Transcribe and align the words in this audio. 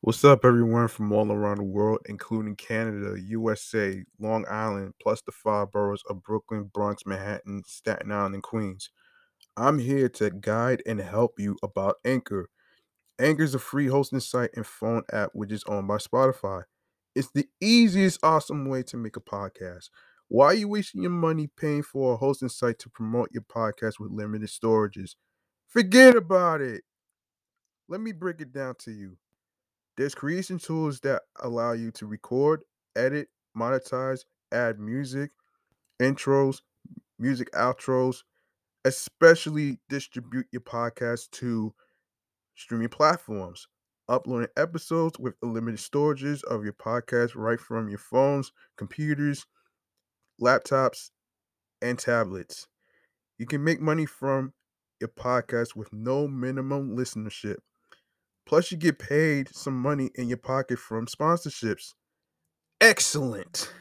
What's 0.00 0.24
up, 0.24 0.44
everyone 0.44 0.86
from 0.86 1.10
all 1.10 1.32
around 1.32 1.56
the 1.56 1.64
world, 1.64 1.98
including 2.06 2.54
Canada, 2.54 3.20
USA, 3.20 4.04
Long 4.20 4.44
Island, 4.48 4.94
plus 5.02 5.20
the 5.22 5.32
five 5.32 5.72
boroughs 5.72 6.04
of 6.08 6.22
Brooklyn, 6.22 6.70
Bronx, 6.72 7.04
Manhattan, 7.04 7.64
Staten 7.66 8.12
Island, 8.12 8.34
and 8.34 8.42
Queens. 8.44 8.90
I'm 9.56 9.80
here 9.80 10.08
to 10.10 10.30
guide 10.30 10.80
and 10.86 11.00
help 11.00 11.40
you 11.40 11.56
about 11.60 11.96
Anchor. 12.04 12.50
Anchor 13.18 13.42
is 13.42 13.56
a 13.56 13.58
free 13.58 13.88
hosting 13.88 14.20
site 14.20 14.50
and 14.54 14.64
phone 14.64 15.02
app 15.12 15.30
which 15.32 15.50
is 15.50 15.64
owned 15.66 15.88
by 15.88 15.96
Spotify. 15.96 16.64
It's 17.14 17.30
the 17.34 17.46
easiest, 17.60 18.18
awesome 18.24 18.68
way 18.68 18.82
to 18.84 18.96
make 18.96 19.16
a 19.16 19.20
podcast. 19.20 19.90
Why 20.28 20.46
are 20.46 20.54
you 20.54 20.68
wasting 20.68 21.02
your 21.02 21.10
money 21.12 21.48
paying 21.56 21.82
for 21.82 22.14
a 22.14 22.16
hosting 22.16 22.48
site 22.48 22.78
to 22.80 22.88
promote 22.88 23.30
your 23.32 23.42
podcast 23.42 24.00
with 24.00 24.10
limited 24.10 24.48
storages? 24.48 25.14
Forget 25.68 26.16
about 26.16 26.60
it. 26.60 26.82
Let 27.88 28.00
me 28.00 28.12
break 28.12 28.40
it 28.40 28.52
down 28.52 28.74
to 28.80 28.90
you. 28.90 29.16
There's 29.96 30.14
creation 30.14 30.58
tools 30.58 31.00
that 31.00 31.22
allow 31.40 31.72
you 31.72 31.90
to 31.92 32.06
record, 32.06 32.62
edit, 32.96 33.28
monetize, 33.56 34.24
add 34.50 34.80
music, 34.80 35.30
intros, 36.00 36.62
music 37.18 37.50
outros, 37.52 38.22
especially 38.84 39.78
distribute 39.88 40.46
your 40.50 40.62
podcast 40.62 41.30
to 41.32 41.72
streaming 42.56 42.88
platforms, 42.88 43.68
uploading 44.08 44.48
episodes 44.56 45.18
with 45.18 45.34
unlimited 45.42 45.80
storages 45.80 46.42
of 46.44 46.64
your 46.64 46.72
podcast 46.72 47.34
right 47.34 47.60
from 47.60 47.88
your 47.88 47.98
phones, 47.98 48.52
computers, 48.76 49.46
laptops, 50.40 51.10
and 51.82 51.98
tablets. 51.98 52.66
You 53.38 53.46
can 53.46 53.64
make 53.64 53.80
money 53.80 54.06
from 54.06 54.52
your 55.00 55.08
podcast 55.08 55.74
with 55.74 55.92
no 55.92 56.28
minimum 56.28 56.96
listenership. 56.96 57.56
Plus, 58.46 58.70
you 58.70 58.76
get 58.76 58.98
paid 58.98 59.48
some 59.54 59.76
money 59.78 60.10
in 60.14 60.28
your 60.28 60.38
pocket 60.38 60.78
from 60.78 61.06
sponsorships. 61.06 61.94
Excellent. 62.80 63.72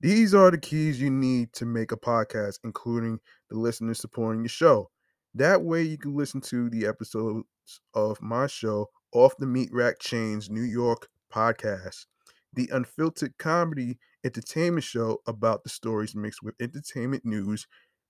These 0.00 0.34
are 0.34 0.50
the 0.50 0.58
keys 0.58 1.00
you 1.00 1.10
need 1.10 1.52
to 1.54 1.66
make 1.66 1.92
a 1.92 1.96
podcast, 1.96 2.58
including 2.64 3.20
the 3.50 3.58
listeners 3.58 4.00
supporting 4.00 4.42
your 4.42 4.48
show. 4.48 4.90
That 5.34 5.62
way, 5.62 5.82
you 5.82 5.98
can 5.98 6.16
listen 6.16 6.40
to 6.42 6.70
the 6.70 6.86
episodes 7.70 7.80
of 7.94 8.22
my 8.22 8.46
show, 8.46 8.88
Off 9.12 9.36
the 9.38 9.46
Meat 9.46 9.70
Rack 9.72 10.00
Chainz 10.00 10.50
New 10.50 10.62
York 10.62 11.08
podcast, 11.32 12.06
the 12.52 12.68
unfiltered 12.72 13.36
comedy 13.38 13.98
entertainment 14.24 14.84
show 14.84 15.18
about 15.26 15.62
the 15.62 15.68
stories 15.68 16.14
mixed 16.14 16.42
with 16.42 16.54
entertainment 16.60 17.24
news, 17.24 17.66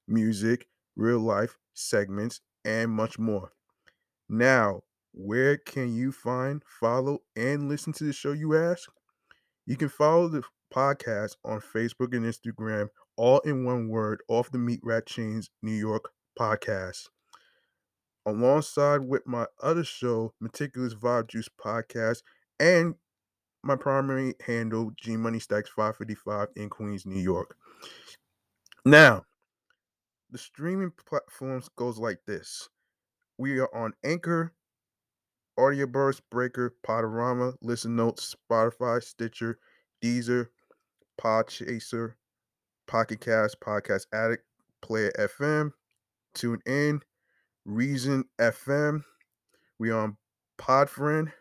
music, 0.09 0.67
real 0.97 1.21
life 1.21 1.57
segments, 1.75 2.41
and 2.65 2.91
much 2.91 3.19
more. 3.19 3.53
Now, 4.29 4.81
where 5.13 5.57
can 5.57 5.95
you 5.95 6.13
find, 6.13 6.63
follow, 6.81 7.19
and 7.37 7.69
listen 7.69 7.93
to 7.95 8.05
the 8.05 8.13
show, 8.13 8.33
you 8.33 8.57
ask? 8.57 8.89
You 9.67 9.77
can 9.77 9.89
follow 9.89 10.29
the 10.29 10.43
podcast 10.75 11.37
on 11.45 11.61
Facebook 11.61 12.15
and 12.15 12.25
Instagram, 12.25 12.89
all 13.17 13.41
in 13.41 13.65
one 13.65 13.89
word, 13.89 14.21
Off 14.29 14.51
the 14.51 14.59
Meat 14.59 14.81
Rack 14.83 15.07
Chainz 15.07 15.49
New 15.63 15.73
York 15.73 16.11
podcast. 16.39 17.09
Alongside 18.31 19.01
with 19.09 19.27
my 19.27 19.47
other 19.61 19.83
show, 19.83 20.33
Meticulous 20.41 20.95
Vibe 20.95 21.27
Juice 21.27 21.49
Podcast, 21.49 22.23
and 22.61 22.95
my 23.65 23.75
primary 23.75 24.35
handle, 24.47 24.93
G 24.97 25.17
Money 25.17 25.41
Stacks 25.41 25.69
555 25.71 26.49
in 26.55 26.71
Queens, 26.71 27.05
New 27.05 27.21
York. 27.21 27.57
Now, 28.85 29.25
the 30.31 30.39
streaming 30.39 30.93
platforms 31.05 31.69
goes 31.75 31.99
like 31.99 32.21
this. 32.25 32.69
We 33.37 33.59
are 33.59 33.75
on 33.75 33.95
Anchor, 34.05 34.53
Audioburst, 35.59 36.21
Breaker, 36.31 36.77
Podurama, 36.87 37.55
Listen 37.63 37.97
Notes, 37.97 38.37
Spotify, 38.49 39.03
Stitcher, 39.03 39.59
Deezer, 40.05 40.47
Podchaser, 41.21 42.15
Pocket 42.87 43.21
Cast, 43.21 43.59
Podcast 43.61 44.07
Addict, 44.15 44.45
Player 44.83 45.11
FM, 45.19 45.73
TuneIn, 46.37 47.01
Reason 47.65 48.25
FM. 48.41 49.05
We 49.79 49.91
on 49.91 50.17
Podfriend, 50.59 51.33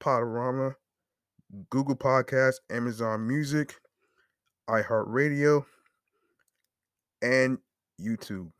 Podurama, 0.00 0.74
Google 1.70 1.96
Podcast, 1.96 2.56
Amazon 2.70 3.26
Music, 3.26 3.76
iHeartRadio, 4.68 5.64
and 7.22 7.58
YouTube. 8.00 8.50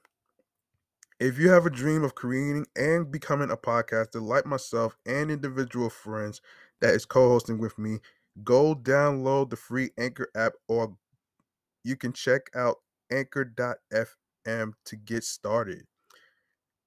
If 1.21 1.39
you 1.39 1.51
have 1.51 1.67
a 1.67 1.71
dream 1.71 2.03
of 2.03 2.15
creating 2.15 2.67
and 2.77 3.11
becoming 3.11 3.51
a 3.51 3.57
podcaster 3.57 4.23
like 4.23 4.47
myself 4.47 4.97
and 5.07 5.31
individual 5.31 5.91
friends 5.91 6.41
that 6.81 6.95
is 6.95 7.05
co 7.05 7.29
hosting 7.29 7.59
with 7.59 7.79
me, 7.79 7.99
go 8.43 8.75
download 8.75 9.51
the 9.51 9.57
free 9.57 9.91
Anchor 9.99 10.29
app 10.35 10.55
or 10.67 10.97
you 11.85 11.97
can 11.97 12.13
check 12.13 12.43
out 12.55 12.77
anchor.fm 13.11 14.73
to 14.85 14.97
get 14.97 15.25
started. 15.25 15.87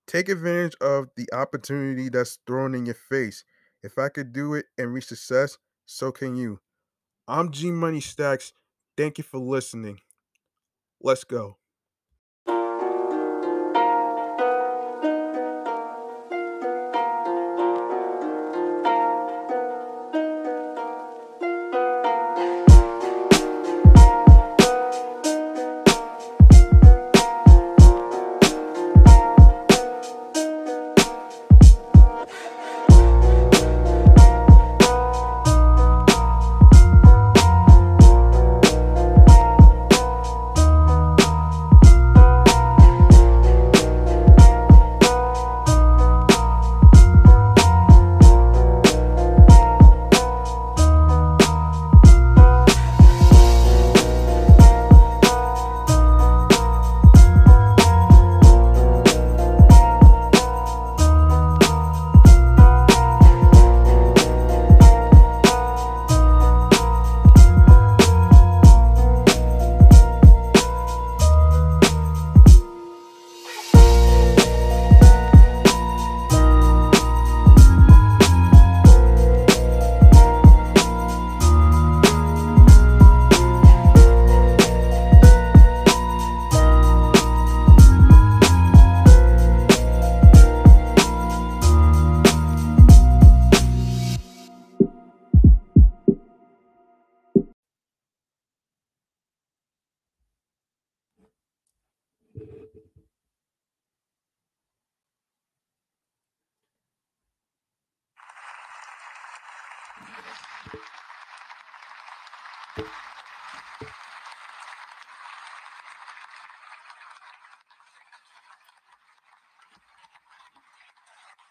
Take 0.08 0.30
advantage 0.30 0.76
of 0.82 1.10
the 1.16 1.28
opportunity 1.34 2.10
that's 2.10 2.40
thrown 2.48 2.76
in 2.76 2.86
your 2.86 2.96
face. 2.96 3.44
If 3.82 3.98
I 3.98 4.10
could 4.10 4.32
do 4.34 4.54
it 4.54 4.68
and 4.78 4.94
reach 4.94 5.06
success, 5.08 5.58
so 5.86 6.12
can 6.12 6.36
you. 6.38 6.62
I'm 7.28 7.52
G 7.52 7.72
Money 7.72 8.02
Stacks. 8.02 8.54
Thank 8.98 9.18
you 9.18 9.24
for 9.26 9.40
listening. 9.40 10.02
Let's 11.02 11.24
go. 11.24 11.58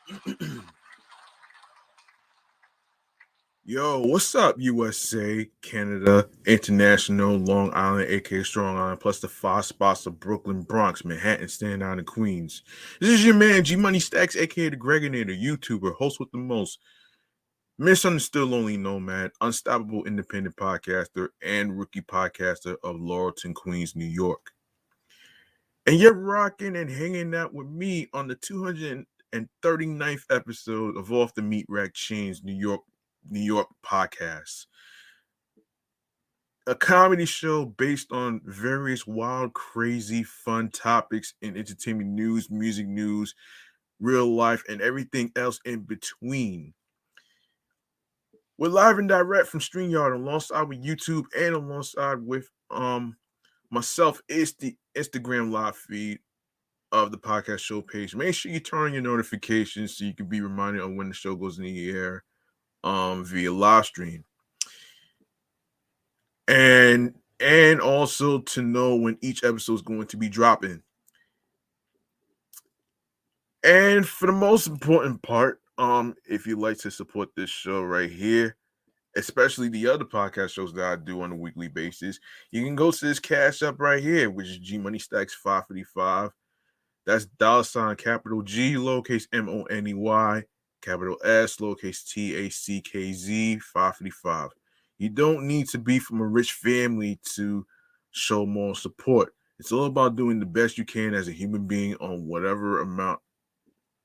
Yo, 3.64 4.00
what's 4.00 4.34
up, 4.34 4.56
USA, 4.58 5.48
Canada, 5.62 6.28
International, 6.46 7.36
Long 7.36 7.72
Island, 7.72 8.10
aka 8.10 8.42
Strong 8.42 8.76
Island, 8.76 8.98
plus 9.00 9.20
the 9.20 9.28
five 9.28 9.64
spots 9.64 10.06
of 10.06 10.18
Brooklyn, 10.18 10.62
Bronx, 10.62 11.04
Manhattan, 11.04 11.46
Staten 11.46 11.82
Island, 11.82 12.00
and 12.00 12.06
Queens. 12.08 12.62
This 13.00 13.10
is 13.10 13.24
your 13.24 13.36
man, 13.36 13.62
G 13.62 13.76
Money 13.76 14.00
Stacks, 14.00 14.34
aka 14.34 14.68
the 14.68 14.76
Gregonator, 14.76 15.40
YouTuber, 15.40 15.94
host 15.94 16.18
with 16.18 16.32
the 16.32 16.38
most, 16.38 16.80
misunderstood 17.78 18.48
lonely 18.48 18.76
nomad, 18.76 19.30
unstoppable 19.40 20.04
independent 20.04 20.56
podcaster, 20.56 21.28
and 21.42 21.78
rookie 21.78 22.02
podcaster 22.02 22.74
of 22.82 22.96
Laurelton, 22.96 23.54
Queens, 23.54 23.94
New 23.94 24.04
York. 24.06 24.50
And 25.86 25.98
you're 25.98 26.14
rocking 26.14 26.76
and 26.76 26.88
hanging 26.90 27.34
out 27.34 27.52
with 27.52 27.66
me 27.68 28.08
on 28.12 28.28
the 28.28 28.36
200 28.36 29.04
239th 29.32 30.24
episode 30.30 30.96
of 30.96 31.10
Off 31.10 31.34
the 31.34 31.42
Meat 31.42 31.66
Rack 31.68 31.94
Chainz, 31.94 32.44
New 32.44 32.54
York 32.54 32.82
New 33.28 33.40
York 33.40 33.68
podcast. 33.84 34.66
A 36.66 36.74
comedy 36.74 37.24
show 37.24 37.64
based 37.64 38.12
on 38.12 38.40
various 38.44 39.06
wild, 39.06 39.52
crazy, 39.54 40.22
fun 40.22 40.70
topics 40.70 41.34
in 41.42 41.56
entertainment 41.56 42.10
news, 42.10 42.50
music 42.50 42.86
news, 42.86 43.34
real 44.00 44.32
life, 44.32 44.62
and 44.68 44.80
everything 44.80 45.32
else 45.34 45.60
in 45.64 45.80
between. 45.80 46.74
We're 48.58 48.68
live 48.68 48.98
and 48.98 49.08
direct 49.08 49.48
from 49.48 49.60
StreamYard 49.60 50.14
alongside 50.14 50.62
with 50.62 50.84
YouTube 50.84 51.24
and 51.36 51.54
alongside 51.54 52.24
with 52.24 52.48
um 52.70 53.16
myself 53.70 54.20
is 54.28 54.54
the 54.54 54.76
Instagram 54.96 55.50
live 55.50 55.76
feed 55.76 56.18
of 56.92 57.10
the 57.10 57.18
podcast 57.18 57.60
show 57.60 57.80
page. 57.80 58.14
Make 58.14 58.34
sure 58.34 58.52
you 58.52 58.60
turn 58.60 58.88
on 58.88 58.92
your 58.92 59.02
notifications 59.02 59.96
so 59.96 60.04
you 60.04 60.14
can 60.14 60.26
be 60.26 60.42
reminded 60.42 60.82
of 60.82 60.92
when 60.92 61.08
the 61.08 61.14
show 61.14 61.34
goes 61.34 61.58
in 61.58 61.64
the 61.64 61.90
air 61.90 62.22
um, 62.84 63.24
via 63.24 63.50
live 63.50 63.86
stream. 63.86 64.24
And 66.46 67.14
and 67.40 67.80
also 67.80 68.40
to 68.40 68.62
know 68.62 68.94
when 68.94 69.18
each 69.20 69.42
episode 69.42 69.74
is 69.74 69.82
going 69.82 70.06
to 70.08 70.16
be 70.16 70.28
dropping. 70.28 70.82
And 73.64 74.06
for 74.06 74.26
the 74.26 74.32
most 74.32 74.66
important 74.66 75.22
part, 75.22 75.60
um, 75.78 76.14
if 76.28 76.46
you'd 76.46 76.58
like 76.58 76.78
to 76.78 76.90
support 76.90 77.30
this 77.34 77.50
show 77.50 77.82
right 77.82 78.10
here, 78.10 78.56
especially 79.16 79.68
the 79.68 79.88
other 79.88 80.04
podcast 80.04 80.50
shows 80.50 80.72
that 80.74 80.84
I 80.84 80.96
do 80.96 81.22
on 81.22 81.32
a 81.32 81.36
weekly 81.36 81.68
basis, 81.68 82.18
you 82.50 82.64
can 82.64 82.76
go 82.76 82.90
to 82.90 83.04
this 83.04 83.18
cash 83.18 83.62
up 83.62 83.80
right 83.80 84.02
here, 84.02 84.30
which 84.30 84.48
is 84.48 84.58
G 84.58 84.78
Money 84.78 84.98
Stacks 84.98 85.34
555. 85.34 86.30
That's 87.06 87.24
dollar 87.24 87.64
sign 87.64 87.96
capital 87.96 88.42
G 88.42 88.74
lowercase 88.74 89.26
M 89.32 89.48
O 89.48 89.64
N 89.64 89.86
E 89.86 89.94
Y 89.94 90.44
capital 90.82 91.16
S, 91.24 91.56
lowercase 91.56 92.04
t, 92.04 92.34
a 92.34 92.50
c 92.50 92.80
k 92.80 93.12
z, 93.12 93.58
555. 93.58 94.50
You 94.98 95.08
don't 95.08 95.46
need 95.46 95.68
to 95.70 95.78
be 95.78 95.98
from 95.98 96.20
a 96.20 96.26
rich 96.26 96.52
family 96.52 97.18
to 97.34 97.66
show 98.10 98.44
more 98.44 98.74
support. 98.74 99.34
It's 99.58 99.72
all 99.72 99.86
about 99.86 100.16
doing 100.16 100.38
the 100.38 100.46
best 100.46 100.76
you 100.76 100.84
can 100.84 101.14
as 101.14 101.28
a 101.28 101.32
human 101.32 101.66
being 101.66 101.94
on 101.96 102.26
whatever 102.26 102.80
amount 102.80 103.20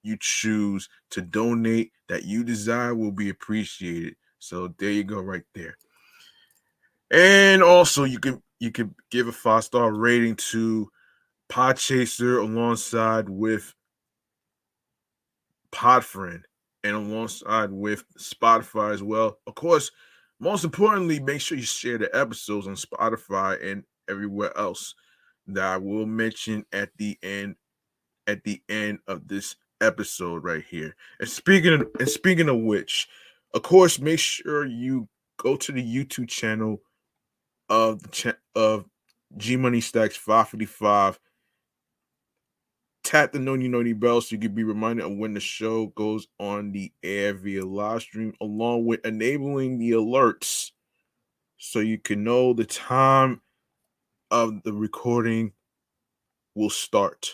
you 0.04 0.18
choose 0.20 0.88
to 1.12 1.22
donate 1.22 1.92
that 2.08 2.24
you 2.24 2.44
desire 2.44 2.96
will 2.96 3.12
be 3.12 3.30
appreciated. 3.30 4.16
So 4.40 4.74
there 4.78 4.92
you 4.92 5.04
go, 5.04 5.20
right 5.20 5.44
there. 5.54 5.78
And 7.12 7.64
also, 7.64 8.04
you 8.04 8.20
can 8.20 8.42
you 8.60 8.72
can 8.72 8.94
give 9.12 9.28
a 9.28 9.32
five 9.32 9.64
star 9.64 9.94
rating 9.94 10.36
to 10.36 10.90
Podchaser 11.50 12.42
alongside 12.42 13.30
with 13.30 13.74
Podfriend 15.72 16.44
and 16.84 16.96
alongside 16.96 17.72
with 17.72 18.04
Spotify 18.18 18.94
as 18.94 19.04
well. 19.04 19.40
Of 19.48 19.56
course, 19.56 19.92
most 20.40 20.64
importantly, 20.64 21.20
make 21.20 21.42
sure 21.42 21.58
you 21.58 21.64
share 21.64 21.98
the 21.98 22.16
episodes 22.16 22.68
on 22.68 22.76
Spotify 22.76 23.72
and 23.72 23.84
everywhere 24.10 24.56
else 24.58 24.94
that 25.48 25.64
I 25.64 25.78
will 25.78 26.06
mention 26.06 26.66
at 26.72 26.90
the 26.98 27.18
end 27.24 27.56
at 28.28 28.44
the 28.44 28.62
end 28.68 29.00
of 29.08 29.28
this 29.28 29.56
episode 29.82 30.44
right 30.44 30.64
here. 30.70 30.96
And 31.20 31.30
speaking 31.30 31.74
of 31.74 31.88
and 32.00 32.10
speaking 32.10 32.50
of 32.50 32.58
which, 32.58 33.08
of 33.54 33.64
course, 33.64 34.00
make 34.00 34.20
sure 34.20 34.66
you 34.66 35.08
go 35.38 35.56
to 35.56 35.72
the 35.72 35.84
YouTube 35.84 36.28
channel 36.28 36.82
of 37.70 38.02
the 38.04 38.10
cha- 38.10 38.34
of 38.56 38.86
G 39.38 39.56
Money 39.56 39.82
Stacks 39.82 40.16
555 40.16 41.20
tap 43.08 43.32
the 43.32 43.40
noni 43.40 43.70
noni 43.70 43.94
bell 43.94 44.20
so 44.20 44.36
you 44.36 44.42
can 44.42 44.54
be 44.54 44.66
reminded 44.66 45.06
of 45.06 45.14
when 45.14 45.34
the 45.34 45.40
show 45.40 45.88
goes 45.96 46.28
on 46.42 46.74
the 46.74 46.92
air 47.04 47.34
via 47.34 47.66
live 47.66 48.02
stream, 48.02 48.34
along 48.42 48.86
with 48.86 49.06
enabling 49.06 49.80
the 49.80 49.92
alerts 49.92 50.72
so 51.58 51.80
you 51.80 51.98
can 51.98 52.26
know 52.26 52.52
the 52.52 52.66
time 52.66 53.40
of 54.30 54.62
the 54.64 54.74
recording 54.74 55.54
will 56.54 56.70
start. 56.70 57.34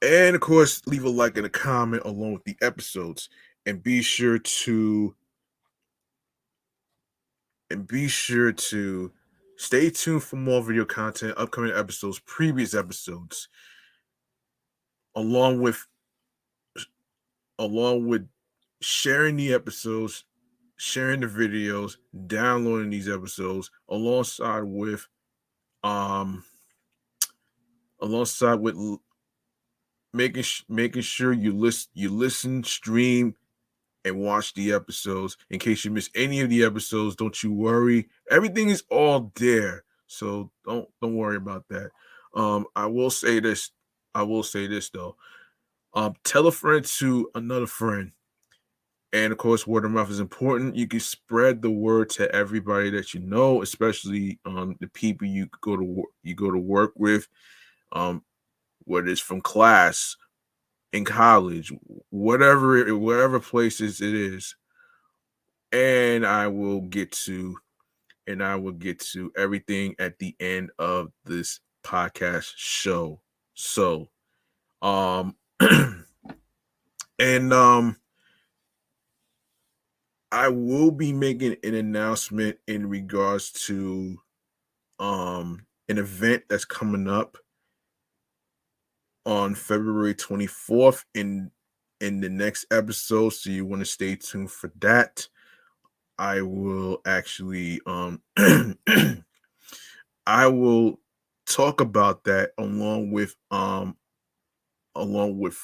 And 0.00 0.36
of 0.36 0.40
course, 0.40 0.86
leave 0.86 1.04
a 1.04 1.10
like 1.10 1.36
and 1.36 1.46
a 1.46 1.50
comment 1.50 2.04
along 2.04 2.34
with 2.34 2.44
the 2.44 2.56
episodes. 2.62 3.28
And 3.66 3.82
be 3.82 4.00
sure 4.00 4.38
to 4.38 5.14
and 7.70 7.84
be 7.84 8.06
sure 8.06 8.52
to 8.52 9.10
Stay 9.56 9.90
tuned 9.90 10.22
for 10.22 10.36
more 10.36 10.62
video 10.62 10.84
content, 10.84 11.34
upcoming 11.36 11.72
episodes, 11.72 12.20
previous 12.26 12.74
episodes, 12.74 13.48
along 15.14 15.60
with 15.60 15.86
along 17.58 18.08
with 18.08 18.28
sharing 18.80 19.36
the 19.36 19.54
episodes, 19.54 20.24
sharing 20.76 21.20
the 21.20 21.26
videos, 21.26 21.96
downloading 22.26 22.90
these 22.90 23.08
episodes, 23.08 23.70
alongside 23.88 24.64
with 24.64 25.06
um 25.84 26.44
alongside 28.00 28.54
with 28.54 28.76
making 30.12 30.44
making 30.68 31.02
sure 31.02 31.32
you 31.32 31.52
list 31.52 31.90
you 31.94 32.10
listen, 32.10 32.64
stream, 32.64 33.34
and 34.04 34.18
watch 34.18 34.54
the 34.54 34.72
episodes. 34.72 35.36
In 35.50 35.58
case 35.58 35.84
you 35.84 35.90
miss 35.90 36.10
any 36.14 36.40
of 36.40 36.50
the 36.50 36.64
episodes, 36.64 37.16
don't 37.16 37.42
you 37.42 37.52
worry. 37.52 38.08
Everything 38.30 38.68
is 38.70 38.84
all 38.90 39.32
there. 39.36 39.84
So 40.06 40.50
don't 40.64 40.88
don't 41.00 41.16
worry 41.16 41.36
about 41.36 41.64
that. 41.70 41.90
Um, 42.34 42.66
I 42.76 42.86
will 42.86 43.10
say 43.10 43.40
this. 43.40 43.70
I 44.14 44.22
will 44.22 44.42
say 44.42 44.66
this 44.66 44.90
though. 44.90 45.16
Um, 45.94 46.14
tell 46.24 46.46
a 46.46 46.52
friend 46.52 46.84
to 46.84 47.30
another 47.34 47.66
friend. 47.66 48.12
And 49.12 49.32
of 49.32 49.38
course, 49.38 49.64
word 49.64 49.84
of 49.84 49.92
mouth 49.92 50.10
is 50.10 50.18
important. 50.18 50.74
You 50.74 50.88
can 50.88 50.98
spread 50.98 51.62
the 51.62 51.70
word 51.70 52.10
to 52.10 52.32
everybody 52.34 52.90
that 52.90 53.14
you 53.14 53.20
know, 53.20 53.62
especially 53.62 54.40
um, 54.44 54.76
the 54.80 54.88
people 54.88 55.28
you 55.28 55.48
go 55.60 55.76
to 55.76 56.04
you 56.24 56.34
go 56.34 56.50
to 56.50 56.58
work 56.58 56.92
with, 56.96 57.28
um, 57.92 58.24
whether 58.80 59.06
it's 59.06 59.20
from 59.20 59.40
class, 59.40 60.16
in 60.94 61.04
college, 61.04 61.72
whatever 62.10 62.96
whatever 62.96 63.40
places 63.40 64.00
it 64.00 64.14
is, 64.14 64.54
and 65.72 66.24
I 66.24 66.46
will 66.46 66.82
get 66.82 67.10
to 67.26 67.58
and 68.28 68.42
I 68.42 68.54
will 68.54 68.72
get 68.72 69.00
to 69.00 69.32
everything 69.36 69.96
at 69.98 70.18
the 70.18 70.34
end 70.38 70.70
of 70.78 71.10
this 71.24 71.60
podcast 71.82 72.52
show. 72.56 73.20
So, 73.54 74.08
um, 74.82 75.36
and 77.18 77.52
um, 77.52 77.96
I 80.30 80.48
will 80.48 80.92
be 80.92 81.12
making 81.12 81.56
an 81.64 81.74
announcement 81.74 82.58
in 82.68 82.88
regards 82.88 83.50
to 83.66 84.16
um 85.00 85.66
an 85.88 85.98
event 85.98 86.44
that's 86.48 86.64
coming 86.64 87.08
up 87.08 87.36
on 89.26 89.54
February 89.54 90.14
24th 90.14 91.04
in 91.14 91.50
in 92.00 92.20
the 92.20 92.28
next 92.28 92.66
episode 92.70 93.30
so 93.30 93.48
you 93.50 93.64
want 93.64 93.80
to 93.80 93.86
stay 93.86 94.16
tuned 94.16 94.50
for 94.50 94.70
that. 94.80 95.26
I 96.18 96.42
will 96.42 97.00
actually 97.06 97.80
um 97.86 98.22
I 100.26 100.46
will 100.46 101.00
talk 101.46 101.80
about 101.80 102.24
that 102.24 102.52
along 102.58 103.10
with 103.12 103.34
um 103.50 103.96
along 104.94 105.38
with 105.38 105.58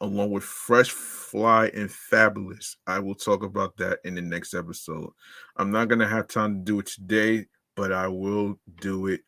along 0.00 0.30
with 0.30 0.44
fresh 0.44 0.90
fly 0.90 1.70
and 1.74 1.90
fabulous. 1.90 2.76
I 2.86 3.00
will 3.00 3.16
talk 3.16 3.42
about 3.42 3.76
that 3.78 3.98
in 4.04 4.14
the 4.14 4.22
next 4.22 4.54
episode. 4.54 5.10
I'm 5.56 5.70
not 5.70 5.88
gonna 5.88 6.06
have 6.06 6.28
time 6.28 6.58
to 6.58 6.64
do 6.64 6.78
it 6.78 6.86
today 6.86 7.46
but 7.78 7.92
i 7.92 8.08
will 8.08 8.58
do 8.80 9.06
it 9.06 9.20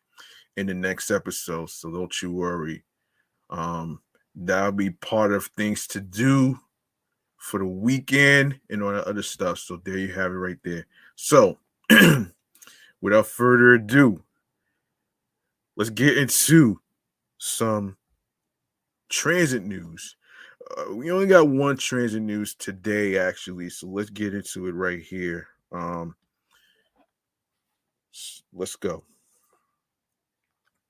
in 0.57 0.67
the 0.67 0.73
next 0.73 1.09
episode 1.09 1.69
so 1.69 1.89
don't 1.89 2.21
you 2.21 2.29
worry 2.29 2.83
um, 3.51 4.01
that'll 4.35 4.71
be 4.71 4.89
part 4.89 5.33
of 5.33 5.45
things 5.57 5.87
to 5.87 6.01
do 6.01 6.57
for 7.37 7.59
the 7.59 7.65
weekend 7.65 8.59
and 8.69 8.81
all 8.81 8.91
that 8.91 9.07
other 9.07 9.23
stuff. 9.23 9.59
So 9.59 9.77
there 9.83 9.97
you 9.97 10.13
have 10.13 10.31
it 10.31 10.35
right 10.35 10.59
there. 10.63 10.85
So 11.15 11.57
without 13.01 13.27
further 13.27 13.73
ado, 13.73 14.23
let's 15.75 15.89
get 15.89 16.17
into 16.17 16.79
some 17.37 17.97
transit 19.09 19.63
news. 19.63 20.15
Uh, 20.77 20.93
we 20.93 21.11
only 21.11 21.27
got 21.27 21.49
one 21.49 21.75
transit 21.75 22.21
news 22.21 22.53
today, 22.55 23.17
actually, 23.17 23.69
so 23.69 23.87
let's 23.87 24.09
get 24.09 24.33
into 24.33 24.67
it 24.67 24.73
right 24.73 25.01
here. 25.01 25.47
Um, 25.71 26.15
let's 28.53 28.75
go. 28.75 29.03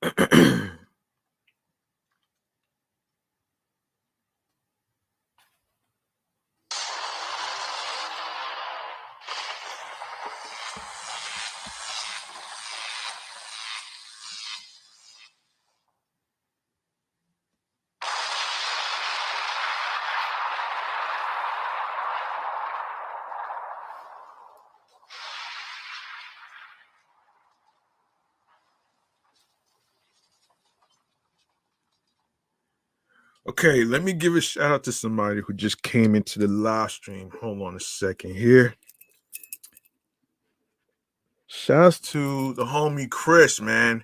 Okay, 33.64 33.84
let 33.84 34.02
me 34.02 34.12
give 34.12 34.36
a 34.36 34.42
shout 34.42 34.72
out 34.72 34.84
to 34.86 34.92
somebody 34.92 35.40
who 35.40 35.54
just 35.54 35.84
came 35.84 36.16
into 36.16 36.40
the 36.40 36.48
live 36.48 36.90
stream. 36.90 37.30
Hold 37.42 37.62
on 37.62 37.76
a 37.76 37.80
second 37.80 38.34
here. 38.34 38.74
Shouts 41.46 42.00
to 42.12 42.56
the 42.56 42.66
homie 42.66 43.08
Chris, 43.08 43.62
man. 43.62 44.04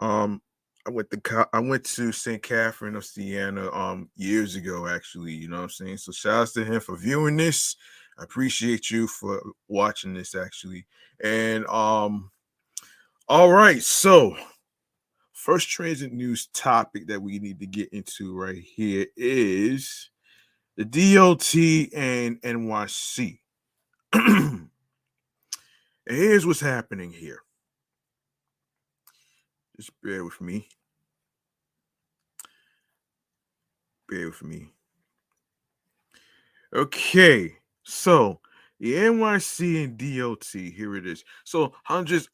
Um, 0.00 0.42
I 0.84 0.90
went 0.90 1.12
to 1.12 1.48
I 1.52 1.60
went 1.60 1.84
to 1.84 2.10
St. 2.10 2.42
Catherine 2.42 2.96
of 2.96 3.04
Siena 3.04 3.70
um 3.72 4.10
years 4.16 4.56
ago, 4.56 4.88
actually. 4.88 5.30
You 5.30 5.46
know 5.46 5.58
what 5.58 5.62
I'm 5.62 5.70
saying? 5.70 5.98
So 5.98 6.10
shouts 6.10 6.52
to 6.54 6.64
him 6.64 6.80
for 6.80 6.96
viewing 6.96 7.36
this. 7.36 7.76
I 8.18 8.24
appreciate 8.24 8.90
you 8.90 9.06
for 9.06 9.40
watching 9.68 10.12
this 10.12 10.34
actually. 10.34 10.86
And 11.22 11.64
um, 11.68 12.32
all 13.28 13.52
right, 13.52 13.80
so 13.80 14.36
First 15.38 15.68
transit 15.70 16.12
news 16.12 16.48
topic 16.48 17.06
that 17.06 17.22
we 17.22 17.38
need 17.38 17.60
to 17.60 17.66
get 17.66 17.90
into 17.90 18.36
right 18.36 18.58
here 18.60 19.06
is 19.16 20.10
the 20.76 20.84
DOT 20.84 21.54
and 21.94 22.42
NYC. 22.42 23.38
and 24.12 24.68
here's 26.08 26.44
what's 26.44 26.58
happening 26.58 27.12
here. 27.12 27.38
Just 29.76 29.92
bear 30.02 30.24
with 30.24 30.40
me. 30.40 30.66
Bear 34.08 34.26
with 34.26 34.42
me. 34.42 34.72
Okay, 36.74 37.54
so 37.84 38.40
the 38.80 38.94
NYC 38.94 39.84
and 39.84 39.96
DOT, 39.96 40.48
here 40.52 40.96
it 40.96 41.06
is. 41.06 41.22
So 41.44 41.74
hundreds 41.84 42.28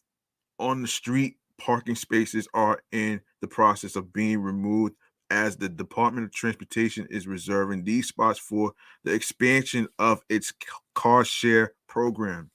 on 0.58 0.80
the 0.80 0.88
street 0.88 1.36
parking 1.58 1.94
spaces 1.94 2.48
are 2.54 2.80
in 2.92 3.20
the 3.40 3.48
process 3.48 3.96
of 3.96 4.12
being 4.12 4.40
removed 4.40 4.94
as 5.30 5.56
the 5.56 5.68
Department 5.68 6.26
of 6.26 6.32
Transportation 6.32 7.06
is 7.10 7.26
reserving 7.26 7.84
these 7.84 8.08
spots 8.08 8.38
for 8.38 8.72
the 9.04 9.12
expansion 9.12 9.88
of 9.98 10.22
its 10.28 10.52
car 10.94 11.24
share 11.24 11.72
program. 11.88 12.50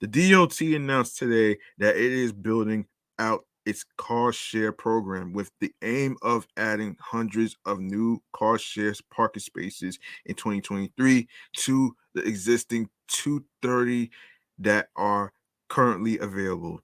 The 0.00 0.30
DOT 0.30 0.60
announced 0.60 1.18
today 1.18 1.58
that 1.78 1.96
it 1.96 2.12
is 2.12 2.32
building 2.32 2.86
out 3.18 3.44
its 3.64 3.84
car 3.96 4.32
share 4.32 4.70
program 4.70 5.32
with 5.32 5.50
the 5.60 5.72
aim 5.82 6.16
of 6.22 6.46
adding 6.56 6.96
hundreds 7.00 7.56
of 7.66 7.80
new 7.80 8.22
car 8.32 8.58
share 8.58 8.94
parking 9.10 9.40
spaces 9.40 9.98
in 10.24 10.36
2023 10.36 11.26
to 11.54 11.96
the 12.14 12.22
existing 12.22 12.88
230 13.08 14.10
that 14.58 14.88
are 14.96 15.32
currently 15.68 16.18
available. 16.18 16.80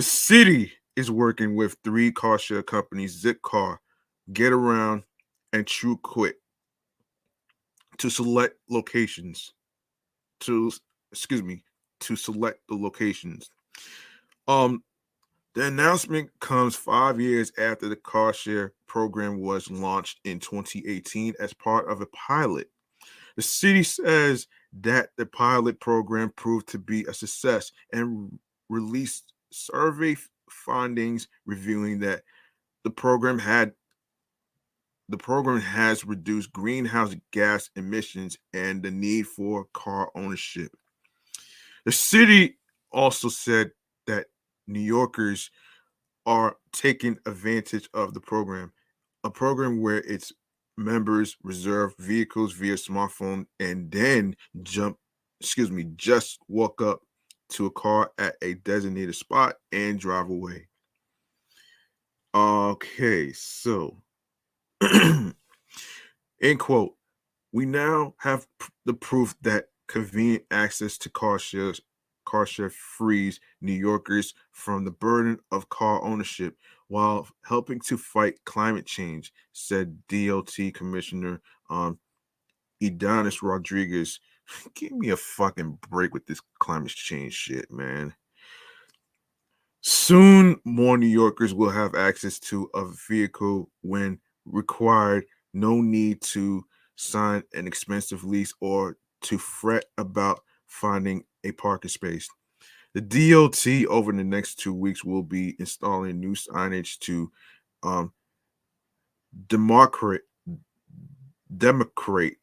The 0.00 0.04
city 0.04 0.72
is 0.96 1.10
working 1.10 1.54
with 1.54 1.76
three 1.84 2.10
car 2.10 2.38
share 2.38 2.62
companies, 2.62 3.22
Zipcar, 3.22 3.76
Getaround, 4.32 5.02
and 5.52 5.66
Truqit, 5.66 6.32
to 7.98 8.08
select 8.08 8.56
locations. 8.70 9.52
To 10.40 10.72
excuse 11.12 11.42
me, 11.42 11.64
to 12.00 12.16
select 12.16 12.60
the 12.70 12.76
locations. 12.76 13.50
Um, 14.48 14.82
the 15.54 15.66
announcement 15.66 16.30
comes 16.40 16.74
five 16.74 17.20
years 17.20 17.52
after 17.58 17.90
the 17.90 17.96
car 17.96 18.32
share 18.32 18.72
program 18.86 19.38
was 19.38 19.70
launched 19.70 20.20
in 20.24 20.40
2018 20.40 21.34
as 21.38 21.52
part 21.52 21.90
of 21.90 22.00
a 22.00 22.06
pilot. 22.06 22.70
The 23.36 23.42
city 23.42 23.82
says 23.82 24.46
that 24.80 25.10
the 25.18 25.26
pilot 25.26 25.78
program 25.78 26.32
proved 26.36 26.68
to 26.68 26.78
be 26.78 27.04
a 27.04 27.12
success 27.12 27.70
and 27.92 28.38
released 28.70 29.34
survey 29.52 30.16
findings 30.48 31.28
revealing 31.46 32.00
that 32.00 32.22
the 32.84 32.90
program 32.90 33.38
had 33.38 33.72
the 35.08 35.18
program 35.18 35.60
has 35.60 36.04
reduced 36.04 36.52
greenhouse 36.52 37.16
gas 37.32 37.68
emissions 37.74 38.38
and 38.52 38.80
the 38.80 38.92
need 38.92 39.26
for 39.26 39.66
car 39.72 40.08
ownership. 40.14 40.70
The 41.84 41.90
city 41.90 42.58
also 42.92 43.28
said 43.28 43.72
that 44.06 44.26
New 44.68 44.80
Yorkers 44.80 45.50
are 46.26 46.56
taking 46.72 47.18
advantage 47.26 47.88
of 47.92 48.14
the 48.14 48.20
program, 48.20 48.72
a 49.24 49.30
program 49.30 49.80
where 49.80 49.98
its 49.98 50.32
members 50.76 51.36
reserve 51.42 51.92
vehicles 51.98 52.52
via 52.52 52.74
smartphone 52.74 53.46
and 53.58 53.90
then 53.90 54.36
jump, 54.62 54.96
excuse 55.40 55.72
me, 55.72 55.88
just 55.96 56.38
walk 56.46 56.80
up 56.80 57.00
to 57.50 57.66
a 57.66 57.70
car 57.70 58.12
at 58.18 58.36
a 58.42 58.54
designated 58.54 59.14
spot 59.14 59.56
and 59.72 59.98
drive 59.98 60.30
away. 60.30 60.68
Okay, 62.34 63.32
so 63.32 64.02
end 64.82 65.34
quote. 66.58 66.94
We 67.52 67.66
now 67.66 68.14
have 68.18 68.46
the 68.86 68.94
proof 68.94 69.34
that 69.42 69.66
convenient 69.88 70.44
access 70.52 70.96
to 70.98 71.10
car 71.10 71.38
shares 71.40 71.80
car 72.30 72.46
share 72.46 72.70
frees 72.70 73.40
New 73.60 73.72
Yorkers 73.72 74.34
from 74.52 74.84
the 74.84 74.90
burden 74.90 75.38
of 75.50 75.68
car 75.68 76.02
ownership 76.02 76.56
while 76.86 77.28
helping 77.44 77.80
to 77.80 77.98
fight 77.98 78.36
climate 78.44 78.86
change, 78.86 79.32
said 79.52 79.98
DOT 80.08 80.56
Commissioner 80.74 81.40
um, 81.70 81.98
Ydanis 82.82 83.42
Rodriguez 83.42 84.20
Give 84.74 84.92
me 84.92 85.10
a 85.10 85.16
fucking 85.16 85.78
break 85.88 86.14
with 86.14 86.26
this 86.26 86.40
climate 86.58 86.90
change 86.90 87.34
shit, 87.34 87.70
man. 87.70 88.14
Soon, 89.82 90.60
more 90.64 90.98
New 90.98 91.06
Yorkers 91.06 91.54
will 91.54 91.70
have 91.70 91.94
access 91.94 92.38
to 92.40 92.68
a 92.74 92.84
vehicle 93.08 93.70
when 93.82 94.18
required. 94.44 95.24
No 95.54 95.80
need 95.80 96.20
to 96.22 96.64
sign 96.96 97.42
an 97.54 97.66
expensive 97.66 98.24
lease 98.24 98.52
or 98.60 98.98
to 99.22 99.38
fret 99.38 99.86
about 99.96 100.40
finding 100.66 101.24
a 101.44 101.52
parking 101.52 101.88
space. 101.88 102.28
The 102.92 103.00
DOT 103.00 103.66
over 103.88 104.12
the 104.12 104.24
next 104.24 104.56
two 104.56 104.74
weeks 104.74 105.04
will 105.04 105.22
be 105.22 105.56
installing 105.58 106.20
new 106.20 106.34
signage 106.34 106.98
to 107.00 107.30
um, 107.82 108.12
democrat, 109.46 110.22
democrate 111.56 112.38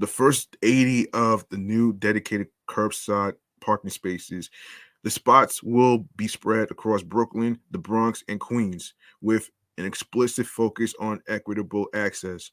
the 0.00 0.06
first 0.06 0.56
80 0.62 1.10
of 1.12 1.46
the 1.50 1.58
new 1.58 1.92
dedicated 1.92 2.48
curbside 2.66 3.34
parking 3.60 3.90
spaces. 3.90 4.50
The 5.02 5.10
spots 5.10 5.62
will 5.62 6.06
be 6.16 6.26
spread 6.26 6.70
across 6.70 7.02
Brooklyn, 7.02 7.60
the 7.70 7.78
Bronx, 7.78 8.24
and 8.26 8.40
Queens 8.40 8.94
with 9.20 9.50
an 9.76 9.84
explicit 9.84 10.46
focus 10.46 10.94
on 10.98 11.22
equitable 11.28 11.86
access. 11.94 12.50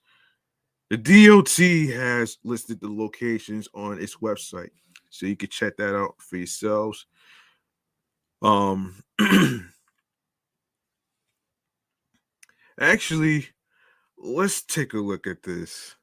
The 0.89 0.97
DOT 0.97 1.93
has 1.95 2.37
listed 2.43 2.81
the 2.81 2.89
locations 2.89 3.67
on 3.73 4.01
its 4.01 4.17
website, 4.17 4.69
so 5.09 5.25
you 5.25 5.35
can 5.37 5.49
check 5.49 5.77
that 5.77 5.95
out 5.95 6.15
for 6.19 6.35
yourselves. 6.37 7.05
Um, 8.41 9.01
actually, 12.79 13.47
let's 14.17 14.61
take 14.63 14.93
a 14.93 14.97
look 14.97 15.27
at 15.27 15.43
this. 15.43 15.95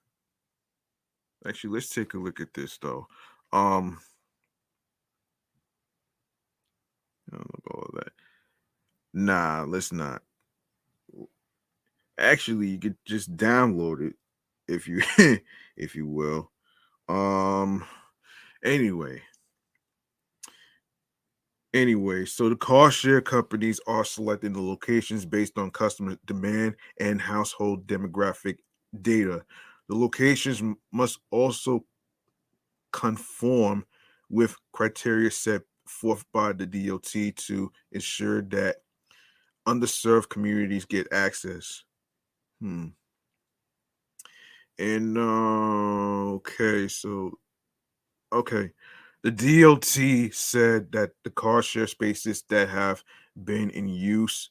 Actually, 1.46 1.74
let's 1.74 1.90
take 1.90 2.14
a 2.14 2.18
look 2.18 2.40
at 2.40 2.54
this 2.54 2.78
though. 2.78 3.06
Um, 3.52 3.98
I 7.32 7.36
don't 7.36 7.48
know 7.48 7.74
all 7.74 7.90
that. 7.94 8.12
Nah, 9.12 9.64
let's 9.66 9.92
not. 9.92 10.22
Actually, 12.18 12.68
you 12.68 12.78
could 12.78 12.96
just 13.04 13.36
download 13.36 14.00
it 14.08 14.14
if 14.68 14.88
you 14.88 15.02
if 15.76 15.94
you 15.94 16.06
will. 16.06 16.50
Um 17.08 17.84
anyway. 18.64 19.22
Anyway, 21.74 22.24
so 22.24 22.48
the 22.48 22.54
car 22.54 22.88
share 22.90 23.20
companies 23.20 23.80
are 23.88 24.04
selecting 24.04 24.52
the 24.52 24.60
locations 24.60 25.26
based 25.26 25.58
on 25.58 25.72
customer 25.72 26.16
demand 26.24 26.76
and 27.00 27.20
household 27.20 27.84
demographic 27.88 28.58
data. 29.02 29.44
The 29.88 29.94
locations 29.94 30.62
must 30.92 31.18
also 31.30 31.84
conform 32.92 33.84
with 34.30 34.56
criteria 34.72 35.30
set 35.30 35.62
forth 35.86 36.24
by 36.32 36.52
the 36.52 36.66
DOT 36.66 37.36
to 37.36 37.70
ensure 37.92 38.42
that 38.42 38.76
underserved 39.66 40.28
communities 40.28 40.84
get 40.84 41.12
access. 41.12 41.84
Hmm. 42.60 42.88
And 44.78 45.16
uh, 45.16 46.34
okay, 46.34 46.88
so 46.88 47.38
okay, 48.32 48.70
the 49.22 49.30
DOT 49.30 50.34
said 50.34 50.90
that 50.92 51.12
the 51.22 51.30
car 51.30 51.62
share 51.62 51.86
spaces 51.86 52.42
that 52.48 52.68
have 52.68 53.04
been 53.44 53.70
in 53.70 53.88
use 53.88 54.50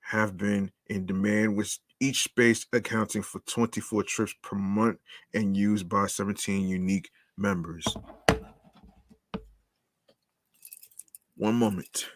have 0.00 0.36
been 0.36 0.70
in 0.86 1.06
demand, 1.06 1.56
with 1.56 1.78
each 2.00 2.24
space 2.24 2.66
accounting 2.72 3.22
for 3.22 3.40
24 3.46 4.02
trips 4.04 4.34
per 4.42 4.56
month 4.56 4.98
and 5.34 5.56
used 5.56 5.88
by 5.88 6.06
17 6.06 6.68
unique 6.68 7.10
members. 7.36 7.86
One 11.36 11.54
moment. 11.54 12.06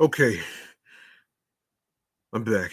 Okay, 0.00 0.40
I'm 2.32 2.42
back. 2.42 2.72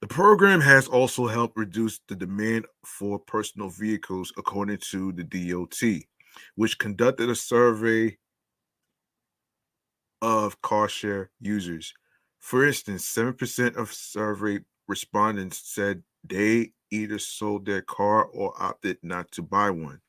The 0.00 0.06
program 0.06 0.62
has 0.62 0.88
also 0.88 1.26
helped 1.26 1.58
reduce 1.58 2.00
the 2.08 2.16
demand 2.16 2.64
for 2.86 3.18
personal 3.18 3.68
vehicles, 3.68 4.32
according 4.38 4.78
to 4.92 5.12
the 5.12 5.24
DOT, 5.24 5.78
which 6.54 6.78
conducted 6.78 7.28
a 7.28 7.34
survey 7.34 8.16
of 10.22 10.62
car 10.62 10.88
share 10.88 11.32
users. 11.38 11.92
For 12.38 12.66
instance, 12.66 13.04
7% 13.14 13.76
of 13.76 13.92
survey 13.92 14.60
respondents 14.88 15.60
said 15.66 16.02
they 16.24 16.72
either 16.90 17.18
sold 17.18 17.66
their 17.66 17.82
car 17.82 18.24
or 18.24 18.54
opted 18.58 18.96
not 19.02 19.30
to 19.32 19.42
buy 19.42 19.68
one. 19.68 20.00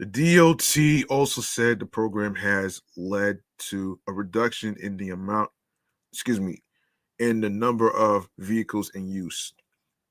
The 0.00 0.06
DOT 0.06 1.08
also 1.08 1.42
said 1.42 1.78
the 1.78 1.86
program 1.86 2.34
has 2.34 2.82
led 2.96 3.38
to 3.58 3.98
a 4.08 4.12
reduction 4.12 4.76
in 4.80 4.96
the 4.96 5.10
amount, 5.10 5.50
excuse 6.12 6.40
me, 6.40 6.62
in 7.18 7.40
the 7.40 7.50
number 7.50 7.90
of 7.90 8.28
vehicles 8.38 8.90
in 8.94 9.08
use, 9.08 9.54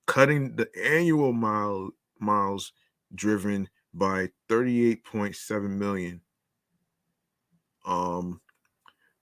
cutting 0.07 0.55
the 0.55 0.69
annual 0.83 1.33
mile 1.33 1.89
miles 2.19 2.73
driven 3.13 3.69
by 3.93 4.29
38.7 4.49 5.69
million. 5.69 6.21
Um, 7.85 8.41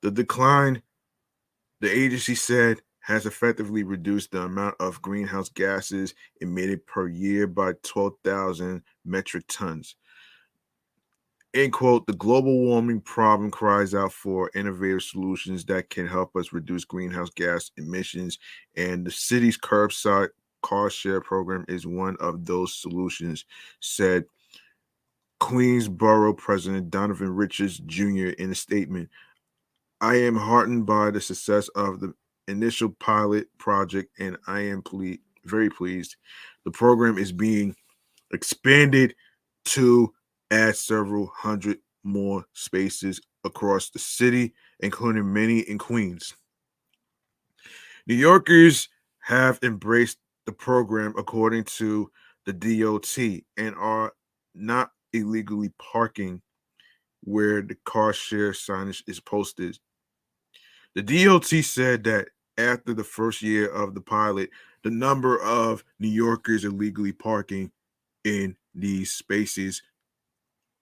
the 0.01 0.11
decline, 0.11 0.81
the 1.81 1.91
agency 1.91 2.35
said, 2.35 2.81
has 3.03 3.25
effectively 3.25 3.83
reduced 3.83 4.31
the 4.31 4.41
amount 4.41 4.75
of 4.79 5.01
greenhouse 5.01 5.49
gases 5.49 6.13
emitted 6.39 6.85
per 6.87 7.07
year 7.09 7.47
by 7.47 7.73
12,000 7.83 8.81
metric 9.03 9.43
tons, 9.49 9.95
end 11.53 11.73
quote 11.73 12.05
the 12.07 12.13
global 12.13 12.59
warming 12.59 13.01
problem 13.01 13.51
cries 13.51 13.93
out 13.93 14.11
for 14.11 14.49
innovative 14.55 15.03
solutions 15.03 15.65
that 15.65 15.89
can 15.89 16.07
help 16.07 16.35
us 16.35 16.53
reduce 16.53 16.85
greenhouse 16.85 17.29
gas 17.29 17.71
emissions 17.77 18.39
and 18.75 19.05
the 19.05 19.11
city's 19.11 19.57
curbside 19.57 20.29
car 20.61 20.89
share 20.89 21.21
program 21.21 21.65
is 21.67 21.85
one 21.85 22.15
of 22.19 22.45
those 22.45 22.75
solutions 22.75 23.45
said 23.79 24.23
queensboro 25.39 26.35
president 26.35 26.89
donovan 26.89 27.29
richards 27.29 27.79
jr 27.85 28.29
in 28.39 28.51
a 28.51 28.55
statement. 28.55 29.09
I 29.99 30.15
am 30.15 30.35
heartened 30.35 30.85
by 30.85 31.11
the 31.11 31.21
success 31.21 31.67
of 31.69 31.99
the 31.99 32.13
initial 32.47 32.89
pilot 32.99 33.47
project 33.57 34.09
and 34.19 34.37
i 34.47 34.61
am 34.61 34.81
ple- 34.81 35.17
very 35.45 35.69
pleased. 35.69 36.15
The 36.65 36.71
program 36.71 37.17
is 37.17 37.31
being 37.31 37.75
expanded 38.31 39.15
to 39.65 40.13
add 40.53 40.75
several 40.75 41.27
hundred 41.27 41.79
more 42.03 42.45
spaces 42.53 43.19
across 43.43 43.89
the 43.89 43.99
city, 43.99 44.53
including 44.79 45.33
many 45.33 45.59
in 45.61 45.77
Queens. 45.77 46.35
New 48.05 48.15
Yorkers 48.15 48.87
have 49.19 49.57
embraced 49.63 50.19
the 50.45 50.51
program 50.51 51.13
according 51.17 51.63
to 51.63 52.11
the 52.45 52.53
DOT 52.53 53.17
and 53.57 53.75
are 53.75 54.13
not 54.53 54.91
illegally 55.13 55.71
parking 55.79 56.41
where 57.23 57.61
the 57.61 57.77
car 57.85 58.13
share 58.13 58.51
signage 58.51 59.01
is 59.07 59.19
posted. 59.19 59.79
The 60.93 61.01
DOT 61.01 61.45
said 61.45 62.03
that 62.03 62.27
after 62.57 62.93
the 62.93 63.03
first 63.03 63.41
year 63.41 63.67
of 63.69 63.95
the 63.95 64.01
pilot, 64.01 64.49
the 64.83 64.91
number 64.91 65.41
of 65.41 65.83
New 65.99 66.09
Yorkers 66.09 66.65
illegally 66.65 67.13
parking 67.13 67.71
in 68.25 68.55
these 68.75 69.11
spaces 69.11 69.81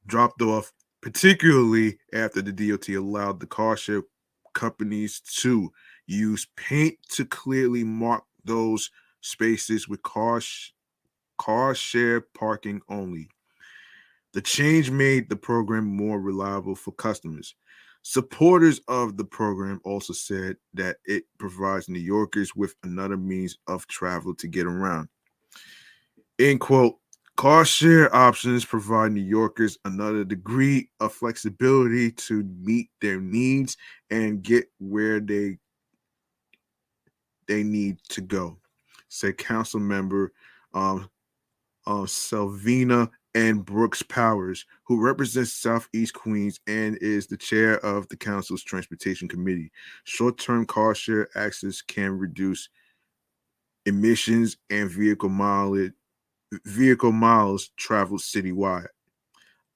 dropped 0.05 0.41
off, 0.41 0.71
particularly 1.01 1.97
after 2.13 2.41
the 2.41 2.51
DOT 2.51 2.89
allowed 2.89 3.39
the 3.39 3.47
car 3.47 3.77
share 3.77 4.03
companies 4.53 5.21
to 5.37 5.71
use 6.07 6.47
paint 6.55 6.97
to 7.09 7.25
clearly 7.25 7.83
mark 7.83 8.23
those 8.43 8.89
spaces 9.21 9.87
with 9.87 10.01
car, 10.03 10.41
sh- 10.41 10.71
car 11.37 11.73
share 11.73 12.21
parking 12.21 12.81
only. 12.89 13.29
The 14.33 14.41
change 14.41 14.91
made 14.91 15.29
the 15.29 15.35
program 15.35 15.85
more 15.85 16.19
reliable 16.19 16.75
for 16.75 16.91
customers. 16.91 17.55
Supporters 18.03 18.79
of 18.87 19.15
the 19.15 19.25
program 19.25 19.79
also 19.83 20.13
said 20.13 20.57
that 20.73 20.97
it 21.05 21.25
provides 21.37 21.87
New 21.87 21.99
Yorkers 21.99 22.55
with 22.55 22.75
another 22.83 23.17
means 23.17 23.57
of 23.67 23.85
travel 23.87 24.33
to 24.35 24.47
get 24.47 24.65
around. 24.65 25.07
End 26.39 26.59
quote. 26.59 26.97
Car 27.41 27.65
share 27.65 28.15
options 28.15 28.63
provide 28.63 29.13
New 29.13 29.23
Yorkers 29.23 29.75
another 29.83 30.23
degree 30.23 30.91
of 30.99 31.11
flexibility 31.11 32.11
to 32.11 32.43
meet 32.59 32.91
their 33.01 33.19
needs 33.19 33.77
and 34.11 34.43
get 34.43 34.65
where 34.77 35.19
they 35.19 35.57
they 37.47 37.63
need 37.63 37.97
to 38.09 38.21
go, 38.21 38.59
said 39.09 39.39
Council 39.39 39.79
Member 39.79 40.31
um, 40.75 41.09
uh, 41.87 42.03
Selvena 42.03 43.09
and 43.33 43.65
Brooks 43.65 44.03
Powers, 44.03 44.63
who 44.83 45.01
represents 45.01 45.51
Southeast 45.51 46.13
Queens 46.13 46.59
and 46.67 46.95
is 46.97 47.25
the 47.25 47.37
chair 47.37 47.83
of 47.83 48.07
the 48.09 48.17
council's 48.17 48.61
transportation 48.61 49.27
committee. 49.27 49.71
Short-term 50.03 50.67
car 50.67 50.93
share 50.93 51.27
access 51.33 51.81
can 51.81 52.19
reduce 52.19 52.69
emissions 53.87 54.57
and 54.69 54.91
vehicle 54.91 55.29
mileage 55.29 55.93
vehicle 56.65 57.11
miles 57.11 57.69
traveled 57.77 58.21
citywide. 58.21 58.87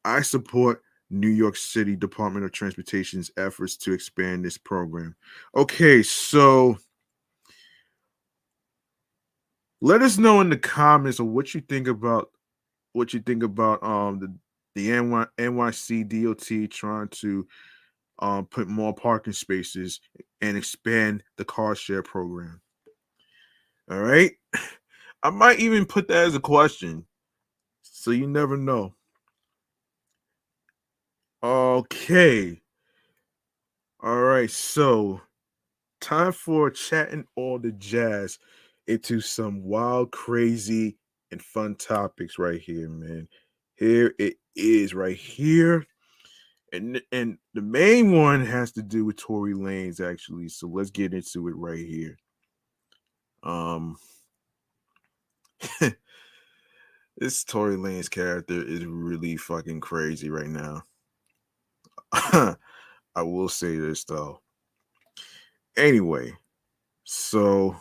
I 0.03 0.21
support 0.21 0.81
New 1.09 1.29
York 1.29 1.55
City 1.55 1.95
Department 1.95 2.45
of 2.45 2.51
Transportation's 2.51 3.31
efforts 3.37 3.77
to 3.77 3.93
expand 3.93 4.43
this 4.43 4.57
program. 4.57 5.15
Okay, 5.55 6.03
so 6.03 6.77
let 9.81 10.01
us 10.01 10.17
know 10.17 10.41
in 10.41 10.49
the 10.49 10.57
comments 10.57 11.19
of 11.19 11.27
what 11.27 11.53
you 11.53 11.61
think 11.61 11.87
about 11.87 12.29
what 12.93 13.13
you 13.13 13.19
think 13.19 13.43
about 13.43 13.83
um 13.83 14.19
the 14.19 14.33
the 14.75 14.89
NY, 14.91 15.25
NYC 15.37 16.03
DOT 16.23 16.69
trying 16.71 17.07
to 17.09 17.47
um 18.19 18.45
put 18.45 18.67
more 18.67 18.93
parking 18.93 19.33
spaces 19.33 20.01
and 20.41 20.57
expand 20.57 21.23
the 21.37 21.45
car 21.45 21.75
share 21.75 22.03
program. 22.03 22.61
All 23.89 24.01
right. 24.01 24.31
I 25.23 25.29
might 25.31 25.59
even 25.59 25.85
put 25.85 26.07
that 26.07 26.25
as 26.25 26.35
a 26.35 26.39
question. 26.39 27.05
So 27.81 28.11
you 28.11 28.27
never 28.27 28.57
know. 28.57 28.93
Okay. 31.41 32.61
All 34.03 34.21
right. 34.21 34.49
So 34.49 35.21
time 36.01 36.31
for 36.31 36.69
chatting 36.69 37.25
all 37.35 37.57
the 37.57 37.71
jazz 37.71 38.37
into 38.87 39.19
some 39.21 39.63
wild, 39.63 40.11
crazy, 40.11 40.97
and 41.31 41.41
fun 41.41 41.75
topics 41.75 42.37
right 42.37 42.61
here, 42.61 42.89
man. 42.89 43.27
Here 43.75 44.13
it 44.19 44.35
is 44.55 44.93
right 44.93 45.17
here. 45.17 45.85
And, 46.71 47.01
and 47.11 47.37
the 47.53 47.61
main 47.61 48.11
one 48.11 48.45
has 48.45 48.71
to 48.73 48.83
do 48.83 49.05
with 49.05 49.17
Tory 49.17 49.53
Lanez, 49.53 49.99
actually. 49.99 50.49
So 50.49 50.67
let's 50.67 50.91
get 50.91 51.13
into 51.13 51.47
it 51.47 51.55
right 51.55 51.85
here. 51.85 52.17
Um 53.43 53.97
this 57.17 57.43
Tory 57.43 57.75
Lanez 57.75 58.09
character 58.09 58.61
is 58.65 58.85
really 58.85 59.37
fucking 59.37 59.79
crazy 59.81 60.29
right 60.29 60.47
now. 60.47 60.83
I 63.15 63.21
will 63.21 63.49
say 63.49 63.77
this 63.77 64.03
though. 64.03 64.41
Anyway, 65.77 66.33
so 67.03 67.75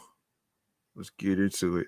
let's 0.96 1.10
get 1.10 1.38
into 1.38 1.78
it. 1.78 1.86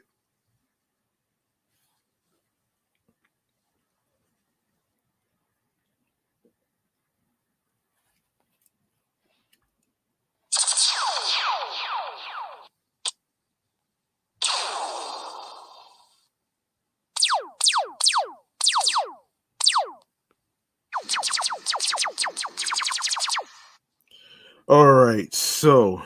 All 24.68 24.92
right, 24.92 25.32
so 25.32 26.02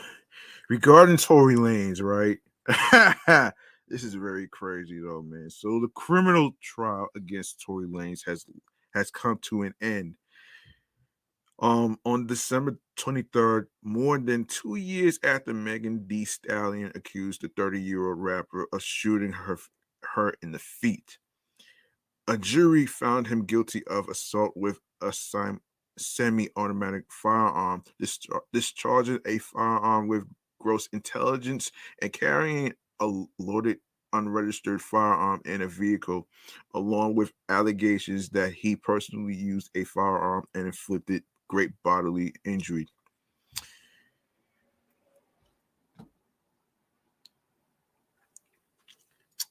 regarding 0.68 1.16
Tory 1.16 1.57
Lanez, 1.57 2.03
right? 2.03 2.38
this 3.88 4.05
is 4.05 4.14
very 4.14 4.49
crazy 4.49 5.01
though, 5.01 5.23
man. 5.23 5.51
So 5.51 5.81
the 5.81 5.88
criminal 5.94 6.53
trial 6.62 7.09
against 7.16 7.62
Tory 7.62 7.87
Lanez 7.87 8.25
has 8.27 8.44
has 8.94 9.11
come 9.11 9.38
to 9.42 9.62
an 9.62 9.75
end. 9.81 10.14
Um, 11.61 11.99
on 12.05 12.27
December 12.27 12.79
23rd, 12.99 13.66
more 13.83 14.18
than 14.18 14.46
two 14.46 14.77
years 14.77 15.18
after 15.23 15.53
Megan 15.55 16.07
Thee 16.07 16.25
Stallion 16.25 16.92
accused 16.94 17.42
the 17.42 17.49
30-year-old 17.51 18.18
rapper 18.18 18.66
of 18.73 18.83
shooting 18.83 19.33
her 19.33 19.59
her 20.14 20.35
in 20.42 20.53
the 20.53 20.59
feet. 20.59 21.18
A 22.29 22.38
jury 22.38 22.87
found 22.87 23.27
him 23.27 23.44
guilty 23.44 23.87
of 23.87 24.09
assault 24.09 24.53
with 24.57 24.81
a 25.03 25.12
sim- 25.12 25.61
semi-automatic 26.00 27.04
firearm, 27.08 27.84
discharging 28.52 29.20
a 29.26 29.38
firearm 29.38 30.08
with 30.08 30.24
gross 30.60 30.88
intelligence 30.92 31.72
and 32.02 32.12
carrying 32.12 32.72
a 33.00 33.24
loaded 33.38 33.78
unregistered 34.12 34.82
firearm 34.82 35.40
in 35.44 35.62
a 35.62 35.68
vehicle, 35.68 36.26
along 36.74 37.14
with 37.14 37.32
allegations 37.48 38.28
that 38.30 38.52
he 38.52 38.76
personally 38.76 39.34
used 39.34 39.70
a 39.74 39.84
firearm 39.84 40.44
and 40.54 40.66
inflicted 40.66 41.22
great 41.48 41.70
bodily 41.82 42.32
injury. 42.44 42.88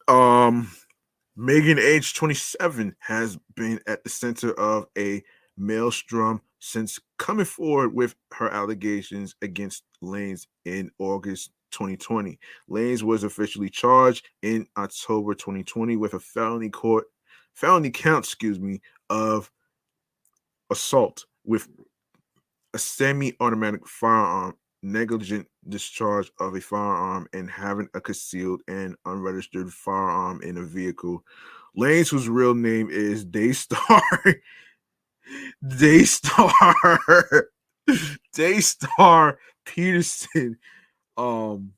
Um, 0.07 0.69
Megan, 1.35 1.77
age 1.79 2.15
27, 2.15 2.95
has 2.99 3.38
been 3.55 3.79
at 3.88 4.03
the 4.03 4.09
center 4.09 4.51
of 4.59 4.88
a 4.97 5.23
maelstrom 5.60 6.41
since 6.60 7.00
coming 7.17 7.45
forward 7.45 7.93
with 7.93 8.15
her 8.34 8.50
allegations 8.50 9.36
against 9.41 9.84
Lanez 10.02 10.48
in 10.65 10.89
August 11.00 11.52
2020. 11.72 12.39
Lanez 12.69 13.04
was 13.04 13.24
officially 13.24 13.69
charged 13.69 14.28
in 14.41 14.65
October 14.78 15.34
2020 15.34 15.98
with 15.98 16.13
a 16.13 16.19
felony 16.19 16.69
court 16.69 17.06
felony 17.54 17.89
count, 17.89 18.26
excuse 18.26 18.60
me, 18.60 18.82
of 19.10 19.52
assault 20.69 21.26
with 21.43 21.67
a 22.74 22.78
semi-automatic 22.78 23.88
firearm, 23.88 24.56
negligent 24.82 25.48
discharge 25.67 26.32
of 26.39 26.56
a 26.56 26.62
firearm, 26.62 27.28
and 27.34 27.50
having 27.50 27.89
a 27.93 28.02
concealed 28.02 28.62
and 28.67 28.95
unregistered 29.06 29.72
firearm 29.74 30.41
in 30.41 30.58
a 30.58 30.63
vehicle. 30.63 31.24
Lanez, 31.78 32.10
whose 32.10 32.30
real 32.30 32.56
name 32.56 32.89
is 32.89 33.26
Daystar 33.26 34.02
Daystar 35.65 37.49
Daystar 38.33 39.37
Peterson 39.65 40.57
um 41.17 41.73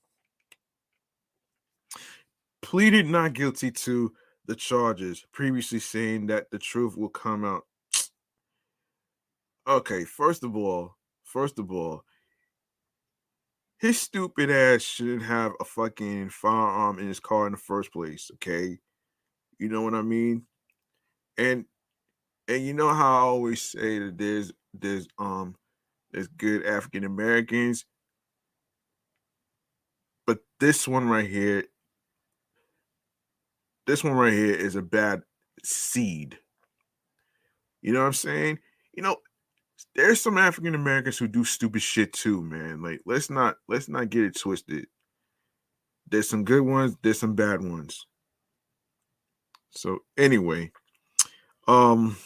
pleaded 2.61 3.07
not 3.07 3.33
guilty 3.33 3.71
to 3.71 4.13
the 4.45 4.55
charges, 4.55 5.25
previously 5.31 5.79
saying 5.79 6.27
that 6.27 6.49
the 6.51 6.59
truth 6.59 6.97
will 6.97 7.09
come 7.09 7.43
out. 7.43 7.63
Okay, 9.67 10.03
first 10.03 10.43
of 10.43 10.55
all, 10.55 10.95
first 11.23 11.59
of 11.59 11.71
all, 11.71 12.03
his 13.79 13.99
stupid 13.99 14.51
ass 14.51 14.81
shouldn't 14.81 15.23
have 15.23 15.53
a 15.59 15.65
fucking 15.65 16.29
firearm 16.29 16.99
in 16.99 17.07
his 17.07 17.19
car 17.19 17.45
in 17.47 17.53
the 17.53 17.57
first 17.57 17.91
place, 17.91 18.29
okay? 18.35 18.77
You 19.59 19.69
know 19.69 19.81
what 19.81 19.95
I 19.95 20.01
mean? 20.01 20.43
And 21.37 21.65
and 22.51 22.65
you 22.65 22.73
know 22.73 22.93
how 22.93 23.15
I 23.15 23.19
always 23.21 23.61
say 23.61 23.99
that 23.99 24.17
there's 24.17 24.51
there's 24.73 25.07
um 25.17 25.55
there's 26.11 26.27
good 26.27 26.65
African 26.65 27.05
Americans, 27.05 27.85
but 30.27 30.39
this 30.59 30.85
one 30.85 31.07
right 31.07 31.29
here, 31.29 31.63
this 33.87 34.03
one 34.03 34.13
right 34.13 34.33
here 34.33 34.53
is 34.53 34.75
a 34.75 34.81
bad 34.81 35.21
seed. 35.63 36.37
You 37.81 37.93
know 37.93 38.01
what 38.01 38.07
I'm 38.07 38.13
saying? 38.13 38.59
You 38.93 39.03
know, 39.03 39.15
there's 39.95 40.19
some 40.19 40.37
African 40.37 40.75
Americans 40.75 41.17
who 41.17 41.29
do 41.29 41.45
stupid 41.45 41.81
shit 41.81 42.11
too, 42.11 42.41
man. 42.41 42.81
Like 42.81 42.99
let's 43.05 43.29
not 43.29 43.55
let's 43.69 43.87
not 43.87 44.09
get 44.09 44.25
it 44.25 44.37
twisted. 44.37 44.87
There's 46.09 46.29
some 46.29 46.43
good 46.43 46.63
ones, 46.63 46.97
there's 47.01 47.19
some 47.19 47.35
bad 47.35 47.61
ones. 47.61 48.05
So 49.69 49.99
anyway, 50.17 50.73
um 51.69 52.17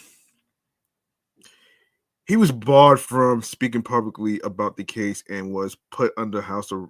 he 2.26 2.36
was 2.36 2.50
barred 2.50 3.00
from 3.00 3.40
speaking 3.40 3.82
publicly 3.82 4.40
about 4.40 4.76
the 4.76 4.84
case 4.84 5.22
and 5.28 5.52
was 5.52 5.76
put 5.90 6.12
under 6.16 6.40
house 6.40 6.72
of 6.72 6.88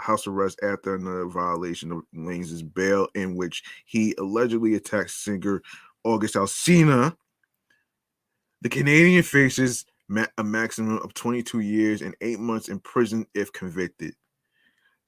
house 0.00 0.26
arrest 0.26 0.60
after 0.62 0.94
another 0.94 1.26
violation 1.26 1.92
of 1.92 2.02
Lanez's 2.14 2.62
bail, 2.62 3.08
in 3.14 3.34
which 3.34 3.62
he 3.84 4.14
allegedly 4.18 4.74
attacked 4.74 5.10
singer 5.10 5.62
August 6.04 6.34
Alsina. 6.34 7.16
The 8.62 8.68
Canadian 8.68 9.22
faces 9.22 9.84
a 10.38 10.44
maximum 10.44 10.98
of 10.98 11.14
22 11.14 11.60
years 11.60 12.00
and 12.00 12.16
eight 12.20 12.38
months 12.38 12.68
in 12.68 12.80
prison 12.80 13.26
if 13.34 13.52
convicted. 13.52 14.14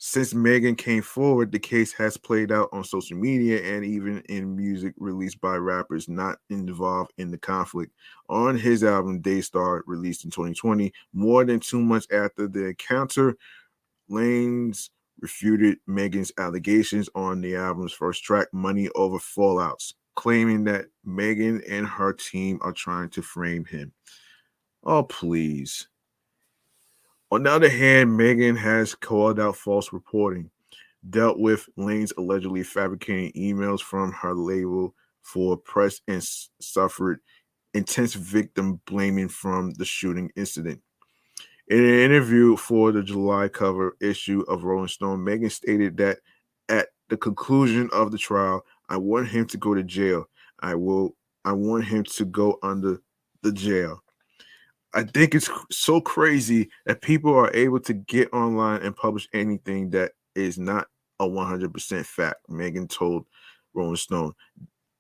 Since 0.03 0.33
Megan 0.33 0.77
came 0.77 1.03
forward, 1.03 1.53
the 1.53 1.59
case 1.59 1.93
has 1.93 2.17
played 2.17 2.51
out 2.51 2.71
on 2.73 2.85
social 2.85 3.19
media 3.19 3.63
and 3.63 3.85
even 3.85 4.23
in 4.31 4.57
music 4.57 4.95
released 4.97 5.43
by 5.43 5.57
rappers 5.57 6.09
not 6.09 6.39
involved 6.49 7.13
in 7.19 7.31
the 7.31 7.37
conflict. 7.37 7.93
On 8.31 8.57
his 8.57 8.83
album 8.83 9.21
Daystar, 9.21 9.85
released 9.87 10.25
in 10.25 10.31
2020, 10.31 10.91
more 11.13 11.45
than 11.45 11.61
two 11.61 11.83
months 11.83 12.07
after 12.11 12.49
the 12.49 12.69
encounter, 12.69 13.37
Lanez 14.11 14.89
refuted 15.21 15.77
Megan's 15.87 16.33
allegations 16.39 17.11
on 17.15 17.43
the 17.43 17.55
album's 17.57 17.93
first 17.93 18.25
track, 18.25 18.49
Money 18.55 18.89
Over 18.95 19.19
Fallouts, 19.19 19.93
claiming 20.15 20.65
that 20.65 20.87
Megan 21.05 21.61
and 21.69 21.87
her 21.87 22.15
team 22.15 22.59
are 22.63 22.73
trying 22.73 23.11
to 23.11 23.21
frame 23.21 23.67
him. 23.67 23.93
Oh, 24.83 25.03
please. 25.03 25.90
On 27.33 27.45
the 27.45 27.51
other 27.51 27.69
hand, 27.69 28.17
Megan 28.17 28.57
has 28.57 28.95
called 28.95 29.39
out 29.39 29.57
false 29.57 29.93
reporting, 29.93 30.51
dealt 31.09 31.39
with 31.39 31.69
Lanez 31.79 32.13
allegedly 32.19 32.65
fabricating 32.65 33.31
emails 33.33 33.81
from 33.81 34.11
her 34.13 34.35
label 34.35 34.95
for 35.23 35.57
press, 35.57 36.01
and 36.09 36.23
suffered 36.61 37.21
intense 37.73 38.15
victim 38.15 38.81
blaming 38.85 39.29
from 39.29 39.73
the 39.75 39.85
shooting 39.85 40.31
incident. 40.35 40.81
In 41.69 41.79
an 41.79 42.01
interview 42.01 42.57
for 42.57 42.91
the 42.91 43.03
July 43.03 43.47
cover 43.47 43.97
issue 44.01 44.41
of 44.49 44.65
Rolling 44.65 44.89
Stone, 44.89 45.23
Megan 45.23 45.51
stated 45.51 45.97
that 45.99 46.19
at 46.69 46.89
the 47.11 47.17
conclusion 47.17 47.89
of 47.93 48.11
the 48.11 48.19
trial, 48.19 48.65
I 48.89 48.97
want 48.97 49.29
him 49.29 49.47
to 49.47 49.57
go 49.57 49.73
to 49.75 49.85
jail. 49.85 50.29
I 50.59 50.75
will 50.75 51.17
I 51.45 51.53
want 51.53 51.85
him 51.85 52.03
to 52.03 52.25
go 52.25 52.59
under 52.65 53.01
the 53.43 53.53
jail. 53.53 54.03
I 54.93 55.05
think 55.05 55.35
it's 55.35 55.49
so 55.71 56.01
crazy 56.01 56.69
that 56.87 57.03
people 57.03 57.35
are 57.35 57.55
able 57.55 57.81
to 57.81 57.93
get 57.93 58.33
online 58.33 58.83
and 58.83 58.97
publish 58.97 59.29
anything 59.33 59.91
that 59.91 60.13
is 60.35 60.59
not 60.59 60.89
a 61.21 61.27
100% 61.27 62.05
fact. 62.05 62.39
Megan 62.49 62.89
told 62.89 63.27
Rolling 63.75 63.97
Stone, 63.97 64.33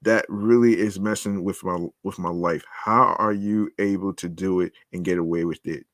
that 0.03 0.24
really 0.29 0.79
is 0.79 0.98
messing 0.98 1.44
with 1.44 1.62
my 1.62 1.87
with 2.05 2.18
my 2.18 2.31
life. 2.31 2.64
How 2.70 3.16
are 3.18 3.33
you 3.33 3.70
able 3.79 4.14
to 4.14 4.29
do 4.29 4.61
it 4.61 4.72
and 4.92 5.05
get 5.05 5.18
away 5.18 5.44
with 5.44 5.61
it? 5.66 5.85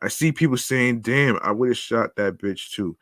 I 0.00 0.08
see 0.08 0.32
people 0.32 0.56
saying, 0.56 1.00
damn, 1.00 1.38
I 1.42 1.52
would 1.52 1.68
have 1.68 1.76
shot 1.76 2.16
that 2.16 2.38
bitch 2.38 2.70
too. 2.72 2.96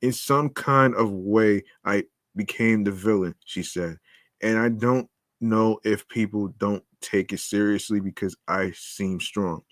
In 0.00 0.12
some 0.12 0.50
kind 0.50 0.94
of 0.94 1.10
way, 1.10 1.64
I 1.84 2.04
became 2.36 2.84
the 2.84 2.90
villain, 2.90 3.34
she 3.44 3.62
said. 3.62 3.98
And 4.42 4.58
I 4.58 4.68
don't 4.68 5.08
know 5.40 5.78
if 5.84 6.06
people 6.08 6.48
don't 6.58 6.82
take 7.00 7.32
it 7.32 7.40
seriously 7.40 8.00
because 8.00 8.36
I 8.48 8.72
seem 8.74 9.20
strong. 9.20 9.62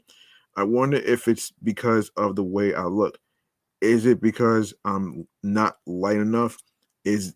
I 0.56 0.64
wonder 0.64 0.98
if 0.98 1.28
it's 1.28 1.52
because 1.62 2.10
of 2.16 2.36
the 2.36 2.44
way 2.44 2.74
I 2.74 2.84
look. 2.84 3.18
Is 3.80 4.04
it 4.06 4.20
because 4.20 4.74
I'm 4.84 5.26
not 5.42 5.78
light 5.86 6.18
enough? 6.18 6.58
Is 7.04 7.34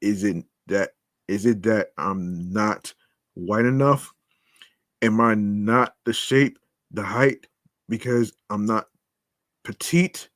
is 0.00 0.24
it 0.24 0.44
that 0.66 0.90
is 1.28 1.46
it 1.46 1.62
that 1.62 1.88
I'm 1.98 2.52
not 2.52 2.92
white 3.34 3.64
enough? 3.64 4.12
Am 5.02 5.20
I 5.20 5.34
not 5.34 5.94
the 6.04 6.12
shape, 6.12 6.58
the 6.90 7.02
height 7.02 7.46
because 7.88 8.32
I'm 8.50 8.66
not 8.66 8.88
petite? 9.62 10.28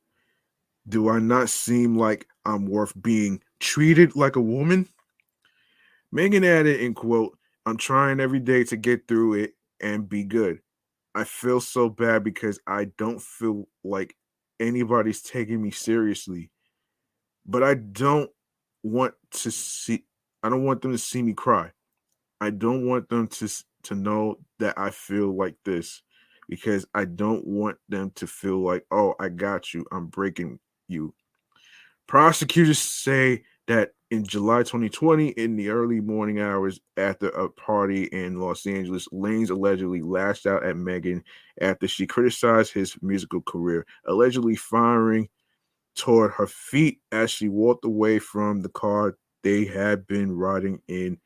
Do 0.87 1.09
I 1.09 1.19
not 1.19 1.49
seem 1.49 1.97
like 1.97 2.27
I'm 2.45 2.65
worth 2.65 2.93
being 3.01 3.41
treated 3.59 4.15
like 4.15 4.35
a 4.35 4.41
woman? 4.41 4.87
Megan 6.11 6.43
added 6.43 6.79
in 6.79 6.93
quote, 6.93 7.37
I'm 7.65 7.77
trying 7.77 8.19
every 8.19 8.39
day 8.39 8.63
to 8.65 8.77
get 8.77 9.07
through 9.07 9.33
it 9.35 9.53
and 9.81 10.09
be 10.09 10.23
good. 10.23 10.59
I 11.15 11.23
feel 11.23 11.59
so 11.59 11.89
bad 11.89 12.23
because 12.23 12.59
I 12.67 12.85
don't 12.97 13.21
feel 13.21 13.67
like 13.83 14.15
anybody's 14.59 15.21
taking 15.21 15.61
me 15.61 15.71
seriously. 15.71 16.51
But 17.45 17.63
I 17.63 17.73
don't 17.75 18.29
want 18.83 19.13
to 19.31 19.51
see 19.51 20.05
I 20.43 20.49
don't 20.49 20.63
want 20.63 20.81
them 20.81 20.91
to 20.91 20.97
see 20.97 21.21
me 21.21 21.33
cry. 21.33 21.71
I 22.39 22.51
don't 22.51 22.87
want 22.87 23.09
them 23.09 23.27
to 23.27 23.49
to 23.83 23.95
know 23.95 24.39
that 24.59 24.77
I 24.77 24.91
feel 24.91 25.35
like 25.35 25.55
this 25.65 26.01
because 26.47 26.85
I 26.93 27.05
don't 27.05 27.45
want 27.45 27.77
them 27.89 28.11
to 28.15 28.27
feel 28.27 28.59
like, 28.63 28.85
"Oh, 28.91 29.15
I 29.19 29.29
got 29.29 29.73
you. 29.73 29.85
I'm 29.91 30.07
breaking 30.07 30.59
you." 30.87 31.13
Prosecutors 32.07 32.79
say 32.79 33.45
that 33.67 33.91
in 34.11 34.25
July 34.25 34.59
2020, 34.59 35.29
in 35.29 35.55
the 35.55 35.69
early 35.69 36.01
morning 36.01 36.39
hours 36.39 36.79
after 36.97 37.29
a 37.29 37.49
party 37.49 38.05
in 38.05 38.39
Los 38.39 38.65
Angeles, 38.65 39.07
Lanez 39.09 39.51
allegedly 39.51 40.01
lashed 40.01 40.47
out 40.47 40.63
at 40.63 40.77
Megan 40.77 41.23
after 41.61 41.87
she 41.87 42.07
criticized 42.07 42.73
his 42.73 42.97
musical 43.01 43.41
career, 43.41 43.85
allegedly 44.05 44.55
firing 44.55 45.29
toward 45.95 46.31
her 46.31 46.47
feet 46.47 46.99
as 47.11 47.29
she 47.29 47.49
walked 47.49 47.85
away 47.85 48.17
from 48.17 48.61
the 48.61 48.69
car 48.69 49.17
they 49.43 49.65
had 49.65 50.07
been 50.07 50.31
riding 50.35 50.81
in 50.87 51.17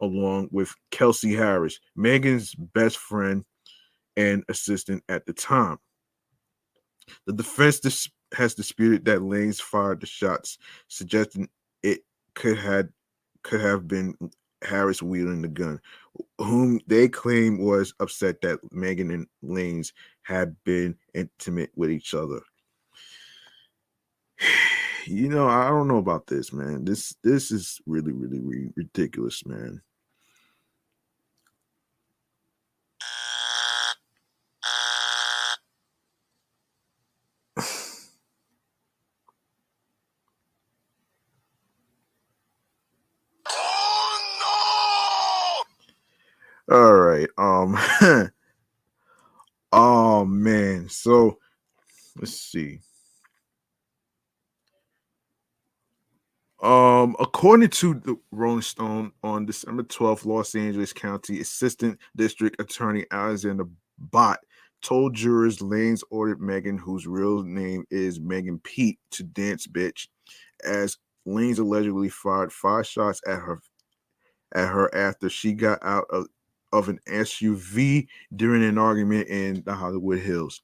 along 0.00 0.48
with 0.50 0.74
Kelsey 0.90 1.34
Harris, 1.34 1.80
Megan's 1.96 2.54
best 2.54 2.96
friend 2.96 3.44
and 4.16 4.44
assistant 4.48 5.02
at 5.08 5.26
the 5.26 5.32
time. 5.32 5.78
The 7.26 7.32
defense 7.32 7.80
dis- 7.80 8.10
has 8.34 8.54
disputed 8.54 9.04
that 9.06 9.20
Lanez 9.20 9.60
fired 9.60 10.00
the 10.00 10.06
shots, 10.06 10.58
suggesting 10.88 11.48
could 12.34 12.58
had 12.58 12.90
could 13.42 13.60
have 13.60 13.88
been 13.88 14.14
Harris 14.62 15.02
wielding 15.02 15.42
the 15.42 15.48
gun, 15.48 15.80
whom 16.38 16.80
they 16.86 17.08
claim 17.08 17.58
was 17.58 17.94
upset 18.00 18.40
that 18.42 18.60
Megan 18.72 19.10
and 19.10 19.26
Lanez 19.44 19.92
had 20.22 20.56
been 20.64 20.96
intimate 21.14 21.70
with 21.76 21.90
each 21.90 22.14
other. 22.14 22.40
You 25.06 25.28
know, 25.28 25.48
I 25.48 25.68
don't 25.68 25.88
know 25.88 25.96
about 25.98 26.26
this, 26.26 26.52
man. 26.52 26.84
This 26.84 27.14
this 27.22 27.50
is 27.50 27.80
really, 27.86 28.12
really, 28.12 28.38
really 28.40 28.72
ridiculous, 28.76 29.44
man. 29.46 29.80
All 46.70 46.94
right. 46.94 47.28
Um 47.74 48.30
Oh 49.72 50.24
man. 50.24 50.88
So 50.88 51.38
let's 52.16 52.32
see. 52.32 52.80
Um, 56.62 57.16
according 57.18 57.70
to 57.70 57.94
the 57.94 58.16
Rolling 58.32 58.60
Stone, 58.60 59.12
on 59.22 59.46
December 59.46 59.82
12th, 59.84 60.26
Los 60.26 60.54
Angeles 60.54 60.92
County 60.92 61.40
Assistant 61.40 61.98
District 62.16 62.60
Attorney 62.60 63.06
Alexander 63.10 63.64
Bott 63.98 64.40
told 64.82 65.14
jurors 65.14 65.58
Lanez 65.58 66.02
ordered 66.10 66.40
Megan, 66.40 66.76
whose 66.76 67.06
real 67.06 67.42
name 67.42 67.84
is 67.90 68.20
Megan 68.20 68.58
Pete, 68.58 68.98
to 69.12 69.22
dance 69.22 69.66
bitch, 69.66 70.08
as 70.64 70.98
Lanez 71.26 71.58
allegedly 71.58 72.10
fired 72.10 72.52
five 72.52 72.86
shots 72.86 73.20
at 73.26 73.38
her 73.38 73.60
at 74.54 74.68
her 74.68 74.94
after 74.94 75.30
she 75.30 75.52
got 75.52 75.78
out 75.82 76.06
of 76.10 76.26
of 76.72 76.88
an 76.88 77.00
SUV 77.08 78.06
during 78.36 78.62
an 78.64 78.78
argument 78.78 79.28
in 79.28 79.62
the 79.64 79.74
Hollywood 79.74 80.20
Hills. 80.20 80.62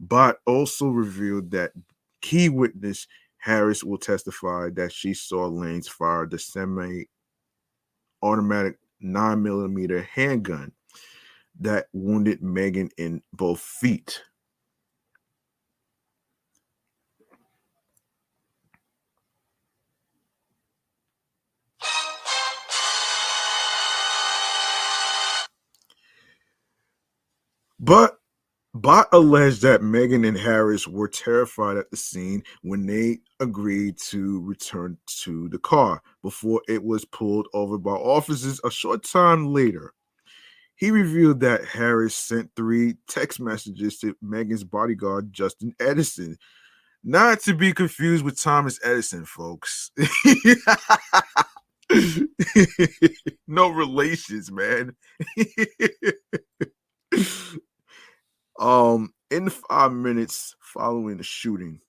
But 0.00 0.40
also 0.46 0.88
revealed 0.88 1.50
that 1.52 1.72
key 2.20 2.48
witness 2.48 3.06
Harris 3.38 3.84
will 3.84 3.98
testify 3.98 4.70
that 4.70 4.92
she 4.92 5.12
saw 5.14 5.48
Lanez 5.48 5.88
fire 5.88 6.26
the 6.26 6.38
semi 6.38 7.04
automatic 8.22 8.78
9 9.00 9.42
millimeter 9.42 10.02
handgun 10.02 10.72
that 11.60 11.86
wounded 11.92 12.42
Megan 12.42 12.88
in 12.96 13.22
both 13.32 13.60
feet. 13.60 14.22
But 27.80 28.18
Bott 28.74 29.06
alleged 29.12 29.62
that 29.62 29.82
Megan 29.82 30.24
and 30.24 30.36
Harris 30.36 30.88
were 30.88 31.06
terrified 31.06 31.76
at 31.76 31.90
the 31.92 31.96
scene 31.96 32.42
when 32.62 32.86
they 32.86 33.18
agreed 33.38 33.98
to 34.08 34.40
return 34.40 34.98
to 35.22 35.48
the 35.48 35.58
car 35.58 36.02
before 36.22 36.60
it 36.66 36.82
was 36.82 37.04
pulled 37.04 37.46
over 37.54 37.78
by 37.78 37.92
officers 37.92 38.60
a 38.64 38.70
short 38.70 39.04
time 39.04 39.52
later. 39.52 39.92
He 40.74 40.90
revealed 40.90 41.38
that 41.40 41.64
Harris 41.64 42.16
sent 42.16 42.50
three 42.56 42.96
text 43.06 43.38
messages 43.38 43.98
to 44.00 44.16
Megan's 44.20 44.64
bodyguard, 44.64 45.32
Justin 45.32 45.72
Edison. 45.78 46.36
Not 47.04 47.40
to 47.42 47.54
be 47.54 47.72
confused 47.72 48.24
with 48.24 48.40
Thomas 48.40 48.80
Edison, 48.82 49.24
folks. 49.24 49.92
no 53.46 53.68
relations, 53.68 54.50
man. 54.50 54.96
Um, 58.58 59.12
in 59.30 59.50
five 59.50 59.92
minutes 59.92 60.54
following 60.60 61.16
the 61.16 61.24
shooting. 61.24 61.80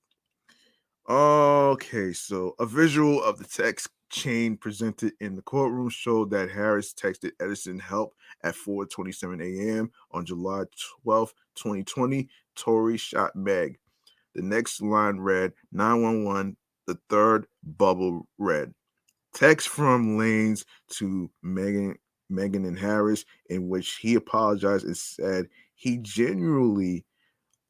Okay, 1.08 2.12
so 2.12 2.56
a 2.60 2.66
visual 2.66 3.24
of 3.24 3.38
the 3.38 3.46
text 3.46 3.90
chain 4.10 4.58
presented 4.58 5.14
in 5.20 5.36
the 5.36 5.42
courtroom 5.44 5.90
showed 5.90 6.32
that 6.32 6.50
Harris 6.50 6.94
texted 6.94 7.32
Edison 7.40 7.78
help 7.78 8.16
at 8.44 8.56
4:27 8.56 9.44
a.m. 9.44 9.92
on 10.12 10.26
July 10.26 10.64
12, 11.04 11.34
2020. 11.56 12.28
Tory 12.56 12.98
shot 12.98 13.36
Meg. 13.36 13.78
The 14.34 14.42
next 14.42 14.82
line 14.82 15.18
read 15.18 15.54
911. 15.72 16.58
The 16.88 16.98
third 17.10 17.46
bubble 17.64 18.28
read 18.38 18.74
text 19.34 19.68
from 19.68 20.18
Lanez 20.18 20.66
to 20.92 21.30
Megan 21.44 21.96
Megan 22.30 22.66
and 22.66 22.78
Harris 22.78 23.26
in 23.50 23.70
which 23.70 23.96
he 23.96 24.16
apologized 24.16 24.86
and 24.86 24.98
said 24.98 25.48
he 25.76 25.98
genuinely 25.98 27.06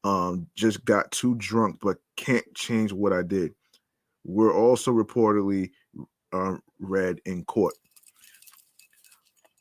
um, 0.04 0.46
just 0.54 0.84
got 0.84 1.10
too 1.10 1.34
drunk, 1.36 1.78
but 1.82 1.98
can't 2.16 2.46
change 2.54 2.92
what 2.92 3.12
I 3.12 3.22
did. 3.22 3.54
We're 4.24 4.54
also 4.54 4.92
reportedly 4.92 5.70
uh, 6.32 6.56
read 6.78 7.20
in 7.24 7.44
court. 7.44 7.74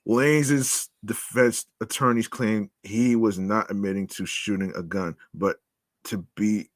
Lanez's 0.06 0.90
defense 1.04 1.66
attorneys 1.82 2.28
claim 2.28 2.70
he 2.84 3.16
was 3.16 3.40
not 3.40 3.72
admitting 3.72 4.08
to 4.08 4.26
shooting 4.26 4.72
a 4.76 4.84
gun, 4.84 5.16
but 5.34 5.58
to 6.06 6.26
be 6.36 6.70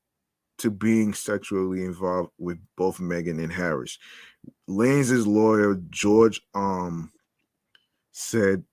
to 0.58 0.70
being 0.70 1.14
sexually 1.14 1.86
involved 1.86 2.32
with 2.38 2.58
both 2.76 3.00
Megan 3.00 3.40
and 3.40 3.54
Harris. 3.54 3.98
Lanez's 4.68 5.26
lawyer 5.26 5.80
George 5.90 6.42
um 6.54 7.12
said 8.20 8.64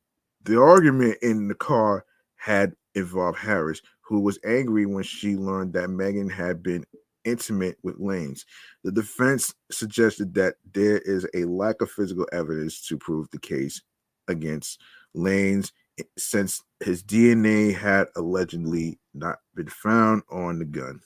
the 0.44 0.60
argument 0.60 1.16
in 1.22 1.48
the 1.48 1.54
car 1.54 2.04
had 2.36 2.74
involved 2.94 3.38
Harris, 3.38 3.80
who 4.00 4.20
was 4.20 4.38
angry 4.44 4.86
when 4.86 5.04
she 5.04 5.36
learned 5.36 5.72
that 5.72 5.88
Megan 5.88 6.28
had 6.28 6.62
been 6.62 6.84
intimate 7.24 7.76
with 7.82 7.98
Lanez. 7.98 8.44
The 8.84 8.92
defense 8.92 9.54
suggested 9.70 10.34
that 10.34 10.54
there 10.72 10.98
is 10.98 11.26
a 11.34 11.44
lack 11.44 11.80
of 11.80 11.90
physical 11.90 12.26
evidence 12.32 12.86
to 12.88 12.96
prove 12.96 13.28
the 13.30 13.38
case 13.38 13.82
against 14.28 14.80
Lanez 15.16 15.72
eh, 15.98 16.04
since 16.16 16.62
his 16.80 17.02
DNA 17.02 17.76
had 17.76 18.08
allegedly 18.16 18.98
not 19.14 19.38
been 19.54 19.68
found 19.68 20.22
on 20.30 20.58
the 20.58 20.64
gun. 20.64 21.00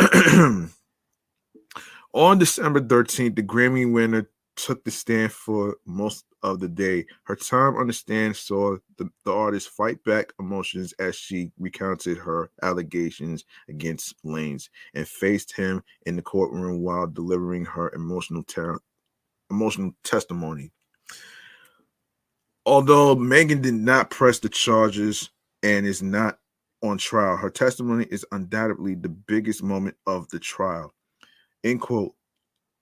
on 2.14 2.38
December 2.38 2.80
13th, 2.80 3.36
the 3.36 3.42
Grammy 3.42 3.90
winner 3.90 4.30
took 4.56 4.84
the 4.84 4.90
stand 4.90 5.32
for 5.32 5.76
most 5.86 6.24
of 6.42 6.60
the 6.60 6.68
day. 6.68 7.06
Her 7.24 7.36
time 7.36 7.76
on 7.76 7.86
the 7.86 7.92
stand 7.92 8.36
saw 8.36 8.76
the, 8.96 9.08
the 9.24 9.32
artist 9.32 9.70
fight 9.70 10.02
back 10.04 10.32
emotions 10.38 10.92
as 10.98 11.16
she 11.16 11.50
recounted 11.58 12.18
her 12.18 12.50
allegations 12.62 13.44
against 13.68 14.14
Lanez 14.24 14.68
and 14.94 15.06
faced 15.06 15.54
him 15.54 15.82
in 16.06 16.16
the 16.16 16.22
courtroom 16.22 16.80
while 16.80 17.06
delivering 17.06 17.64
her 17.64 17.90
emotional 17.94 18.42
ter- 18.42 18.80
emotional 19.50 19.92
testimony. 20.04 20.72
Although 22.66 23.16
Megan 23.16 23.62
did 23.62 23.74
not 23.74 24.10
press 24.10 24.38
the 24.38 24.48
charges 24.48 25.30
and 25.62 25.86
is 25.86 26.02
not 26.02 26.38
on 26.82 26.98
trial, 26.98 27.36
her 27.36 27.50
testimony 27.50 28.06
is 28.10 28.24
undoubtedly 28.32 28.94
the 28.94 29.08
biggest 29.08 29.62
moment 29.62 29.96
of 30.06 30.28
the 30.28 30.38
trial. 30.38 30.94
End 31.64 31.80
quote. 31.80 32.14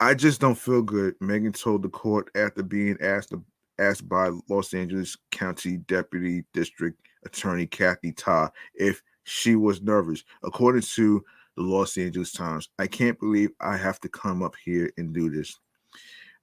I 0.00 0.14
just 0.14 0.40
don't 0.40 0.54
feel 0.54 0.82
good, 0.82 1.14
Megan 1.20 1.52
told 1.52 1.82
the 1.82 1.88
court 1.88 2.30
after 2.34 2.62
being 2.62 2.96
asked 3.00 3.34
asked 3.80 4.08
by 4.08 4.30
Los 4.48 4.74
Angeles 4.74 5.16
County 5.30 5.78
Deputy 5.78 6.44
District 6.52 7.00
Attorney 7.24 7.66
Kathy 7.66 8.12
Ta 8.12 8.50
if 8.74 9.02
she 9.24 9.56
was 9.56 9.82
nervous. 9.82 10.24
According 10.42 10.82
to 10.82 11.24
the 11.56 11.62
Los 11.62 11.96
Angeles 11.96 12.32
Times, 12.32 12.68
I 12.78 12.86
can't 12.86 13.18
believe 13.18 13.50
I 13.60 13.76
have 13.76 14.00
to 14.00 14.08
come 14.08 14.42
up 14.42 14.54
here 14.64 14.90
and 14.98 15.12
do 15.12 15.30
this. 15.30 15.58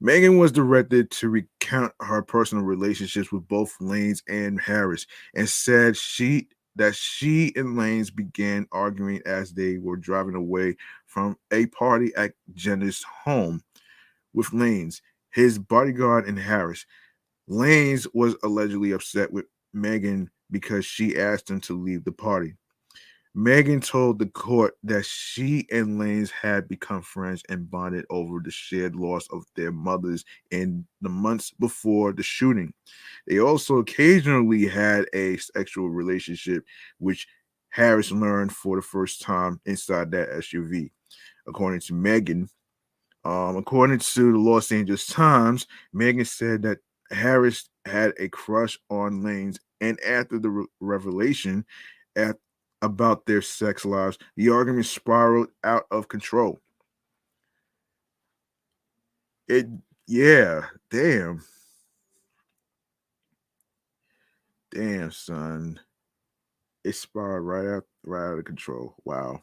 Megan 0.02 0.38
was 0.38 0.52
directed 0.52 1.10
to 1.12 1.30
recount 1.30 1.94
her 2.02 2.22
personal 2.22 2.66
relationships 2.66 3.32
with 3.32 3.48
both 3.48 3.74
Lanez 3.80 4.22
and 4.28 4.60
Harris 4.60 5.08
and 5.34 5.48
said 5.48 5.96
she 5.96 6.48
that 6.76 6.96
she 6.96 7.54
and 7.56 7.78
Lanez 7.78 8.14
began 8.14 8.68
arguing 8.72 9.22
as 9.26 9.54
they 9.54 9.78
were 9.78 9.96
driving 9.96 10.36
away 10.36 10.76
from 11.16 11.38
a 11.52 11.66
party 11.68 12.12
at 12.18 12.34
Jenner's 12.54 13.02
home 13.04 13.64
with 14.34 14.48
Lanez, 14.48 15.00
his 15.32 15.58
bodyguard, 15.58 16.28
and 16.28 16.38
Harris. 16.38 16.86
Lanez 17.50 18.06
was 18.14 18.36
allegedly 18.44 18.92
upset 18.92 19.32
with 19.32 19.46
Megan 19.72 20.30
because 20.52 20.86
she 20.86 21.18
asked 21.18 21.50
him 21.50 21.62
to 21.62 21.82
leave 21.82 22.04
the 22.04 22.12
party. 22.12 22.56
Megan 23.34 23.80
told 23.80 24.20
the 24.20 24.26
court 24.26 24.74
that 24.84 25.06
she 25.06 25.66
and 25.72 26.02
Lanez 26.02 26.32
had 26.32 26.68
become 26.68 27.02
friends 27.02 27.44
and 27.48 27.72
bonded 27.72 28.06
over 28.10 28.42
the 28.44 28.52
shared 28.52 28.98
loss 28.98 29.26
of 29.32 29.46
their 29.56 29.72
mothers 29.72 30.26
in 30.52 30.86
the 31.00 31.10
months 31.10 31.52
before 31.52 32.12
the 32.12 32.24
shooting. 32.24 32.74
They 33.26 33.40
also 33.40 33.78
occasionally 33.78 34.68
had 34.68 35.06
a 35.14 35.38
sexual 35.38 35.90
relationship, 35.90 36.66
which 36.98 37.26
Harris 37.70 38.12
learned 38.12 38.54
for 38.54 38.76
the 38.76 38.82
first 38.82 39.22
time 39.22 39.62
inside 39.66 40.12
that 40.12 40.30
SUV. 40.30 40.92
According 41.48 41.82
to 41.82 41.94
Megan, 41.94 42.50
um, 43.24 43.58
according 43.58 44.00
to 44.00 44.32
the 44.32 44.38
Los 44.38 44.72
Angeles 44.72 45.08
Times, 45.08 45.68
Megan 45.94 46.26
said 46.26 46.62
that 46.64 46.80
Harris 47.12 47.70
had 47.86 48.14
a 48.20 48.30
crush 48.30 48.80
on 48.90 49.22
Lanez, 49.22 49.58
and 49.82 50.00
after 50.04 50.40
the 50.40 50.50
re- 50.50 50.66
revelation, 50.80 51.66
at 52.16 52.38
about 52.82 53.26
their 53.26 53.42
sex 53.42 53.84
lives, 53.84 54.18
the 54.36 54.50
argument 54.50 54.86
spiraled 54.86 55.50
out 55.64 55.86
of 55.92 56.08
control. 56.08 56.60
It, 59.48 59.68
yeah, 60.08 60.66
damn. 60.90 61.42
Damn, 64.72 65.12
son. 65.12 65.80
It 66.84 66.94
spiraled 66.96 67.46
right 67.46 67.66
out, 67.66 67.86
right 68.04 68.32
out 68.32 68.40
of 68.40 68.46
control. 68.46 68.96
Wow. 69.04 69.42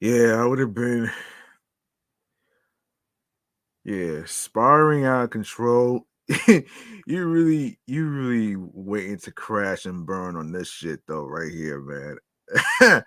Yeah, 0.00 0.34
I 0.40 0.46
would 0.46 0.58
have 0.58 0.74
been. 0.74 1.10
Yeah, 3.84 4.22
spiraling 4.26 5.04
out 5.04 5.24
of 5.24 5.30
control 5.30 6.06
you 6.48 7.26
really, 7.26 7.78
you 7.86 8.06
really 8.08 8.54
waiting 8.56 9.18
to 9.18 9.32
crash 9.32 9.84
and 9.86 10.06
burn 10.06 10.36
on 10.36 10.52
this 10.52 10.70
shit 10.70 11.00
though, 11.08 11.24
right 11.26 11.50
here, 11.50 11.80
man. 11.80 12.16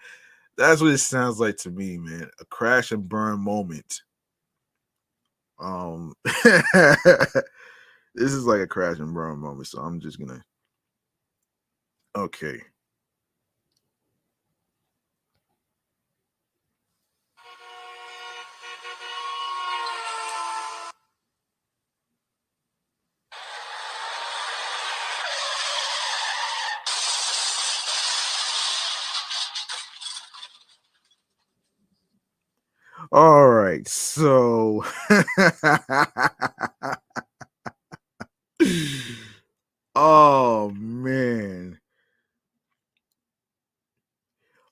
That's 0.57 0.81
what 0.81 0.91
it 0.93 0.99
sounds 0.99 1.39
like 1.39 1.57
to 1.59 1.71
me, 1.71 1.97
man. 1.97 2.29
A 2.41 2.45
crash 2.45 2.91
and 2.91 3.07
burn 3.07 3.39
moment. 3.41 4.01
Um, 5.59 6.13
this 6.25 7.43
is 8.33 8.45
like 8.45 8.61
a 8.61 8.67
crash 8.67 8.99
and 8.99 9.13
burn 9.13 9.39
moment, 9.39 9.67
so 9.67 9.79
I'm 9.81 9.99
just 9.99 10.19
gonna. 10.19 10.43
Okay. 12.15 12.63
All 33.13 33.49
right, 33.49 33.87
so 33.87 34.85
oh 39.95 40.71
man. 40.75 41.79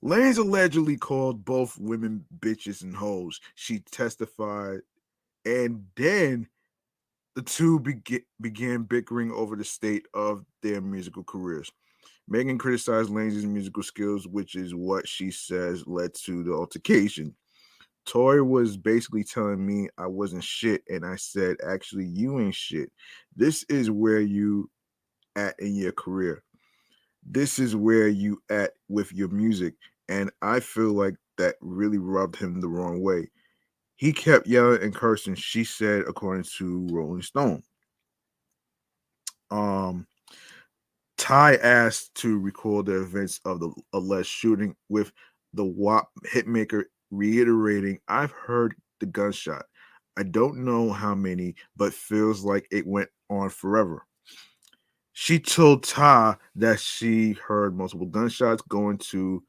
Lanez 0.04 0.39
allegedly 0.39 0.97
called 0.97 1.45
both 1.45 1.77
women 1.80 2.25
bitches 2.39 2.84
and 2.84 2.95
hoes. 2.95 3.39
She 3.56 3.82
testified, 3.91 4.82
and 5.45 5.86
then 5.95 6.47
the 7.36 7.41
two 7.43 7.80
be- 7.80 8.23
began 8.41 8.84
bickering 8.84 9.32
over 9.32 9.56
the 9.56 9.63
state 9.65 10.06
of 10.13 10.43
their 10.63 10.82
musical 10.82 11.23
careers. 11.23 11.71
Megan 12.27 12.58
criticized 12.58 13.10
Lanez's 13.12 13.45
musical 13.45 13.84
skills, 13.84 14.27
which 14.27 14.56
is 14.56 14.73
what 14.75 15.08
she 15.08 15.32
says 15.32 15.86
led 15.88 16.13
to 16.15 16.43
the 16.43 16.54
altercation. 16.54 17.36
Tory 18.05 18.41
was 18.41 18.77
basically 18.77 19.23
telling 19.23 19.65
me 19.65 19.89
I 19.97 20.07
wasn't 20.07 20.43
shit, 20.43 20.83
and 20.89 21.05
I 21.05 21.15
said, 21.15 21.57
actually, 21.65 22.05
you 22.05 22.39
ain't 22.39 22.55
shit. 22.55 22.91
This 23.35 23.63
is 23.69 23.91
where 23.91 24.21
you 24.21 24.69
at 25.35 25.59
in 25.59 25.75
your 25.75 25.91
career. 25.91 26.43
This 27.23 27.59
is 27.59 27.75
where 27.75 28.07
you 28.07 28.41
at 28.49 28.71
with 28.89 29.13
your 29.13 29.29
music. 29.29 29.75
And 30.09 30.31
I 30.41 30.59
feel 30.59 30.93
like 30.93 31.15
that 31.37 31.55
really 31.61 31.99
rubbed 31.99 32.35
him 32.35 32.59
the 32.59 32.67
wrong 32.67 33.01
way. 33.01 33.29
He 33.95 34.11
kept 34.11 34.47
yelling 34.47 34.81
and 34.81 34.95
cursing, 34.95 35.35
she 35.35 35.63
said, 35.63 36.01
according 36.07 36.45
to 36.57 36.87
Rolling 36.91 37.21
Stone. 37.21 37.63
Um 39.51 40.07
Ta 41.17 41.51
asked 41.61 42.15
to 42.15 42.39
record 42.39 42.87
the 42.87 42.99
events 42.99 43.39
of 43.45 43.59
the 43.59 43.71
alleged 43.93 44.27
shooting 44.27 44.75
with 44.89 45.11
the 45.53 45.63
WAP 45.63 46.09
hitmaker 46.33 46.85
reiterating, 47.12 48.00
I've 48.08 48.32
heard 48.32 48.76
the 49.00 49.06
gunshot. 49.06 49.65
I 50.17 50.24
don't 50.24 50.58
know 50.65 50.91
how 50.91 51.15
many, 51.15 51.56
but 51.76 51.93
feels 51.93 52.43
like 52.43 52.67
it 52.71 52.86
went 52.86 53.10
on 53.30 53.50
forever. 53.50 54.06
She 55.13 55.39
told 55.39 55.84
Ta 55.84 56.38
that 56.56 56.80
she 56.80 57.34
heard 57.34 57.78
multiple 57.78 58.08
gunshots 58.08 58.63
going 58.67 58.97
to 59.10 59.43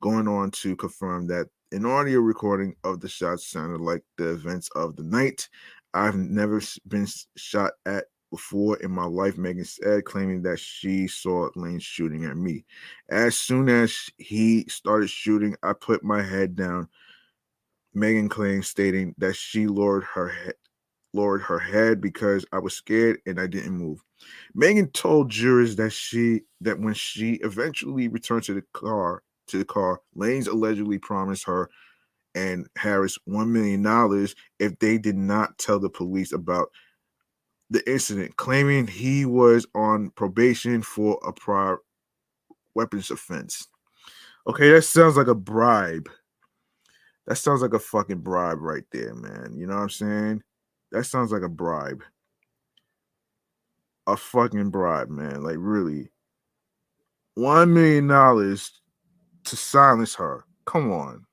going 0.00 0.28
on 0.28 0.50
to 0.52 0.76
confirm 0.76 1.26
that 1.26 1.48
an 1.72 1.84
audio 1.84 2.20
recording 2.20 2.74
of 2.84 3.00
the 3.00 3.08
shots 3.08 3.50
sounded 3.50 3.80
like 3.80 4.02
the 4.16 4.30
events 4.30 4.70
of 4.74 4.96
the 4.96 5.02
night. 5.02 5.48
I've 5.92 6.16
never 6.16 6.62
been 6.86 7.06
shot 7.36 7.72
at 7.84 8.04
before 8.30 8.76
in 8.78 8.90
my 8.90 9.04
life, 9.04 9.38
Megan 9.38 9.64
said, 9.64 10.04
claiming 10.04 10.42
that 10.42 10.60
she 10.60 11.08
saw 11.08 11.48
Lane 11.56 11.78
shooting 11.78 12.24
at 12.24 12.36
me. 12.36 12.64
As 13.10 13.36
soon 13.36 13.68
as 13.68 14.08
he 14.18 14.66
started 14.68 15.10
shooting, 15.10 15.56
I 15.62 15.72
put 15.72 16.04
my 16.04 16.22
head 16.22 16.54
down 16.54 16.88
Megan 17.94 18.28
claims, 18.28 18.68
stating 18.68 19.14
that 19.18 19.34
she 19.34 19.66
lowered 19.66 20.04
her 20.04 20.32
lowered 21.14 21.42
her 21.42 21.58
head 21.58 22.00
because 22.00 22.44
I 22.52 22.58
was 22.58 22.74
scared 22.74 23.20
and 23.26 23.40
I 23.40 23.46
didn't 23.46 23.76
move. 23.76 24.02
Megan 24.54 24.88
told 24.88 25.30
jurors 25.30 25.76
that 25.76 25.90
she 25.90 26.42
that 26.60 26.78
when 26.78 26.94
she 26.94 27.34
eventually 27.42 28.08
returned 28.08 28.44
to 28.44 28.54
the 28.54 28.64
car 28.72 29.22
to 29.48 29.58
the 29.58 29.64
car, 29.64 30.00
Lanez 30.16 30.48
allegedly 30.48 30.98
promised 30.98 31.44
her 31.44 31.70
and 32.34 32.68
Harris 32.76 33.18
one 33.24 33.52
million 33.52 33.82
dollars 33.82 34.34
if 34.58 34.78
they 34.78 34.98
did 34.98 35.16
not 35.16 35.58
tell 35.58 35.78
the 35.78 35.90
police 35.90 36.32
about 36.32 36.70
the 37.70 37.88
incident, 37.90 38.36
claiming 38.36 38.86
he 38.86 39.24
was 39.24 39.66
on 39.74 40.10
probation 40.10 40.82
for 40.82 41.18
a 41.26 41.32
prior 41.32 41.78
weapons 42.74 43.10
offense. 43.10 43.68
Okay, 44.46 44.70
that 44.70 44.82
sounds 44.82 45.16
like 45.16 45.26
a 45.26 45.34
bribe. 45.34 46.08
That 47.28 47.36
sounds 47.36 47.62
like 47.62 47.74
a 47.74 47.80
fucking 47.80 48.20
bribe 48.22 48.60
right 48.62 48.84
there, 48.92 49.14
man. 49.14 49.54
You 49.56 49.68
know 49.68 49.76
what 49.76 49.82
I'm 49.84 49.90
saying? 49.90 50.44
That 50.92 51.04
sounds 51.04 51.32
like 51.32 51.42
a 51.44 51.50
bribe. 51.50 52.02
A 54.08 54.16
fucking 54.16 54.70
bribe, 54.70 55.10
man. 55.10 55.42
Like 55.44 55.58
really. 55.58 56.10
one 57.36 57.72
million 57.74 58.08
dollars 58.08 58.72
to 59.44 59.56
silence 59.56 60.14
her. 60.16 60.44
Come 60.66 60.92
on. 60.92 61.24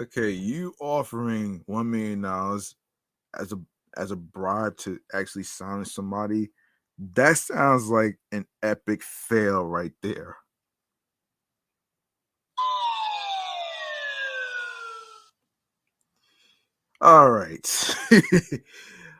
Okay, 0.00 0.30
you 0.30 0.74
offering 0.80 1.62
one 1.66 1.90
million 1.90 2.22
dollars 2.22 2.74
as 3.38 3.52
a 3.52 3.56
as 3.96 4.10
a 4.12 4.16
bribe 4.16 4.76
to 4.78 4.98
actually 5.14 5.44
silence 5.44 5.92
somebody, 5.94 6.50
that 7.14 7.38
sounds 7.38 7.88
like 7.88 8.18
an 8.32 8.46
epic 8.62 9.02
fail 9.02 9.64
right 9.64 9.92
there. 10.02 10.36
All 17.00 17.30
right. 17.30 17.94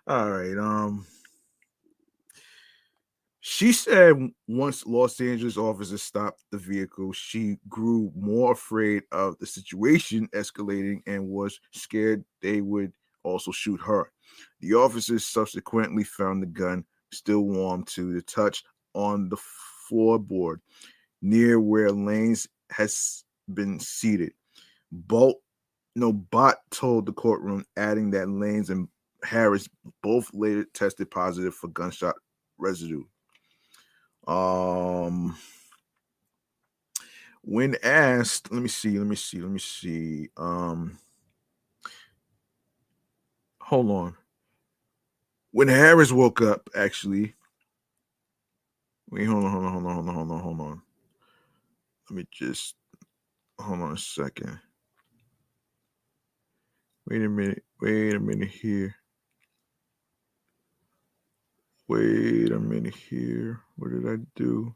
All 0.07 0.31
right. 0.31 0.57
Um 0.59 1.07
she 3.41 3.73
said 3.73 4.17
once 4.49 4.87
Los 4.87 5.21
Angeles 5.21 5.57
officers 5.57 6.03
stopped 6.03 6.45
the 6.51 6.59
vehicle, 6.59 7.13
she 7.13 7.59
grew 7.69 8.13
more 8.15 8.53
afraid 8.53 9.03
of 9.13 9.39
the 9.39 9.47
situation 9.47 10.29
escalating 10.35 11.01
and 11.07 11.27
was 11.27 11.59
scared 11.73 12.25
they 12.43 12.61
would 12.61 12.93
also 13.23 13.51
shoot 13.51 13.81
her. 13.81 14.13
The 14.61 14.75
officers 14.75 15.27
subsequently 15.27 16.05
found 16.05 16.43
the 16.43 16.47
gun 16.47 16.85
still 17.13 17.43
warm 17.43 17.85
to 17.85 18.13
the 18.13 18.23
touch 18.23 18.63
on 18.95 19.29
the 19.29 19.39
floorboard 19.91 20.57
near 21.23 21.61
where 21.61 21.89
Lanez 21.91 22.47
has 22.71 23.25
been 23.53 23.81
seated. 23.81 24.33
Bolt 24.93 25.37
no 25.97 26.13
bot 26.13 26.59
told 26.71 27.07
the 27.07 27.13
courtroom, 27.13 27.65
adding 27.77 28.11
that 28.11 28.29
Lanez 28.29 28.71
and 28.71 28.89
Harris 29.25 29.69
both 30.03 30.31
later 30.33 30.65
tested 30.73 31.11
positive 31.11 31.55
for 31.55 31.69
gunshot 31.69 32.15
residue. 32.59 33.03
Um, 34.31 35.37
when 37.43 37.77
asked, 37.83 38.53
let 38.53 38.63
me 38.63 38.69
see, 38.69 38.99
let 38.99 39.09
me 39.09 39.17
see, 39.17 39.41
let 39.41 39.51
me 39.51 39.59
see. 39.61 40.29
Um, 40.37 40.99
hold 43.61 43.91
on. 43.91 44.17
When 45.53 45.69
Harris 45.69 46.13
woke 46.13 46.43
up, 46.43 46.71
actually, 46.77 47.35
wait, 49.11 49.27
hold 49.27 49.45
on, 49.45 49.53
hold 49.53 49.65
on, 49.67 49.73
hold 49.73 49.87
on, 49.87 49.95
hold 49.95 50.09
on, 50.09 50.15
hold 50.15 50.33
on, 50.33 50.41
hold 50.41 50.61
on. 50.61 50.83
Let 52.11 52.17
me 52.17 52.27
just 52.33 52.77
hold 53.61 53.81
on 53.81 53.93
a 53.93 53.99
second. 53.99 54.59
Wait 57.09 57.23
a 57.23 57.29
minute, 57.29 57.65
wait 57.81 58.15
a 58.15 58.21
minute 58.21 58.51
here. 58.51 58.95
Wait 61.91 62.53
a 62.53 62.61
minute 62.61 62.95
here. 62.95 63.59
What 63.75 63.91
did 63.91 64.07
I 64.09 64.19
do? 64.37 64.73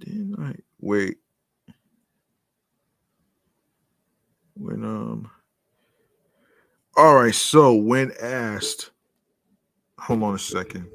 Didn't 0.00 0.36
I 0.40 0.54
wait? 0.80 1.18
When 4.54 4.82
um 4.82 5.30
all 6.96 7.16
right, 7.16 7.34
so 7.34 7.74
when 7.74 8.12
asked, 8.18 8.92
hold 9.98 10.22
on 10.22 10.36
a 10.36 10.38
second. 10.38 10.88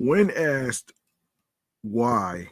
When 0.00 0.30
asked 0.30 0.94
why 1.82 2.48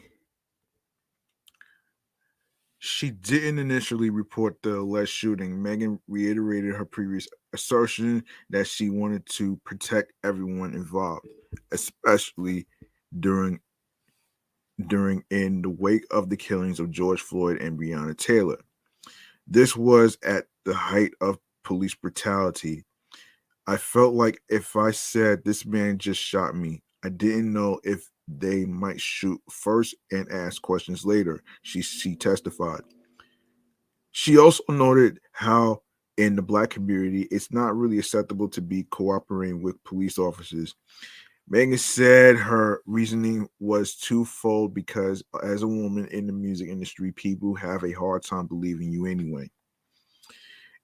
she 2.77 3.09
didn't 3.09 3.57
initially 3.57 4.11
report 4.11 4.61
the 4.61 4.77
alleged 4.77 5.09
shooting, 5.09 5.59
Megan 5.59 5.99
reiterated 6.07 6.75
her 6.75 6.85
previous 6.85 7.27
assertion 7.51 8.23
that 8.51 8.67
she 8.67 8.91
wanted 8.91 9.25
to 9.31 9.59
protect 9.65 10.13
everyone 10.23 10.75
involved, 10.75 11.25
especially 11.71 12.67
during 13.19 13.59
during 14.85 15.23
in 15.31 15.63
the 15.63 15.71
wake 15.71 16.05
of 16.11 16.29
the 16.29 16.37
killings 16.37 16.79
of 16.79 16.91
George 16.91 17.21
Floyd 17.21 17.59
and 17.59 17.79
Breonna 17.79 18.15
Taylor. 18.15 18.59
This 19.47 19.75
was 19.75 20.19
at 20.23 20.45
the 20.65 20.75
height 20.75 21.13
of 21.19 21.39
police 21.63 21.95
brutality. 21.95 22.85
I 23.65 23.77
felt 23.77 24.13
like 24.13 24.39
if 24.49 24.75
I 24.75 24.91
said 24.91 25.43
this 25.43 25.65
man 25.65 25.97
just 25.97 26.21
shot 26.21 26.55
me, 26.55 26.83
I 27.03 27.09
didn't 27.09 27.53
know 27.53 27.79
if 27.83 28.09
they 28.27 28.65
might 28.65 29.01
shoot 29.01 29.41
first 29.49 29.95
and 30.11 30.29
ask 30.31 30.61
questions 30.61 31.05
later. 31.05 31.41
She 31.61 31.81
she 31.81 32.15
testified. 32.15 32.81
She 34.11 34.37
also 34.37 34.63
noted 34.69 35.19
how 35.31 35.81
in 36.17 36.35
the 36.35 36.41
black 36.41 36.71
community 36.71 37.27
it's 37.31 37.51
not 37.51 37.77
really 37.77 37.97
acceptable 37.97 38.49
to 38.49 38.61
be 38.61 38.83
cooperating 38.83 39.63
with 39.63 39.83
police 39.83 40.17
officers. 40.17 40.75
Megan 41.47 41.77
said 41.77 42.35
her 42.35 42.81
reasoning 42.85 43.47
was 43.59 43.95
twofold 43.95 44.73
because 44.73 45.23
as 45.43 45.63
a 45.63 45.67
woman 45.67 46.07
in 46.07 46.27
the 46.27 46.33
music 46.33 46.69
industry, 46.69 47.11
people 47.11 47.55
have 47.55 47.83
a 47.83 47.91
hard 47.91 48.23
time 48.23 48.45
believing 48.45 48.91
you 48.91 49.07
anyway. 49.07 49.49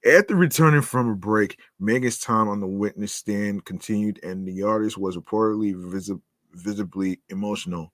After 0.06 0.36
returning 0.36 0.84
from 0.84 1.10
a 1.10 1.16
break, 1.16 1.60
Megan's 1.80 2.20
time 2.20 2.48
on 2.48 2.60
the 2.60 2.68
witness 2.68 3.12
stand 3.12 3.66
continued, 3.66 4.20
and 4.24 4.48
the 4.48 4.62
artist 4.62 5.00
was 5.00 5.18
reportedly 5.18 5.74
visi- 5.92 6.22
visibly 6.54 7.20
emotional. 7.30 7.92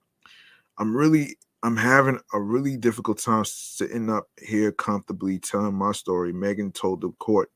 I'm 0.78 0.96
really, 0.96 1.38
I'm 1.64 1.78
having 1.78 2.20
a 2.34 2.42
really 2.42 2.76
difficult 2.76 3.20
time 3.20 3.46
sitting 3.46 4.10
up 4.10 4.28
here 4.42 4.74
comfortably 4.74 5.40
telling 5.40 5.74
my 5.74 5.94
story. 5.94 6.34
Megan 6.34 6.74
told 6.74 7.00
the 7.00 7.12
court, 7.12 7.50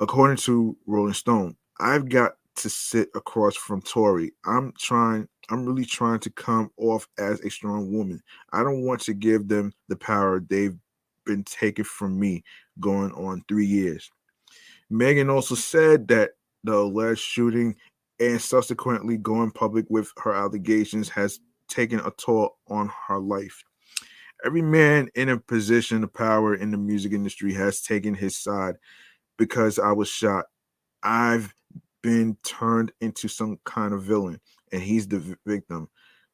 according 0.00 0.38
to 0.38 0.76
Rolling 0.86 1.14
Stone, 1.14 1.56
I've 1.78 2.08
got 2.08 2.32
to 2.56 2.68
sit 2.68 3.10
across 3.14 3.54
from 3.54 3.80
Tory. 3.80 4.32
I'm 4.44 4.72
trying, 4.76 5.28
I'm 5.50 5.64
really 5.64 5.84
trying 5.84 6.18
to 6.20 6.30
come 6.30 6.70
off 6.78 7.06
as 7.16 7.40
a 7.42 7.48
strong 7.50 7.92
woman. 7.92 8.20
I 8.52 8.64
don't 8.64 8.82
want 8.82 9.02
to 9.02 9.14
give 9.14 9.46
them 9.46 9.72
the 9.88 9.96
power 9.96 10.40
they've 10.40 10.76
been 11.24 11.44
taken 11.44 11.84
from 11.84 12.18
me 12.18 12.42
going 12.80 13.12
on 13.12 13.44
three 13.48 13.66
years. 13.66 14.10
Megan 14.90 15.30
also 15.30 15.54
said 15.54 16.08
that 16.08 16.32
the 16.64 16.74
alleged 16.74 17.20
shooting 17.20 17.76
and 18.20 18.40
subsequently 18.40 19.16
going 19.16 19.50
public 19.50 19.86
with 19.88 20.12
her 20.18 20.32
allegations 20.32 21.08
has 21.08 21.40
taken 21.68 22.00
a 22.00 22.10
toll 22.12 22.56
on 22.68 22.90
her 23.08 23.18
life. 23.18 23.62
Every 24.44 24.62
man 24.62 25.08
in 25.14 25.28
a 25.28 25.38
position 25.38 26.04
of 26.04 26.12
power 26.12 26.54
in 26.54 26.70
the 26.70 26.76
music 26.76 27.12
industry 27.12 27.52
has 27.54 27.80
taken 27.80 28.14
his 28.14 28.36
side 28.36 28.76
because 29.38 29.78
I 29.78 29.92
was 29.92 30.08
shot. 30.08 30.46
I've 31.02 31.54
been 32.02 32.36
turned 32.44 32.92
into 33.00 33.28
some 33.28 33.58
kind 33.64 33.94
of 33.94 34.02
villain, 34.02 34.40
and 34.72 34.82
he's 34.82 35.08
the 35.08 35.36
victim, 35.46 35.88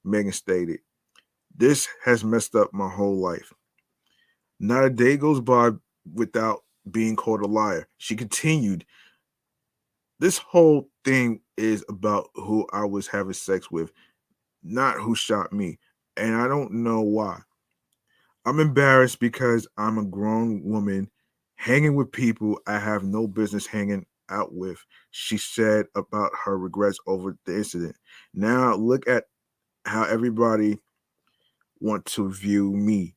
Megan 0.04 0.32
stated. 0.32 0.80
This 1.56 1.88
has 2.04 2.24
messed 2.24 2.54
up 2.54 2.72
my 2.72 2.88
whole 2.88 3.18
life. 3.18 3.52
Not 4.60 4.84
a 4.84 4.90
day 4.90 5.16
goes 5.16 5.40
by 5.40 5.70
without 6.12 6.64
being 6.90 7.16
called 7.16 7.42
a 7.42 7.46
liar. 7.46 7.88
She 7.98 8.16
continued, 8.16 8.84
This 10.18 10.38
whole 10.38 10.88
thing 11.04 11.40
is 11.56 11.84
about 11.88 12.28
who 12.34 12.66
I 12.72 12.84
was 12.84 13.06
having 13.06 13.32
sex 13.34 13.70
with, 13.70 13.92
not 14.62 14.96
who 14.96 15.14
shot 15.14 15.52
me. 15.52 15.78
And 16.16 16.34
I 16.34 16.48
don't 16.48 16.72
know 16.72 17.00
why. 17.00 17.40
I'm 18.44 18.60
embarrassed 18.60 19.20
because 19.20 19.68
I'm 19.76 19.98
a 19.98 20.04
grown 20.04 20.62
woman 20.64 21.10
hanging 21.56 21.94
with 21.94 22.10
people 22.10 22.58
I 22.66 22.78
have 22.78 23.04
no 23.04 23.26
business 23.26 23.66
hanging 23.66 24.06
out 24.30 24.54
with, 24.54 24.84
she 25.10 25.36
said 25.36 25.86
about 25.94 26.30
her 26.44 26.58
regrets 26.58 26.98
over 27.06 27.36
the 27.44 27.56
incident. 27.56 27.96
Now 28.34 28.74
look 28.74 29.08
at 29.08 29.24
how 29.84 30.04
everybody 30.04 30.78
want 31.80 32.04
to 32.06 32.30
view 32.30 32.72
me. 32.72 33.14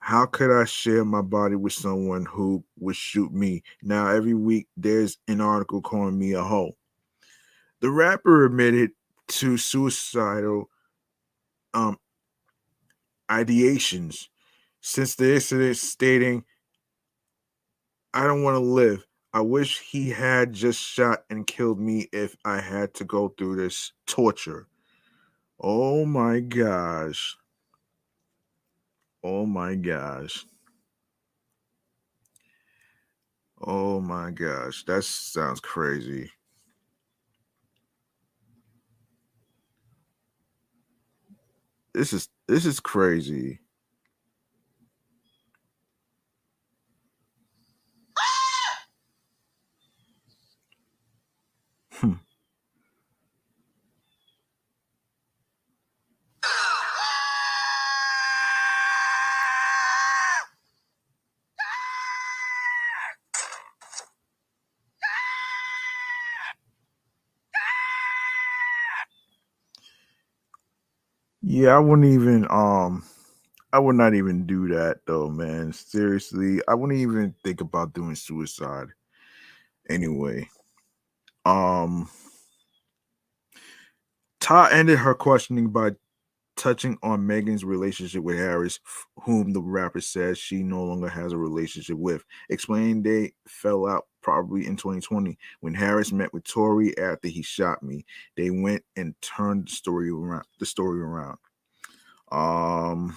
How 0.00 0.26
could 0.26 0.50
I 0.50 0.64
share 0.64 1.04
my 1.04 1.22
body 1.22 1.56
with 1.56 1.72
someone 1.74 2.24
who 2.24 2.64
would 2.78 2.96
shoot 2.96 3.32
me? 3.32 3.62
Now 3.82 4.08
every 4.08 4.34
week 4.34 4.66
there's 4.76 5.18
an 5.28 5.40
article 5.40 5.82
calling 5.82 6.18
me 6.18 6.32
a 6.32 6.42
hoe. 6.42 6.76
The 7.80 7.90
rapper 7.90 8.46
admitted 8.46 8.92
to 9.28 9.56
suicidal 9.56 10.68
um 11.74 11.98
ideations 13.30 14.28
since 14.80 15.14
the 15.14 15.34
incident 15.34 15.76
stating 15.76 16.44
I 18.12 18.24
don't 18.26 18.42
want 18.42 18.56
to 18.56 18.60
live. 18.60 19.06
I 19.32 19.40
wish 19.42 19.80
he 19.80 20.10
had 20.10 20.52
just 20.52 20.80
shot 20.80 21.24
and 21.30 21.46
killed 21.46 21.78
me 21.78 22.08
if 22.12 22.36
I 22.44 22.60
had 22.60 22.92
to 22.94 23.04
go 23.04 23.28
through 23.28 23.56
this 23.56 23.92
torture. 24.06 24.66
Oh 25.60 26.04
my 26.04 26.40
gosh. 26.40 27.36
Oh 29.24 29.46
my 29.46 29.76
gosh. 29.76 30.44
Oh 33.62 34.00
my 34.00 34.30
gosh. 34.32 34.84
That 34.84 35.04
sounds 35.04 35.60
crazy. 35.60 36.30
This 41.94 42.12
is 42.12 42.28
this 42.48 42.66
is 42.66 42.80
crazy. 42.80 43.60
Yeah, 71.52 71.70
I 71.74 71.80
wouldn't 71.80 72.06
even 72.06 72.46
um 72.48 73.02
I 73.72 73.80
would 73.80 73.96
not 73.96 74.14
even 74.14 74.46
do 74.46 74.68
that 74.68 75.00
though, 75.06 75.28
man. 75.28 75.72
Seriously, 75.72 76.60
I 76.68 76.74
wouldn't 76.74 77.00
even 77.00 77.34
think 77.42 77.60
about 77.60 77.92
doing 77.92 78.14
suicide. 78.14 78.88
Anyway, 79.88 80.48
um, 81.44 82.08
Ta 84.40 84.68
ended 84.70 84.98
her 84.98 85.14
questioning 85.14 85.70
by 85.70 85.92
touching 86.56 86.98
on 87.02 87.26
Megan's 87.26 87.64
relationship 87.64 88.22
with 88.22 88.38
Harris, 88.38 88.80
whom 89.24 89.52
the 89.52 89.62
rapper 89.62 90.00
says 90.00 90.38
she 90.38 90.62
no 90.62 90.84
longer 90.84 91.08
has 91.08 91.32
a 91.32 91.38
relationship 91.38 91.98
with, 91.98 92.24
explaining 92.50 93.02
they 93.02 93.32
fell 93.48 93.88
out 93.88 94.06
probably 94.20 94.66
in 94.66 94.76
2020 94.76 95.38
when 95.60 95.74
Harris 95.74 96.12
met 96.12 96.32
with 96.32 96.44
Tory 96.44 96.96
after 96.98 97.28
he 97.28 97.42
shot 97.42 97.82
me. 97.82 98.04
They 98.36 98.50
went 98.50 98.84
and 98.96 99.14
turned 99.20 99.68
the 99.68 99.72
story 99.72 100.10
around. 100.10 100.44
The 100.58 100.66
story 100.66 101.00
around. 101.00 101.38
Um, 102.30 103.16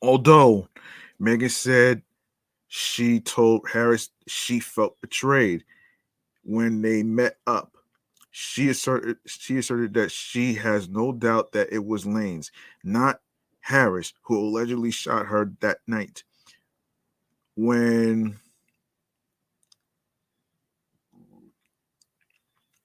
although 0.00 0.68
Megan 1.18 1.48
said 1.48 2.02
she 2.68 3.20
told 3.20 3.68
Harris 3.68 4.10
she 4.26 4.60
felt 4.60 5.00
betrayed 5.00 5.64
when 6.44 6.82
they 6.82 7.02
met 7.02 7.36
up. 7.46 7.76
She 8.30 8.68
asserted 8.68 9.16
she 9.26 9.58
asserted 9.58 9.94
that 9.94 10.12
she 10.12 10.54
has 10.54 10.88
no 10.88 11.12
doubt 11.12 11.52
that 11.52 11.72
it 11.72 11.84
was 11.84 12.04
Lanez, 12.04 12.50
not 12.84 13.20
Harris, 13.60 14.12
who 14.22 14.38
allegedly 14.38 14.90
shot 14.90 15.26
her 15.26 15.52
that 15.60 15.78
night. 15.86 16.22
When 17.56 18.38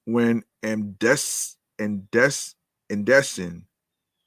when 0.05 0.43
Amdes 0.63 1.57
Indes 1.79 2.55
Indesian 2.89 3.65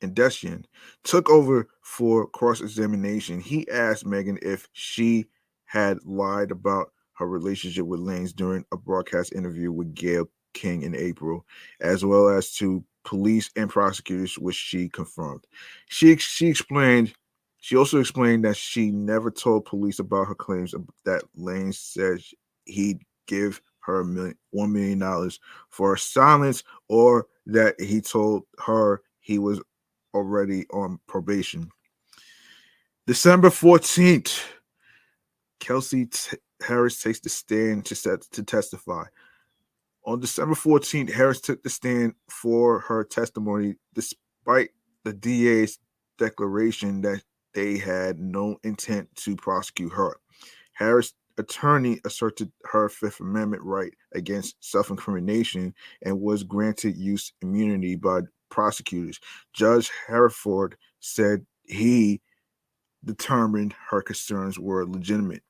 Indesian 0.03 0.67
took 1.05 1.31
over 1.31 1.69
for 1.83 2.27
cross-examination, 2.27 3.41
he 3.41 3.69
asked 3.71 4.05
Megan 4.05 4.39
if 4.43 4.69
she 4.73 5.27
had 5.65 5.99
lied 6.05 6.51
about 6.51 6.93
her 7.15 7.27
relationship 7.27 7.87
with 7.87 8.01
Lanez 8.01 8.35
during 8.35 8.65
a 8.73 8.77
broadcast 8.77 9.33
interview 9.33 9.73
with 9.73 9.95
Gayle 9.95 10.29
King 10.53 10.83
in 10.83 10.95
April, 10.95 11.47
as 11.81 12.05
well 12.05 12.29
as 12.29 12.53
to 12.57 12.85
police 13.05 13.51
and 13.57 13.71
prosecutors, 13.71 14.39
which 14.39 14.57
she 14.57 14.89
confirmed. 14.89 15.47
She 15.89 16.17
she 16.17 16.49
explained. 16.49 17.15
She 17.59 17.77
also 17.77 17.99
explained 17.99 18.45
that 18.45 18.57
she 18.57 18.91
never 18.91 19.31
told 19.31 19.65
police 19.65 19.99
about 19.99 20.29
her 20.29 20.35
claims 20.35 20.75
that 21.05 21.23
Lane 21.35 21.73
said 21.73 22.21
he'd 22.65 23.01
give 23.27 23.61
her 23.87 24.05
million, 24.05 24.37
$1 24.55 24.71
million 24.71 25.31
for 25.71 25.97
silence 25.97 26.65
or 26.89 27.27
that 27.47 27.81
he 27.81 28.01
told 28.01 28.45
her 28.59 29.03
he 29.21 29.39
was 29.39 29.61
already 30.13 30.67
on 30.73 30.99
probation. 31.07 31.71
December 33.07 33.51
14th, 33.51 34.43
Kelsey 35.61 36.07
T- 36.07 36.37
Harris 36.61 37.01
takes 37.01 37.21
the 37.21 37.29
stand 37.29 37.85
to 37.87 37.95
set 37.95 38.23
to 38.33 38.43
testify. 38.43 39.05
On 40.05 40.19
December 40.21 40.55
14th, 40.55 41.13
Harris 41.13 41.41
took 41.41 41.63
the 41.63 41.71
stand 41.71 42.15
for 42.29 42.81
her 42.81 43.05
testimony 43.05 43.77
despite 43.95 44.71
the 45.05 45.13
DA's 45.13 45.79
declaration 46.19 47.01
that 47.03 47.23
they 47.55 47.79
had 47.79 48.19
no 48.19 48.59
intent 48.65 49.09
to 49.17 49.37
prosecute 49.37 49.93
her. 49.93 50.17
Harris' 50.73 51.15
attorney 51.39 52.01
asserted 52.05 52.51
her 52.65 52.89
Fifth 52.89 53.21
Amendment 53.21 53.63
right 53.63 53.93
against 54.15 54.57
self 54.61 54.91
incrimination 54.91 55.75
and 56.03 56.21
was 56.21 56.43
granted 56.43 56.97
use 56.97 57.33
immunity 57.43 57.97
by 57.97 58.21
prosecutors. 58.51 59.21
Judge 59.53 59.91
Herriford 60.09 60.75
said 61.01 61.45
he 61.65 62.21
determined 63.05 63.75
her 63.91 64.03
concerns 64.03 64.59
were 64.59 64.87
legitimate. 64.87 65.43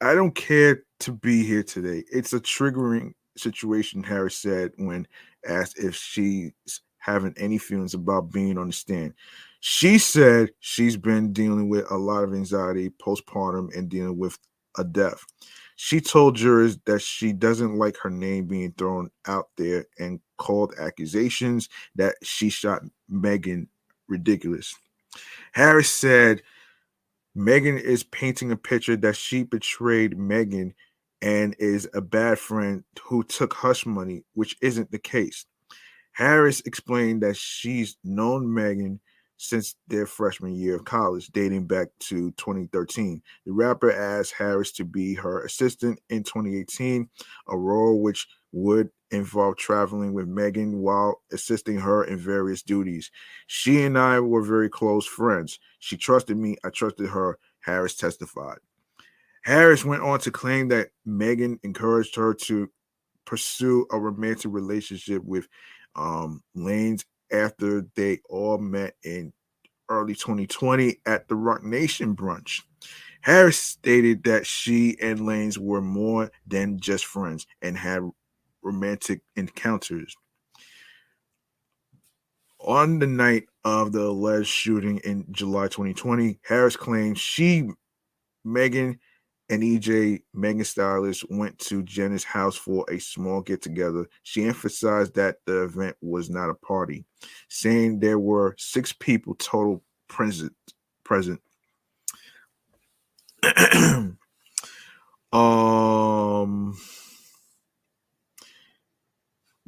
I 0.00 0.14
don't 0.14 0.34
care 0.34 0.84
to 1.00 1.12
be 1.12 1.44
here 1.44 1.62
today. 1.62 2.04
It's 2.12 2.32
a 2.32 2.40
triggering 2.40 3.12
situation, 3.36 4.02
Harris 4.02 4.36
said 4.36 4.72
when 4.76 5.06
asked 5.46 5.78
if 5.78 5.94
she's 5.94 6.52
having 6.98 7.34
any 7.36 7.58
feelings 7.58 7.94
about 7.94 8.30
being 8.30 8.58
on 8.58 8.68
the 8.68 8.72
stand. 8.72 9.14
She 9.60 9.98
said 9.98 10.50
she's 10.60 10.96
been 10.96 11.32
dealing 11.32 11.68
with 11.68 11.90
a 11.90 11.96
lot 11.96 12.22
of 12.22 12.34
anxiety 12.34 12.90
postpartum 12.90 13.76
and 13.76 13.88
dealing 13.88 14.18
with 14.18 14.38
a 14.76 14.84
death. 14.84 15.24
She 15.76 16.00
told 16.00 16.36
jurors 16.36 16.78
that 16.86 17.02
she 17.02 17.32
doesn't 17.32 17.78
like 17.78 17.96
her 17.98 18.10
name 18.10 18.46
being 18.46 18.72
thrown 18.72 19.10
out 19.26 19.48
there 19.56 19.86
and 19.98 20.20
called 20.36 20.74
accusations 20.78 21.68
that 21.94 22.16
she 22.22 22.50
shot 22.50 22.82
Megan 23.08 23.68
ridiculous. 24.08 24.74
Harris 25.52 25.92
said 25.92 26.42
Megan 27.34 27.78
is 27.78 28.02
painting 28.02 28.50
a 28.50 28.56
picture 28.56 28.96
that 28.96 29.14
she 29.14 29.44
betrayed 29.44 30.18
Megan 30.18 30.74
and 31.22 31.54
is 31.58 31.88
a 31.94 32.00
bad 32.00 32.38
friend 32.38 32.82
who 33.00 33.22
took 33.22 33.54
hush 33.54 33.86
money, 33.86 34.24
which 34.34 34.56
isn't 34.60 34.90
the 34.90 34.98
case. 34.98 35.46
Harris 36.12 36.60
explained 36.62 37.22
that 37.22 37.36
she's 37.36 37.96
known 38.02 38.52
Megan 38.52 38.98
since 39.38 39.76
their 39.86 40.04
freshman 40.04 40.54
year 40.54 40.76
of 40.76 40.84
college, 40.84 41.28
dating 41.28 41.64
back 41.66 41.88
to 42.00 42.32
2013. 42.32 43.22
The 43.46 43.52
rapper 43.52 43.90
asked 43.90 44.34
Harris 44.34 44.72
to 44.72 44.84
be 44.84 45.14
her 45.14 45.44
assistant 45.44 46.00
in 46.10 46.24
2018, 46.24 47.08
a 47.48 47.56
role 47.56 48.02
which 48.02 48.26
would 48.52 48.90
involve 49.10 49.56
traveling 49.56 50.12
with 50.12 50.26
Megan 50.26 50.78
while 50.78 51.22
assisting 51.32 51.78
her 51.78 52.04
in 52.04 52.18
various 52.18 52.62
duties. 52.62 53.10
She 53.46 53.82
and 53.82 53.96
I 53.96 54.20
were 54.20 54.42
very 54.42 54.68
close 54.68 55.06
friends. 55.06 55.58
She 55.78 55.96
trusted 55.96 56.36
me, 56.36 56.56
I 56.64 56.70
trusted 56.70 57.08
her, 57.08 57.38
Harris 57.60 57.96
testified. 57.96 58.58
Harris 59.44 59.84
went 59.84 60.02
on 60.02 60.18
to 60.20 60.30
claim 60.30 60.68
that 60.68 60.88
Megan 61.06 61.58
encouraged 61.62 62.16
her 62.16 62.34
to 62.34 62.68
pursue 63.24 63.86
a 63.92 63.98
romantic 63.98 64.50
relationship 64.52 65.22
with 65.24 65.48
um, 65.94 66.42
Lanez 66.56 67.04
after 67.32 67.86
they 67.94 68.20
all 68.28 68.58
met 68.58 68.94
in 69.04 69.32
early 69.88 70.14
2020 70.14 70.98
at 71.06 71.28
the 71.28 71.34
Roc 71.34 71.62
Nation 71.62 72.14
brunch. 72.14 72.62
Harris 73.20 73.58
stated 73.58 74.22
that 74.24 74.46
she 74.46 74.96
and 75.00 75.20
Lanez 75.20 75.58
were 75.58 75.80
more 75.80 76.30
than 76.46 76.78
just 76.78 77.04
friends 77.04 77.46
and 77.62 77.76
had 77.76 78.02
romantic 78.62 79.22
encounters. 79.36 80.14
On 82.60 82.98
the 82.98 83.06
night 83.06 83.44
of 83.64 83.92
the 83.92 84.02
alleged 84.02 84.48
shooting 84.48 84.98
in 84.98 85.24
July 85.30 85.68
2020, 85.68 86.38
Harris 86.42 86.76
claimed 86.76 87.18
she, 87.18 87.68
Megan, 88.44 88.98
and 89.50 89.62
EJ, 89.62 90.22
Megan 90.34 90.64
Stylist, 90.64 91.24
went 91.30 91.58
to 91.60 91.82
Jenner's 91.82 92.24
house 92.24 92.56
for 92.56 92.84
a 92.90 92.98
small 92.98 93.40
get 93.40 93.62
together. 93.62 94.06
She 94.22 94.44
emphasized 94.44 95.14
that 95.14 95.36
the 95.46 95.64
event 95.64 95.96
was 96.02 96.28
not 96.28 96.50
a 96.50 96.54
party, 96.54 97.04
saying 97.48 98.00
there 98.00 98.18
were 98.18 98.54
six 98.58 98.92
people 98.92 99.34
total 99.36 99.82
present. 100.08 100.52
present. 101.04 101.40
um 105.32 106.76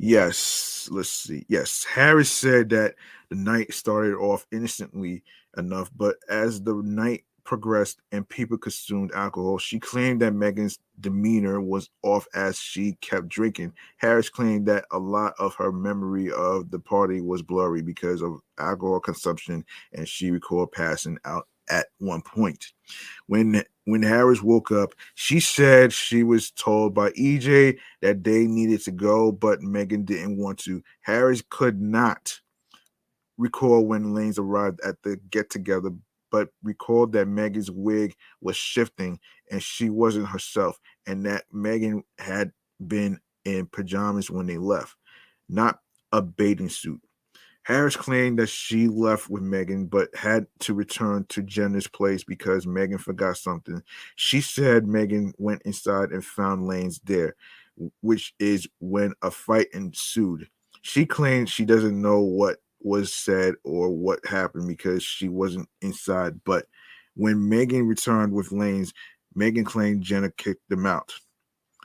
Yes, 0.02 0.88
let's 0.90 1.10
see. 1.10 1.44
Yes, 1.46 1.84
Harris 1.84 2.30
said 2.32 2.70
that 2.70 2.94
the 3.28 3.36
night 3.36 3.74
started 3.74 4.14
off 4.14 4.46
innocently 4.50 5.22
enough, 5.58 5.90
but 5.94 6.16
as 6.26 6.62
the 6.62 6.72
night 6.74 7.24
progressed 7.44 8.00
and 8.12 8.28
people 8.28 8.58
consumed 8.58 9.12
alcohol, 9.12 9.58
she 9.58 9.78
claimed 9.78 10.20
that 10.22 10.34
Megan's 10.34 10.78
demeanor 11.00 11.60
was 11.60 11.90
off 12.02 12.26
as 12.34 12.58
she 12.58 12.92
kept 13.00 13.28
drinking. 13.28 13.72
Harris 13.96 14.28
claimed 14.28 14.66
that 14.66 14.84
a 14.90 14.98
lot 14.98 15.34
of 15.38 15.54
her 15.54 15.72
memory 15.72 16.30
of 16.32 16.70
the 16.70 16.78
party 16.78 17.20
was 17.20 17.42
blurry 17.42 17.82
because 17.82 18.22
of 18.22 18.40
alcohol 18.58 19.00
consumption, 19.00 19.64
and 19.92 20.08
she 20.08 20.30
recalled 20.30 20.72
passing 20.72 21.18
out 21.24 21.46
at 21.70 21.86
one 21.98 22.22
point. 22.22 22.72
When 23.26 23.62
when 23.84 24.02
Harris 24.02 24.42
woke 24.42 24.70
up, 24.70 24.92
she 25.14 25.40
said 25.40 25.92
she 25.92 26.22
was 26.22 26.50
told 26.50 26.94
by 26.94 27.10
EJ 27.10 27.78
that 28.02 28.22
they 28.22 28.46
needed 28.46 28.82
to 28.82 28.90
go, 28.90 29.32
but 29.32 29.62
Megan 29.62 30.04
didn't 30.04 30.36
want 30.36 30.58
to. 30.60 30.82
Harris 31.00 31.42
could 31.48 31.80
not 31.80 32.40
recall 33.38 33.86
when 33.86 34.12
Lanez 34.12 34.38
arrived 34.38 34.80
at 34.84 35.02
the 35.02 35.16
get 35.30 35.50
together, 35.50 35.90
but 36.30 36.48
recalled 36.62 37.12
that 37.12 37.28
Megan's 37.28 37.70
wig 37.70 38.14
was 38.40 38.56
shifting 38.56 39.18
and 39.50 39.62
she 39.62 39.90
wasn't 39.90 40.28
herself, 40.28 40.78
and 41.06 41.24
that 41.26 41.44
Megan 41.52 42.04
had 42.18 42.52
been 42.86 43.20
in 43.44 43.66
pajamas 43.66 44.30
when 44.30 44.46
they 44.46 44.58
left, 44.58 44.96
not 45.48 45.80
a 46.12 46.22
bathing 46.22 46.68
suit. 46.68 47.00
Harris 47.62 47.96
claimed 47.96 48.38
that 48.38 48.48
she 48.48 48.88
left 48.88 49.28
with 49.28 49.42
Megan 49.42 49.86
but 49.86 50.14
had 50.16 50.46
to 50.60 50.74
return 50.74 51.24
to 51.28 51.42
Jenner's 51.42 51.86
place 51.86 52.24
because 52.24 52.66
Megan 52.66 52.98
forgot 52.98 53.36
something. 53.36 53.82
She 54.16 54.40
said 54.40 54.86
Megan 54.86 55.34
went 55.38 55.62
inside 55.62 56.10
and 56.10 56.24
found 56.24 56.62
Lanez 56.62 57.00
there, 57.04 57.36
which 58.00 58.34
is 58.38 58.66
when 58.80 59.12
a 59.22 59.30
fight 59.30 59.68
ensued. 59.74 60.48
She 60.82 61.04
claimed 61.04 61.50
she 61.50 61.64
doesn't 61.64 62.00
know 62.00 62.20
what 62.20 62.58
was 62.80 63.12
said 63.12 63.54
or 63.64 63.90
what 63.90 64.24
happened 64.26 64.68
because 64.68 65.02
she 65.02 65.28
wasn't 65.28 65.68
inside. 65.82 66.40
But 66.44 66.66
when 67.14 67.48
Megan 67.48 67.86
returned 67.86 68.32
with 68.32 68.50
Lanez, 68.50 68.92
Megan 69.34 69.64
claimed 69.64 70.02
Jenner 70.02 70.30
kicked 70.30 70.68
them 70.68 70.86
out. 70.86 71.12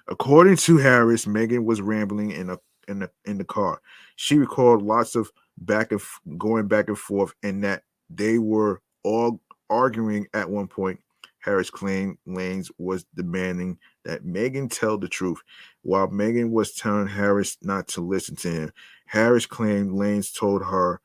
According 0.07 0.57
to 0.57 0.77
Harris, 0.77 1.27
Megan 1.27 1.65
was 1.65 1.81
rambling 1.81 2.31
in 2.31 2.49
a 2.49 2.59
in 2.87 2.99
the 2.99 3.09
in 3.25 3.37
the 3.37 3.43
car. 3.43 3.81
She 4.15 4.37
recalled 4.37 4.81
lots 4.81 5.15
of 5.15 5.31
back 5.57 5.91
and 5.91 5.99
f- 5.99 6.19
going 6.37 6.67
back 6.67 6.87
and 6.87 6.97
forth, 6.97 7.33
and 7.43 7.63
that 7.63 7.83
they 8.09 8.37
were 8.37 8.81
all 9.03 9.39
arguing 9.69 10.27
at 10.33 10.49
one 10.49 10.67
point. 10.67 10.99
Harris 11.39 11.69
claimed 11.69 12.17
Lanez 12.27 12.71
was 12.79 13.05
demanding 13.15 13.77
that 14.03 14.25
Megan 14.25 14.67
tell 14.67 14.97
the 14.97 15.07
truth, 15.07 15.39
while 15.83 16.07
Megan 16.07 16.51
was 16.51 16.73
telling 16.73 17.07
Harris 17.07 17.57
not 17.61 17.87
to 17.89 18.01
listen 18.01 18.35
to 18.37 18.49
him. 18.49 18.71
Harris 19.05 19.45
claimed 19.45 19.91
Lanez 19.91 20.37
told 20.37 20.63
her 20.63 21.01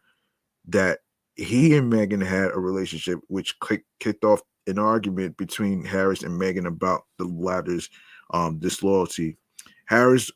that 0.68 1.00
he 1.34 1.76
and 1.76 1.88
Megan 1.90 2.20
had 2.20 2.50
a 2.50 2.58
relationship, 2.58 3.18
which 3.28 3.56
kicked 3.98 4.24
off 4.24 4.42
an 4.66 4.78
argument 4.78 5.36
between 5.36 5.84
Harris 5.84 6.22
and 6.22 6.38
Megan 6.38 6.66
about 6.66 7.02
the 7.18 7.24
latter's 7.24 7.88
um, 8.32 8.58
disloyalty. 8.58 9.36
Harris 9.86 10.30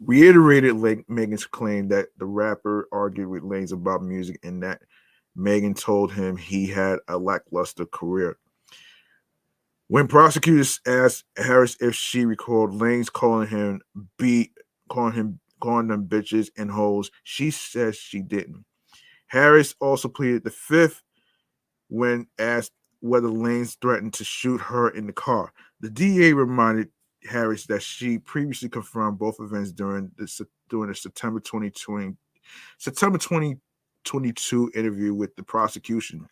reiterated 0.00 0.76
Megan's 1.08 1.46
claim 1.46 1.88
that 1.88 2.08
the 2.18 2.26
rapper 2.26 2.88
argued 2.92 3.28
with 3.28 3.42
Lanez 3.42 3.72
about 3.72 4.02
music 4.02 4.38
and 4.42 4.62
that 4.62 4.82
Megan 5.36 5.74
told 5.74 6.12
him 6.12 6.36
he 6.36 6.66
had 6.66 6.98
a 7.08 7.16
lackluster 7.18 7.86
career. 7.86 8.38
When 9.88 10.08
prosecutors 10.08 10.80
asked 10.86 11.24
Harris 11.36 11.76
if 11.80 11.94
she 11.94 12.24
recalled 12.24 12.72
Lanez 12.72 13.12
calling 13.12 13.48
him 13.48 13.80
beat, 14.18 14.52
calling 14.88 15.12
him 15.12 15.40
calling 15.64 15.88
them 15.88 16.06
bitches 16.06 16.50
and 16.58 16.70
hoes, 16.70 17.10
she 17.22 17.50
says 17.50 17.96
she 17.96 18.20
didn't. 18.20 18.66
Harris 19.26 19.74
also 19.80 20.08
pleaded 20.08 20.44
the 20.44 20.50
fifth 20.50 21.02
when 21.88 22.26
asked 22.38 22.72
whether 23.00 23.28
Lanez 23.28 23.78
threatened 23.80 24.12
to 24.14 24.24
shoot 24.24 24.60
her 24.60 24.90
in 24.90 25.06
the 25.06 25.12
car. 25.12 25.54
The 25.80 25.88
DA 25.88 26.34
reminded 26.34 26.90
Harris 27.24 27.64
that 27.66 27.82
she 27.82 28.18
previously 28.18 28.68
confirmed 28.68 29.18
both 29.18 29.40
events 29.40 29.72
during 29.72 30.10
the 30.18 30.46
during 30.68 30.88
the 30.88 30.94
September 30.94 31.40
2020 31.40 32.14
September 32.76 33.16
2022 33.16 34.70
interview 34.74 35.14
with 35.14 35.34
the 35.34 35.42
prosecution. 35.42 36.28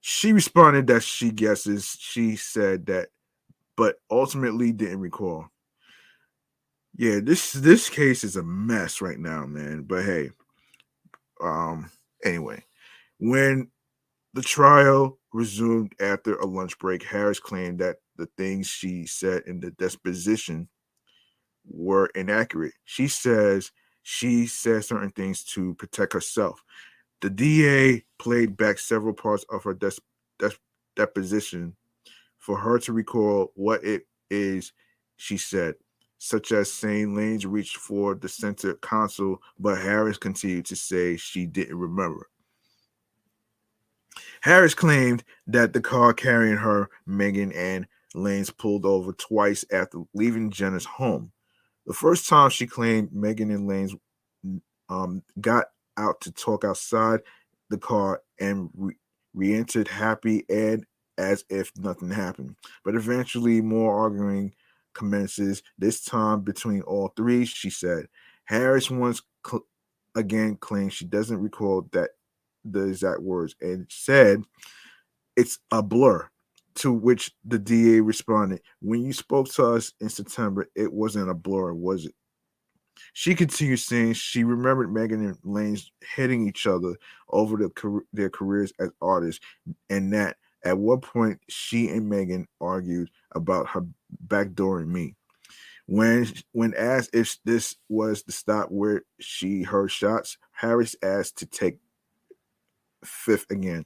She 0.00 0.32
responded 0.32 0.86
that 0.86 1.02
she 1.02 1.30
guesses 1.30 1.98
she 2.00 2.36
said 2.36 2.86
that, 2.86 3.08
but 3.76 3.96
ultimately 4.10 4.72
didn't 4.72 5.00
recall. 5.00 5.49
Yeah, 7.00 7.20
this 7.24 7.54
this 7.54 7.90
case 7.90 8.24
is 8.24 8.36
a 8.36 8.44
mess 8.44 9.02
right 9.02 9.18
now, 9.20 9.46
man. 9.46 9.84
But 9.84 10.04
hey, 10.06 10.30
um, 11.42 11.90
anyway, 12.24 12.64
when 13.20 13.70
the 14.34 14.42
trial 14.42 15.18
resumed 15.32 15.94
after 16.00 16.36
a 16.36 16.46
lunch 16.46 16.78
break, 16.78 17.04
Harris 17.04 17.40
claimed 17.40 17.80
that 17.80 17.98
the 18.16 18.28
things 18.38 18.68
she 18.68 19.06
said 19.06 19.44
in 19.46 19.60
the 19.60 19.72
deposition 19.72 20.68
were 21.70 22.06
inaccurate. 22.14 22.74
She 22.84 23.08
says 23.08 23.72
she 24.02 24.46
said 24.46 24.84
certain 24.84 25.10
things 25.10 25.44
to 25.44 25.74
protect 25.76 26.14
herself. 26.14 26.64
The 27.22 27.30
DA 27.30 28.04
played 28.18 28.56
back 28.56 28.78
several 28.78 29.14
parts 29.14 29.44
of 29.50 29.64
her 29.64 29.74
des- 29.74 29.98
des- 30.38 30.50
deposition 30.96 31.76
for 32.38 32.58
her 32.58 32.78
to 32.80 32.92
recall 32.92 33.52
what 33.56 33.84
it 33.84 34.04
is 34.30 34.72
she 35.16 35.38
said, 35.38 35.76
such 36.22 36.52
as 36.52 36.70
saying 36.70 37.14
Lanez 37.14 37.46
reached 37.48 37.78
for 37.78 38.14
the 38.14 38.28
center 38.28 38.74
console, 38.74 39.40
but 39.58 39.78
Harris 39.78 40.18
continued 40.18 40.66
to 40.66 40.76
say 40.76 41.16
she 41.16 41.46
didn't 41.46 41.78
remember. 41.78 42.28
Harris 44.42 44.74
claimed 44.74 45.24
that 45.46 45.72
the 45.72 45.80
car 45.80 46.12
carrying 46.12 46.58
her, 46.58 46.90
Megan, 47.06 47.52
and 47.52 47.86
Lanez 48.14 48.54
pulled 48.54 48.84
over 48.84 49.12
twice 49.12 49.64
after 49.72 50.02
leaving 50.12 50.50
Jenner's 50.50 50.84
home. 50.84 51.32
The 51.86 51.94
first 51.94 52.28
time 52.28 52.50
she 52.50 52.66
claimed 52.66 53.14
Megan 53.14 53.50
and 53.50 53.66
Lanez 53.66 53.98
um, 54.90 55.22
got 55.40 55.68
out 55.96 56.20
to 56.20 56.32
talk 56.32 56.66
outside 56.66 57.20
the 57.70 57.78
car 57.78 58.20
and 58.38 58.68
re 59.32 59.54
entered 59.54 59.88
happy 59.88 60.44
and 60.50 60.84
as 61.16 61.46
if 61.48 61.72
nothing 61.78 62.10
happened. 62.10 62.56
But 62.84 62.94
eventually, 62.94 63.62
more 63.62 63.98
arguing 63.98 64.52
commences, 64.94 65.62
this 65.78 66.04
time 66.04 66.40
between 66.40 66.82
all 66.82 67.08
three, 67.16 67.44
she 67.44 67.70
said. 67.70 68.06
Harris 68.44 68.90
once 68.90 69.22
cl- 69.46 69.66
again 70.14 70.56
claimed 70.56 70.92
she 70.92 71.04
doesn't 71.04 71.40
recall 71.40 71.88
that 71.92 72.10
the 72.64 72.86
exact 72.86 73.20
words 73.20 73.54
and 73.60 73.86
said 73.88 74.42
it's 75.36 75.58
a 75.70 75.82
blur. 75.82 76.28
To 76.76 76.92
which 76.92 77.32
the 77.44 77.58
DA 77.58 78.00
responded, 78.00 78.62
When 78.80 79.02
you 79.04 79.12
spoke 79.12 79.48
to 79.54 79.66
us 79.72 79.92
in 80.00 80.08
September, 80.08 80.68
it 80.76 80.90
wasn't 80.90 81.28
a 81.28 81.34
blur, 81.34 81.72
was 81.72 82.06
it? 82.06 82.14
She 83.12 83.34
continued 83.34 83.80
saying 83.80 84.14
she 84.14 84.44
remembered 84.44 84.92
Megan 84.92 85.26
and 85.26 85.36
Lanez 85.38 85.90
hitting 86.14 86.48
each 86.48 86.66
other 86.66 86.96
over 87.28 87.56
the, 87.56 88.00
their 88.12 88.30
careers 88.30 88.72
as 88.78 88.90
artists, 89.02 89.44
and 89.88 90.12
that 90.12 90.36
at 90.64 90.78
what 90.78 91.02
point 91.02 91.40
she 91.48 91.88
and 91.88 92.08
Megan 92.08 92.46
argued 92.60 93.10
about 93.32 93.68
her 93.68 93.86
backdooring 94.26 94.88
me. 94.88 95.14
When 95.86 96.26
when 96.52 96.74
asked 96.74 97.10
if 97.12 97.36
this 97.44 97.76
was 97.88 98.22
the 98.22 98.32
stop 98.32 98.70
where 98.70 99.02
she 99.18 99.62
heard 99.62 99.90
shots, 99.90 100.38
Harris 100.52 100.94
asked 101.02 101.38
to 101.38 101.46
take 101.46 101.78
fifth 103.04 103.50
again. 103.50 103.84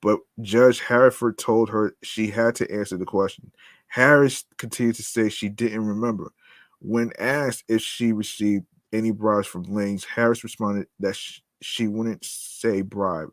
But 0.00 0.20
Judge 0.40 0.80
Harrison 0.80 1.34
told 1.34 1.70
her 1.70 1.96
she 2.02 2.28
had 2.28 2.54
to 2.56 2.70
answer 2.70 2.96
the 2.96 3.04
question. 3.04 3.50
Harris 3.88 4.44
continued 4.58 4.96
to 4.96 5.02
say 5.02 5.28
she 5.28 5.48
didn't 5.48 5.86
remember. 5.86 6.32
When 6.80 7.12
asked 7.18 7.64
if 7.68 7.80
she 7.80 8.12
received 8.12 8.66
any 8.92 9.10
bribes 9.10 9.46
from 9.46 9.64
Lanez, 9.64 10.04
Harris 10.04 10.44
responded 10.44 10.86
that 11.00 11.16
she, 11.16 11.42
she 11.60 11.88
wouldn't 11.88 12.24
say 12.24 12.82
bribe, 12.82 13.30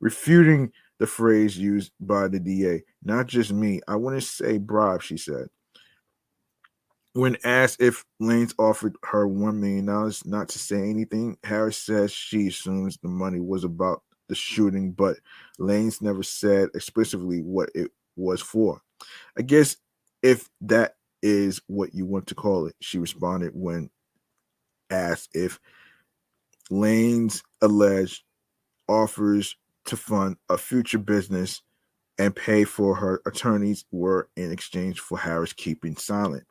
refuting 0.00 0.72
the 1.00 1.06
phrase 1.06 1.58
used 1.58 1.92
by 1.98 2.28
the 2.28 2.38
DA. 2.38 2.84
Not 3.02 3.26
just 3.26 3.52
me. 3.52 3.80
I 3.88 3.96
wouldn't 3.96 4.22
say 4.22 4.58
bribe, 4.58 5.02
she 5.02 5.16
said. 5.16 5.48
When 7.14 7.38
asked 7.42 7.80
if 7.80 8.04
Lanez 8.22 8.54
offered 8.58 8.94
her 9.04 9.26
$1 9.26 9.56
million 9.56 10.12
not 10.26 10.48
to 10.50 10.58
say 10.58 10.88
anything, 10.88 11.38
Harris 11.42 11.78
says 11.78 12.12
she 12.12 12.48
assumes 12.48 12.98
the 12.98 13.08
money 13.08 13.40
was 13.40 13.64
about 13.64 14.02
the 14.28 14.34
shooting, 14.34 14.92
but 14.92 15.16
Lanez 15.58 16.02
never 16.02 16.22
said 16.22 16.68
explicitly 16.74 17.40
what 17.40 17.70
it 17.74 17.90
was 18.14 18.42
for. 18.42 18.80
I 19.36 19.42
guess 19.42 19.76
if 20.22 20.48
that 20.60 20.96
is 21.22 21.62
what 21.66 21.94
you 21.94 22.04
want 22.04 22.26
to 22.28 22.34
call 22.34 22.66
it, 22.66 22.76
she 22.80 22.98
responded 22.98 23.52
when 23.54 23.90
asked 24.90 25.30
if 25.34 25.58
Lanez's 26.70 27.42
alleged 27.62 28.22
offers 28.86 29.56
to 29.90 29.96
fund 29.96 30.36
a 30.48 30.56
future 30.56 30.98
business 30.98 31.62
and 32.18 32.34
pay 32.34 32.64
for 32.64 32.94
her 32.94 33.22
attorneys 33.26 33.84
were 33.90 34.28
in 34.36 34.52
exchange 34.52 35.00
for 35.00 35.18
Harris 35.18 35.52
keeping 35.52 35.96
silent. 35.96 36.44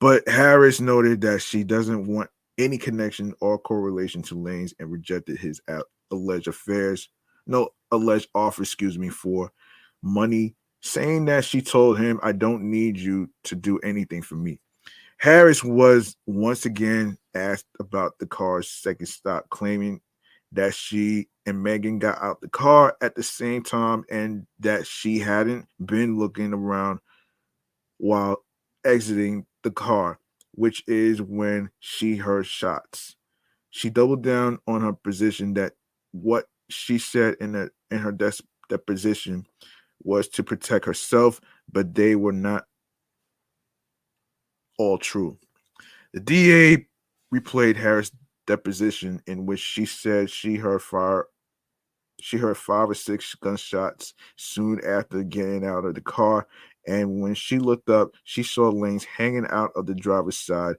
But 0.00 0.28
Harris 0.28 0.80
noted 0.80 1.20
that 1.22 1.42
she 1.42 1.64
doesn't 1.64 2.06
want 2.06 2.30
any 2.58 2.78
connection 2.78 3.34
or 3.40 3.58
correlation 3.58 4.22
to 4.22 4.34
Lanez 4.34 4.74
and 4.78 4.90
rejected 4.90 5.38
his 5.38 5.60
alleged 6.10 6.48
affairs, 6.48 7.08
no 7.46 7.70
alleged 7.90 8.28
offer, 8.34 8.62
excuse 8.62 8.98
me, 8.98 9.08
for 9.08 9.50
money, 10.02 10.54
saying 10.80 11.24
that 11.26 11.44
she 11.44 11.62
told 11.62 11.98
him, 11.98 12.20
I 12.22 12.32
don't 12.32 12.70
need 12.70 12.98
you 12.98 13.30
to 13.44 13.54
do 13.54 13.78
anything 13.78 14.22
for 14.22 14.36
me. 14.36 14.60
Harris 15.18 15.64
was 15.64 16.16
once 16.26 16.66
again 16.66 17.16
asked 17.34 17.68
about 17.80 18.18
the 18.18 18.26
car's 18.26 18.68
second 18.68 19.06
stop, 19.06 19.48
claiming 19.48 20.00
that 20.52 20.74
she 20.74 21.28
and 21.46 21.62
Megan 21.62 21.98
got 21.98 22.20
out 22.22 22.40
the 22.40 22.48
car 22.48 22.96
at 23.00 23.14
the 23.14 23.22
same 23.22 23.62
time 23.62 24.04
and 24.10 24.46
that 24.60 24.86
she 24.86 25.18
hadn't 25.18 25.66
been 25.84 26.18
looking 26.18 26.52
around 26.52 27.00
while 27.98 28.44
exiting 28.84 29.46
the 29.62 29.70
car, 29.70 30.18
which 30.52 30.82
is 30.86 31.20
when 31.20 31.70
she 31.80 32.16
heard 32.16 32.46
shots. 32.46 33.16
She 33.70 33.90
doubled 33.90 34.22
down 34.22 34.58
on 34.66 34.80
her 34.80 34.92
position 34.92 35.54
that 35.54 35.72
what 36.12 36.46
she 36.70 36.98
said 36.98 37.36
in 37.40 37.52
that 37.52 37.70
in 37.90 37.98
her 37.98 38.16
deposition 38.68 39.46
was 40.02 40.28
to 40.28 40.42
protect 40.42 40.84
herself, 40.84 41.40
but 41.70 41.94
they 41.94 42.16
were 42.16 42.32
not 42.32 42.64
all 44.78 44.98
true. 44.98 45.38
The 46.12 46.20
DA 46.20 46.86
replayed 47.34 47.76
Harris' 47.76 48.12
deposition 48.46 49.20
in 49.26 49.46
which 49.46 49.60
she 49.60 49.86
said 49.86 50.30
she 50.30 50.56
heard 50.56 50.82
fire 50.82 51.26
she 52.24 52.38
heard 52.38 52.56
five 52.56 52.88
or 52.88 52.94
six 52.94 53.34
gunshots 53.34 54.14
soon 54.36 54.80
after 54.86 55.22
getting 55.22 55.66
out 55.66 55.84
of 55.84 55.94
the 55.94 56.00
car 56.00 56.46
and 56.86 57.20
when 57.20 57.34
she 57.34 57.58
looked 57.58 57.90
up 57.90 58.12
she 58.24 58.42
saw 58.42 58.72
Lanez 58.72 59.04
hanging 59.04 59.46
out 59.50 59.70
of 59.76 59.84
the 59.84 59.94
driver's 59.94 60.38
side 60.38 60.76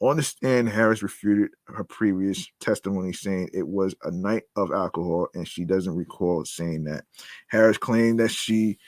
on 0.00 0.16
the 0.16 0.22
stand 0.22 0.66
harris 0.68 1.02
refuted 1.02 1.50
her 1.66 1.84
previous 1.84 2.48
testimony 2.58 3.12
saying 3.12 3.50
it 3.52 3.68
was 3.68 3.94
a 4.04 4.10
night 4.10 4.44
of 4.56 4.72
alcohol 4.72 5.28
and 5.34 5.46
she 5.46 5.66
doesn't 5.66 5.94
recall 5.94 6.42
saying 6.46 6.84
that 6.84 7.04
harris 7.48 7.76
claimed 7.76 8.18
that 8.18 8.30
she 8.30 8.78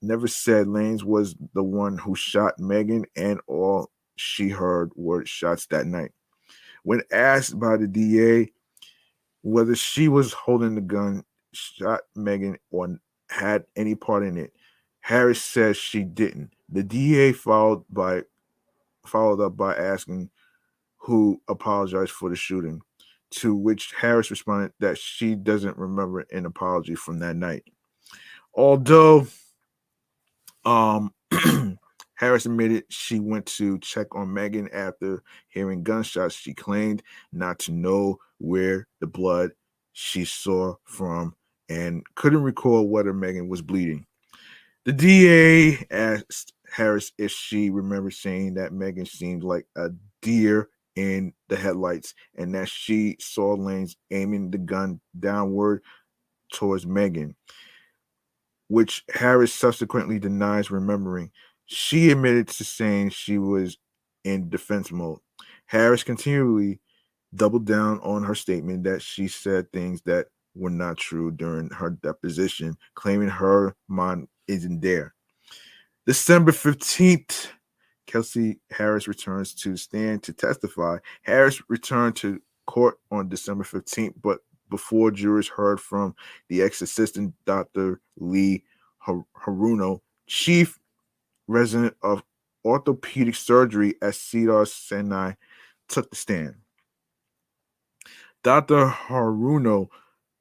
never 0.00 0.26
said 0.26 0.66
Lanez 0.66 1.04
was 1.04 1.36
the 1.54 1.62
one 1.62 1.96
who 1.96 2.16
shot 2.16 2.58
Megan, 2.58 3.04
and 3.14 3.40
all 3.46 3.92
she 4.16 4.48
heard 4.48 4.90
were 4.96 5.24
shots 5.24 5.66
that 5.66 5.86
night. 5.86 6.10
When 6.82 7.02
asked 7.12 7.56
by 7.56 7.76
the 7.76 7.86
DA 7.86 8.50
whether 9.42 9.74
she 9.74 10.08
was 10.08 10.32
holding 10.32 10.74
the 10.74 10.80
gun, 10.80 11.24
shot 11.52 12.00
Megan, 12.14 12.58
or 12.70 12.98
had 13.28 13.64
any 13.76 13.94
part 13.94 14.22
in 14.22 14.36
it, 14.36 14.52
Harris 15.00 15.42
says 15.42 15.76
she 15.76 16.02
didn't. 16.02 16.52
The 16.68 16.82
DA 16.82 17.32
followed 17.32 17.84
by 17.90 18.22
followed 19.06 19.40
up 19.40 19.56
by 19.56 19.74
asking 19.74 20.30
who 20.98 21.40
apologized 21.48 22.12
for 22.12 22.28
the 22.28 22.36
shooting, 22.36 22.82
to 23.30 23.54
which 23.54 23.92
Harris 23.98 24.30
responded 24.30 24.72
that 24.80 24.98
she 24.98 25.34
doesn't 25.34 25.78
remember 25.78 26.26
an 26.30 26.44
apology 26.44 26.94
from 26.94 27.18
that 27.20 27.36
night. 27.36 27.64
Although 28.54 29.26
um, 30.64 31.14
Harris 32.14 32.44
admitted 32.44 32.84
she 32.88 33.18
went 33.18 33.46
to 33.46 33.78
check 33.78 34.14
on 34.14 34.32
Megan 34.32 34.68
after 34.72 35.22
hearing 35.48 35.82
gunshots. 35.82 36.34
She 36.34 36.52
claimed 36.52 37.02
not 37.32 37.58
to 37.60 37.72
know 37.72 38.18
where 38.40 38.86
the 39.00 39.06
blood 39.06 39.52
she 39.92 40.24
saw 40.24 40.74
from 40.84 41.34
and 41.68 42.02
couldn't 42.14 42.42
recall 42.42 42.88
whether 42.88 43.12
Megan 43.12 43.48
was 43.48 43.62
bleeding. 43.62 44.06
The 44.84 44.92
DA 44.92 45.86
asked 45.90 46.52
Harris 46.72 47.12
if 47.18 47.30
she 47.30 47.70
remembered 47.70 48.14
saying 48.14 48.54
that 48.54 48.72
Megan 48.72 49.06
seemed 49.06 49.44
like 49.44 49.66
a 49.76 49.90
deer 50.22 50.68
in 50.96 51.32
the 51.48 51.56
headlights 51.56 52.14
and 52.36 52.54
that 52.54 52.68
she 52.68 53.16
saw 53.20 53.56
Lanez 53.56 53.96
aiming 54.10 54.50
the 54.50 54.58
gun 54.58 55.00
downward 55.18 55.82
towards 56.52 56.86
Megan 56.86 57.36
which 58.70 59.02
Harris 59.12 59.52
subsequently 59.52 60.20
denies 60.20 60.70
remembering. 60.70 61.32
She 61.66 62.12
admitted 62.12 62.46
to 62.46 62.64
saying 62.64 63.10
she 63.10 63.36
was 63.36 63.76
in 64.22 64.48
defense 64.48 64.92
mode. 64.92 65.18
Harris 65.66 66.04
continually 66.04 66.78
doubled 67.34 67.66
down 67.66 68.00
on 68.00 68.22
her 68.24 68.34
statement 68.34 68.84
that 68.84 69.02
she 69.02 69.28
said 69.28 69.70
things 69.72 70.02
that 70.02 70.26
were 70.54 70.70
not 70.70 70.96
true 70.96 71.30
during 71.30 71.68
her 71.70 71.90
deposition, 71.90 72.76
claiming 72.94 73.28
her 73.28 73.74
mind 73.88 74.28
isn't 74.48 74.80
there. 74.80 75.14
December 76.06 76.50
15th, 76.50 77.48
Kelsey 78.06 78.58
Harris 78.70 79.06
returns 79.06 79.54
to 79.54 79.76
stand 79.76 80.22
to 80.24 80.32
testify. 80.32 80.98
Harris 81.22 81.62
returned 81.68 82.16
to 82.16 82.40
court 82.66 82.98
on 83.10 83.28
December 83.28 83.64
15th, 83.64 84.14
but 84.20 84.40
before 84.70 85.10
jurors 85.10 85.48
heard 85.48 85.80
from 85.80 86.14
the 86.48 86.62
ex 86.62 86.82
assistant 86.82 87.34
Dr. 87.44 88.00
Lee 88.16 88.64
Haruno, 89.06 90.00
chief 90.26 90.78
resident 91.46 91.96
of 92.02 92.22
orthopedic 92.64 93.34
surgery 93.34 93.94
at 94.02 94.14
Cedar 94.14 94.64
Sinai, 94.66 95.32
took 95.88 96.10
the 96.10 96.16
stand. 96.16 96.54
Dr. 98.42 98.86
Haruno 98.88 99.88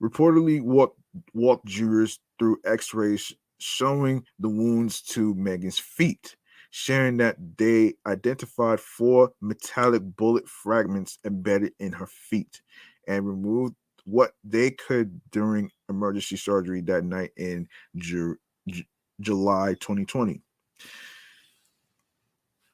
reportedly 0.02 0.62
walked, 0.62 1.00
walked 1.34 1.66
jurors 1.68 2.20
through 2.40 2.60
x 2.66 2.94
rays 2.94 3.34
showing 3.60 4.24
the 4.40 4.50
wounds 4.50 5.02
to 5.02 5.36
Megan's 5.36 5.80
feet, 5.80 6.38
sharing 6.72 7.18
that 7.18 7.38
they 7.58 7.96
identified 8.08 8.80
four 8.80 9.32
metallic 9.42 10.04
bullet 10.18 10.48
fragments 10.48 11.20
embedded 11.26 11.74
in 11.80 11.92
her 11.94 12.08
feet 12.08 12.62
and 13.10 13.28
removed 13.28 13.76
what 14.06 14.32
they 14.46 14.72
could 14.72 15.20
during 15.32 15.70
emergency 15.90 16.38
surgery 16.38 16.82
that 16.82 17.04
night 17.04 17.32
in 17.38 17.68
J- 17.98 18.34
J- 18.70 18.88
July 19.22 19.76
2020. 19.82 20.42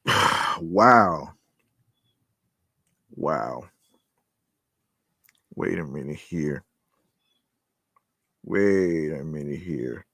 wow. 0.60 1.30
Wow. 3.16 3.64
Wait 5.56 5.78
a 5.78 5.84
minute 5.84 6.16
here. 6.18 6.64
Wait 8.44 9.12
a 9.12 9.24
minute 9.24 9.60
here. 9.60 10.06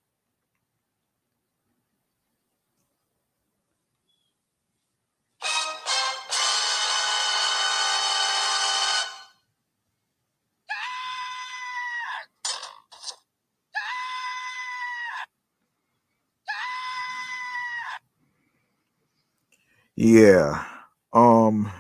Yeah. 19.97 20.65
Um 21.13 21.71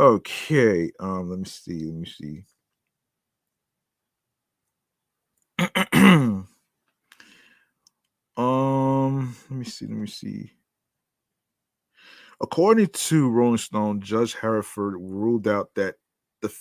okay. 0.00 0.92
Um 1.00 1.30
let 1.30 1.40
me 1.40 1.44
see. 1.46 1.84
Let 1.86 1.94
me 1.94 2.06
see. 2.06 2.44
um 8.36 9.36
let 9.50 9.58
me 9.58 9.64
see. 9.64 9.86
Let 9.86 9.96
me 9.96 10.06
see. 10.06 10.52
According 12.42 12.88
to 12.88 13.30
Rolling 13.30 13.58
Stone, 13.58 14.00
Judge 14.00 14.34
Herriford 14.34 14.94
ruled 14.98 15.46
out 15.46 15.70
that 15.76 15.96
the 16.40 16.52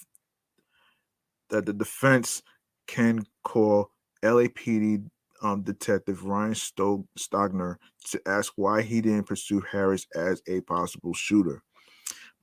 that 1.49 1.65
the 1.65 1.73
defense 1.73 2.43
can 2.87 3.25
call 3.43 3.91
LAPD 4.23 5.05
um, 5.41 5.61
detective 5.61 6.25
Ryan 6.25 6.53
Stogner 6.53 7.77
to 8.09 8.21
ask 8.27 8.53
why 8.57 8.81
he 8.81 9.01
didn't 9.01 9.27
pursue 9.27 9.61
Harris 9.61 10.05
as 10.15 10.41
a 10.47 10.61
possible 10.61 11.13
shooter, 11.13 11.63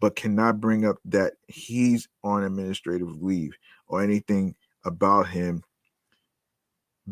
but 0.01 0.17
cannot 0.17 0.61
bring 0.61 0.85
up 0.85 0.97
that 1.05 1.35
he's 1.49 2.09
on 2.23 2.45
administrative 2.45 3.23
leave 3.23 3.55
or 3.89 4.03
anything 4.03 4.55
about 4.85 5.29
him 5.29 5.63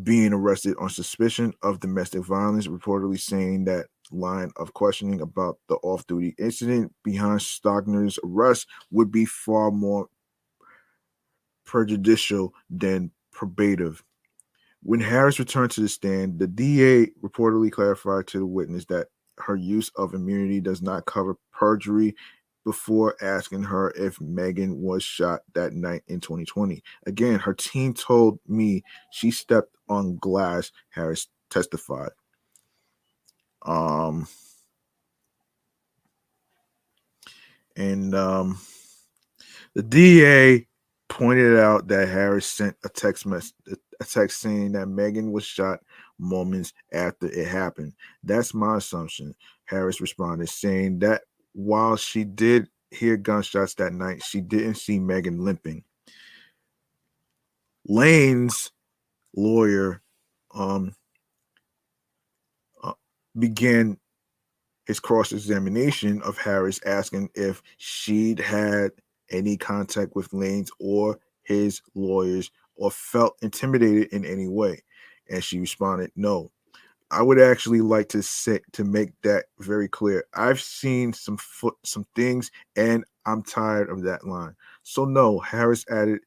being 0.03 0.33
arrested 0.33 0.75
on 0.79 0.89
suspicion 0.89 1.53
of 1.63 1.79
domestic 1.79 2.23
violence, 2.23 2.67
reportedly 2.67 3.19
saying 3.19 3.65
that 3.65 3.85
line 4.11 4.51
of 4.57 4.73
questioning 4.73 5.21
about 5.21 5.57
the 5.67 5.75
off 5.75 6.05
duty 6.05 6.35
incident 6.37 6.93
behind 7.03 7.39
Stogner's 7.39 8.19
arrest 8.23 8.67
would 8.91 9.11
be 9.11 9.25
far 9.25 9.71
more 9.71 10.07
prejudicial 11.65 12.53
than 12.69 13.09
probative. 13.33 14.01
When 14.83 14.99
Harris 14.99 15.39
returned 15.39 15.71
to 15.71 15.81
the 15.81 15.89
stand, 15.89 16.39
the 16.39 16.47
DA 16.47 17.07
reportedly 17.23 17.71
clarified 17.71 18.27
to 18.27 18.39
the 18.39 18.45
witness 18.45 18.85
that 18.85 19.07
her 19.39 19.55
use 19.55 19.89
of 19.95 20.13
immunity 20.13 20.61
does 20.61 20.81
not 20.81 21.05
cover 21.05 21.37
perjury 21.51 22.15
before 22.65 23.15
asking 23.21 23.63
her 23.63 23.91
if 23.91 24.19
Megan 24.19 24.81
was 24.81 25.03
shot 25.03 25.41
that 25.53 25.73
night 25.73 26.01
in 26.07 26.19
2020. 26.19 26.83
Again, 27.05 27.39
her 27.39 27.53
team 27.53 27.93
told 27.93 28.39
me 28.47 28.83
she 29.11 29.31
stepped 29.31 29.73
on 29.87 30.17
glass, 30.17 30.71
Harris 30.89 31.27
testified. 31.49 32.09
Um, 33.61 34.27
and 37.77 38.15
um, 38.15 38.59
the 39.75 39.83
DA 39.83 40.67
pointed 41.07 41.57
out 41.59 41.87
that 41.87 42.07
Harris 42.07 42.47
sent 42.47 42.75
a 42.83 42.89
text 42.89 43.27
message, 43.27 43.53
a 43.99 44.03
text 44.03 44.41
saying 44.41 44.71
that 44.71 44.87
Megan 44.87 45.31
was 45.31 45.45
shot 45.45 45.79
moments 46.17 46.73
after 46.93 47.27
it 47.27 47.47
happened. 47.47 47.93
That's 48.23 48.53
my 48.53 48.77
assumption. 48.77 49.35
Harris 49.65 50.01
responded, 50.01 50.49
saying 50.49 50.99
that 50.99 51.23
while 51.55 51.95
she 51.95 52.25
did 52.25 52.67
hear 52.91 53.17
gunshots 53.17 53.73
that 53.75 53.93
night, 53.93 54.21
she 54.21 54.41
didn't 54.41 54.75
see 54.75 54.99
Megan 54.99 55.43
limping. 55.43 55.83
Lanez's 57.87 58.71
lawyer 59.35 60.01
um, 60.53 60.93
uh, 62.83 62.93
began 63.39 63.97
his 64.85 64.99
cross 64.99 65.31
examination 65.31 66.21
of 66.23 66.37
Harris, 66.37 66.79
asking 66.85 67.29
if 67.35 67.61
she'd 67.77 68.39
had 68.39 68.91
any 69.31 69.57
contact 69.57 70.15
with 70.15 70.29
Lanez 70.31 70.69
or 70.79 71.19
his 71.43 71.81
lawyers 71.95 72.51
or 72.75 72.91
felt 72.91 73.37
intimidated 73.41 74.09
in 74.11 74.25
any 74.25 74.47
way. 74.47 74.83
And 75.29 75.43
she 75.43 75.59
responded, 75.59 76.11
No. 76.15 76.51
I 77.11 77.21
would 77.21 77.39
actually 77.39 77.81
like 77.81 78.09
to 78.09 78.23
say 78.23 78.59
to 78.73 78.83
make 78.83 79.09
that 79.21 79.45
very 79.59 79.87
clear. 79.87 80.25
I've 80.33 80.61
seen 80.61 81.13
some 81.13 81.37
foot 81.37 81.75
some 81.83 82.05
things 82.15 82.51
and 82.75 83.05
I'm 83.25 83.43
tired 83.43 83.89
of 83.89 84.03
that 84.03 84.25
line. 84.25 84.55
So 84.83 85.05
no, 85.05 85.39
Harris 85.39 85.85
added 85.89 86.21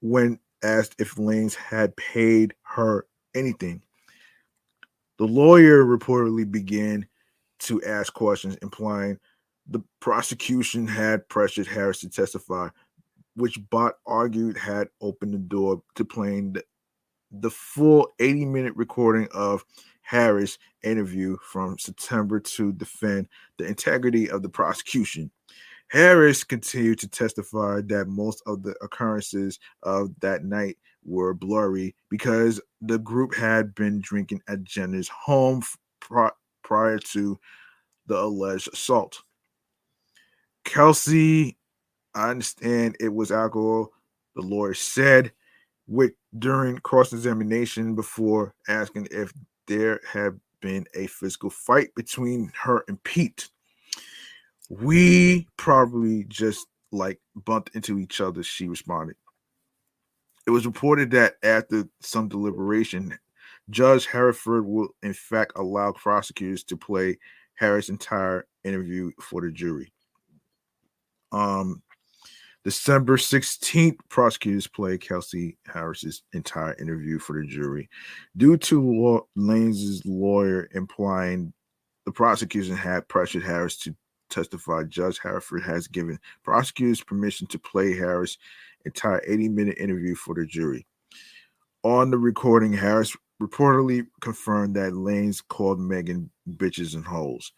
when 0.00 0.38
asked 0.62 0.94
if 0.98 1.14
Lanez 1.14 1.54
had 1.54 1.96
paid 1.96 2.54
her 2.62 3.06
anything. 3.34 3.82
The 5.18 5.26
lawyer 5.26 5.84
reportedly 5.84 6.50
began 6.50 7.06
to 7.60 7.82
ask 7.82 8.12
questions 8.12 8.56
implying 8.62 9.18
the 9.68 9.80
prosecution 10.00 10.86
had 10.86 11.28
pressured 11.28 11.66
Harris 11.66 12.00
to 12.00 12.08
testify, 12.08 12.68
which 13.36 13.58
Bott 13.70 13.94
argued 14.06 14.56
had 14.56 14.88
opened 15.00 15.34
the 15.34 15.38
door 15.38 15.82
to 15.96 16.04
playing 16.04 16.56
the, 17.30 17.50
full 17.50 18.14
80 18.18 18.44
minute 18.46 18.74
recording 18.76 19.28
of 19.32 19.64
Harris' 20.02 20.58
interview 20.82 21.36
from 21.42 21.78
September 21.78 22.40
to 22.40 22.72
defend 22.72 23.28
the 23.58 23.66
integrity 23.66 24.30
of 24.30 24.42
the 24.42 24.48
prosecution. 24.48 25.30
Harris 25.88 26.44
continued 26.44 26.98
to 26.98 27.08
testify 27.08 27.80
that 27.86 28.08
most 28.08 28.42
of 28.46 28.62
the 28.62 28.74
occurrences 28.82 29.58
of 29.82 30.10
that 30.20 30.44
night 30.44 30.76
were 31.04 31.32
blurry 31.32 31.94
because 32.10 32.60
the 32.82 32.98
group 32.98 33.34
had 33.34 33.74
been 33.74 34.00
drinking 34.00 34.42
at 34.48 34.64
Jenner's 34.64 35.08
home 35.08 35.62
prior 36.62 36.98
to 36.98 37.38
the 38.06 38.18
alleged 38.18 38.68
assault. 38.72 39.22
Kelsey, 40.64 41.56
I 42.14 42.30
understand 42.30 42.96
it 43.00 43.12
was 43.12 43.32
alcohol, 43.32 43.92
the 44.34 44.42
lawyer 44.42 44.74
said, 44.74 45.32
with 45.88 46.12
during 46.38 46.78
cross 46.78 47.12
examination 47.12 47.94
before 47.94 48.54
asking 48.68 49.08
if 49.10 49.32
there 49.66 50.00
had 50.06 50.38
been 50.60 50.86
a 50.94 51.06
physical 51.06 51.50
fight 51.50 51.94
between 51.94 52.52
her 52.62 52.84
and 52.88 53.02
Pete. 53.02 53.48
We 54.68 55.48
probably 55.56 56.24
just 56.24 56.66
like 56.92 57.20
bumped 57.34 57.74
into 57.74 57.98
each 57.98 58.20
other, 58.20 58.42
she 58.42 58.68
responded. 58.68 59.16
It 60.46 60.50
was 60.50 60.66
reported 60.66 61.10
that 61.12 61.36
after 61.42 61.88
some 62.00 62.28
deliberation, 62.28 63.18
Judge 63.70 64.06
Herriford 64.06 64.64
will 64.64 64.88
in 65.02 65.12
fact 65.12 65.52
allow 65.56 65.92
prosecutors 65.92 66.64
to 66.64 66.76
play 66.76 67.18
Harris' 67.54 67.88
entire 67.88 68.46
interview 68.64 69.10
for 69.20 69.40
the 69.40 69.50
jury. 69.50 69.92
Um, 71.32 71.82
December 72.68 73.16
16th, 73.16 73.96
prosecutors 74.10 74.66
played 74.66 75.00
Kelsey 75.00 75.56
Harris's 75.64 76.22
entire 76.34 76.74
interview 76.74 77.18
for 77.18 77.40
the 77.40 77.46
jury. 77.46 77.88
Due 78.36 78.58
to 78.58 79.26
Lanez's 79.38 80.04
lawyer 80.04 80.68
implying 80.74 81.54
the 82.04 82.12
prosecution 82.12 82.76
had 82.76 83.08
pressured 83.08 83.42
Harris 83.42 83.78
to 83.78 83.96
testify, 84.28 84.82
Judge 84.82 85.18
Herriford 85.18 85.64
has 85.64 85.88
given 85.88 86.18
prosecutors 86.44 87.02
permission 87.02 87.46
to 87.46 87.58
play 87.58 87.96
Harris' 87.96 88.36
entire 88.84 89.22
80 89.26 89.48
minute 89.48 89.78
interview 89.78 90.14
for 90.14 90.34
the 90.34 90.44
jury. 90.44 90.86
On 91.84 92.10
the 92.10 92.18
recording, 92.18 92.74
Harris 92.74 93.16
reportedly 93.40 94.06
confirmed 94.20 94.76
that 94.76 94.92
Lanez 94.92 95.42
called 95.48 95.80
Megan 95.80 96.28
bitches 96.56 96.94
and 96.94 97.06
holes 97.06 97.50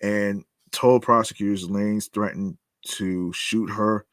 and 0.00 0.44
told 0.70 1.02
prosecutors 1.02 1.66
Lanez 1.66 2.08
threatened 2.12 2.56
to 2.82 3.32
shoot 3.32 3.68
her, 3.68 4.06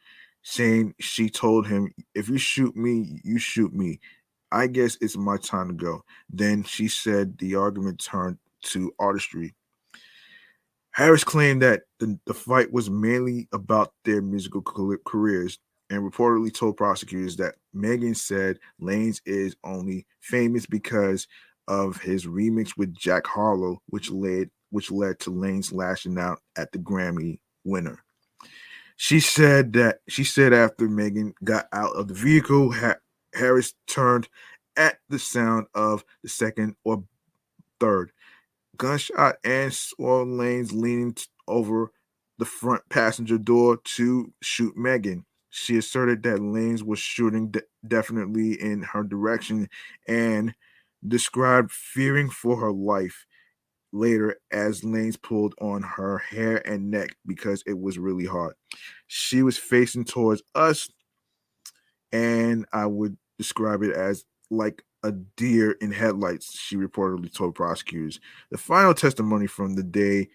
saying 0.43 0.93
she 0.99 1.29
told 1.29 1.67
him, 1.67 1.93
If 2.15 2.29
you 2.29 2.37
shoot 2.37 2.75
me, 2.75 3.19
you 3.23 3.37
shoot 3.39 3.73
me. 3.73 3.99
I 4.51 4.67
guess 4.67 4.97
it's 5.01 5.17
my 5.17 5.37
time 5.37 5.67
to 5.67 5.73
go. 5.73 6.03
Then 6.29 6.63
she 6.63 6.87
said 6.87 7.37
the 7.37 7.55
argument 7.55 8.03
turned 8.03 8.37
to 8.63 8.91
artistry. 8.99 9.53
Harris 10.91 11.23
claimed 11.23 11.61
that 11.61 11.83
the, 11.99 12.19
the 12.25 12.33
fight 12.33 12.71
was 12.71 12.89
mainly 12.89 13.47
about 13.53 13.93
their 14.05 14.21
musical 14.21 14.61
careers 15.05 15.59
and 15.89 16.09
reportedly 16.09 16.53
told 16.53 16.77
prosecutors 16.77 17.35
that 17.37 17.55
Megan 17.73 18.15
said 18.15 18.59
Lanez 18.81 19.21
is 19.25 19.55
only 19.63 20.05
famous 20.19 20.65
because 20.65 21.27
of 21.67 21.97
his 21.97 22.25
remix 22.25 22.75
with 22.77 22.93
Jack 22.95 23.27
Harlow, 23.27 23.81
which 23.87 24.09
led 24.09 24.49
which 24.71 24.91
led 24.91 25.19
to 25.19 25.31
Lanez 25.31 25.73
lashing 25.73 26.17
out 26.17 26.39
at 26.57 26.71
the 26.71 26.79
Grammy 26.79 27.39
winner. 27.63 28.03
She 29.01 29.21
said 29.21 29.73
that 29.75 29.99
she 30.09 30.25
said 30.25 30.53
after 30.53 30.89
Megan 30.89 31.35
got 31.43 31.67
out 31.73 31.95
of 31.95 32.09
the 32.09 32.15
vehicle, 32.15 32.73
ha- 32.73 32.97
Harris 33.35 33.73
turned 33.87 34.29
at 34.77 34.99
the 35.09 35.19
sound 35.19 35.67
of 35.75 36.05
the 36.23 36.29
second 36.29 36.75
or 36.85 37.05
third 37.79 38.11
gunshot 38.77 39.37
and 39.43 39.73
saw 39.73 40.25
Lanez 40.25 40.71
leaning 40.73 41.15
over 41.47 41.91
the 42.39 42.45
front 42.45 42.83
passenger 42.89 43.37
door 43.37 43.77
to 43.83 44.33
shoot 44.41 44.75
Megan. 44.77 45.25
She 45.49 45.77
asserted 45.77 46.23
that 46.23 46.39
Lanez 46.39 46.83
was 46.83 46.99
shooting 46.99 47.49
de- 47.51 47.61
definitely 47.87 48.59
in 48.61 48.81
her 48.83 49.03
direction 49.03 49.69
and 50.07 50.55
described 51.07 51.71
fearing 51.71 52.29
for 52.29 52.57
her 52.57 52.71
life 52.71 53.25
later 53.91 54.39
as 54.51 54.81
Lanez 54.81 55.21
pulled 55.21 55.55
on 55.61 55.81
her 55.81 56.17
hair 56.17 56.67
and 56.67 56.91
neck 56.91 57.15
because 57.25 57.63
it 57.65 57.79
was 57.79 57.97
really 57.97 58.25
hot. 58.25 58.53
She 59.07 59.41
was 59.41 59.57
facing 59.57 60.05
towards 60.05 60.43
us, 60.55 60.89
and 62.11 62.65
I 62.71 62.85
would 62.85 63.17
describe 63.37 63.83
it 63.83 63.95
as 63.95 64.25
like 64.49 64.83
a 65.03 65.11
deer 65.11 65.71
in 65.81 65.91
headlights, 65.91 66.59
she 66.59 66.75
reportedly 66.75 67.33
told 67.33 67.55
prosecutors. 67.55 68.19
The 68.51 68.57
final 68.57 68.93
testimony 68.93 69.47
from 69.47 69.75
the 69.75 69.83
day 69.83 70.29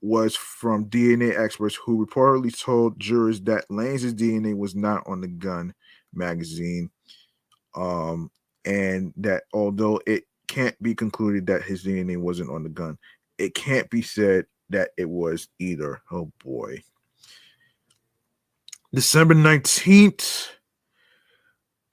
was 0.00 0.34
from 0.34 0.86
DNA 0.86 1.38
experts 1.38 1.74
who 1.74 2.04
reportedly 2.04 2.58
told 2.58 2.98
jurors 2.98 3.40
that 3.42 3.68
Lanez' 3.68 4.14
DNA 4.14 4.56
was 4.56 4.74
not 4.74 5.02
on 5.06 5.20
the 5.20 5.28
gun 5.28 5.74
magazine. 6.14 6.90
Um, 7.74 8.30
and 8.64 9.12
that 9.16 9.44
although 9.52 10.00
it 10.06 10.24
can't 10.50 10.80
be 10.82 10.94
concluded 10.94 11.46
that 11.46 11.62
his 11.62 11.84
DNA 11.84 12.16
wasn't 12.16 12.50
on 12.50 12.64
the 12.64 12.68
gun. 12.68 12.98
It 13.38 13.54
can't 13.54 13.88
be 13.88 14.02
said 14.02 14.46
that 14.70 14.90
it 14.98 15.08
was 15.08 15.48
either. 15.60 16.02
Oh 16.10 16.32
boy. 16.44 16.82
December 18.92 19.34
19th, 19.34 20.48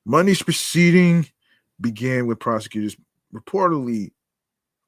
Monday's 0.05 0.41
proceeding 0.41 1.27
began 1.79 2.25
with 2.25 2.39
prosecutors 2.39 2.97
reportedly 3.31 4.11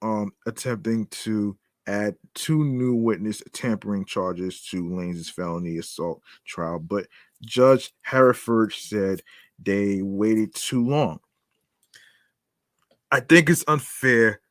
um, 0.01 0.32
attempting 0.47 1.05
to 1.07 1.55
add 1.86 2.15
two 2.34 2.63
new 2.63 2.95
witness 2.95 3.43
tampering 3.53 4.05
charges 4.05 4.63
to 4.72 4.95
Lanez's 4.95 5.30
felony 5.30 5.78
assault 5.78 6.22
trial, 6.45 6.80
but 6.80 7.05
Judge 7.45 7.93
Herriford 8.07 8.74
said 8.74 9.22
they 9.61 10.01
waited 10.01 10.55
too 10.55 10.84
long. 10.88 11.20
I 13.12 13.20
think 13.22 13.49
it's 13.49 13.64
unfair 13.68 14.41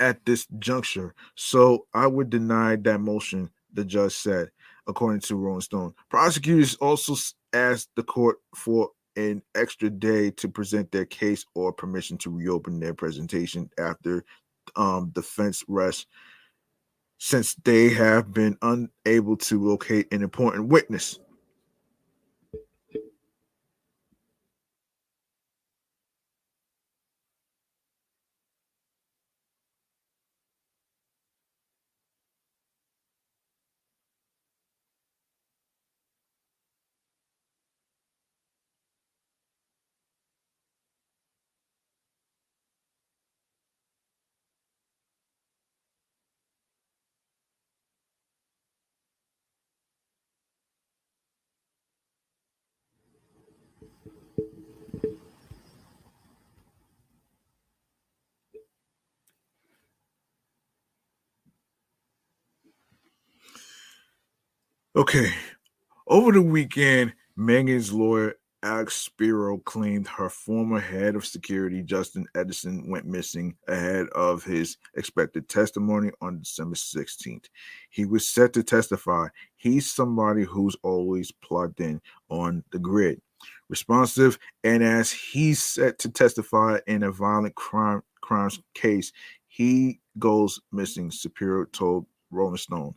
at 0.00 0.24
this 0.24 0.46
juncture, 0.58 1.14
so 1.34 1.86
I 1.92 2.06
would 2.06 2.30
deny 2.30 2.76
that 2.76 3.00
motion, 3.00 3.50
the 3.72 3.84
judge 3.84 4.12
said, 4.14 4.50
according 4.86 5.20
to 5.22 5.36
Rolling 5.36 5.60
Stone. 5.60 5.94
Prosecutors 6.08 6.76
also 6.76 7.14
asked 7.52 7.90
the 7.94 8.02
court 8.02 8.38
for 8.54 8.90
an 9.16 9.42
extra 9.54 9.90
day 9.90 10.30
to 10.30 10.48
present 10.48 10.90
their 10.92 11.04
case 11.04 11.44
or 11.54 11.72
permission 11.72 12.16
to 12.18 12.30
reopen 12.30 12.80
their 12.80 12.94
presentation 12.94 13.68
after 13.78 14.24
um, 14.76 15.10
defense 15.10 15.64
rest, 15.68 16.06
since 17.18 17.54
they 17.64 17.90
have 17.90 18.32
been 18.32 18.56
unable 18.62 19.36
to 19.36 19.62
locate 19.62 20.10
an 20.12 20.22
important 20.22 20.68
witness. 20.68 21.18
Okay. 64.98 65.30
Over 66.08 66.32
the 66.32 66.42
weekend, 66.42 67.14
Megan's 67.36 67.92
lawyer, 67.92 68.34
Alex 68.64 68.96
Spiro, 68.96 69.58
claimed 69.58 70.08
her 70.08 70.28
former 70.28 70.80
head 70.80 71.14
of 71.14 71.24
security, 71.24 71.84
Justin 71.84 72.26
Edison, 72.34 72.90
went 72.90 73.06
missing 73.06 73.54
ahead 73.68 74.08
of 74.08 74.42
his 74.42 74.76
expected 74.96 75.48
testimony 75.48 76.10
on 76.20 76.40
December 76.40 76.74
16th. 76.74 77.44
He 77.90 78.06
was 78.06 78.26
set 78.26 78.52
to 78.54 78.64
testify. 78.64 79.28
He's 79.56 79.88
somebody 79.88 80.42
who's 80.42 80.74
always 80.82 81.30
plugged 81.30 81.80
in 81.80 82.00
on 82.28 82.64
the 82.72 82.80
grid, 82.80 83.20
responsive, 83.68 84.36
and 84.64 84.82
as 84.82 85.12
he's 85.12 85.62
set 85.62 86.00
to 86.00 86.10
testify 86.10 86.80
in 86.88 87.04
a 87.04 87.12
violent 87.12 87.54
crime 87.54 88.02
crimes 88.20 88.58
case, 88.74 89.12
he 89.46 90.00
goes 90.18 90.58
missing, 90.72 91.12
Spiro 91.12 91.66
told 91.66 92.06
Rolling 92.30 92.56
Stone. 92.56 92.94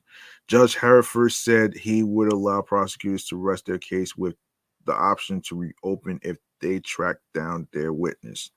Judge 0.48 0.76
Herriford 0.76 1.32
said 1.32 1.74
he 1.74 2.04
would 2.04 2.32
allow 2.32 2.62
prosecutors 2.62 3.26
to 3.26 3.38
rest 3.38 3.66
their 3.66 3.78
case 3.78 4.16
with 4.16 4.36
the 4.86 4.94
option 4.94 5.42
to 5.42 5.56
reopen 5.56 6.20
if 6.24 6.38
they 6.60 6.80
track 6.80 7.18
down 7.34 7.68
their 7.74 7.94
witness. 7.94 8.52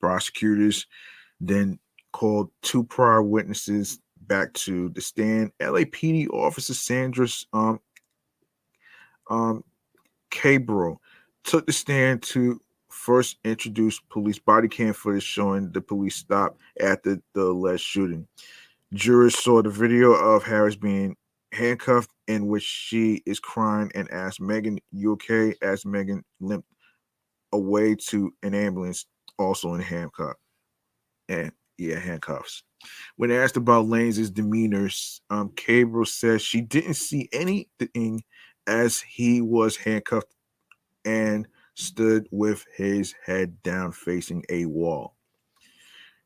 Prosecutors 0.00 0.86
then 1.40 1.78
called 2.12 2.50
two 2.62 2.84
prior 2.84 3.22
witnesses 3.22 4.00
back 4.22 4.52
to 4.54 4.88
the 4.90 5.00
stand. 5.00 5.52
LAPD 5.60 6.28
officer 6.30 6.74
Sandra 6.74 7.26
um, 7.52 7.80
um, 9.28 9.64
Cabral 10.30 11.00
took 11.44 11.66
the 11.66 11.72
stand 11.72 12.22
to 12.22 12.60
first 12.88 13.38
introduce 13.44 14.00
police 14.10 14.38
body 14.38 14.68
cam 14.68 14.92
footage 14.92 15.22
showing 15.22 15.70
the 15.72 15.80
police 15.80 16.16
stop 16.16 16.58
after 16.80 17.20
the 17.34 17.40
alleged 17.42 17.82
shooting. 17.82 18.26
Jurors 18.94 19.38
saw 19.38 19.62
the 19.62 19.70
video 19.70 20.12
of 20.12 20.42
Harris 20.42 20.76
being 20.76 21.16
handcuffed, 21.52 22.10
in 22.26 22.46
which 22.48 22.64
she 22.64 23.22
is 23.26 23.40
crying 23.40 23.90
and 23.94 24.10
asked 24.10 24.40
Megan, 24.40 24.78
"You 24.90 25.12
okay?" 25.12 25.54
As 25.62 25.84
Megan 25.86 26.24
limped 26.40 26.68
away 27.52 27.94
to 28.08 28.34
an 28.42 28.54
ambulance, 28.54 29.06
also 29.38 29.74
in 29.74 29.80
handcuff, 29.80 30.36
and 31.28 31.52
yeah, 31.78 31.98
handcuffs. 31.98 32.62
When 33.16 33.30
asked 33.30 33.56
about 33.56 33.86
Lanez's 33.86 34.30
demeanor, 34.30 34.90
um, 35.30 35.50
Cabral 35.50 36.06
says 36.06 36.42
she 36.42 36.60
didn't 36.60 36.94
see 36.94 37.28
anything 37.32 38.24
as 38.66 39.00
he 39.00 39.40
was 39.40 39.76
handcuffed 39.76 40.34
and 41.04 41.46
stood 41.74 42.28
with 42.30 42.64
his 42.76 43.14
head 43.24 43.62
down 43.62 43.92
facing 43.92 44.44
a 44.50 44.66
wall. 44.66 45.16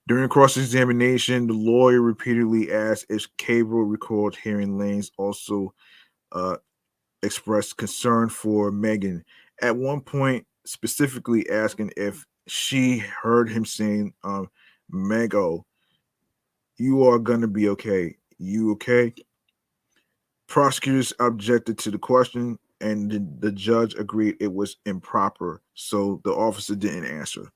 During 0.06 0.28
cross 0.28 0.56
examination, 0.58 1.46
the 1.46 1.54
lawyer 1.54 2.02
repeatedly 2.02 2.72
asked 2.72 3.06
if 3.08 3.26
Cabral 3.38 3.84
recalled 3.84 4.36
hearing 4.36 4.76
Lanez 4.76 5.10
also 5.16 5.72
uh, 6.32 6.56
expressed 7.22 7.78
concern 7.78 8.28
for 8.28 8.70
Megan. 8.70 9.24
At 9.62 9.76
one 9.76 10.02
point, 10.02 10.46
specifically 10.66 11.48
asking 11.48 11.92
if 11.96 12.24
she 12.46 12.98
heard 12.98 13.48
him 13.48 13.64
saying, 13.64 14.12
um, 14.24 14.50
Mego, 14.92 15.62
you 16.76 17.04
are 17.04 17.18
going 17.18 17.40
to 17.40 17.48
be 17.48 17.70
okay. 17.70 18.16
You 18.38 18.72
okay? 18.72 19.14
Prosecutors 20.48 21.14
objected 21.18 21.78
to 21.78 21.90
the 21.90 21.98
question, 21.98 22.58
and 22.82 23.10
the, 23.10 23.26
the 23.38 23.52
judge 23.52 23.94
agreed 23.94 24.36
it 24.40 24.52
was 24.52 24.76
improper, 24.84 25.62
so 25.72 26.20
the 26.24 26.32
officer 26.32 26.74
didn't 26.74 27.06
answer. 27.06 27.50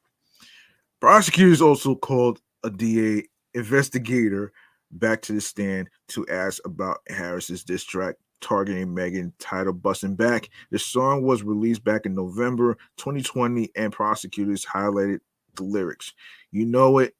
Prosecutors 1.00 1.60
also 1.60 1.94
called 1.94 2.40
a 2.64 2.70
DA 2.70 3.24
investigator 3.54 4.52
back 4.90 5.22
to 5.22 5.32
the 5.32 5.40
stand 5.40 5.88
to 6.08 6.26
ask 6.28 6.64
about 6.64 6.98
Harris's 7.08 7.62
diss 7.62 7.84
track 7.84 8.16
targeting 8.40 8.94
Megan 8.94 9.32
title 9.38 9.72
Busting 9.72 10.16
Back. 10.16 10.48
The 10.70 10.78
song 10.78 11.22
was 11.22 11.42
released 11.42 11.84
back 11.84 12.06
in 12.06 12.14
November 12.14 12.76
2020, 12.96 13.70
and 13.76 13.92
prosecutors 13.92 14.64
highlighted 14.64 15.20
the 15.54 15.64
lyrics. 15.64 16.12
You 16.50 16.66
know 16.66 16.98
it, 16.98 17.14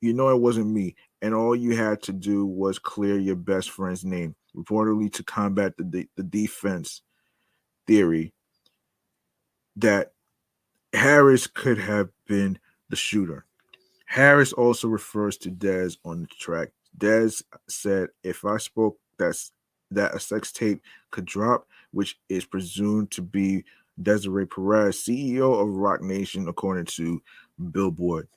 you 0.00 0.12
know 0.12 0.28
it 0.28 0.40
wasn't 0.40 0.68
me, 0.68 0.96
and 1.22 1.34
all 1.34 1.56
you 1.56 1.76
had 1.76 2.02
to 2.04 2.12
do 2.12 2.46
was 2.46 2.78
clear 2.78 3.18
your 3.18 3.36
best 3.36 3.70
friend's 3.70 4.04
name, 4.04 4.34
reportedly 4.54 5.12
to 5.14 5.22
combat 5.22 5.76
the, 5.76 6.06
the 6.16 6.22
defense 6.22 7.02
theory 7.86 8.32
that 9.76 10.12
Harris 10.92 11.46
could 11.46 11.78
have 11.78 12.08
been 12.26 12.58
the 12.88 12.96
shooter. 12.96 13.44
Harris 14.06 14.52
also 14.52 14.88
refers 14.88 15.36
to 15.38 15.50
Dez 15.50 15.98
on 16.04 16.22
the 16.22 16.26
track. 16.28 16.70
Dez 16.98 17.42
said, 17.68 18.10
"If 18.22 18.44
I 18.44 18.56
spoke 18.58 18.98
that's 19.18 19.52
that 19.90 20.14
a 20.14 20.20
sex 20.20 20.52
tape 20.52 20.82
could 21.10 21.24
drop, 21.24 21.68
which 21.92 22.18
is 22.28 22.44
presumed 22.44 23.10
to 23.12 23.22
be 23.22 23.64
Desiree 24.02 24.46
Perez, 24.46 24.98
CEO 24.98 25.60
of 25.60 25.68
Roc 25.68 26.02
Nation, 26.02 26.48
according 26.48 26.86
to 26.86 27.22
Billboard." 27.70 28.28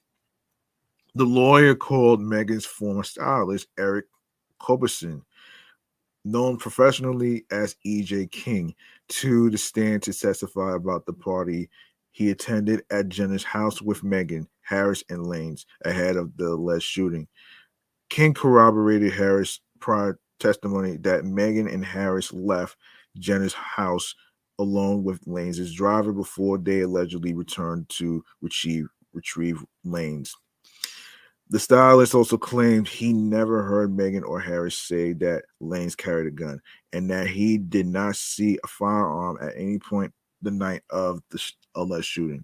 The 1.15 1.25
lawyer 1.25 1.75
called 1.75 2.21
Megan's 2.21 2.65
former 2.65 3.03
stylist, 3.03 3.67
Eric 3.77 4.05
Coberson, 4.59 5.23
known 6.23 6.57
professionally 6.57 7.45
as 7.51 7.75
EJ 7.85 8.27
King, 8.31 8.75
to 9.07 9.49
the 9.49 9.57
stand 9.57 10.03
to 10.03 10.13
testify 10.13 10.75
about 10.75 11.05
the 11.05 11.13
party 11.13 11.69
he 12.19 12.31
attended 12.31 12.83
at 12.91 13.07
Jenner's 13.07 13.45
house 13.45 13.81
with 13.81 14.03
Megan, 14.03 14.45
Harris, 14.61 15.05
and 15.09 15.25
Lanez 15.25 15.63
ahead 15.85 16.17
of 16.17 16.35
the 16.35 16.47
alleged 16.47 16.83
shooting. 16.83 17.29
King 18.09 18.33
corroborated 18.33 19.13
Harris' 19.13 19.61
prior 19.79 20.19
testimony 20.37 20.97
that 20.97 21.23
Megan 21.23 21.69
and 21.69 21.85
Harris 21.85 22.33
left 22.33 22.75
Jenner's 23.17 23.53
house 23.53 24.13
alone 24.59 25.05
with 25.05 25.23
Lanez's 25.27 25.73
driver 25.73 26.11
before 26.11 26.57
they 26.57 26.81
allegedly 26.81 27.33
returned 27.33 27.87
to 27.87 28.21
retrieve 28.41 28.89
retrieve 29.13 29.63
Lanez. 29.85 30.31
The 31.47 31.59
stylist 31.59 32.13
also 32.13 32.37
claimed 32.37 32.89
he 32.89 33.13
never 33.13 33.63
heard 33.63 33.95
Megan 33.95 34.25
or 34.25 34.41
Harris 34.41 34.77
say 34.77 35.13
that 35.13 35.45
Lanez 35.61 35.95
carried 35.95 36.27
a 36.27 36.31
gun 36.31 36.59
and 36.91 37.09
that 37.11 37.27
he 37.27 37.57
did 37.57 37.87
not 37.87 38.17
see 38.17 38.59
a 38.61 38.67
firearm 38.67 39.37
at 39.41 39.53
any 39.55 39.79
point 39.79 40.13
the 40.41 40.51
night 40.51 40.81
of 40.89 41.21
the 41.31 41.39
alleged 41.81 42.05
shooting. 42.05 42.43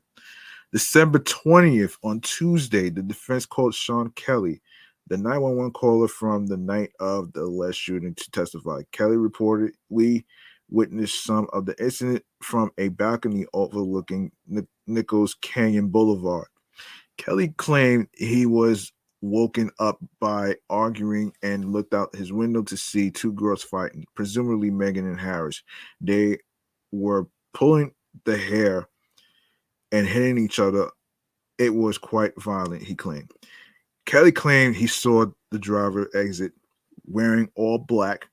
December 0.71 1.19
20th, 1.19 1.97
on 2.03 2.19
Tuesday, 2.21 2.89
the 2.89 3.01
defense 3.01 3.45
called 3.45 3.73
Sean 3.73 4.09
Kelly, 4.11 4.61
the 5.07 5.17
911 5.17 5.71
caller 5.71 6.07
from 6.07 6.47
the 6.47 6.57
night 6.57 6.91
of 6.99 7.31
the 7.33 7.41
alleged 7.41 7.77
shooting, 7.77 8.13
to 8.15 8.31
testify. 8.31 8.81
Kelly 8.91 9.15
reportedly 9.15 10.25
witnessed 10.69 11.23
some 11.23 11.47
of 11.53 11.65
the 11.65 11.81
incident 11.81 12.23
from 12.41 12.71
a 12.77 12.89
balcony 12.89 13.45
overlooking 13.53 14.31
Nichols 14.87 15.35
Canyon 15.41 15.89
Boulevard. 15.89 16.47
Kelly 17.17 17.49
claimed 17.57 18.07
he 18.13 18.45
was 18.45 18.91
woken 19.21 19.71
up 19.79 19.97
by 20.19 20.55
arguing 20.69 21.31
and 21.41 21.71
looked 21.71 21.93
out 21.93 22.15
his 22.15 22.33
window 22.33 22.61
to 22.63 22.75
see 22.75 23.09
two 23.09 23.31
girls 23.33 23.63
fighting, 23.63 24.05
presumably 24.15 24.69
Megan 24.69 25.07
and 25.07 25.19
Harris. 25.19 25.63
They 26.01 26.39
were 26.91 27.27
pulling 27.53 27.93
the 28.25 28.37
hair 28.37 28.87
and 29.91 30.07
hitting 30.07 30.37
each 30.37 30.59
other. 30.59 30.89
It 31.57 31.73
was 31.73 31.97
quite 31.97 32.33
violent, 32.41 32.83
he 32.83 32.95
claimed. 32.95 33.31
Kelly 34.05 34.31
claimed 34.31 34.75
he 34.75 34.87
saw 34.87 35.25
the 35.51 35.59
driver 35.59 36.09
exit 36.13 36.51
wearing 37.05 37.49
all 37.55 37.77
black 37.77 38.27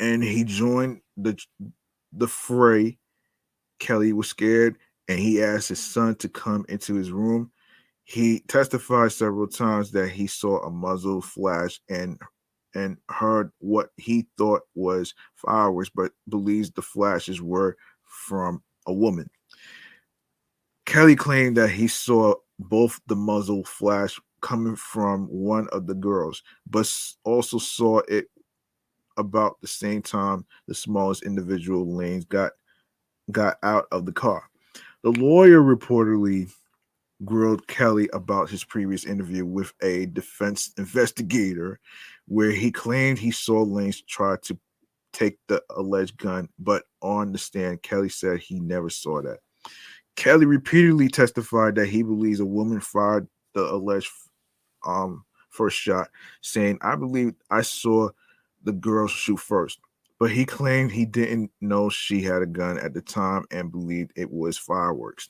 and 0.00 0.22
he 0.22 0.44
joined 0.44 1.00
the 1.16 1.38
the 2.12 2.28
fray. 2.28 2.98
Kelly 3.78 4.12
was 4.12 4.28
scared 4.28 4.76
and 5.08 5.18
he 5.18 5.42
asked 5.42 5.68
his 5.68 5.82
son 5.82 6.14
to 6.16 6.28
come 6.28 6.64
into 6.68 6.94
his 6.94 7.10
room. 7.10 7.50
He 8.04 8.40
testified 8.48 9.12
several 9.12 9.46
times 9.46 9.90
that 9.92 10.10
he 10.10 10.26
saw 10.26 10.62
a 10.62 10.70
muzzle 10.70 11.20
flash 11.20 11.80
and 11.88 12.18
and 12.74 12.98
heard 13.08 13.50
what 13.58 13.90
he 13.96 14.26
thought 14.36 14.62
was 14.74 15.14
fireworks, 15.34 15.90
but 15.94 16.12
believes 16.28 16.70
the 16.70 16.82
flashes 16.82 17.40
were 17.40 17.76
from 18.04 18.62
a 18.86 18.92
woman. 18.92 19.28
Kelly 20.86 21.16
claimed 21.16 21.56
that 21.56 21.70
he 21.70 21.88
saw 21.88 22.34
both 22.58 23.00
the 23.06 23.16
muzzle 23.16 23.64
flash 23.64 24.18
coming 24.40 24.76
from 24.76 25.26
one 25.26 25.68
of 25.68 25.86
the 25.86 25.94
girls, 25.94 26.42
but 26.70 26.90
also 27.24 27.58
saw 27.58 27.98
it 28.08 28.26
about 29.16 29.60
the 29.60 29.66
same 29.66 30.00
time 30.00 30.46
the 30.68 30.74
smallest 30.74 31.24
individual 31.24 31.86
Lanez 31.86 32.28
got 32.28 32.52
got 33.32 33.56
out 33.62 33.86
of 33.90 34.06
the 34.06 34.12
car. 34.12 34.48
The 35.02 35.10
lawyer 35.10 35.60
reportedly 35.60 36.50
grilled 37.24 37.66
Kelly 37.66 38.08
about 38.12 38.50
his 38.50 38.62
previous 38.62 39.04
interview 39.04 39.44
with 39.44 39.72
a 39.82 40.06
defense 40.06 40.72
investigator 40.78 41.80
where 42.28 42.50
he 42.50 42.70
claimed 42.70 43.18
he 43.18 43.30
saw 43.30 43.64
Lanez 43.64 44.06
try 44.06 44.36
to 44.42 44.58
take 45.12 45.38
the 45.48 45.62
alleged 45.70 46.18
gun, 46.18 46.48
but 46.58 46.84
on 47.00 47.32
the 47.32 47.38
stand, 47.38 47.82
Kelly 47.82 48.10
said 48.10 48.38
he 48.38 48.60
never 48.60 48.90
saw 48.90 49.22
that. 49.22 49.38
Kelly 50.16 50.46
repeatedly 50.46 51.08
testified 51.08 51.74
that 51.76 51.88
he 51.88 52.02
believes 52.02 52.40
a 52.40 52.46
woman 52.46 52.80
fired 52.80 53.28
the 53.54 53.62
alleged 53.62 54.10
um, 54.84 55.24
first 55.50 55.76
shot, 55.76 56.08
saying, 56.40 56.78
I 56.82 56.96
believe 56.96 57.34
I 57.50 57.62
saw 57.62 58.10
the 58.64 58.72
girl 58.72 59.06
shoot 59.06 59.38
first. 59.38 59.78
But 60.18 60.30
he 60.30 60.46
claimed 60.46 60.90
he 60.90 61.04
didn't 61.04 61.50
know 61.60 61.90
she 61.90 62.22
had 62.22 62.40
a 62.40 62.46
gun 62.46 62.78
at 62.78 62.94
the 62.94 63.02
time 63.02 63.44
and 63.50 63.70
believed 63.70 64.12
it 64.16 64.30
was 64.30 64.56
fireworks. 64.56 65.28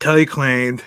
Kelly 0.00 0.26
claimed 0.26 0.84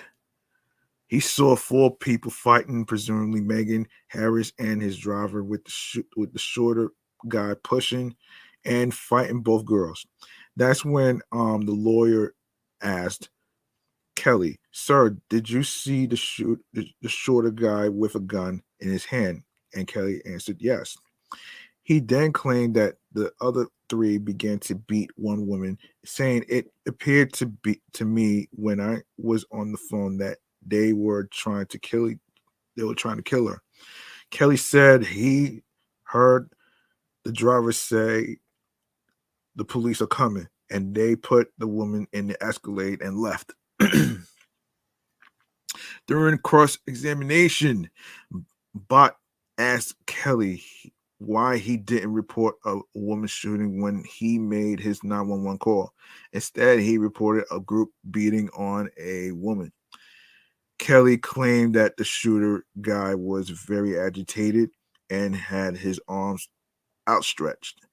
he 1.08 1.18
saw 1.18 1.56
four 1.56 1.96
people 1.96 2.30
fighting, 2.30 2.84
presumably 2.84 3.40
Megan 3.40 3.88
Harris 4.06 4.52
and 4.60 4.80
his 4.80 4.96
driver, 4.96 5.42
with 5.42 5.64
the 5.64 5.70
sh- 5.72 5.98
with 6.16 6.32
the 6.32 6.38
shorter 6.38 6.92
guy 7.26 7.54
pushing 7.64 8.14
and 8.64 8.94
fighting 8.94 9.40
both 9.40 9.64
girls. 9.64 10.06
That's 10.60 10.84
when 10.84 11.22
um 11.32 11.62
the 11.62 11.72
lawyer 11.72 12.34
asked 12.82 13.30
Kelly, 14.14 14.60
"Sir, 14.72 15.16
did 15.30 15.48
you 15.48 15.62
see 15.62 16.04
the 16.04 16.16
shoot 16.16 16.62
the, 16.74 16.86
the 17.00 17.08
shorter 17.08 17.50
guy 17.50 17.88
with 17.88 18.14
a 18.14 18.20
gun 18.20 18.62
in 18.80 18.90
his 18.90 19.06
hand?" 19.06 19.42
And 19.74 19.88
Kelly 19.88 20.20
answered, 20.26 20.58
"Yes." 20.60 20.98
He 21.82 21.98
then 21.98 22.30
claimed 22.34 22.76
that 22.76 22.96
the 23.12 23.32
other 23.40 23.68
three 23.88 24.18
began 24.18 24.58
to 24.60 24.74
beat 24.74 25.10
one 25.16 25.46
woman, 25.46 25.78
saying 26.04 26.44
it 26.46 26.66
appeared 26.86 27.32
to 27.34 27.46
be 27.46 27.80
to 27.94 28.04
me 28.04 28.46
when 28.52 28.80
I 28.80 28.98
was 29.16 29.46
on 29.50 29.72
the 29.72 29.78
phone 29.78 30.18
that 30.18 30.38
they 30.66 30.92
were 30.92 31.24
trying 31.32 31.66
to 31.68 31.78
kill 31.78 32.12
they 32.76 32.84
were 32.84 32.94
trying 32.94 33.16
to 33.16 33.22
kill 33.22 33.48
her. 33.48 33.62
Kelly 34.30 34.58
said 34.58 35.06
he 35.06 35.62
heard 36.04 36.52
the 37.24 37.32
driver 37.32 37.72
say 37.72 38.36
the 39.56 39.64
police 39.64 40.00
are 40.00 40.06
coming 40.06 40.48
and 40.70 40.94
they 40.94 41.16
put 41.16 41.50
the 41.58 41.66
woman 41.66 42.06
in 42.12 42.28
the 42.28 42.42
escalade 42.42 43.02
and 43.02 43.18
left. 43.18 43.52
During 46.06 46.38
cross 46.38 46.78
examination, 46.86 47.90
Bott 48.74 49.16
asked 49.58 49.94
Kelly 50.06 50.62
why 51.18 51.58
he 51.58 51.76
didn't 51.76 52.12
report 52.12 52.56
a 52.64 52.78
woman 52.94 53.26
shooting 53.26 53.82
when 53.82 54.02
he 54.04 54.38
made 54.38 54.80
his 54.80 55.04
911 55.04 55.58
call. 55.58 55.92
Instead, 56.32 56.80
he 56.80 56.96
reported 56.96 57.44
a 57.50 57.60
group 57.60 57.90
beating 58.10 58.48
on 58.50 58.88
a 58.98 59.32
woman. 59.32 59.70
Kelly 60.78 61.18
claimed 61.18 61.74
that 61.74 61.98
the 61.98 62.04
shooter 62.04 62.64
guy 62.80 63.14
was 63.14 63.50
very 63.50 64.00
agitated 64.00 64.70
and 65.10 65.36
had 65.36 65.76
his 65.76 66.00
arms 66.08 66.48
outstretched. 67.06 67.84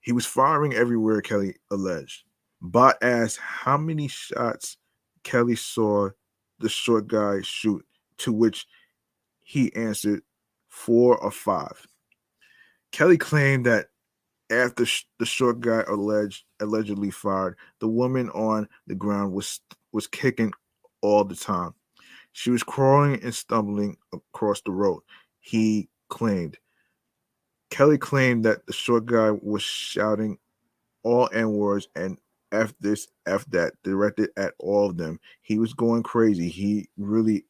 He 0.00 0.12
was 0.12 0.26
firing 0.26 0.74
everywhere, 0.74 1.20
Kelly 1.20 1.56
alleged. 1.70 2.24
Bott 2.60 2.96
asked 3.02 3.38
how 3.38 3.76
many 3.76 4.08
shots 4.08 4.76
Kelly 5.22 5.56
saw 5.56 6.10
the 6.58 6.68
short 6.68 7.06
guy 7.06 7.40
shoot, 7.42 7.84
to 8.18 8.32
which 8.32 8.66
he 9.42 9.74
answered 9.74 10.22
four 10.68 11.16
or 11.18 11.30
five. 11.30 11.86
Kelly 12.92 13.18
claimed 13.18 13.66
that 13.66 13.86
after 14.50 14.84
sh- 14.84 15.04
the 15.18 15.26
short 15.26 15.60
guy 15.60 15.82
alleged 15.86 16.44
allegedly 16.60 17.10
fired, 17.10 17.56
the 17.78 17.88
woman 17.88 18.28
on 18.30 18.68
the 18.86 18.94
ground 18.94 19.32
was 19.32 19.60
was 19.92 20.06
kicking 20.06 20.52
all 21.02 21.24
the 21.24 21.36
time. 21.36 21.74
She 22.32 22.50
was 22.50 22.62
crawling 22.62 23.22
and 23.22 23.34
stumbling 23.34 23.96
across 24.12 24.60
the 24.62 24.70
road. 24.70 25.02
He 25.40 25.88
claimed. 26.08 26.58
Kelly 27.70 27.98
claimed 27.98 28.44
that 28.44 28.66
the 28.66 28.72
short 28.72 29.06
guy 29.06 29.30
was 29.30 29.62
shouting 29.62 30.38
all 31.02 31.28
N 31.32 31.52
words 31.52 31.88
and 31.94 32.18
F 32.52 32.74
this, 32.80 33.08
F 33.26 33.44
that, 33.50 33.74
directed 33.84 34.30
at 34.36 34.54
all 34.58 34.90
of 34.90 34.96
them. 34.96 35.20
He 35.42 35.58
was 35.58 35.72
going 35.72 36.02
crazy. 36.02 36.48
He 36.48 36.88
really 36.98 37.44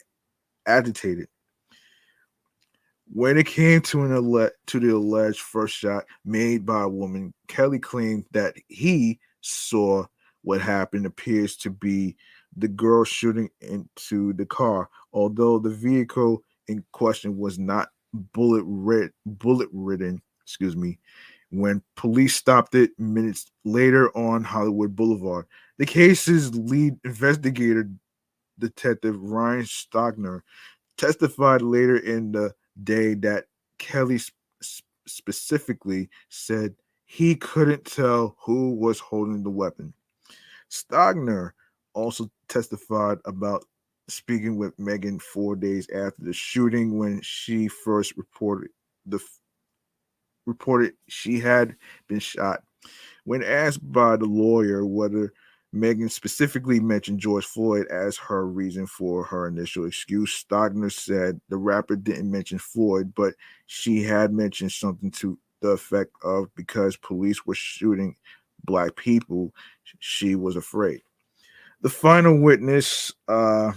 agitated. 0.67 1.29
When 3.13 3.39
it 3.39 3.47
came 3.47 3.81
to 3.83 4.05
an 4.05 4.13
ele- 4.13 4.51
to 4.67 4.81
the 4.81 4.91
alleged 4.91 5.41
first 5.41 5.75
shot 5.75 6.05
made 6.25 6.65
by 6.65 6.83
a 6.83 6.89
woman, 6.89 7.35
Kelly 7.49 7.79
claimed 7.81 8.25
that 8.33 8.55
he 8.69 9.19
saw 9.41 10.05
what 10.43 10.61
happened 10.61 11.07
appears 11.07 11.57
to 11.57 11.71
be 11.71 12.17
the 12.57 12.69
girl 12.69 13.05
shooting 13.05 13.51
into 13.61 14.33
the 14.35 14.47
car, 14.47 14.89
although 15.13 15.59
the 15.59 15.71
vehicle 15.71 16.43
in 16.69 16.85
question 16.93 17.37
was 17.37 17.59
not 17.59 17.89
bullet 18.13 18.65
rid- 18.67 19.13
bullet 19.27 19.69
ridden, 19.73 20.21
excuse 20.43 20.77
me, 20.77 20.99
when 21.51 21.83
police 21.97 22.35
stopped 22.35 22.75
it 22.75 22.91
minutes 22.99 23.51
later 23.65 24.17
on 24.17 24.45
Hollywood 24.45 24.95
Boulevard. 24.95 25.47
The 25.79 25.87
case's 25.87 26.55
lead 26.55 26.97
investigator, 27.05 27.91
Detective 28.59 29.21
Ryan 29.21 29.63
Stogner, 29.65 30.43
testified 30.97 31.63
later 31.63 31.97
in 31.97 32.33
the 32.33 32.55
day 32.85 33.15
that 33.15 33.47
Kelly 33.79 34.19
sp- 34.19 34.85
specifically 35.07 36.09
said 36.29 36.75
he 37.07 37.35
couldn't 37.35 37.85
tell 37.85 38.37
who 38.39 38.75
was 38.75 39.01
holding 39.01 39.43
the 39.43 39.51
weapon. 39.51 39.93
Stogner 40.71 41.51
also 41.95 42.31
testified 42.49 43.19
about 43.25 43.65
speaking 44.11 44.57
with 44.57 44.79
Megan 44.79 45.19
four 45.19 45.57
days 45.57 45.89
after 45.91 46.23
the 46.23 46.33
shooting 46.33 46.99
when 46.99 47.21
she 47.23 47.69
first 47.69 48.17
reported 48.17 48.71
the 49.07 49.21
reported 50.47 50.95
she 51.09 51.39
had 51.39 51.77
been 52.09 52.19
shot. 52.19 52.63
When 53.25 53.43
asked 53.43 53.81
by 53.93 54.17
the 54.17 54.27
lawyer 54.27 54.85
whether 54.85 55.33
Megan 55.73 56.09
specifically 56.09 56.81
mentioned 56.81 57.21
George 57.21 57.45
Floyd 57.45 57.87
as 57.89 58.17
her 58.17 58.47
reason 58.47 58.87
for 58.87 59.23
her 59.25 59.47
initial 59.47 59.87
excuse, 59.87 60.45
Stogner 60.45 60.93
said 60.93 61.41
the 61.49 61.57
rapper 61.57 61.95
didn't 61.95 62.31
mention 62.31 62.59
Floyd, 62.59 63.13
but 63.15 63.35
she 63.67 64.03
had 64.03 64.33
mentioned 64.33 64.73
something 64.73 65.11
to 65.13 65.39
the 65.61 65.69
effect 65.69 66.11
of 66.25 66.53
because 66.57 66.97
police 66.97 67.47
were 67.47 67.55
shooting 67.55 68.17
black 68.65 68.97
people, 68.97 69.55
she 70.01 70.35
was 70.35 70.57
afraid. 70.57 71.03
The 71.83 71.89
final 71.89 72.41
witness, 72.41 73.13
uh, 73.29 73.73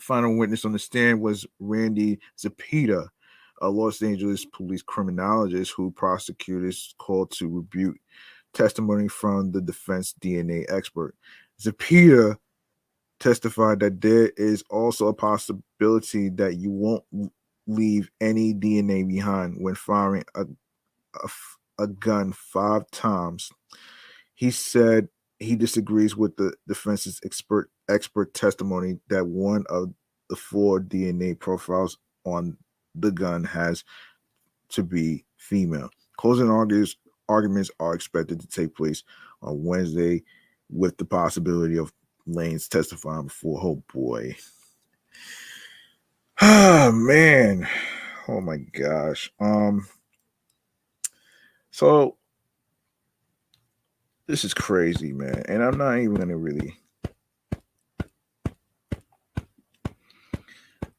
final 0.00 0.36
witness 0.36 0.64
on 0.64 0.72
the 0.72 0.78
stand 0.78 1.20
was 1.20 1.46
Randy 1.58 2.18
Zepeda, 2.38 3.08
a 3.60 3.68
Los 3.68 4.02
Angeles 4.02 4.44
police 4.44 4.82
criminologist 4.82 5.72
who 5.76 5.90
prosecutors 5.90 6.94
called 6.98 7.30
to 7.32 7.48
rebuke 7.48 7.96
testimony 8.52 9.08
from 9.08 9.52
the 9.52 9.60
defense 9.60 10.14
DNA 10.20 10.64
expert. 10.72 11.14
Zepeda 11.60 12.36
testified 13.18 13.80
that 13.80 14.00
there 14.00 14.32
is 14.36 14.64
also 14.70 15.08
a 15.08 15.14
possibility 15.14 16.30
that 16.30 16.56
you 16.56 16.70
won't 16.70 17.04
leave 17.66 18.10
any 18.20 18.54
DNA 18.54 19.06
behind 19.06 19.56
when 19.60 19.74
firing 19.74 20.24
a, 20.34 20.44
a, 21.22 21.28
a 21.78 21.86
gun 21.86 22.32
five 22.32 22.90
times. 22.90 23.50
He 24.34 24.50
said 24.50 25.08
he 25.38 25.54
disagrees 25.54 26.16
with 26.16 26.36
the 26.36 26.54
defense's 26.66 27.20
expert 27.24 27.70
expert 27.90 28.34
testimony 28.34 28.98
that 29.08 29.26
one 29.26 29.64
of 29.68 29.92
the 30.30 30.36
four 30.36 30.80
DNA 30.80 31.38
profiles 31.38 31.98
on 32.24 32.56
the 32.94 33.10
gun 33.10 33.44
has 33.44 33.84
to 34.70 34.82
be 34.82 35.24
female. 35.36 35.90
Closing 36.16 36.50
arguments 36.50 36.96
arguments 37.28 37.70
are 37.80 37.94
expected 37.94 38.40
to 38.40 38.48
take 38.48 38.74
place 38.74 39.04
on 39.42 39.64
Wednesday, 39.64 40.22
with 40.70 40.96
the 40.98 41.04
possibility 41.04 41.78
of 41.78 41.92
Lanez 42.28 42.68
testifying 42.68 43.26
before. 43.26 43.60
Oh 43.62 43.82
boy. 43.92 44.36
Ah 46.42 46.90
man. 46.92 47.68
Oh 48.26 48.40
my 48.40 48.56
gosh. 48.56 49.30
Um 49.40 49.86
so 51.70 52.16
this 54.26 54.44
is 54.44 54.54
crazy, 54.54 55.12
man. 55.12 55.42
And 55.48 55.62
I'm 55.62 55.76
not 55.76 55.98
even 55.98 56.14
gonna 56.14 56.38
really 56.38 56.78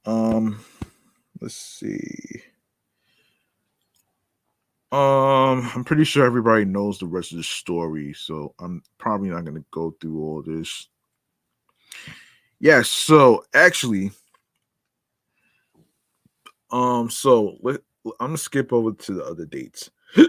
um 0.06 0.60
let's 1.42 1.56
see. 1.56 2.44
Um, 4.92 5.72
I'm 5.74 5.84
pretty 5.86 6.04
sure 6.04 6.26
everybody 6.26 6.66
knows 6.66 7.00
the 7.00 7.06
rest 7.06 7.32
of 7.32 7.38
the 7.38 7.44
story, 7.44 8.14
so 8.14 8.54
I'm 8.60 8.84
probably 8.98 9.30
not 9.30 9.46
gonna 9.46 9.64
go 9.72 9.96
through 10.00 10.22
all 10.22 10.42
this. 10.42 10.88
Yeah, 12.60 12.82
so 12.84 13.46
actually, 13.54 14.12
um, 16.72 17.10
so 17.10 17.58
let 17.62 17.82
I'm 18.20 18.28
gonna 18.28 18.38
skip 18.38 18.74
over 18.74 18.92
to 18.92 19.14
the 19.14 19.24
other 19.24 19.46
dates. 19.46 19.90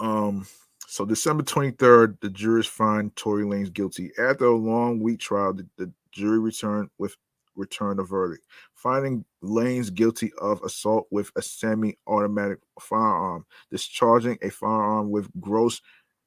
um, 0.00 0.46
so 0.86 1.04
December 1.04 1.42
23rd, 1.42 2.20
the 2.20 2.30
jurors 2.30 2.68
find 2.68 3.14
Tory 3.16 3.44
Lanez 3.44 3.72
guilty. 3.72 4.12
After 4.18 4.46
a 4.46 4.54
long 4.54 5.00
week 5.00 5.18
trial, 5.18 5.52
the, 5.52 5.66
the 5.76 5.90
jury 6.12 6.38
returned 6.38 6.90
with 6.98 7.16
returned 7.56 8.00
a 8.00 8.04
verdict, 8.04 8.46
finding 8.74 9.24
Lanez 9.42 9.92
guilty 9.92 10.32
of 10.40 10.62
assault 10.62 11.06
with 11.10 11.30
a 11.36 11.42
semi-automatic 11.42 12.58
firearm, 12.80 13.44
discharging 13.70 14.38
a 14.42 14.50
firearm 14.50 15.10
with 15.10 15.28
gross 15.40 15.80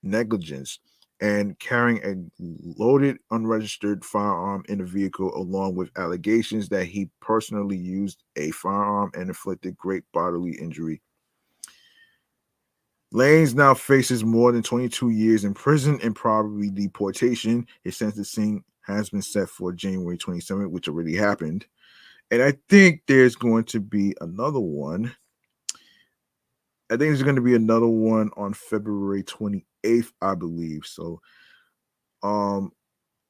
negligence, 0.03 0.79
and 1.19 1.57
carrying 1.59 1.99
a 2.03 2.15
loaded 2.79 3.17
unregistered 3.31 4.05
firearm 4.05 4.63
in 4.69 4.77
the 4.77 4.85
vehicle, 4.85 5.35
along 5.35 5.75
with 5.75 5.89
allegations 5.97 6.69
that 6.69 6.85
he 6.85 7.09
personally 7.21 7.77
used 7.77 8.23
a 8.35 8.51
firearm 8.51 9.09
and 9.15 9.29
inflicted 9.29 9.75
great 9.77 10.03
bodily 10.13 10.51
injury. 10.51 11.01
Lanez 13.13 13.55
now 13.55 13.73
faces 13.73 14.23
more 14.23 14.51
than 14.51 14.61
22 14.61 15.11
years 15.11 15.45
in 15.45 15.53
prison 15.53 15.97
and 16.03 16.15
probably 16.15 16.69
deportation. 16.69 17.65
His 17.83 17.95
sentencing 17.97 18.63
has 18.87 19.09
been 19.09 19.21
set 19.21 19.49
for 19.49 19.71
January 19.73 20.17
27th, 20.17 20.69
which 20.69 20.87
already 20.87 21.15
happened. 21.15 21.65
And 22.31 22.41
I 22.41 22.53
think 22.69 23.03
there's 23.07 23.35
going 23.35 23.65
to 23.65 23.79
be 23.79 24.15
another 24.21 24.59
one. 24.59 25.15
I 26.89 26.93
think 26.93 27.09
there's 27.09 27.23
going 27.23 27.35
to 27.35 27.41
be 27.41 27.55
another 27.55 27.87
one 27.87 28.31
on 28.37 28.53
February 28.53 29.23
28th, 29.23 30.11
I 30.21 30.35
believe. 30.35 30.85
So 30.85 31.21
um 32.23 32.71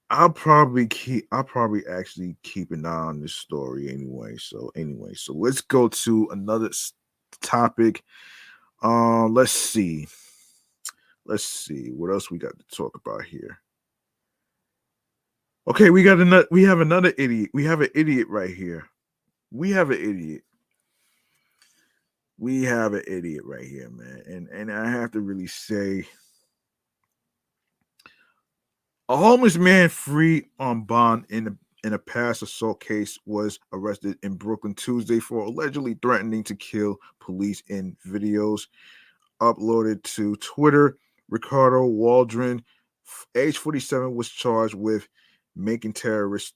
I'll 0.10 0.30
probably 0.30 0.88
keep 0.88 1.28
I'll 1.32 1.44
probably 1.44 1.84
actually 1.88 2.38
keep 2.44 2.72
an 2.72 2.86
eye 2.86 2.90
on 2.90 3.20
this 3.20 3.36
story 3.36 3.92
anyway. 3.92 4.38
So 4.38 4.72
anyway, 4.76 5.14
so 5.16 5.34
let's 5.34 5.62
go 5.62 5.90
to 5.90 6.30
another 6.32 6.70
topic. 7.42 8.04
Uh, 8.82 9.28
let's 9.28 9.52
see. 9.52 10.08
Let's 11.26 11.44
see 11.44 11.90
what 11.90 12.12
else 12.12 12.32
we 12.32 12.38
got 12.38 12.58
to 12.58 12.76
talk 12.76 12.96
about 12.96 13.24
here. 13.26 13.60
Okay, 15.68 15.90
we 15.90 16.02
got 16.02 16.20
another. 16.22 16.48
We 16.50 16.64
have 16.64 16.80
another 16.80 17.14
idiot. 17.18 17.50
We 17.54 17.66
have 17.66 17.82
an 17.82 17.90
idiot 17.94 18.28
right 18.30 18.54
here. 18.54 18.86
We 19.52 19.72
have 19.72 19.92
an 19.92 20.00
idiot. 20.00 20.44
We 22.38 22.64
have 22.64 22.94
an 22.94 23.04
idiot 23.06 23.44
right 23.44 23.66
here, 23.66 23.90
man. 23.90 24.22
And 24.28 24.48
and 24.48 24.72
I 24.72 24.90
have 24.90 25.12
to 25.12 25.20
really 25.20 25.48
say, 25.48 26.08
a 29.10 29.18
homeless 29.18 29.58
man 29.58 29.90
free 29.90 30.46
on 30.58 30.84
bond 30.84 31.26
in 31.30 31.48
a 31.48 31.58
in 31.86 31.92
a 31.92 32.00
past 32.00 32.44
assault 32.44 32.80
case 32.80 33.20
was 33.26 33.60
arrested 33.74 34.18
in 34.24 34.36
Brooklyn 34.36 34.74
Tuesday 34.74 35.20
for 35.20 35.44
allegedly 35.44 35.98
threatening 36.02 36.46
to 36.46 36.56
kill 36.56 36.96
police 37.20 37.62
in 37.68 37.98
videos 38.08 38.68
uploaded 39.42 40.02
to 40.04 40.38
Twitter. 40.38 40.98
Ricardo 41.30 41.86
Waldron, 41.86 42.64
age 43.36 43.58
47, 43.58 44.16
was 44.16 44.30
charged 44.30 44.74
with 44.74 45.10
making 45.58 45.94
terrorist 45.94 46.54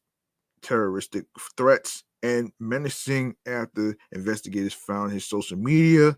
terroristic 0.61 1.25
threats 1.57 2.03
and 2.23 2.51
menacing 2.59 3.35
after 3.47 3.97
investigators 4.11 4.73
found 4.73 5.11
his 5.11 5.27
social 5.27 5.57
media 5.57 6.15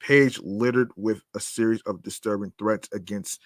page 0.00 0.38
littered 0.42 0.90
with 0.96 1.22
a 1.34 1.40
series 1.40 1.82
of 1.82 2.02
disturbing 2.02 2.52
threats 2.58 2.88
against 2.92 3.40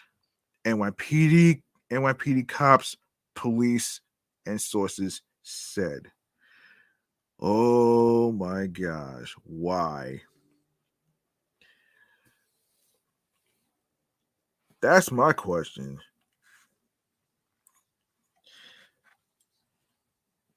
NYPD, 0.65 1.63
NYPD 1.91 2.47
cops, 2.47 2.97
police, 3.35 4.01
and 4.47 4.61
sources 4.61 5.23
said. 5.43 6.11
Oh 7.41 8.31
my 8.33 8.67
gosh, 8.67 9.35
why? 9.45 10.21
That's 14.81 15.11
my 15.11 15.33
question. 15.33 15.99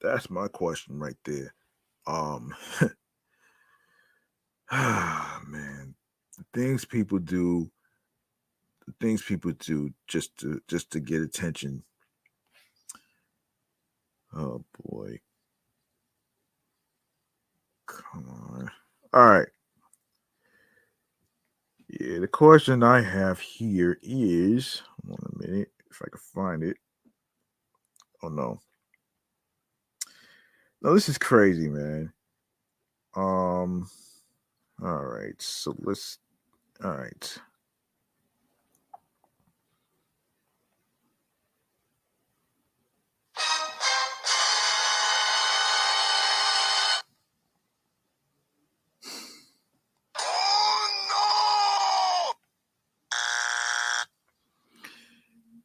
That's 0.01 0.29
my 0.29 0.47
question 0.47 0.99
right 0.99 1.17
there. 1.25 1.53
Um 2.07 2.53
ah 4.71 5.41
man, 5.47 5.95
the 6.37 6.45
things 6.53 6.85
people 6.85 7.19
do, 7.19 7.69
the 8.87 8.93
things 9.01 9.21
people 9.23 9.51
do 9.53 9.91
just 10.07 10.37
to 10.39 10.61
just 10.67 10.91
to 10.91 10.99
get 10.99 11.21
attention. 11.21 11.83
Oh 14.35 14.63
boy. 14.83 15.19
Come 17.87 18.29
on. 18.29 18.71
All 19.13 19.29
right. 19.29 19.47
Yeah, 21.89 22.19
the 22.19 22.27
question 22.27 22.83
I 22.83 23.01
have 23.01 23.39
here 23.39 23.97
is 24.01 24.81
one 25.01 25.19
minute 25.37 25.71
if 25.89 26.01
I 26.01 26.09
can 26.09 26.19
find 26.33 26.63
it. 26.63 26.77
Oh 28.23 28.29
no. 28.29 28.59
No, 30.85 30.95
this 30.95 31.09
is 31.09 31.17
crazy, 31.19 31.69
man. 31.69 32.13
Um, 33.15 33.89
all 34.83 35.03
right, 35.05 35.41
so 35.41 35.75
let's, 35.79 36.19
all 36.83 36.91
right. 36.97 37.37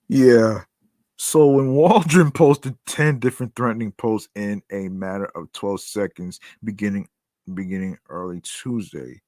Yeah, 0.09 0.65
so 1.31 1.47
when 1.47 1.75
Waldron 1.75 2.33
posted 2.33 2.75
10 2.87 3.21
different 3.21 3.55
threatening 3.55 3.93
posts 3.93 4.29
in 4.35 4.61
a 4.73 4.89
matter 4.89 5.27
of 5.37 5.53
12 5.53 5.81
seconds 5.81 6.41
beginning 6.65 7.07
beginning 7.55 7.97
early 8.09 8.41
Tuesday. 8.41 9.23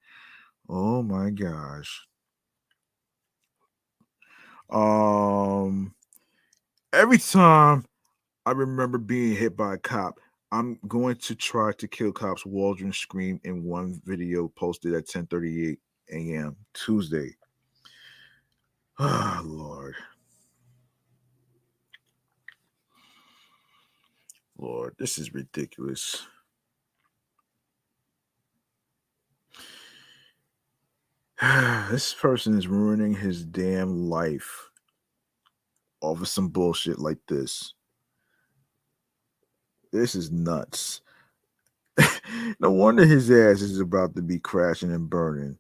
Oh 0.69 1.01
my 1.05 1.31
gosh. 1.31 2.05
Um 4.69 5.95
every 6.93 7.19
time 7.19 7.85
I 8.47 8.51
remember 8.51 8.99
being 8.99 9.37
hit 9.37 9.57
by 9.57 9.75
a 9.75 9.79
cop, 9.79 10.19
I'm 10.51 10.81
going 10.89 11.15
to 11.17 11.37
try 11.37 11.71
to 11.71 11.87
kill 11.87 12.11
cops, 12.11 12.45
Waldron 12.45 12.93
screamed 12.93 13.43
in 13.45 13.63
one 13.63 14.03
video 14.05 14.49
posted 14.49 14.95
at 14.95 15.07
10:38 15.07 15.79
a.m. 16.11 16.57
Tuesday. 16.75 17.37
Oh 18.99 19.41
Lord. 19.45 19.95
Lord, 24.63 24.95
this 24.97 25.19
is 25.19 25.35
ridiculous. 25.35 26.25
this 31.91 32.15
person 32.15 32.57
is 32.57 32.69
ruining 32.69 33.13
his 33.13 33.45
damn 33.45 34.09
life 34.09 34.71
over 36.01 36.25
some 36.25 36.47
bullshit 36.49 37.01
like 37.01 37.19
this. 37.27 37.75
This 39.93 40.15
is 40.15 40.31
nuts. 40.31 41.01
no 42.61 42.71
wonder 42.71 43.05
his 43.05 43.33
ass 43.33 43.63
is 43.63 43.81
about 43.81 44.15
to 44.15 44.23
be 44.23 44.39
crashing 44.39 44.93
and 44.93 45.11
burning. 45.11 45.59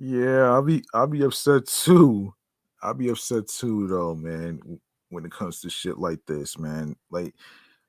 Yeah, 0.00 0.52
I'll 0.52 0.62
be 0.64 0.84
I'll 0.94 1.08
be 1.08 1.24
upset 1.24 1.68
too. 1.68 2.34
I'll 2.82 2.94
be 2.94 3.10
upset 3.10 3.48
too 3.48 3.88
though, 3.88 4.16
man, 4.16 4.60
when 5.10 5.26
it 5.26 5.32
comes 5.32 5.62
to 5.62 5.70
shit 5.70 5.98
like 5.98 6.20
this, 6.28 6.58
man. 6.58 6.96
Like 7.12 7.34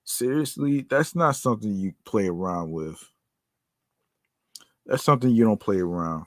seriously, 0.06 0.86
that's 0.90 1.16
not 1.16 1.36
something 1.38 1.74
you 1.76 1.94
play 2.06 2.28
around 2.30 2.72
with. 2.72 3.04
That's 4.86 5.04
something 5.04 5.32
you 5.32 5.46
don't 5.46 5.60
play 5.60 5.80
around. 5.80 6.26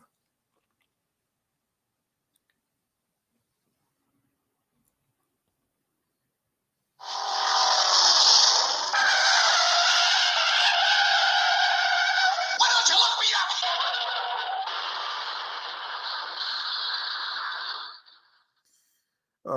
Why 12.58 12.68
don't 12.70 12.88
you 12.88 12.96
look 12.96 13.18
me 13.20 13.28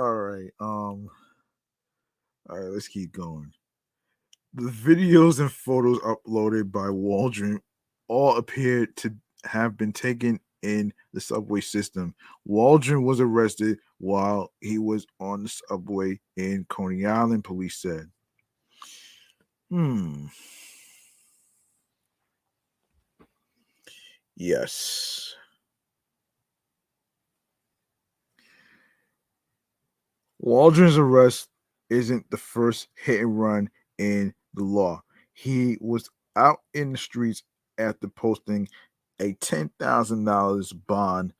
All 0.00 0.16
right. 0.28 0.50
Um 0.60 1.08
all 2.48 2.58
right, 2.58 2.70
let's 2.70 2.88
keep 2.88 3.12
going. 3.12 3.52
The 4.54 4.70
videos 4.70 5.40
and 5.40 5.52
photos 5.52 5.98
uploaded 5.98 6.72
by 6.72 6.88
Waldron 6.88 7.60
all 8.08 8.36
appeared 8.36 8.96
to 8.96 9.14
have 9.44 9.76
been 9.76 9.92
taken 9.92 10.40
in 10.62 10.92
the 11.12 11.20
subway 11.20 11.60
system. 11.60 12.14
Waldron 12.44 13.04
was 13.04 13.20
arrested 13.20 13.78
while 13.98 14.52
he 14.60 14.78
was 14.78 15.06
on 15.20 15.42
the 15.42 15.48
subway 15.48 16.18
in 16.36 16.64
Coney 16.68 17.04
Island, 17.04 17.44
police 17.44 17.76
said. 17.76 18.10
Hmm. 19.70 20.26
Yes. 24.36 25.34
Waldron's 30.48 30.96
arrest 30.96 31.50
isn't 31.90 32.30
the 32.30 32.38
first 32.38 32.88
hit 32.94 33.20
and 33.20 33.38
run 33.38 33.68
in 33.98 34.32
the 34.54 34.64
law. 34.64 35.02
He 35.34 35.76
was 35.78 36.08
out 36.36 36.60
in 36.72 36.92
the 36.92 36.96
streets 36.96 37.42
after 37.76 38.08
posting 38.08 38.66
a 39.20 39.34
$10,000 39.34 40.86
bond 40.86 41.34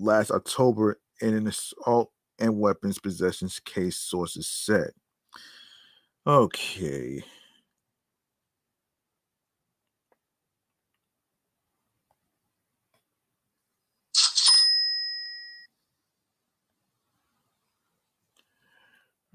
last 0.00 0.32
October 0.32 0.98
in 1.20 1.34
an 1.34 1.46
assault 1.46 2.10
and 2.40 2.58
weapons 2.58 2.98
possessions 2.98 3.60
case, 3.60 3.96
sources 3.98 4.48
said. 4.48 4.90
Okay. 6.26 7.22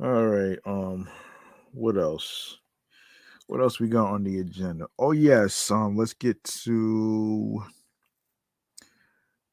All 0.01 0.27
right. 0.27 0.59
Um, 0.65 1.07
what 1.71 1.97
else? 1.97 2.59
What 3.47 3.61
else 3.61 3.79
we 3.79 3.87
got 3.87 4.11
on 4.11 4.23
the 4.23 4.39
agenda? 4.39 4.87
Oh 4.99 5.11
yes. 5.11 5.71
Um, 5.71 5.95
let's 5.95 6.13
get 6.13 6.43
to. 6.43 7.63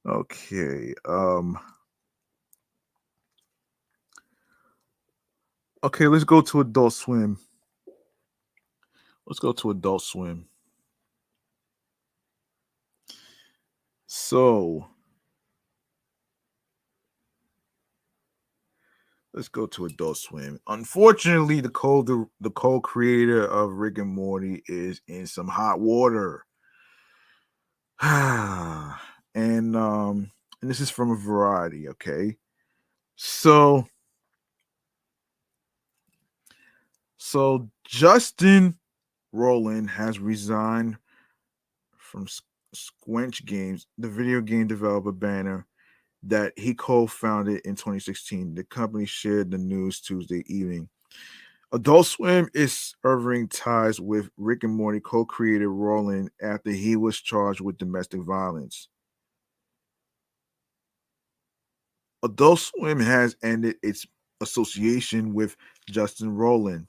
Okay. 0.06 0.94
Um. 1.06 1.58
Okay, 5.84 6.06
let's 6.06 6.24
go 6.24 6.40
to 6.40 6.60
Adult 6.60 6.92
Swim. 6.92 7.38
Let's 9.26 9.40
go 9.40 9.52
to 9.52 9.70
Adult 9.70 10.02
Swim. 10.02 10.46
So, 14.06 14.86
let's 19.34 19.48
go 19.48 19.66
to 19.66 19.86
Adult 19.86 20.18
Swim. 20.18 20.58
Unfortunately, 20.66 21.60
the 21.60 21.68
co 21.70 22.02
the, 22.02 22.26
the 22.40 22.50
co-creator 22.50 23.44
of 23.46 23.72
Rick 23.72 23.98
and 23.98 24.10
Morty 24.10 24.62
is 24.66 25.00
in 25.08 25.26
some 25.26 25.48
hot 25.48 25.80
water. 25.80 26.44
and 28.00 29.76
um 29.76 30.30
and 30.60 30.70
this 30.70 30.80
is 30.80 30.90
from 30.90 31.10
a 31.10 31.16
variety, 31.16 31.88
okay? 31.88 32.36
So 33.16 33.86
so 37.16 37.70
Justin 37.84 38.78
Roiland 39.34 39.88
has 39.88 40.18
resigned 40.18 40.96
from 41.96 42.24
S- 42.24 42.42
Squanch 42.74 43.44
Games, 43.44 43.86
the 43.96 44.08
video 44.08 44.40
game 44.40 44.66
developer 44.66 45.12
banner 45.12 45.66
that 46.24 46.52
he 46.56 46.74
co-founded 46.74 47.60
in 47.64 47.74
2016. 47.74 48.54
The 48.54 48.64
company 48.64 49.06
shared 49.06 49.50
the 49.50 49.58
news 49.58 50.00
Tuesday 50.00 50.44
evening. 50.46 50.88
Adult 51.72 52.06
Swim 52.06 52.48
is 52.52 52.94
severing 53.02 53.48
ties 53.48 53.98
with 53.98 54.28
Rick 54.36 54.62
and 54.64 54.74
Morty 54.74 55.00
co-creator 55.00 55.68
Roiland 55.68 56.28
after 56.42 56.70
he 56.70 56.96
was 56.96 57.20
charged 57.20 57.60
with 57.60 57.78
domestic 57.78 58.20
violence. 58.20 58.88
Adult 62.22 62.60
Swim 62.60 63.00
has 63.00 63.36
ended 63.42 63.76
its 63.82 64.06
association 64.40 65.32
with 65.32 65.56
Justin 65.88 66.36
Roiland. 66.36 66.86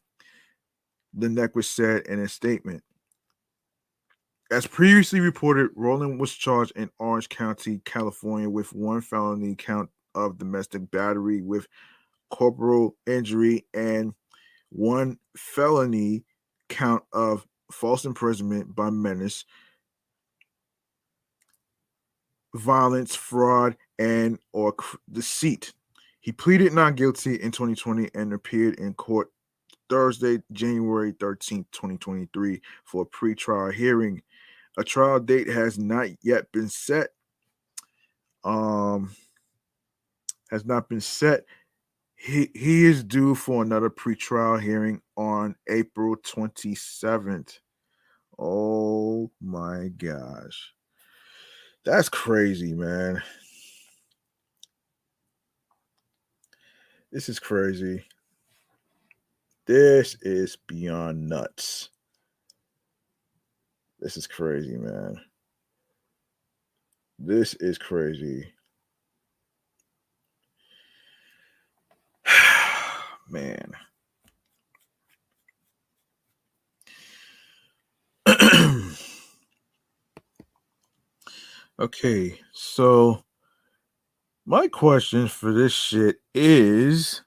The 1.14 1.30
network 1.30 1.64
said 1.64 2.06
in 2.08 2.20
a 2.20 2.28
statement. 2.28 2.84
As 4.54 4.68
previously 4.68 5.20
reported, 5.20 5.74
Roiland 5.74 6.20
was 6.20 6.32
charged 6.32 6.74
in 6.76 6.88
Orange 7.00 7.28
County, 7.28 7.82
California, 7.86 8.48
with 8.48 8.72
one 8.72 9.02
felony 9.02 9.56
count 9.56 9.90
of 10.14 10.38
domestic 10.38 10.92
battery 10.92 11.42
with 11.42 11.68
corporal 12.30 12.96
injury 13.08 13.66
and 13.74 14.14
one 14.70 15.18
felony 15.36 16.24
count 16.70 17.02
of 17.14 17.48
false 17.72 18.06
imprisonment 18.06 18.76
by 18.76 18.92
menace, 18.92 19.44
violence, 22.54 23.16
fraud, 23.16 23.76
and 23.98 24.38
or 24.52 24.76
deceit. 25.12 25.74
He 26.22 26.32
pleaded 26.32 26.74
not 26.74 26.96
guilty 26.96 27.42
in 27.42 27.50
2020 27.50 28.08
and 28.14 28.32
appeared 28.32 28.76
in 28.76 28.94
court 28.94 29.32
Thursday, 29.90 30.44
January 30.52 31.16
13, 31.20 31.66
2023 31.72 32.62
for 32.84 33.02
a 33.02 33.06
pretrial 33.08 33.74
hearing. 33.74 34.22
A 34.78 34.84
trial 34.84 35.20
date 35.20 35.50
has 35.50 35.78
not 35.78 36.08
yet 36.22 36.52
been 36.52 36.70
set. 36.70 37.10
Um 38.44 39.16
has 40.50 40.66
not 40.66 40.90
been 40.90 41.02
set. 41.02 41.46
He 42.16 42.50
he 42.54 42.86
is 42.86 43.04
due 43.04 43.36
for 43.36 43.62
another 43.62 43.90
pretrial 43.90 44.62
hearing 44.62 45.02
on 45.18 45.56
April 45.70 46.16
27th. 46.18 47.60
Oh 48.40 49.32
my 49.42 49.90
gosh. 49.98 50.74
That's 51.86 52.10
crazy, 52.10 52.74
man. 52.74 53.22
This 57.12 57.30
is 57.30 57.40
crazy. 57.40 58.04
This 59.66 60.18
is 60.22 60.58
beyond 60.68 61.28
nuts. 61.30 61.90
This 64.04 64.18
is 64.18 64.28
crazy, 64.28 64.78
man. 64.78 65.16
This 67.20 67.56
is 67.56 67.78
crazy. 67.78 68.54
man. 73.30 73.72
okay, 81.80 82.40
so 82.54 83.24
my 84.46 84.68
question 84.68 85.28
for 85.28 85.54
this 85.54 85.74
shit 85.74 86.18
is 86.36 87.24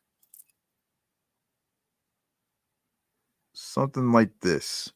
something 3.55 4.13
like 4.13 4.31
this. 4.43 4.93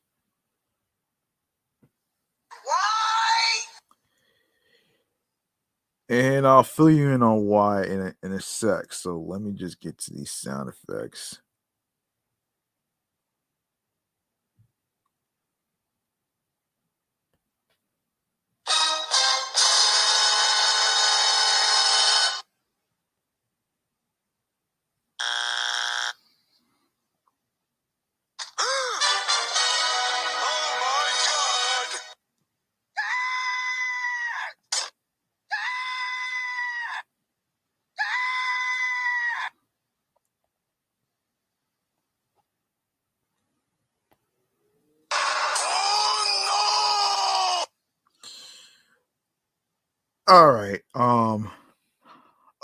And 6.10 6.44
I'll 6.44 6.64
fill 6.64 6.90
you 6.90 7.10
in 7.10 7.22
on 7.22 7.46
why 7.46 7.84
in 7.84 8.00
a, 8.00 8.14
in 8.24 8.32
a 8.32 8.40
sec. 8.40 8.92
So 8.92 9.16
let 9.16 9.40
me 9.40 9.52
just 9.52 9.80
get 9.80 9.96
to 9.98 10.12
these 10.12 10.32
sound 10.32 10.68
effects. 10.68 11.40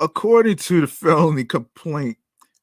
According 0.06 0.58
to 0.58 0.82
the 0.82 0.86
felony 0.86 1.42
complaint 1.42 2.16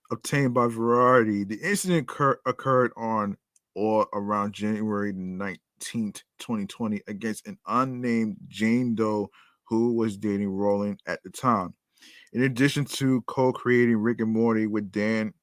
obtained 0.09 0.53
by 0.53 0.67
Variety, 0.67 1.43
the 1.43 1.59
incident 1.61 2.03
occur- 2.09 2.39
occurred 2.45 2.93
on 2.95 3.35
or 3.75 4.07
around 4.13 4.53
January 4.53 5.11
19th, 5.11 6.21
2020, 6.39 7.01
against 7.07 7.45
an 7.45 7.57
unnamed 7.67 8.37
Jane 8.47 8.95
Doe 8.95 9.29
who 9.65 9.91
was 9.91 10.15
dating 10.15 10.51
Roiland 10.51 10.99
at 11.05 11.21
the 11.23 11.29
time. 11.29 11.73
In 12.31 12.43
addition 12.43 12.85
to 12.85 13.21
co-creating 13.23 13.97
Rick 13.97 14.21
and 14.21 14.31
Morty 14.31 14.65
with 14.65 14.89
Dan 14.89 15.33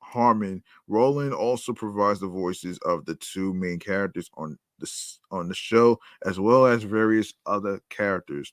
Harmon, 0.00 0.62
Roiland 0.90 1.34
also 1.34 1.72
provides 1.72 2.20
the 2.20 2.28
voices 2.28 2.78
of 2.84 3.06
the 3.06 3.14
two 3.14 3.54
main 3.54 3.78
characters 3.78 4.28
on 4.34 4.58
the 4.78 4.92
on 5.30 5.48
the 5.48 5.54
show, 5.54 5.98
as 6.22 6.38
well 6.38 6.66
as 6.66 6.82
various 6.82 7.32
other 7.46 7.80
characters. 7.88 8.52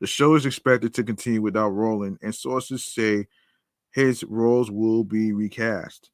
The 0.00 0.06
show 0.06 0.34
is 0.34 0.46
expected 0.46 0.92
to 0.94 1.04
continue 1.04 1.40
without 1.40 1.72
Roiland, 1.72 2.18
and 2.22 2.34
sources 2.34 2.84
say 2.84 3.26
his 3.92 4.22
roles 4.24 4.70
will 4.70 5.04
be 5.04 5.32
recast. 5.32 6.10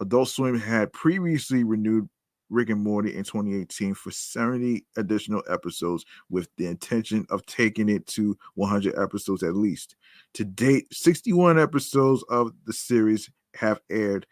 Adult 0.00 0.28
Swim 0.28 0.58
had 0.58 0.92
previously 0.92 1.62
renewed 1.62 2.08
Rick 2.50 2.70
and 2.70 2.82
Morty 2.82 3.14
in 3.14 3.24
2018 3.24 3.94
for 3.94 4.10
70 4.10 4.84
additional 4.96 5.42
episodes 5.48 6.04
with 6.28 6.48
the 6.56 6.66
intention 6.66 7.26
of 7.30 7.44
taking 7.46 7.88
it 7.88 8.06
to 8.08 8.36
100 8.54 8.98
episodes 8.98 9.42
at 9.42 9.56
least. 9.56 9.96
To 10.34 10.44
date, 10.44 10.92
61 10.92 11.58
episodes 11.58 12.22
of 12.28 12.52
the 12.66 12.72
series 12.72 13.30
have 13.54 13.80
aired, 13.90 14.26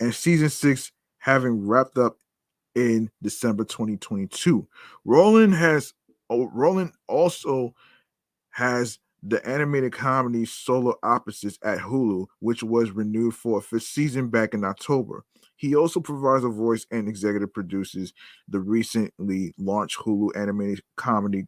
and 0.00 0.14
season 0.14 0.50
six 0.50 0.92
having 1.18 1.66
wrapped 1.66 1.98
up 1.98 2.18
in 2.74 3.10
December 3.22 3.64
2022. 3.64 4.66
Roiland 5.06 5.56
has 5.56 5.94
Roiland 6.30 6.92
also 7.08 7.74
has 8.56 8.98
the 9.22 9.46
animated 9.46 9.92
comedy 9.92 10.46
Solar 10.46 10.94
Opposites 11.02 11.58
at 11.62 11.78
Hulu, 11.78 12.24
which 12.38 12.62
was 12.62 12.90
renewed 12.90 13.34
for 13.34 13.58
a 13.58 13.60
fifth 13.60 13.82
season 13.82 14.30
back 14.30 14.54
in 14.54 14.64
October. 14.64 15.24
He 15.56 15.76
also 15.76 16.00
provides 16.00 16.42
a 16.42 16.48
voice 16.48 16.86
and 16.90 17.06
executive 17.06 17.52
produces 17.52 18.14
the 18.48 18.58
recently 18.60 19.52
launched 19.58 19.98
Hulu 19.98 20.30
animated 20.34 20.82
comedy 20.96 21.46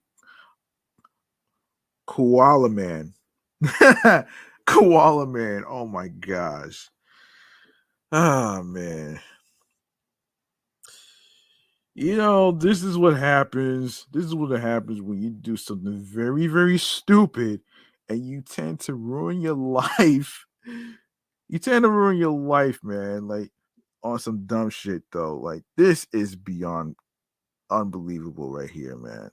Koala 2.07 2.69
Man. 2.69 3.15
Koala 4.67 5.27
Man. 5.27 5.65
Oh 5.67 5.87
my 5.87 6.09
gosh. 6.09 6.91
Ah, 8.13 8.61
man. 8.63 9.19
You 12.01 12.17
know, 12.17 12.53
this 12.53 12.85
is 12.85 12.97
what 12.97 13.17
happens. 13.17 14.07
This 14.13 14.25
is 14.25 14.33
what 14.33 14.53
happens 14.61 15.03
when 15.03 15.21
you 15.21 15.31
do 15.31 15.57
something 15.57 15.99
very, 15.99 16.47
very 16.47 16.79
stupid 16.79 17.61
and 18.09 18.25
you 18.25 18.41
tend 18.41 18.79
to 18.83 18.95
ruin 18.95 19.41
your 19.41 19.57
life. 19.99 20.47
You 21.49 21.59
tend 21.59 21.83
to 21.83 21.91
ruin 21.91 22.17
your 22.17 22.39
life, 22.39 22.79
man. 22.85 23.27
Like 23.27 23.51
on 24.05 24.21
some 24.21 24.47
dumb 24.47 24.71
shit, 24.71 25.03
though. 25.11 25.39
Like 25.39 25.65
this 25.77 26.07
is 26.13 26.37
beyond 26.37 26.95
unbelievable 27.69 28.53
right 28.53 28.71
here, 28.71 28.97
man. 28.97 29.33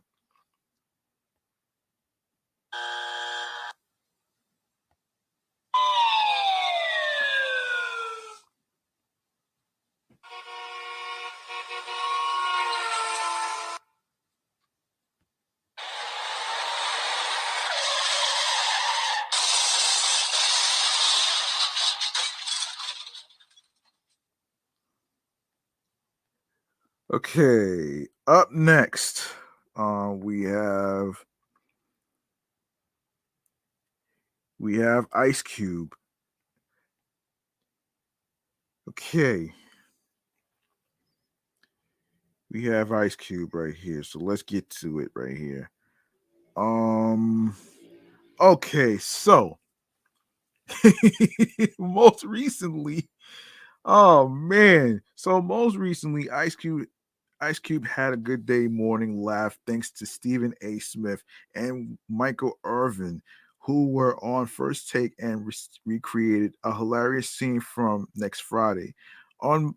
Okay, 27.16 28.08
up 28.28 28.52
next, 28.52 29.24
uh, 29.78 30.12
we 30.14 30.42
have 30.42 31.14
we 34.60 34.80
have 34.80 35.06
Ice 35.14 35.42
Cube. 35.42 35.96
Okay, 38.90 39.50
we 42.52 42.66
have 42.66 42.92
Ice 42.92 43.16
Cube 43.16 43.56
right 43.56 43.74
here, 43.74 44.04
so 44.04 44.20
let's 44.20 44.44
get 44.44 44.70
to 44.82 45.00
it 45.00 45.08
right 45.16 45.38
here. 45.38 45.72
Um, 46.58 47.56
okay, 48.42 48.98
so 48.98 49.58
most 51.80 52.26
recently, 52.26 53.08
oh 53.86 54.28
man, 54.28 55.02
so 55.16 55.42
most 55.42 55.78
recently, 55.78 56.30
Ice 56.30 56.58
Cube 56.58 56.88
Ice 57.46 57.60
Cube 57.60 57.86
had 57.86 58.12
a 58.12 58.18
good 58.18 58.48
day 58.48 58.68
morning 58.68 59.22
laugh 59.22 59.60
thanks 59.68 59.92
to 59.92 60.06
Stephen 60.08 60.56
A. 60.64 60.80
Smith 60.80 61.24
and 61.54 61.96
Michael 62.10 62.58
Irvin, 62.64 63.22
who 63.60 63.90
were 63.90 64.18
on 64.26 64.48
first 64.48 64.90
take 64.90 65.14
and 65.20 65.46
re- 65.46 65.54
recreated 65.86 66.56
a 66.64 66.74
hilarious 66.76 67.30
scene 67.30 67.60
from 67.60 68.08
next 68.16 68.42
Friday. 68.42 68.96
On 69.42 69.76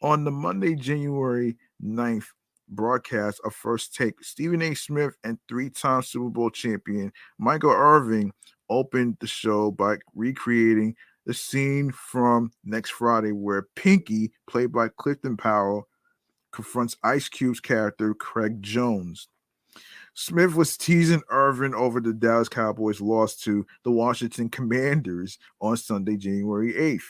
on 0.00 0.24
the 0.24 0.30
Monday, 0.30 0.74
January 0.74 1.58
9th 1.84 2.24
broadcast 2.70 3.38
of 3.44 3.54
First 3.54 3.94
Take, 3.94 4.24
Stephen 4.24 4.62
A. 4.62 4.72
Smith 4.72 5.14
and 5.22 5.38
three-time 5.46 6.02
Super 6.02 6.30
Bowl 6.30 6.48
champion 6.48 7.12
Michael 7.36 7.72
Irvin 7.72 8.32
opened 8.70 9.18
the 9.20 9.26
show 9.26 9.70
by 9.70 9.98
recreating 10.14 10.96
the 11.26 11.34
scene 11.34 11.92
from 11.92 12.50
next 12.64 12.92
Friday 12.92 13.32
where 13.32 13.68
Pinky, 13.76 14.32
played 14.48 14.72
by 14.72 14.88
Clifton 14.96 15.36
Powell, 15.36 15.86
confronts 16.52 16.96
Ice 17.02 17.28
Cube's 17.28 17.60
character, 17.60 18.14
Craig 18.14 18.62
Jones. 18.62 19.28
Smith 20.14 20.54
was 20.54 20.76
teasing 20.76 21.22
Irvin 21.30 21.74
over 21.74 22.00
the 22.00 22.12
Dallas 22.12 22.48
Cowboys' 22.48 23.00
loss 23.00 23.36
to 23.36 23.66
the 23.84 23.90
Washington 23.90 24.48
Commanders 24.48 25.38
on 25.60 25.76
Sunday, 25.76 26.16
January 26.16 26.72
8th. 26.74 27.04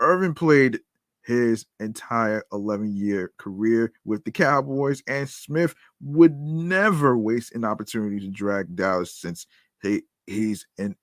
Irvin 0.00 0.34
played 0.34 0.80
his 1.22 1.66
entire 1.78 2.42
11 2.52 2.96
year 2.96 3.32
career 3.36 3.92
with 4.04 4.24
the 4.24 4.30
Cowboys, 4.30 5.02
and 5.06 5.28
Smith 5.28 5.74
would 6.00 6.34
never 6.38 7.18
waste 7.18 7.54
an 7.54 7.64
opportunity 7.64 8.18
to 8.20 8.28
drag 8.28 8.74
Dallas 8.74 9.14
since 9.14 9.46
he, 9.82 10.02
he's 10.26 10.66
an 10.78 10.96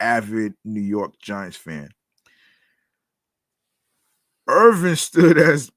avid 0.00 0.54
New 0.64 0.80
York 0.80 1.18
Giants 1.20 1.56
fan. 1.56 1.90
Irvin 4.48 4.96
stood 4.96 5.38
as 5.38 5.70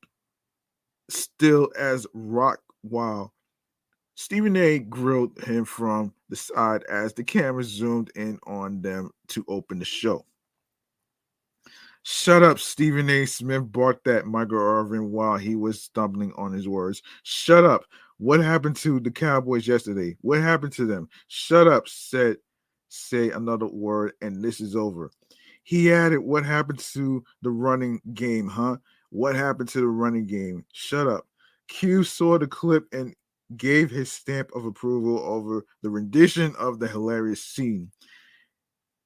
still 1.09 1.69
as 1.77 2.07
rock 2.13 2.59
while 2.81 3.33
Stephen 4.15 4.55
A 4.55 4.79
grilled 4.79 5.37
him 5.43 5.65
from 5.65 6.13
the 6.29 6.35
side 6.35 6.83
as 6.89 7.13
the 7.13 7.23
camera 7.23 7.63
zoomed 7.63 8.11
in 8.15 8.39
on 8.47 8.81
them 8.81 9.11
to 9.27 9.43
open 9.47 9.79
the 9.79 9.85
show. 9.85 10.25
Shut 12.03 12.43
up, 12.43 12.59
Stephen 12.59 13.09
A. 13.09 13.25
Smith 13.25 13.71
barked 13.71 14.05
that 14.05 14.27
Michael 14.27 14.59
Irvin 14.59 15.11
while 15.11 15.37
he 15.37 15.55
was 15.55 15.81
stumbling 15.81 16.31
on 16.37 16.53
his 16.53 16.67
words. 16.67 17.01
Shut 17.23 17.65
up. 17.65 17.83
What 18.17 18.39
happened 18.39 18.75
to 18.77 18.99
the 18.99 19.11
Cowboys 19.11 19.67
yesterday? 19.67 20.15
What 20.21 20.39
happened 20.39 20.71
to 20.73 20.85
them? 20.85 21.09
Shut 21.27 21.67
up, 21.67 21.87
said 21.89 22.37
say 22.89 23.31
another 23.31 23.67
word, 23.67 24.13
and 24.21 24.43
this 24.43 24.61
is 24.61 24.75
over. 24.75 25.11
He 25.63 25.91
added, 25.91 26.19
What 26.19 26.45
happened 26.45 26.79
to 26.93 27.23
the 27.41 27.49
running 27.49 28.01
game, 28.13 28.47
huh? 28.47 28.77
What 29.15 29.33
happened 29.37 29.69
to 29.69 29.79
the 29.79 29.87
running 29.87 30.25
game? 30.25 30.65
Shut 30.73 31.07
up. 31.07 31.25
Q 31.69 32.03
saw 32.03 32.37
the 32.37 32.47
clip 32.47 32.85
and 32.91 33.15
gave 33.55 33.89
his 33.89 34.11
stamp 34.11 34.49
of 34.53 34.65
approval 34.65 35.19
over 35.19 35.63
the 35.81 35.89
rendition 35.89 36.53
of 36.59 36.79
the 36.79 36.87
hilarious 36.89 37.41
scene. 37.41 37.89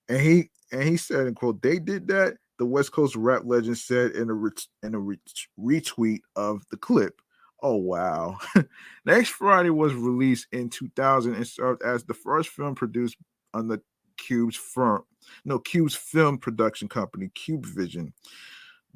And 0.07 0.19
he 0.19 0.49
and 0.71 0.81
he 0.81 0.97
said, 0.97 1.27
"In 1.27 1.35
quote, 1.35 1.61
they 1.61 1.77
did 1.77 2.07
that." 2.07 2.37
The 2.57 2.65
West 2.65 2.91
Coast 2.91 3.15
rap 3.15 3.43
legend 3.45 3.77
said 3.77 4.13
in 4.13 4.31
a 4.31 4.33
ret- 4.33 4.65
in 4.81 4.95
a 4.95 4.99
ret- 4.99 5.19
retweet 5.59 6.21
of 6.35 6.65
the 6.71 6.77
clip. 6.77 7.21
Oh 7.61 7.75
wow! 7.75 8.39
Next 9.05 9.29
Friday 9.29 9.69
was 9.69 9.93
released 9.93 10.47
in 10.51 10.71
2000 10.71 11.35
and 11.35 11.47
served 11.47 11.83
as 11.83 12.03
the 12.03 12.15
first 12.15 12.49
film 12.49 12.73
produced 12.73 13.15
on 13.53 13.67
the 13.67 13.79
Cube's 14.17 14.55
firm, 14.55 15.03
no 15.45 15.59
Cube's 15.59 15.93
film 15.93 16.39
production 16.39 16.87
company, 16.87 17.29
Cube 17.35 17.67
Vision. 17.67 18.11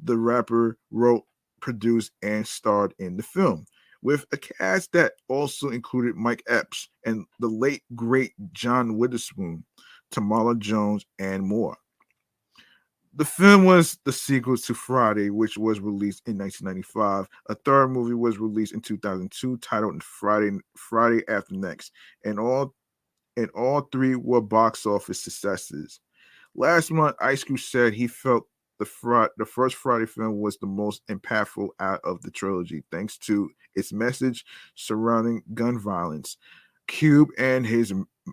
The 0.02 0.16
rapper 0.16 0.76
wrote, 0.90 1.24
produced, 1.60 2.12
and 2.22 2.46
starred 2.46 2.94
in 2.98 3.16
the 3.16 3.22
film 3.22 3.66
with 4.04 4.26
a 4.32 4.36
cast 4.36 4.92
that 4.92 5.14
also 5.28 5.70
included 5.70 6.14
Mike 6.14 6.42
Epps 6.46 6.88
and 7.04 7.24
the 7.40 7.48
late 7.48 7.82
great 7.96 8.34
John 8.52 8.98
Witherspoon, 8.98 9.64
Tamala 10.10 10.54
Jones, 10.56 11.06
and 11.18 11.42
more. 11.42 11.76
The 13.16 13.24
film 13.24 13.64
was 13.64 13.98
the 14.04 14.12
sequel 14.12 14.56
to 14.58 14.74
Friday, 14.74 15.30
which 15.30 15.56
was 15.56 15.80
released 15.80 16.22
in 16.26 16.36
1995. 16.36 17.28
A 17.48 17.54
third 17.54 17.88
movie 17.88 18.14
was 18.14 18.38
released 18.38 18.74
in 18.74 18.80
2002, 18.80 19.56
titled 19.58 20.02
Friday 20.02 20.58
Friday 20.76 21.22
After 21.28 21.54
Next, 21.54 21.92
and 22.24 22.38
all 22.38 22.74
and 23.36 23.50
all 23.50 23.88
three 23.90 24.16
were 24.16 24.40
box 24.40 24.84
office 24.84 25.20
successes. 25.20 26.00
Last 26.54 26.90
month, 26.90 27.16
Ice 27.20 27.42
Cube 27.42 27.58
said 27.58 27.94
he 27.94 28.06
felt 28.06 28.46
the 28.78 29.30
the 29.36 29.46
first 29.46 29.76
Friday 29.76 30.06
film 30.06 30.40
was 30.40 30.56
the 30.58 30.66
most 30.66 31.06
impactful 31.08 31.68
out 31.80 32.00
of 32.04 32.20
the 32.22 32.30
trilogy, 32.30 32.84
thanks 32.90 33.16
to 33.18 33.50
its 33.74 33.92
message 33.92 34.44
surrounding 34.74 35.42
gun 35.54 35.78
violence. 35.78 36.36
Cube 36.86 37.30
and 37.38 37.66
his 37.66 37.92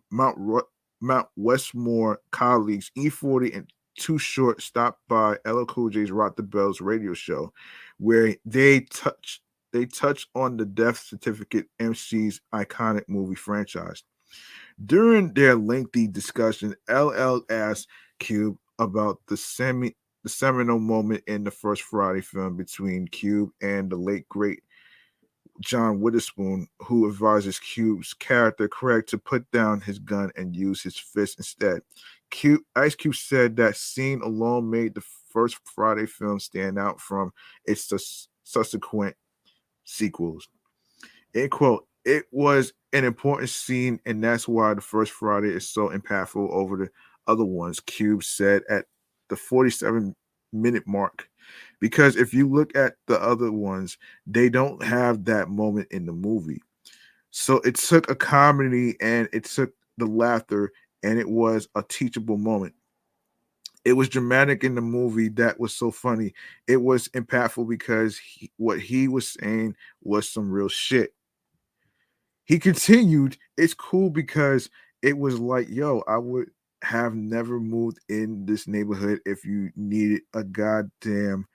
Mount 0.10 0.38
Ru- 0.38 0.68
Mount 1.00 1.28
Westmore 1.36 2.20
colleagues 2.32 2.92
E40 2.98 3.56
and 3.58 3.74
Too 3.98 4.18
Short 4.18 4.62
stopped 4.62 5.02
by 5.08 5.38
LL 5.46 5.66
Cool 5.66 5.90
J's 5.90 6.12
Rock 6.12 6.36
the 6.36 6.44
Bells 6.44 6.82
radio 6.82 7.14
show, 7.14 7.54
where 7.98 8.36
they 8.46 8.82
touch 8.82 9.42
they 9.72 9.86
touch 9.86 10.28
on 10.36 10.58
the 10.58 10.66
Death 10.66 11.00
Certificate 11.00 11.68
MC's 11.80 12.42
iconic 12.54 13.04
movie 13.08 13.36
franchise. 13.36 14.04
During 14.86 15.34
their 15.34 15.56
lengthy 15.56 16.08
discussion, 16.08 16.76
LL 16.90 17.42
asked 17.50 17.88
Cube 18.20 18.58
about 18.80 19.20
the 19.28 19.38
semi 19.38 19.96
the 20.24 20.30
seminal 20.30 20.80
moment 20.80 21.24
in 21.28 21.44
the 21.44 21.52
first 21.52 21.82
Friday 21.84 22.22
film 22.22 22.58
between 22.58 23.08
Cube 23.08 23.52
and 23.62 23.90
the 23.90 23.96
late 23.96 24.28
great 24.30 24.64
John 25.62 26.02
Witherspoon, 26.02 26.68
who 26.80 27.08
advises 27.08 27.60
Cube's 27.60 28.14
character 28.14 28.68
Craig 28.68 29.08
to 29.08 29.18
put 29.18 29.50
down 29.52 29.82
his 29.82 30.00
gun 30.00 30.32
and 30.36 30.56
use 30.56 30.82
his 30.82 30.98
fist 30.98 31.38
instead. 31.38 31.82
Cube, 32.30 32.62
Ice 32.76 32.96
Cube 32.96 33.16
said 33.16 33.56
that 33.58 33.78
scene 33.78 34.22
alone 34.22 34.70
made 34.70 34.96
the 34.96 35.04
first 35.30 35.58
Friday 35.66 36.06
film 36.06 36.40
stand 36.40 36.80
out 36.80 37.00
from 37.00 37.32
its 37.66 37.92
subsequent 38.44 39.16
sequels. 39.84 40.48
End 41.36 41.52
quote. 41.52 41.88
It 42.04 42.26
was 42.32 42.74
an 42.94 43.06
important 43.06 43.50
scene, 43.50 44.00
and 44.06 44.24
that's 44.24 44.48
why 44.48 44.74
the 44.74 44.82
first 44.82 45.12
Friday 45.12 45.50
is 45.50 45.70
so 45.70 45.90
impactful 45.90 46.50
over 46.50 46.78
the 46.78 46.90
other 47.28 47.46
ones, 47.46 47.80
Cube 47.80 48.24
said 48.24 48.64
at 48.70 48.86
the 49.32 49.36
47 49.38 50.16
minute 50.54 50.84
mark. 50.86 51.28
Because 51.80 52.16
if 52.16 52.34
you 52.34 52.48
look 52.48 52.76
at 52.78 52.94
the 53.08 53.20
other 53.20 53.52
ones, 53.52 53.98
they 54.28 54.50
don't 54.50 54.84
have 54.84 55.26
that 55.26 55.50
moment 55.50 55.88
in 55.90 56.06
the 56.06 56.12
movie. 56.12 56.62
So 57.32 57.58
it 57.62 57.76
took 57.76 58.12
a 58.12 58.16
comedy 58.16 58.96
and 59.02 59.28
it 59.34 59.46
took 59.46 59.74
the 59.98 60.06
laughter, 60.06 60.72
and 61.02 61.18
it 61.18 61.30
was 61.30 61.68
a 61.76 61.84
teachable 61.84 62.38
moment. 62.38 62.74
It 63.84 63.94
was 63.94 64.10
dramatic 64.10 64.64
in 64.64 64.76
the 64.76 64.82
movie 64.82 65.30
that 65.30 65.60
was 65.60 65.74
so 65.74 65.90
funny. 65.90 66.34
It 66.68 66.78
was 66.78 67.08
impactful 67.10 67.68
because 67.68 68.18
he, 68.18 68.52
what 68.58 68.80
he 68.80 69.08
was 69.08 69.30
saying 69.30 69.76
was 70.04 70.30
some 70.30 70.52
real 70.52 70.68
shit. 70.68 71.16
He 72.44 72.60
continued, 72.60 73.38
It's 73.58 73.74
cool 73.74 74.10
because 74.10 74.70
it 75.02 75.18
was 75.18 75.40
like, 75.40 75.68
yo, 75.70 76.04
I 76.08 76.18
would 76.18 76.52
have 76.84 77.14
never 77.14 77.60
moved 77.60 78.00
in 78.10 78.46
this 78.46 78.68
neighborhood 78.68 79.20
if 79.26 79.46
you 79.46 79.72
needed 79.76 80.22
a 80.34 80.44
goddamn 80.44 81.46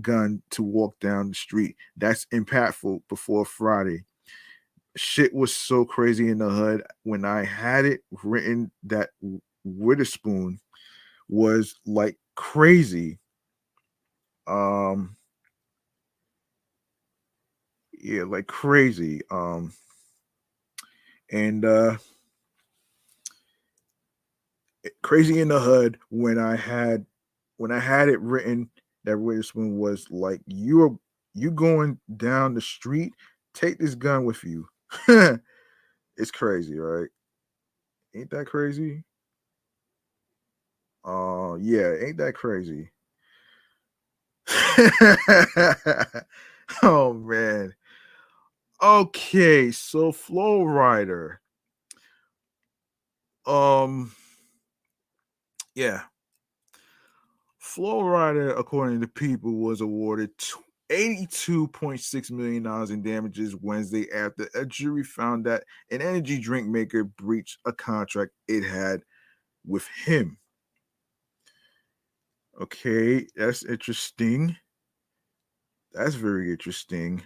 gun 0.00 0.42
to 0.50 0.62
walk 0.62 0.98
down 1.00 1.28
the 1.28 1.34
street. 1.34 1.76
That's 1.96 2.26
impactful 2.26 3.02
before 3.08 3.44
Friday. 3.44 4.04
Shit 4.96 5.34
was 5.34 5.54
so 5.54 5.84
crazy 5.84 6.28
in 6.28 6.38
the 6.38 6.48
hood 6.48 6.82
when 7.02 7.24
I 7.24 7.44
had 7.44 7.84
it 7.84 8.00
written 8.22 8.70
that 8.84 9.10
Witherspoon 9.64 10.60
was 11.28 11.74
like 11.84 12.16
crazy. 12.34 13.18
Um 14.46 15.16
yeah, 17.92 18.22
like 18.22 18.46
crazy. 18.46 19.20
Um 19.30 19.72
and 21.30 21.64
uh 21.64 21.96
crazy 25.02 25.40
in 25.40 25.48
the 25.48 25.60
hood 25.60 25.98
when 26.10 26.38
I 26.38 26.56
had 26.56 27.06
when 27.56 27.72
I 27.72 27.78
had 27.78 28.08
it 28.08 28.20
written 28.20 28.70
that 29.04 29.18
Witherspoon 29.18 29.78
was 29.78 30.06
like 30.10 30.40
you're 30.46 30.98
you 31.34 31.50
going 31.50 31.98
down 32.16 32.54
the 32.54 32.60
street, 32.60 33.12
take 33.54 33.78
this 33.78 33.94
gun 33.94 34.24
with 34.24 34.42
you. 34.44 34.68
it's 36.16 36.30
crazy, 36.32 36.78
right? 36.78 37.08
Ain't 38.14 38.30
that 38.30 38.46
crazy? 38.46 39.04
Uh 41.04 41.56
yeah, 41.60 41.92
ain't 42.00 42.18
that 42.18 42.34
crazy? 42.34 42.90
oh 46.82 47.12
man. 47.12 47.74
Okay, 48.82 49.70
so 49.70 50.12
Flo 50.12 50.60
Rida. 50.60 51.38
Um 53.46 54.12
yeah. 55.76 56.02
Flo 57.58 58.00
according 58.56 59.00
to 59.02 59.08
people, 59.08 59.52
was 59.52 59.80
awarded 59.82 60.30
$82.6 60.88 62.30
million 62.30 62.92
in 62.92 63.02
damages 63.02 63.54
Wednesday 63.56 64.10
after 64.12 64.48
a 64.54 64.64
jury 64.64 65.04
found 65.04 65.44
that 65.44 65.64
an 65.90 66.00
energy 66.00 66.38
drink 66.38 66.66
maker 66.68 67.04
breached 67.04 67.58
a 67.66 67.72
contract 67.72 68.32
it 68.48 68.62
had 68.62 69.02
with 69.66 69.86
him. 70.04 70.38
Okay, 72.60 73.26
that's 73.36 73.64
interesting. 73.64 74.56
That's 75.92 76.14
very 76.14 76.50
interesting. 76.52 77.22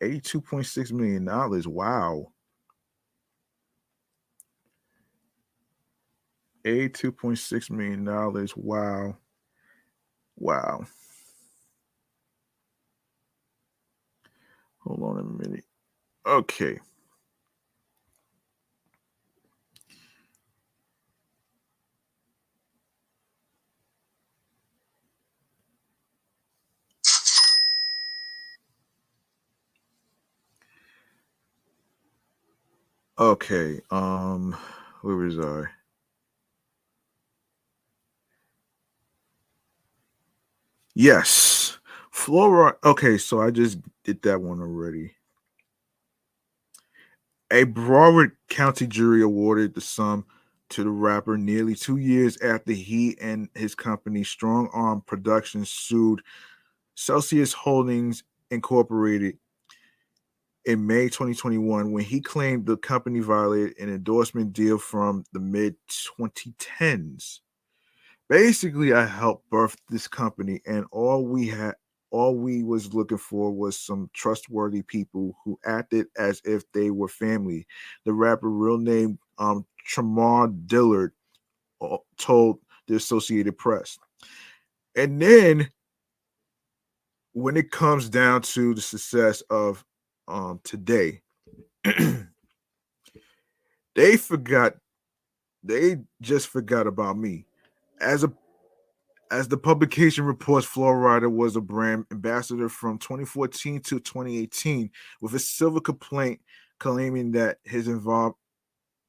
$82.6 0.00 0.92
million. 0.92 1.24
Wow. 1.70 2.32
$82.6 6.66 7.70
million. 7.70 8.04
Wow. 8.56 9.16
Wow. 10.36 10.86
Hold 14.78 15.02
on 15.02 15.18
a 15.18 15.22
minute. 15.24 15.64
Okay. 16.26 16.80
Okay. 33.18 33.80
Um, 33.90 34.56
where 35.02 35.16
was 35.16 35.38
I? 35.38 35.64
Yes. 40.98 41.76
Flo 42.10 42.48
Rida. 42.48 42.76
Okay, 42.82 43.18
so 43.18 43.38
I 43.38 43.50
just 43.50 43.76
did 44.02 44.22
that 44.22 44.40
one 44.40 44.62
already. 44.62 45.12
A 47.50 47.66
Broward 47.66 48.32
County 48.48 48.86
jury 48.86 49.20
awarded 49.20 49.74
the 49.74 49.82
sum 49.82 50.24
to 50.70 50.84
the 50.84 50.88
rapper 50.88 51.36
nearly 51.36 51.74
two 51.74 51.98
years 51.98 52.40
after 52.40 52.72
he 52.72 53.14
and 53.20 53.50
his 53.54 53.74
company 53.74 54.24
Strong 54.24 54.70
Arm 54.72 55.02
Productions 55.02 55.68
sued 55.68 56.22
Celsius 56.94 57.52
Holdings 57.52 58.24
Incorporated 58.50 59.36
in 60.64 60.86
May 60.86 61.08
2021 61.08 61.92
when 61.92 62.04
he 62.04 62.22
claimed 62.22 62.64
the 62.64 62.78
company 62.78 63.20
violated 63.20 63.78
an 63.78 63.90
endorsement 63.92 64.54
deal 64.54 64.78
from 64.78 65.24
the 65.34 65.40
mid 65.40 65.76
2010s. 65.90 67.40
Basically, 68.28 68.92
I 68.92 69.04
helped 69.04 69.48
birth 69.50 69.76
this 69.88 70.08
company, 70.08 70.60
and 70.66 70.84
all 70.90 71.24
we 71.24 71.46
had 71.46 71.74
all 72.10 72.36
we 72.36 72.62
was 72.62 72.94
looking 72.94 73.18
for 73.18 73.52
was 73.52 73.78
some 73.78 74.08
trustworthy 74.14 74.82
people 74.82 75.36
who 75.44 75.58
acted 75.64 76.06
as 76.16 76.40
if 76.44 76.62
they 76.72 76.90
were 76.90 77.08
family. 77.08 77.66
The 78.04 78.12
rapper, 78.12 78.50
real 78.50 78.78
name 78.78 79.18
um 79.38 79.64
Tramar 79.88 80.48
Dillard, 80.66 81.12
uh, 81.80 81.98
told 82.16 82.58
the 82.88 82.96
Associated 82.96 83.58
Press. 83.58 83.98
And 84.96 85.20
then 85.20 85.68
when 87.32 87.56
it 87.56 87.70
comes 87.70 88.08
down 88.08 88.42
to 88.42 88.74
the 88.74 88.80
success 88.80 89.42
of 89.50 89.84
um 90.26 90.60
today, 90.64 91.20
they 93.94 94.16
forgot 94.16 94.74
they 95.62 95.98
just 96.20 96.48
forgot 96.48 96.86
about 96.86 97.18
me. 97.18 97.46
As 98.00 98.24
a 98.24 98.32
as 99.30 99.48
the 99.48 99.56
publication 99.56 100.24
reports, 100.24 100.66
Flo 100.66 100.86
Rida 100.86 101.30
was 101.30 101.56
a 101.56 101.60
brand 101.60 102.06
ambassador 102.12 102.68
from 102.68 102.98
2014 102.98 103.80
to 103.80 103.98
2018 103.98 104.90
with 105.20 105.34
a 105.34 105.38
civil 105.38 105.80
complaint 105.80 106.40
claiming 106.78 107.32
that 107.32 107.58
his 107.64 107.88
involved 107.88 108.36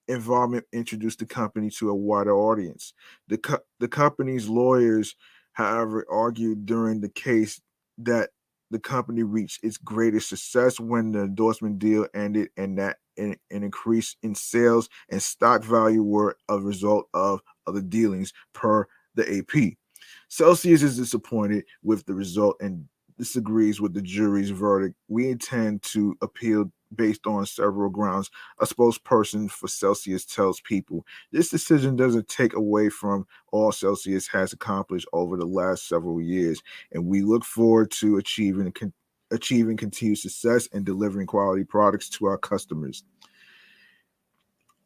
involvement 0.07 0.65
introduced 0.71 1.19
the 1.19 1.25
company 1.25 1.69
to 1.69 1.89
a 1.89 1.95
wider 1.95 2.35
audience. 2.35 2.93
The, 3.27 3.37
co- 3.37 3.59
the 3.79 3.87
company's 3.87 4.47
lawyers, 4.47 5.15
however, 5.53 6.05
argued 6.09 6.65
during 6.65 7.01
the 7.01 7.09
case 7.09 7.61
that 7.99 8.29
the 8.71 8.79
company 8.79 9.23
reached 9.23 9.63
its 9.63 9.77
greatest 9.77 10.29
success 10.29 10.79
when 10.79 11.11
the 11.11 11.23
endorsement 11.23 11.79
deal 11.79 12.07
ended 12.13 12.49
and 12.57 12.77
that 12.79 12.97
an, 13.17 13.35
an 13.51 13.63
increase 13.63 14.15
in 14.23 14.35
sales 14.35 14.89
and 15.09 15.21
stock 15.21 15.63
value 15.63 16.03
were 16.03 16.37
a 16.49 16.59
result 16.59 17.07
of 17.13 17.41
other 17.67 17.81
dealings 17.81 18.33
per 18.53 18.87
the 19.15 19.39
AP. 19.39 19.73
Celsius 20.29 20.83
is 20.83 20.97
disappointed 20.97 21.65
with 21.83 22.05
the 22.05 22.13
result 22.13 22.57
and 22.61 22.85
disagrees 23.17 23.81
with 23.81 23.93
the 23.93 24.01
jury's 24.01 24.49
verdict. 24.49 24.95
We 25.07 25.29
intend 25.29 25.81
to 25.83 26.15
appeal 26.21 26.71
based 26.95 27.27
on 27.27 27.45
several 27.45 27.89
grounds. 27.89 28.29
A 28.59 28.65
spokesperson 28.65 29.51
for 29.51 29.67
Celsius 29.67 30.25
tells 30.25 30.61
people 30.61 31.05
this 31.31 31.49
decision 31.49 31.95
doesn't 31.95 32.29
take 32.29 32.53
away 32.53 32.89
from 32.89 33.25
all 33.51 33.71
Celsius 33.71 34.27
has 34.27 34.53
accomplished 34.53 35.07
over 35.13 35.35
the 35.35 35.45
last 35.45 35.87
several 35.87 36.21
years, 36.21 36.61
and 36.91 37.05
we 37.05 37.21
look 37.21 37.43
forward 37.43 37.91
to 37.91 38.17
achieving 38.17 38.71
achieving 39.31 39.75
continued 39.75 40.17
success 40.17 40.69
and 40.71 40.85
delivering 40.85 41.27
quality 41.27 41.65
products 41.65 42.07
to 42.07 42.25
our 42.25 42.37
customers. 42.37 43.03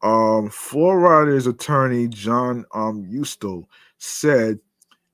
Um, 0.03 0.49
Flo 0.49 0.91
Rida's 0.91 1.47
attorney 1.47 2.07
John 2.07 2.65
um 2.73 3.05
Uustal 3.05 3.65
said 3.97 4.59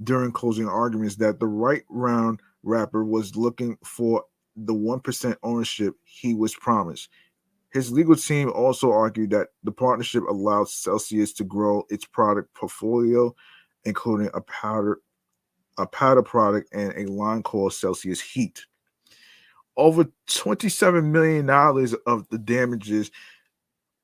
during 0.04 0.32
closing 0.32 0.68
arguments 0.68 1.16
that 1.18 1.40
the 1.40 1.48
right 1.48 1.84
round 1.90 2.40
rapper 2.64 3.04
was 3.04 3.36
looking 3.36 3.78
for 3.84 4.24
the 4.56 4.74
1% 4.74 5.36
ownership 5.44 5.96
he 6.04 6.34
was 6.34 6.56
promised. 6.56 7.10
His 7.72 7.92
legal 7.92 8.16
team 8.16 8.52
also 8.54 8.92
argued 8.92 9.32
that 9.32 9.50
the 9.64 9.72
partnership 9.72 10.24
allowed 10.28 10.70
Celsius 10.70 11.34
to 11.34 11.44
grow 11.44 11.84
its 11.90 12.06
product 12.06 12.54
portfolio, 12.54 13.36
including 13.86 14.30
a 14.34 14.42
powder, 14.42 15.00
a 15.78 15.86
powder 15.86 16.24
product, 16.24 16.74
and 16.74 16.94
a 16.94 17.12
line 17.12 17.44
called 17.44 17.74
Celsius 17.74 18.22
Heat. 18.22 18.66
Over 19.76 20.06
$27 20.28 21.04
million 21.06 21.48
of 22.08 22.28
the 22.30 22.38
damages 22.40 23.12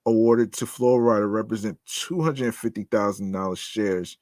awarded 0.05 0.53
to 0.53 0.65
Flo 0.65 0.97
Rida 0.97 1.31
represent 1.31 1.77
$250,000 1.87 3.57
shares 3.57 4.17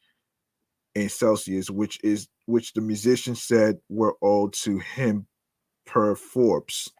in 0.95 1.09
Celsius, 1.09 1.69
which 1.69 1.99
is 2.03 2.27
which 2.45 2.73
the 2.73 2.81
musician 2.81 3.35
said 3.35 3.79
were 3.89 4.15
owed 4.21 4.53
to 4.53 4.79
him 4.79 5.25
per 5.85 6.15
Forbes. 6.15 6.91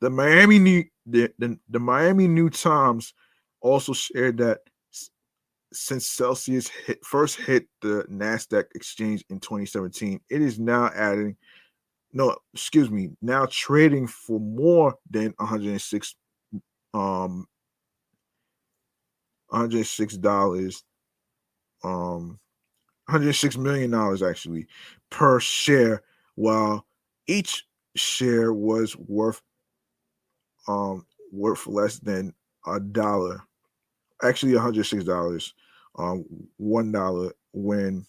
The 0.00 0.10
Miami 0.10 0.58
New 0.58 0.84
the, 1.06 1.30
the, 1.38 1.58
the 1.68 1.78
Miami 1.78 2.26
New 2.26 2.50
Times 2.50 3.14
also 3.60 3.92
shared 3.92 4.38
that 4.38 4.60
since 5.72 6.06
Celsius 6.06 6.68
hit, 6.68 7.04
first 7.04 7.36
hit 7.36 7.66
the 7.82 8.04
Nasdaq 8.10 8.64
exchange 8.74 9.24
in 9.30 9.40
2017, 9.40 10.20
it 10.30 10.42
is 10.42 10.58
now 10.58 10.90
adding 10.94 11.36
no, 12.12 12.34
excuse 12.54 12.90
me, 12.90 13.10
now 13.20 13.46
trading 13.50 14.06
for 14.06 14.40
more 14.40 14.94
than 15.10 15.34
106 15.38 16.14
um 16.94 17.46
106 19.56 20.18
dollars 20.18 20.84
um 21.82 22.38
106 23.08 23.56
million 23.56 23.90
dollars 23.90 24.22
actually 24.22 24.66
per 25.10 25.40
share 25.40 26.02
while 26.34 26.84
each 27.26 27.66
share 27.94 28.52
was 28.52 28.94
worth 28.96 29.40
um 30.68 31.06
worth 31.32 31.66
less 31.66 31.98
than 32.00 32.34
a 32.66 32.78
dollar. 32.78 33.40
Actually 34.22 34.54
106 34.54 35.04
dollars 35.04 35.54
um 35.98 36.24
one 36.58 36.92
dollar 36.92 37.32
when 37.52 38.04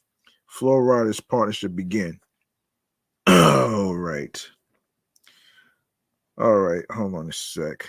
Flo 0.47 0.77
Rida's 0.77 1.21
partnership 1.21 1.75
began. 1.75 2.19
All 3.27 3.95
right. 3.95 4.45
All 6.37 6.59
right 6.59 6.83
hold 6.91 7.15
on 7.15 7.29
a 7.29 7.33
sec 7.33 7.87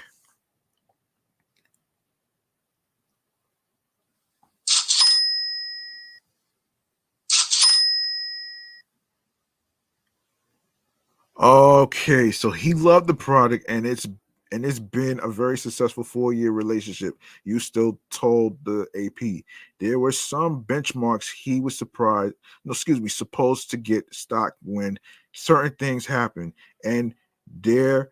Okay, 11.39 12.32
so 12.32 12.51
he 12.51 12.74
loved 12.74 13.06
the 13.06 13.15
product 13.15 13.65
and 13.69 13.86
it's 13.86 14.09
and 14.51 14.65
it's 14.65 14.78
been 14.78 15.20
a 15.23 15.28
very 15.28 15.59
successful 15.59 16.02
four-year 16.02 16.51
relationship. 16.51 17.15
Uustal 17.47 17.98
told 18.10 18.56
the 18.65 18.86
AP 18.97 19.44
there 19.78 19.98
were 19.98 20.10
some 20.10 20.65
benchmarks 20.65 21.31
he 21.31 21.60
was 21.60 21.77
surprised, 21.77 22.35
no, 22.65 22.73
excuse 22.73 22.98
me, 22.98 23.10
supposed 23.10 23.70
to 23.70 23.77
get 23.77 24.12
stock 24.12 24.55
when 24.62 24.98
certain 25.32 25.73
things 25.77 26.06
happened, 26.06 26.55
and 26.82 27.15
there 27.60 28.10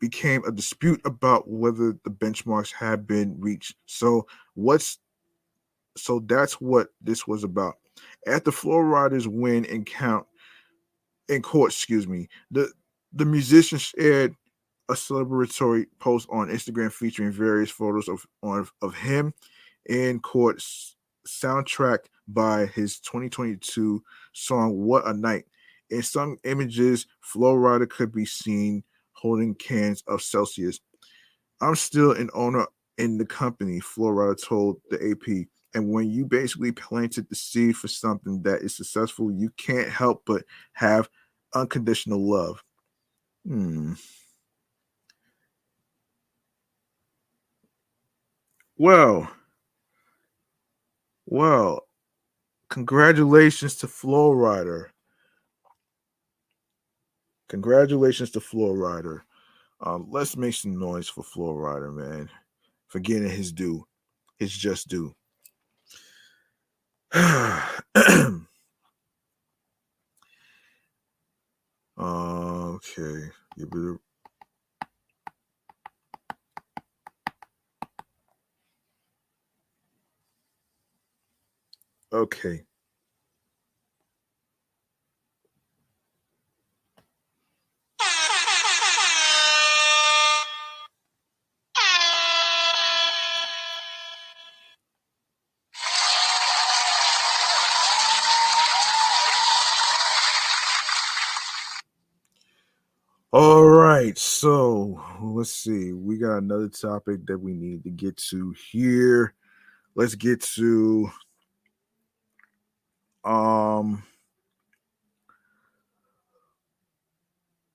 became 0.00 0.42
a 0.44 0.52
dispute 0.52 1.00
about 1.04 1.48
whether 1.48 1.92
the 2.02 2.10
benchmarks 2.10 2.72
had 2.72 3.06
been 3.06 3.38
reached. 3.38 3.76
So 3.86 4.26
what's 4.54 4.98
so 5.96 6.20
that's 6.26 6.54
what 6.54 6.88
this 7.02 7.26
was 7.26 7.44
about. 7.44 7.74
After 8.26 8.50
Flo 8.50 8.78
Rida's 8.78 9.28
win 9.28 9.66
and 9.66 9.84
count 9.84 10.26
in 11.30 11.42
court, 11.42 11.72
excuse 11.72 12.06
me. 12.06 12.28
The 12.50 12.70
the 13.12 13.24
musician 13.24 13.78
shared 13.78 14.34
a 14.88 14.94
celebratory 14.94 15.86
post 15.98 16.28
on 16.30 16.48
Instagram 16.48 16.92
featuring 16.92 17.32
various 17.32 17.70
photos 17.70 18.08
of 18.08 18.26
of 18.82 18.94
him 18.94 19.32
in 19.86 20.20
court 20.20 20.62
soundtrack 21.26 21.98
by 22.28 22.66
his 22.66 23.00
2022 23.00 24.02
song 24.32 24.76
What 24.76 25.06
a 25.06 25.12
Night. 25.12 25.44
In 25.90 26.02
some 26.02 26.38
images, 26.44 27.06
Flo 27.20 27.54
Rida 27.54 27.88
could 27.88 28.12
be 28.12 28.24
seen 28.24 28.84
holding 29.12 29.54
cans 29.54 30.02
of 30.06 30.22
Celsius. 30.22 30.80
I'm 31.60 31.74
still 31.76 32.12
an 32.12 32.30
owner 32.32 32.66
in 32.98 33.18
the 33.18 33.26
company, 33.26 33.80
Flo 33.80 34.08
Rida 34.08 34.42
told 34.42 34.80
the 34.90 35.10
AP. 35.10 35.48
And 35.74 35.90
when 35.90 36.10
you 36.10 36.24
basically 36.24 36.72
planted 36.72 37.28
the 37.28 37.34
seed 37.36 37.76
for 37.76 37.88
something 37.88 38.42
that 38.42 38.62
is 38.62 38.76
successful, 38.76 39.30
you 39.30 39.50
can't 39.56 39.88
help 39.88 40.22
but 40.26 40.44
have 40.72 41.08
unconditional 41.54 42.20
love. 42.28 42.62
Hmm. 43.46 43.94
Well, 48.76 49.30
well, 51.26 51.86
congratulations 52.70 53.76
to 53.76 53.88
Flo 53.88 54.32
Rida. 54.32 54.86
Congratulations 57.48 58.30
to 58.32 58.40
Flo 58.40 58.72
Rida. 58.72 59.20
Um, 59.80 60.06
let's 60.10 60.36
make 60.36 60.54
some 60.54 60.78
noise 60.78 61.08
for 61.08 61.22
Flo 61.22 61.54
Rida, 61.54 61.92
man, 61.92 62.30
for 62.88 63.00
getting 63.00 63.30
his 63.30 63.52
due, 63.52 63.86
his 64.38 64.52
just 64.52 64.88
due. 64.88 65.14
Uh, 72.00 72.76
okay. 72.76 73.30
You 73.58 73.66
better. 73.66 74.00
Okay. 82.12 82.64
All 103.32 103.64
right, 103.64 104.18
so 104.18 105.00
let's 105.22 105.52
see. 105.52 105.92
We 105.92 106.18
got 106.18 106.38
another 106.38 106.68
topic 106.68 107.24
that 107.26 107.38
we 107.38 107.54
need 107.54 107.84
to 107.84 107.90
get 107.90 108.16
to 108.16 108.52
here. 108.72 109.34
Let's 109.94 110.16
get 110.16 110.40
to 110.56 111.08
um 113.22 114.02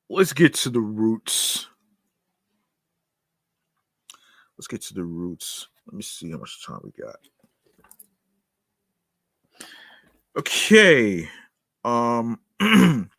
let's 0.10 0.34
get 0.34 0.56
to 0.56 0.70
the 0.70 0.82
roots. 0.82 1.68
Let's 4.58 4.68
get 4.68 4.82
to 4.82 4.94
the 4.94 5.06
roots. 5.06 5.70
Let 5.88 5.94
me 5.96 6.04
see 6.04 6.32
how 6.32 6.40
much 6.40 6.66
time 6.66 6.82
we 6.84 6.92
got. 7.02 7.16
Okay. 10.38 11.30
Um 11.86 12.42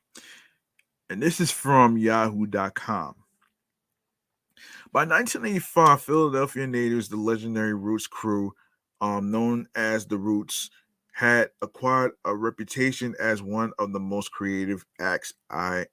and 1.11 1.23
this 1.23 1.41
is 1.41 1.51
from 1.51 1.97
yahoo.com. 1.97 3.15
By 4.93 5.01
1985, 5.05 6.01
Philadelphia 6.01 6.67
natives, 6.67 7.09
the 7.09 7.17
legendary 7.17 7.75
Roots 7.75 8.07
crew, 8.07 8.53
um, 9.01 9.31
known 9.31 9.69
as 9.75 10.07
the 10.07 10.17
Roots, 10.17 10.71
had 11.13 11.51
acquired 11.63 12.13
a 12.25 12.35
reputation 12.35 13.15
as 13.21 13.43
one 13.43 13.73
of 13.79 13.93
the 13.93 14.01
most 14.01 14.31
creative 14.33 14.85
acts 15.01 15.33
I 15.51 15.87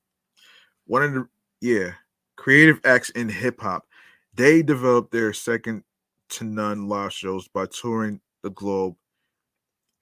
one 0.86 1.02
of 1.02 1.14
the 1.14 1.28
yeah 1.62 1.92
creative 2.36 2.82
acts 2.84 3.10
in 3.12 3.30
hip 3.30 3.62
hop. 3.62 3.86
They 4.34 4.62
developed 4.62 5.12
their 5.12 5.32
second 5.32 5.84
to 6.32 6.44
none 6.44 6.88
live 6.90 7.14
shows 7.14 7.48
by 7.48 7.68
touring 7.68 8.20
the 8.42 8.50
globe 8.50 8.96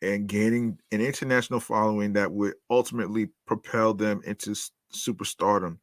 and 0.02 0.28
gaining 0.28 0.80
an 0.92 1.02
international 1.02 1.60
following 1.60 2.14
that 2.14 2.32
would 2.32 2.56
ultimately 2.70 3.30
propel 3.46 3.94
them 3.94 4.22
into 4.26 4.56
superstardom. 4.92 5.78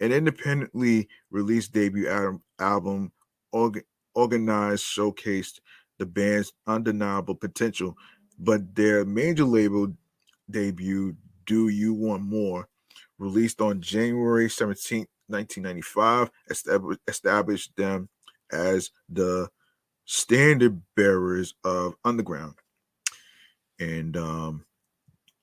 An 0.00 0.12
independently 0.12 1.08
released 1.30 1.72
debut 1.72 2.08
album, 2.08 2.42
album 2.58 3.12
org- 3.52 3.84
Organix 4.16 4.80
showcased 4.82 5.60
the 5.98 6.06
band's 6.06 6.52
undeniable 6.66 7.34
potential, 7.34 7.96
but 8.38 8.74
their 8.74 9.04
major 9.04 9.44
label 9.44 9.92
debut, 10.50 11.16
Do 11.46 11.68
You 11.68 11.94
Want 11.94 12.22
More, 12.22 12.68
released 13.18 13.60
on 13.60 13.80
January 13.80 14.48
17th, 14.48 15.06
1995, 15.28 16.30
estab- 16.50 16.98
established 17.08 17.74
them 17.76 18.08
as 18.52 18.90
the 19.08 19.48
standard 20.04 20.82
bearers 20.96 21.54
of 21.64 21.94
underground 22.04 22.54
and 23.78 24.16
um, 24.16 24.64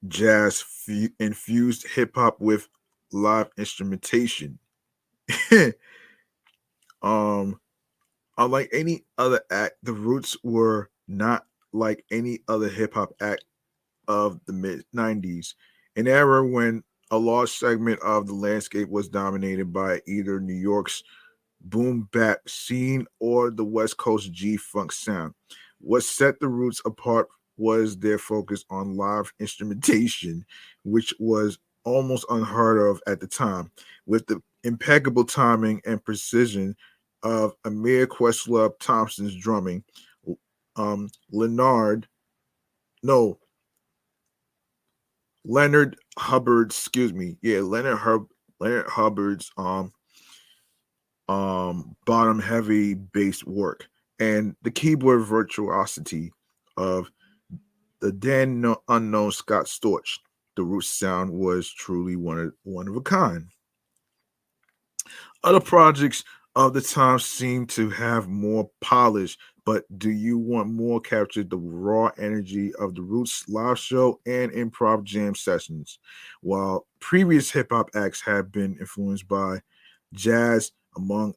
jazz 0.08 0.62
fu- 0.62 1.10
infused 1.20 1.88
hip 1.88 2.12
hop 2.16 2.40
with 2.40 2.70
live 3.12 3.50
instrumentation. 3.58 4.60
um, 7.02 7.60
unlike 8.38 8.70
any 8.74 9.04
other 9.18 9.42
act, 9.52 9.76
the 9.84 9.94
Roots 9.94 10.38
were 10.44 10.90
not 11.08 11.46
like 11.74 12.04
any 12.12 12.40
other 12.48 12.70
hip 12.70 12.94
hop 12.94 13.14
act 13.22 13.44
of 14.08 14.40
the 14.46 14.54
mid 14.54 14.84
90s, 14.96 15.54
an 15.96 16.08
era 16.08 16.46
when 16.46 16.84
a 17.12 17.18
large 17.18 17.52
segment 17.52 18.00
of 18.02 18.28
the 18.28 18.34
landscape 18.34 18.90
was 18.90 19.10
dominated 19.10 19.74
by 19.74 20.02
either 20.08 20.40
New 20.40 20.54
York's 20.54 21.04
boom 21.60 22.08
bap 22.12 22.48
scene 22.48 23.06
or 23.20 23.52
the 23.52 23.64
West 23.64 23.98
Coast 23.98 24.32
G 24.32 24.58
funk 24.58 24.92
sound. 24.92 25.34
What 25.80 26.04
set 26.04 26.40
the 26.40 26.48
Roots 26.48 26.82
apart 26.86 27.28
was 27.58 27.98
their 27.98 28.18
focus 28.18 28.66
on 28.70 28.96
live 28.96 29.32
instrumentation, 29.40 30.46
which 30.84 31.14
was 31.20 31.60
almost 31.84 32.26
unheard 32.30 32.78
of 32.78 33.02
at 33.08 33.20
the 33.20 33.28
time, 33.28 33.72
with 34.06 34.26
the 34.28 34.42
impeccable 34.64 35.24
timing 35.24 35.82
and 35.86 36.04
precision 36.04 36.76
of 37.24 37.54
Amir 37.66 38.08
Questlove 38.08 38.80
Thompson's 38.80 39.36
drumming, 39.36 39.84
um, 40.76 41.10
Leonard, 41.32 42.08
no, 43.04 43.40
Leonard 45.44 45.98
Hubbard, 46.18 46.68
excuse 46.72 47.14
me, 47.14 47.38
yeah, 47.42 47.60
Leonard 47.60 47.98
Hub, 47.98 48.28
Leonard 48.60 48.88
Hubbard's 48.88 49.52
um 49.58 49.92
um 51.28 51.96
bottom 52.06 52.40
heavy 52.40 52.94
bass 52.94 53.44
work 53.44 53.88
and 54.20 54.56
the 54.62 54.72
keyboard 54.72 55.24
virtuosity 55.24 56.32
of 56.78 57.10
the 58.02 58.12
then 58.12 58.76
unknown 58.88 59.32
Scott 59.32 59.66
Storch. 59.66 60.20
The 60.56 60.64
root 60.64 60.84
sound 60.84 61.32
was 61.32 61.72
truly 61.72 62.16
one 62.16 62.40
of 62.40 62.54
one 62.64 62.88
of 62.88 62.96
a 62.96 63.02
kind. 63.02 63.48
Other 65.44 65.60
projects 65.60 66.24
of 66.56 66.74
the 66.74 66.82
time 66.82 67.20
seem 67.20 67.66
to 67.66 67.90
have 67.90 68.28
more 68.28 68.70
polish, 68.82 69.38
but 69.66 69.86
do 69.98 70.12
you 70.12 70.38
want 70.38 70.70
more 70.70 71.00
captured 71.00 71.50
the 71.50 71.58
raw 71.58 72.12
energy 72.18 72.74
of 72.76 72.94
the 72.96 73.02
Roots 73.02 73.48
live 73.48 73.80
show 73.80 74.20
and 74.26 74.52
improv 74.52 75.04
jam 75.04 75.34
sessions? 75.34 76.00
While 76.42 76.88
previous 77.00 77.50
hip 77.50 77.68
hop 77.72 77.90
acts 77.96 78.22
have 78.22 78.52
been 78.52 78.78
influenced 78.80 79.28
by 79.28 79.62
jazz, 80.14 80.72
among 80.98 81.36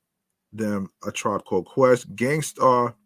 them 0.52 0.90
a 1.06 1.12
tribe 1.12 1.44
called 1.44 1.66
Quest, 1.66 2.14
Gang 2.16 2.42
Starr, 2.42 2.96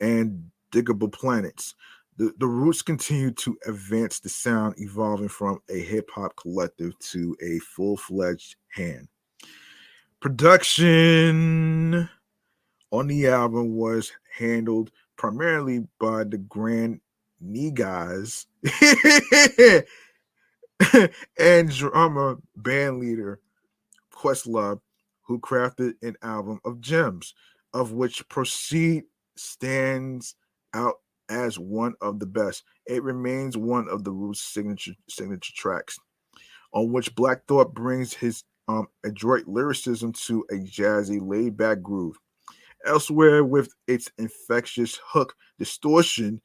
and 0.00 0.50
Diggable 0.72 1.12
Planets. 1.12 1.74
The, 2.18 2.34
the 2.38 2.46
Roots 2.48 2.82
continue 2.82 3.30
to 3.30 3.56
advance 3.64 4.18
the 4.18 4.28
sound, 4.28 4.74
evolving 4.78 5.28
from 5.28 5.60
a 5.70 5.78
hip 5.78 6.10
hop 6.12 6.34
collective 6.34 6.98
to 6.98 7.36
a 7.40 7.60
full 7.60 7.96
fledged 7.96 8.56
hand. 8.74 9.06
Production 10.20 12.08
on 12.90 13.06
the 13.06 13.28
album 13.28 13.76
was 13.76 14.10
handled 14.36 14.90
primarily 15.16 15.86
by 16.00 16.24
the 16.24 16.38
Grand 16.38 17.00
Negaz 17.40 18.46
and 21.38 21.70
drummer 21.70 22.38
band 22.56 22.98
leader 22.98 23.38
Questlove, 24.12 24.80
who 25.22 25.38
crafted 25.38 25.92
an 26.02 26.16
album 26.22 26.58
of 26.64 26.80
gems, 26.80 27.34
of 27.72 27.92
which 27.92 28.28
Proceed 28.28 29.04
stands 29.36 30.34
out 30.74 30.96
as 31.28 31.58
one 31.58 31.94
of 32.00 32.18
the 32.18 32.26
best. 32.26 32.64
It 32.86 33.02
remains 33.02 33.56
one 33.56 33.88
of 33.88 34.04
the 34.04 34.12
Roots' 34.12 34.42
signature 34.42 34.92
signature 35.08 35.52
tracks, 35.56 35.98
on 36.72 36.92
which 36.92 37.14
Black 37.14 37.46
Thought 37.46 37.74
brings 37.74 38.12
his 38.12 38.44
um, 38.68 38.86
adroit 39.04 39.46
lyricism 39.46 40.12
to 40.12 40.44
a 40.50 40.54
jazzy, 40.54 41.20
laid-back 41.20 41.82
groove. 41.82 42.16
Elsewhere, 42.86 43.44
with 43.44 43.74
its 43.86 44.10
infectious 44.18 45.00
hook 45.04 45.34
distortion 45.58 46.40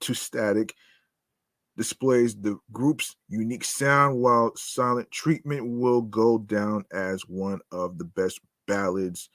to 0.00 0.14
static, 0.14 0.74
displays 1.76 2.34
the 2.34 2.58
group's 2.72 3.14
unique 3.28 3.64
sound, 3.64 4.18
while 4.18 4.52
Silent 4.56 5.10
Treatment 5.10 5.64
will 5.64 6.02
go 6.02 6.38
down 6.38 6.84
as 6.92 7.22
one 7.22 7.60
of 7.70 7.98
the 7.98 8.04
best 8.04 8.40
ballads 8.66 9.30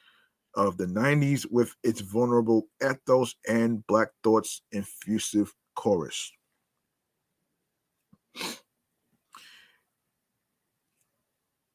of 0.56 0.78
the 0.78 0.86
90s 0.86 1.46
with 1.50 1.76
its 1.84 2.02
vulnerable 2.02 2.68
ethos 2.82 3.36
and 3.48 3.86
Black 3.88 4.10
Thought's 4.24 4.62
infusive 4.72 5.54
chorus. 5.76 6.32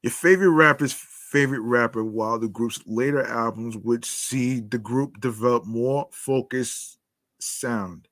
Your 0.02 0.12
favorite 0.12 0.50
rapper's 0.50 0.92
favorite 0.92 1.60
rapper, 1.60 2.04
while 2.04 2.38
the 2.38 2.48
group's 2.48 2.80
later 2.86 3.22
albums 3.22 3.76
would 3.76 4.04
see 4.04 4.60
the 4.60 4.78
group 4.78 5.20
develop 5.20 5.66
more 5.66 6.08
focused 6.10 6.98
sound. 7.40 8.08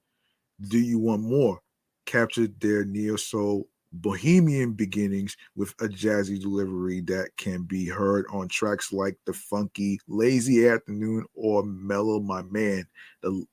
Do 0.68 0.78
You 0.78 0.98
Want 0.98 1.22
More? 1.22 1.60
Captured 2.04 2.60
their 2.60 2.84
neo 2.84 3.16
soul 3.16 3.68
bohemian 4.00 4.72
beginnings 4.72 5.36
with 5.54 5.70
a 5.80 5.88
jazzy 5.88 6.40
delivery 6.40 7.00
that 7.02 7.30
can 7.36 7.62
be 7.62 7.86
heard 7.86 8.26
on 8.30 8.48
tracks 8.48 8.92
like 8.92 9.16
the 9.24 9.32
funky 9.32 10.00
Lazy 10.08 10.68
Afternoon 10.68 11.24
or 11.34 11.62
Mellow 11.64 12.20
My 12.20 12.42
Man, 12.42 12.86
the, 13.22 13.44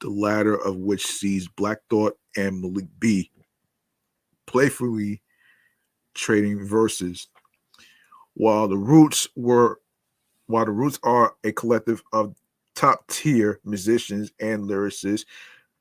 the 0.00 0.10
latter 0.10 0.56
of 0.56 0.76
which 0.76 1.06
sees 1.06 1.48
Black 1.48 1.78
Thought 1.90 2.18
and 2.36 2.60
Malik 2.60 2.86
B 2.98 3.30
playfully 4.46 5.22
trading 6.14 6.66
verses. 6.66 7.28
While 8.34 8.68
the 8.68 8.78
Roots 8.78 9.28
were 9.36 9.80
while 10.46 10.64
the 10.64 10.72
Roots 10.72 10.98
are 11.02 11.34
a 11.44 11.52
collective 11.52 12.02
of 12.12 12.34
top 12.74 13.06
tier 13.08 13.60
musicians 13.64 14.32
and 14.40 14.64
lyricists, 14.64 15.26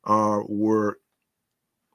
uh, 0.03 0.41
were 0.47 0.99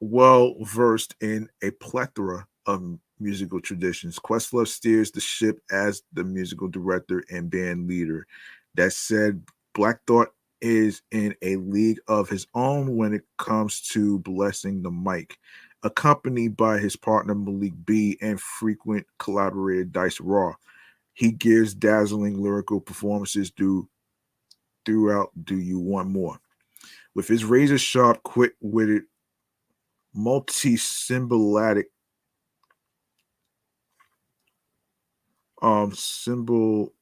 well 0.03 0.57
versed 0.63 1.15
in 1.21 1.49
a 1.63 1.71
plethora 1.71 2.45
of 2.67 2.99
musical 3.21 3.61
traditions. 3.61 4.19
Questlove 4.19 4.67
steers 4.67 5.13
the 5.13 5.21
ship 5.21 5.61
as 5.71 6.03
the 6.13 6.25
musical 6.25 6.67
director 6.67 7.25
and 7.31 7.49
band 7.49 7.89
leader. 7.89 8.27
That 8.75 8.93
said, 8.93 9.45
Black 9.75 10.01
Thought 10.07 10.35
is 10.61 11.03
in 11.13 11.37
a 11.43 11.55
league 11.57 12.01
of 12.09 12.29
his 12.29 12.49
own 12.55 12.97
when 12.97 13.15
it 13.15 13.23
comes 13.39 13.81
to 13.81 14.19
blessing 14.21 14.83
the 14.83 14.91
mic, 14.91 15.39
accompanied 15.85 16.57
by 16.57 16.79
his 16.79 16.97
partner 16.97 17.35
Malik 17.37 17.75
B 17.85 18.19
and 18.21 18.41
frequent 18.41 19.07
collaborator 19.21 19.85
Dice 19.85 20.21
Raw. 20.21 20.55
He 21.15 21.31
gives 21.31 21.75
dazzling 21.75 22.43
lyrical 22.43 22.81
performances 22.81 23.53
through 23.57 23.89
throughout 24.85 25.31
Do 25.45 25.59
You 25.59 25.79
Want 25.79 26.09
More? 26.09 26.41
With 27.15 27.29
his 27.29 27.45
razor 27.45 27.79
sharp, 27.79 28.23
quick 28.25 28.55
witted 28.61 29.05
multi-symbolatic 30.15 31.85
um 35.63 35.93
symbol 35.93 36.93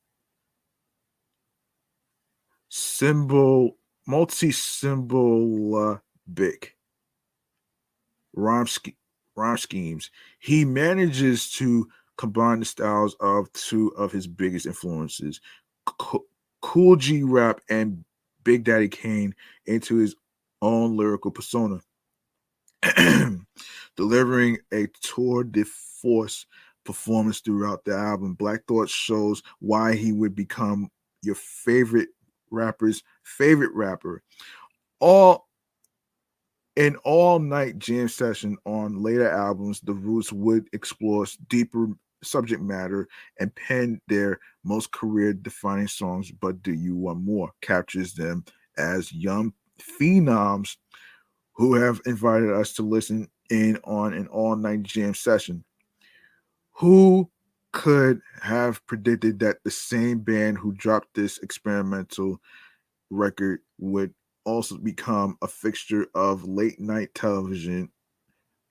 symbol 2.69 3.77
multi-symbolic 4.07 6.01
rhyme, 8.35 8.66
rhyme 9.37 9.57
schemes. 9.57 10.11
He 10.39 10.65
manages 10.65 11.51
to 11.53 11.89
combine 12.16 12.61
the 12.61 12.66
styles 12.66 13.16
of 13.20 13.53
two 13.53 13.89
of 13.97 14.12
his 14.12 14.27
biggest 14.27 14.66
influences 14.66 15.41
Co- 15.87 16.27
Kool 16.61 16.97
G 16.97 17.23
Rap 17.23 17.61
and 17.70 18.05
big 18.45 18.65
daddy 18.65 18.89
kane 18.89 19.35
into 19.66 19.97
his 19.97 20.15
own 20.61 20.97
lyrical 20.97 21.31
persona 21.31 21.81
delivering 23.97 24.59
a 24.73 24.86
tour 25.02 25.44
de 25.44 25.65
force 25.65 26.47
performance 26.85 27.40
throughout 27.40 27.85
the 27.85 27.94
album. 27.94 28.35
Black 28.35 28.65
Thought 28.66 28.89
shows 28.89 29.43
why 29.59 29.94
he 29.94 30.12
would 30.12 30.35
become 30.35 30.89
your 31.23 31.35
favorite 31.35 32.09
rapper's 32.51 33.02
favorite 33.23 33.73
rapper. 33.74 34.23
All 35.01 35.48
in 36.77 36.97
all 37.05 37.39
night 37.39 37.78
jam 37.78 38.09
session 38.09 38.57
on 38.65 39.02
later 39.02 39.28
albums, 39.28 39.81
the 39.81 39.93
Roots 39.93 40.32
would 40.32 40.69
explore 40.73 41.27
deeper 41.48 41.89
subject 42.23 42.62
matter 42.62 43.09
and 43.39 43.55
pen 43.55 44.01
their 44.09 44.39
most 44.65 44.90
career 44.93 45.32
defining 45.32 45.89
songs. 45.89 46.31
But 46.31 46.62
Do 46.62 46.73
You 46.73 46.97
Want 46.97 47.20
More 47.20 47.51
captures 47.61 48.15
them 48.15 48.44
as 48.78 49.12
young 49.12 49.52
phenoms 49.78 50.77
who 51.53 51.75
have 51.75 52.01
invited 52.07 52.51
us 52.53 52.73
to 52.75 52.83
listen 52.83 53.29
in 53.51 53.79
on 53.85 54.15
an 54.15 54.27
all 54.29 54.57
night 54.57 54.83
jam 54.83 55.15
session. 55.15 55.65
Who 56.73 57.31
could 57.73 58.21
have 58.43 58.85
predicted 58.87 59.39
that 59.41 59.59
the 59.65 59.71
same 59.71 60.21
band 60.21 60.59
who 60.59 60.73
dropped 60.73 61.15
this 61.15 61.39
experimental 61.39 62.41
record 63.11 63.61
would 63.79 64.13
also 64.45 64.77
become 64.77 65.37
a 65.43 65.49
fixture 65.49 66.07
of 66.15 66.45
late 66.45 66.81
night 66.81 67.15
television 67.15 67.91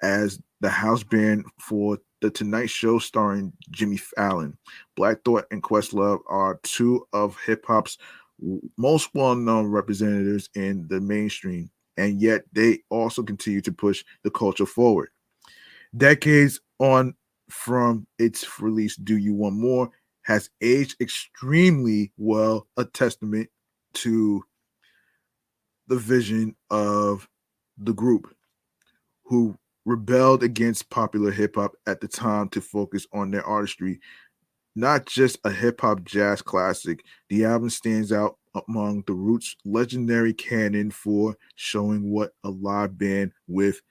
as 0.02 0.40
the 0.62 0.70
house 0.70 1.04
band 1.04 1.46
for 1.60 1.98
the 2.22 2.30
Tonight 2.30 2.70
Show 2.70 3.00
starring 3.00 3.54
Jimmy 3.72 3.98
Fallon. 3.98 4.58
Black 4.96 5.24
Thought 5.24 5.46
and 5.52 5.64
Questlove 5.64 6.20
are 6.28 6.60
two 6.64 7.08
of 7.14 7.38
hip 7.46 7.66
hop's 7.66 7.98
most 8.78 9.10
well 9.14 9.36
known 9.36 9.68
representatives 9.68 10.50
in 10.56 10.88
the 10.88 11.00
mainstream, 11.00 11.70
and 12.00 12.22
yet 12.22 12.44
they 12.54 12.80
also 12.90 13.22
continue 13.22 13.62
to 13.62 13.72
push 13.72 14.04
the 14.24 14.32
culture 14.32 14.66
forward. 14.66 15.10
Decades 15.96 16.60
on 16.80 17.16
from 17.50 18.08
its 18.18 18.60
release, 18.60 18.96
Do 18.96 19.18
You 19.18 19.34
Want 19.34 19.56
More 19.56 19.90
has 20.24 20.50
aged 20.62 21.02
extremely 21.02 22.12
well, 22.18 22.68
a 22.78 22.86
testament 22.86 23.50
to 23.94 24.44
the 25.88 25.98
vision 25.98 26.56
of 26.70 27.28
the 27.80 27.94
group 27.94 28.34
who 29.24 29.58
rebelled 29.86 30.44
against 30.44 30.90
popular 30.92 31.32
hip 31.32 31.56
hop 31.56 31.72
at 31.88 32.00
the 32.00 32.08
time 32.08 32.48
to 32.50 32.62
focus 32.62 33.08
on 33.12 33.32
their 33.32 33.44
artistry, 33.44 34.00
not 34.80 35.06
just 35.06 35.38
a 35.44 35.52
hip 35.52 35.82
hop 35.82 36.04
jazz 36.06 36.42
classic. 36.42 37.04
The 37.28 37.46
album 37.46 37.70
stands 37.70 38.12
out 38.12 38.38
among 38.68 39.04
the 39.06 39.14
Roots' 39.14 39.56
legendary 39.66 40.34
canon 40.34 40.92
for 40.92 41.36
showing 41.56 42.10
what 42.10 42.32
a 42.44 42.50
live 42.50 42.98
band 42.98 43.34
with 43.48 43.82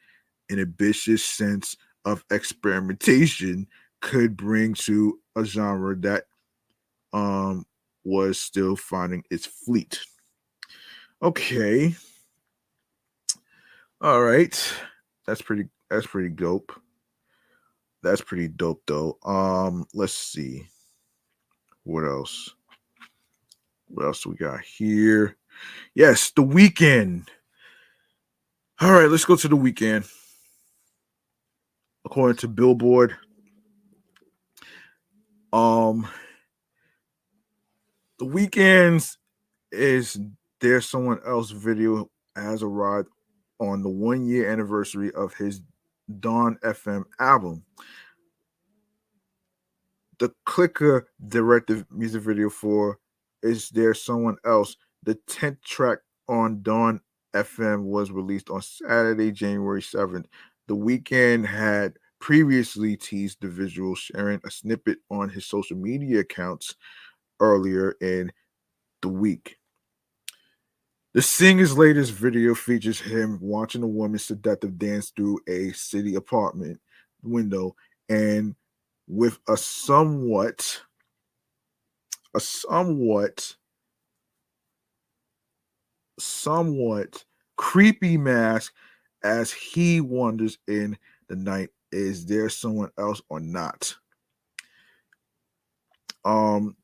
an 0.50 0.58
ambitious 0.58 1.24
sense 1.24 1.76
of 2.04 2.24
experimentation 2.30 3.66
could 4.00 4.36
bring 4.36 4.74
to 4.74 5.18
a 5.36 5.44
genre 5.44 5.94
that 5.96 6.24
um 7.12 7.64
was 8.04 8.40
still 8.40 8.76
finding 8.76 9.22
its 9.30 9.44
fleet. 9.44 10.00
Okay. 11.22 11.94
All 14.00 14.22
right. 14.22 14.74
That's 15.26 15.42
pretty 15.42 15.64
that's 15.90 16.06
pretty 16.06 16.30
dope. 16.30 16.72
That's 18.02 18.22
pretty 18.22 18.48
dope 18.48 18.82
though. 18.86 19.18
Um 19.24 19.84
let's 19.92 20.14
see. 20.14 20.68
What 21.88 22.04
else? 22.04 22.54
What 23.86 24.04
else 24.04 24.26
we 24.26 24.36
got 24.36 24.60
here? 24.60 25.38
Yes, 25.94 26.30
the 26.32 26.42
Weeknd. 26.42 27.26
All 28.78 28.92
right, 28.92 29.08
let's 29.08 29.24
go 29.24 29.36
to 29.36 29.48
the 29.48 29.56
Weeknd. 29.56 30.06
according 32.04 32.36
to 32.36 32.48
Billboard. 32.48 33.16
Um, 35.50 36.06
the 38.18 38.26
Weeknd's 38.26 39.16
is 39.72 40.20
there 40.60 40.82
someone 40.82 41.20
else 41.26 41.50
video 41.52 42.10
has 42.36 42.62
arrived 42.62 43.08
on 43.60 43.82
the 43.82 43.88
one 43.88 44.26
year 44.26 44.52
anniversary 44.52 45.10
of 45.12 45.32
his 45.32 45.62
Dawn 46.20 46.58
FM 46.62 47.04
album. 47.18 47.64
The 50.18 50.32
Cliqua 50.46 51.04
directed 51.28 51.86
music 51.92 52.22
video 52.22 52.50
for 52.50 52.98
Is 53.44 53.68
There 53.68 53.94
Someone 53.94 54.36
Else? 54.44 54.76
The 55.04 55.14
10th 55.30 55.62
track 55.62 55.98
on 56.28 56.60
Dawn 56.62 57.00
FM 57.36 57.84
was 57.84 58.10
released 58.10 58.50
on 58.50 58.60
Saturday, 58.60 59.30
January 59.30 59.80
7th. 59.80 60.24
The 60.66 60.74
Weeknd 60.74 61.46
had 61.46 61.98
previously 62.20 62.96
teased 62.96 63.38
the 63.40 63.48
visual, 63.48 63.94
sharing 63.94 64.40
a 64.44 64.50
snippet 64.50 64.98
on 65.08 65.28
his 65.28 65.46
social 65.46 65.76
media 65.76 66.20
accounts 66.20 66.74
earlier 67.38 67.94
in 68.00 68.32
the 69.02 69.08
week. 69.08 69.56
The 71.14 71.22
singer's 71.22 71.78
latest 71.78 72.10
video 72.10 72.56
features 72.56 73.00
him 73.00 73.38
watching 73.40 73.84
a 73.84 73.88
woman 73.88 74.18
seductive 74.18 74.78
dance 74.78 75.12
through 75.14 75.38
a 75.48 75.70
city 75.72 76.16
apartment 76.16 76.80
window 77.22 77.76
and 78.08 78.56
with 79.08 79.38
a 79.48 79.56
somewhat 79.56 80.80
a 82.34 82.40
somewhat 82.40 83.56
somewhat 86.18 87.24
creepy 87.56 88.16
mask 88.16 88.72
as 89.24 89.50
he 89.50 90.00
wanders 90.00 90.58
in 90.68 90.96
the 91.28 91.36
night 91.36 91.70
is 91.90 92.26
there 92.26 92.48
someone 92.48 92.90
else 92.98 93.22
or 93.30 93.40
not 93.40 93.94
um 96.24 96.76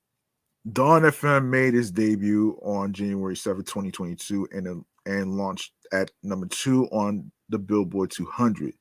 Dawn 0.72 1.02
FM 1.02 1.48
made 1.50 1.74
its 1.74 1.90
debut 1.90 2.58
on 2.62 2.94
January 2.94 3.36
7, 3.36 3.62
2022, 3.64 4.48
and, 4.50 4.82
and 5.04 5.36
launched 5.36 5.72
at 5.92 6.10
number 6.22 6.46
two 6.46 6.86
on 6.86 7.30
the 7.50 7.58
Billboard 7.58 8.10
200. 8.10 8.72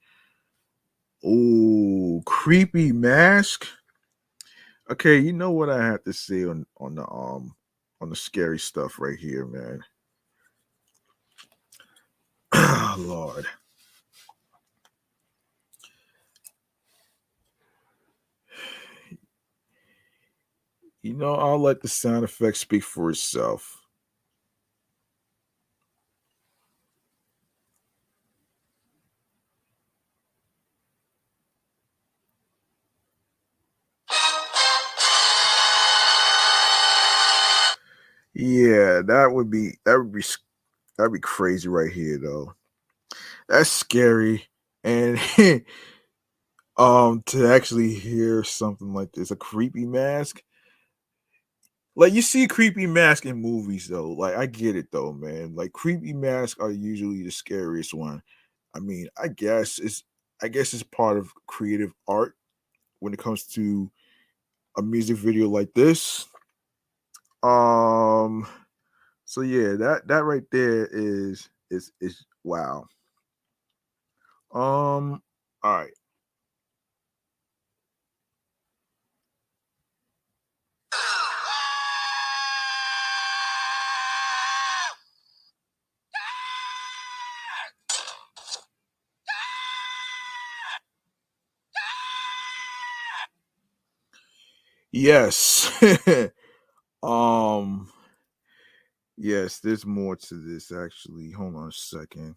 Oh, 1.26 2.22
creepy 2.26 2.91
mask. 2.91 3.68
Okay, 4.91 5.20
you 5.20 5.34
know 5.34 5.52
what 5.52 5.70
I 5.70 5.84
have 5.86 6.04
to 6.04 6.14
say 6.14 6.45
on 6.45 6.66
on 6.78 6.95
the 6.95 7.10
um 7.10 7.56
on 8.02 8.10
the 8.10 8.16
scary 8.16 8.60
stuff 8.60 9.00
right 9.00 9.18
here, 9.18 9.45
man. 9.48 9.84
Lord. 13.00 13.45
You 21.04 21.14
know, 21.16 21.36
I'll 21.36 21.60
let 21.60 21.82
the 21.82 21.90
sound 21.90 22.26
effect 22.26 22.58
speak 22.58 22.84
for 22.84 23.10
itself. 23.12 23.82
Yeah, 38.34 39.01
that 39.05 39.31
would 39.31 39.49
be 39.51 39.77
that 39.85 39.97
would 39.97 40.11
be 40.11 40.23
that'd 40.97 41.14
be 41.14 41.19
crazy 41.19 41.68
right 41.69 41.91
here 41.91 42.18
though. 42.19 42.55
That's 43.49 43.69
scary 43.72 44.47
and 44.84 45.19
um 46.77 47.22
to 47.27 47.47
actually 47.47 47.93
hear 47.93 48.43
something 48.43 48.93
like 48.93 49.11
this, 49.14 49.31
a 49.31 49.35
creepy 49.35 49.85
mask 49.85 50.41
like 51.95 52.14
you 52.14 52.22
see 52.22 52.47
creepy 52.47 52.88
mask 52.88 53.26
in 53.26 53.41
movies 53.41 53.88
though. 53.88 54.10
Like 54.11 54.35
I 54.35 54.45
get 54.47 54.76
it 54.76 54.88
though, 54.91 55.14
man. 55.14 55.55
Like 55.55 55.73
creepy 55.73 56.14
masks 56.14 56.60
are 56.60 56.72
usually 56.72 57.23
the 57.23 57.31
scariest 57.31 57.93
one. 57.93 58.22
I 58.76 58.80
mean, 58.80 59.07
I 59.22 59.27
guess 59.27 59.80
it's 59.80 60.03
I 60.41 60.47
guess 60.47 60.73
it's 60.73 60.84
part 60.84 61.18
of 61.18 61.31
creative 61.47 61.93
art 62.07 62.35
when 62.99 63.14
it 63.14 63.19
comes 63.19 63.45
to 63.47 63.91
a 64.77 64.84
music 64.84 65.18
video 65.18 65.49
like 65.49 65.73
this. 65.76 66.27
Um 67.44 68.48
so 69.26 69.41
yeah, 69.41 69.74
that 69.76 70.07
that 70.07 70.24
right 70.26 70.44
there 70.52 70.88
is 70.91 71.49
is 71.72 71.91
is 72.02 72.26
wow. 72.44 72.86
Um 74.52 75.22
all 75.64 75.74
right. 75.78 75.94
Yes. 94.91 95.72
um 97.03 97.91
yes, 99.17 99.59
there's 99.59 99.85
more 99.85 100.15
to 100.15 100.35
this 100.35 100.71
actually. 100.71 101.31
Hold 101.31 101.55
on 101.55 101.69
a 101.69 101.71
second. 101.71 102.35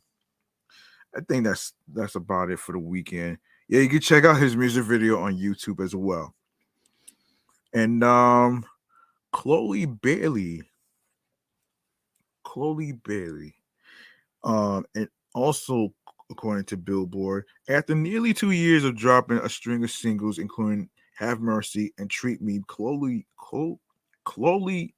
I 1.16 1.20
think 1.20 1.44
that's 1.44 1.72
that's 1.92 2.16
about 2.16 2.50
it 2.50 2.58
for 2.58 2.72
the 2.72 2.78
Weeknd. 2.78 3.38
Yeah, 3.68 3.80
you 3.80 3.88
can 3.88 4.00
check 4.00 4.24
out 4.24 4.40
his 4.40 4.56
music 4.56 4.84
video 4.84 5.20
on 5.20 5.36
YouTube 5.36 5.82
as 5.82 5.94
well. 5.94 6.34
And 7.72 8.02
um 8.04 8.64
Chloe 9.32 9.86
Bailey. 9.86 10.62
Chloe 12.44 12.92
Bailey. 12.92 13.54
Um, 14.44 14.86
and 14.94 15.08
also 15.34 15.92
according 16.30 16.64
to 16.64 16.76
Billboard, 16.76 17.44
after 17.68 17.94
nearly 17.94 18.32
two 18.32 18.52
years 18.52 18.84
of 18.84 18.96
dropping 18.96 19.38
a 19.38 19.48
string 19.48 19.84
of 19.84 19.90
singles, 19.90 20.38
including 20.38 20.88
Have 21.16 21.40
Mercy 21.40 21.92
and 21.98 22.10
Treat 22.10 22.40
Me, 22.40 22.60
Chloe, 22.66 23.26
Chloe, 23.36 23.78
Chloe, 24.26 24.92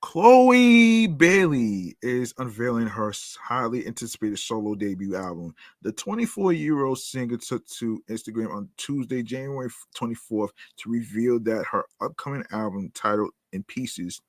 Chloe 0.00 1.06
Bailey 1.08 1.96
is 2.00 2.32
unveiling 2.38 2.86
her 2.86 3.12
highly 3.38 3.86
anticipated 3.86 4.38
solo 4.38 4.74
debut 4.74 5.14
album. 5.14 5.54
The 5.82 5.92
24 5.92 6.54
year 6.54 6.84
old 6.84 6.98
singer 6.98 7.36
took 7.36 7.66
to 7.66 8.02
Instagram 8.08 8.54
on 8.54 8.70
Tuesday, 8.78 9.22
January 9.22 9.68
24th, 9.94 10.50
to 10.78 10.90
reveal 10.90 11.38
that 11.40 11.66
her 11.70 11.84
upcoming 12.00 12.44
album, 12.52 12.90
titled 12.94 13.32
In 13.52 13.62
Pieces, 13.64 14.22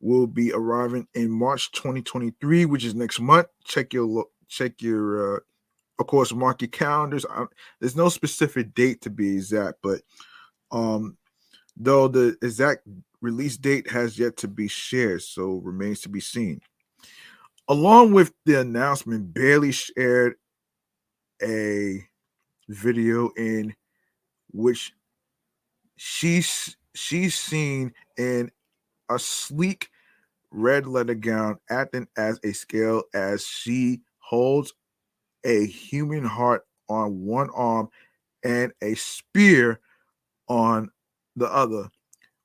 will 0.00 0.26
be 0.26 0.52
arriving 0.52 1.06
in 1.14 1.30
March 1.30 1.72
2023, 1.72 2.66
which 2.66 2.84
is 2.84 2.94
next 2.94 3.20
month. 3.20 3.46
Check 3.64 3.94
your 3.94 4.26
check 4.48 4.82
your, 4.82 5.36
uh, 5.36 5.40
of 5.98 6.06
course, 6.06 6.34
mark 6.34 6.60
your 6.60 6.68
calendars. 6.68 7.24
I, 7.30 7.46
there's 7.80 7.96
no 7.96 8.10
specific 8.10 8.74
date 8.74 9.00
to 9.02 9.10
be 9.10 9.36
exact, 9.36 9.78
but 9.82 10.02
um, 10.70 11.16
though 11.76 12.08
the 12.08 12.36
exact 12.42 12.86
release 13.20 13.56
date 13.56 13.90
has 13.90 14.18
yet 14.18 14.36
to 14.38 14.48
be 14.48 14.68
shared, 14.68 15.22
so 15.22 15.54
remains 15.64 16.00
to 16.02 16.08
be 16.08 16.20
seen. 16.20 16.60
Along 17.68 18.12
with 18.12 18.32
the 18.44 18.60
announcement, 18.60 19.34
Bailey 19.34 19.72
shared 19.72 20.34
a 21.42 22.06
video 22.68 23.30
in 23.36 23.74
which 24.52 24.92
she's 25.96 26.76
she's 26.94 27.34
seen 27.34 27.92
in 28.16 28.50
a 29.10 29.18
sleek 29.18 29.88
red 30.50 30.86
leather 30.86 31.14
gown 31.14 31.58
acting 31.70 32.06
as 32.16 32.40
a 32.44 32.52
scale 32.52 33.02
as 33.14 33.46
she 33.46 34.00
holds 34.18 34.72
a 35.44 35.66
human 35.66 36.24
heart 36.24 36.62
on 36.88 37.24
one 37.24 37.50
arm 37.50 37.88
and 38.44 38.72
a 38.82 38.94
spear 38.94 39.80
on 40.48 40.90
the 41.36 41.46
other. 41.46 41.88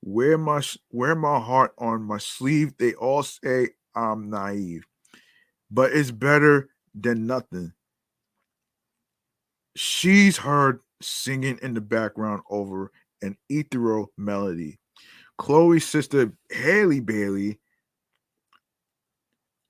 Wear 0.03 0.37
my 0.37 0.61
wear 0.91 1.15
my 1.15 1.39
heart 1.39 1.73
on 1.77 2.01
my 2.03 2.17
sleeve. 2.17 2.73
They 2.77 2.93
all 2.93 3.23
say 3.23 3.69
I'm 3.95 4.29
naive, 4.29 4.83
but 5.69 5.91
it's 5.91 6.11
better 6.11 6.69
than 6.95 7.27
nothing. 7.27 7.73
She's 9.75 10.37
heard 10.37 10.79
singing 11.01 11.59
in 11.61 11.73
the 11.73 11.81
background 11.81 12.41
over 12.49 12.91
an 13.21 13.37
ethereal 13.49 14.11
melody. 14.17 14.79
Chloe's 15.37 15.85
sister 15.85 16.33
Halle 16.51 16.99
Bailey 16.99 17.59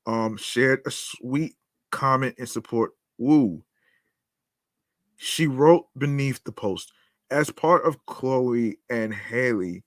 um 0.05 0.37
shared 0.37 0.81
a 0.85 0.91
sweet 0.91 1.55
comment 1.91 2.35
in 2.37 2.47
support. 2.47 2.91
Woo. 3.17 3.63
She 5.17 5.45
wrote 5.45 5.85
beneath 5.97 6.43
the 6.43 6.51
post, 6.51 6.91
as 7.29 7.51
part 7.51 7.85
of 7.85 8.03
Chloe 8.07 8.79
and 8.89 9.13
Halle, 9.13 9.83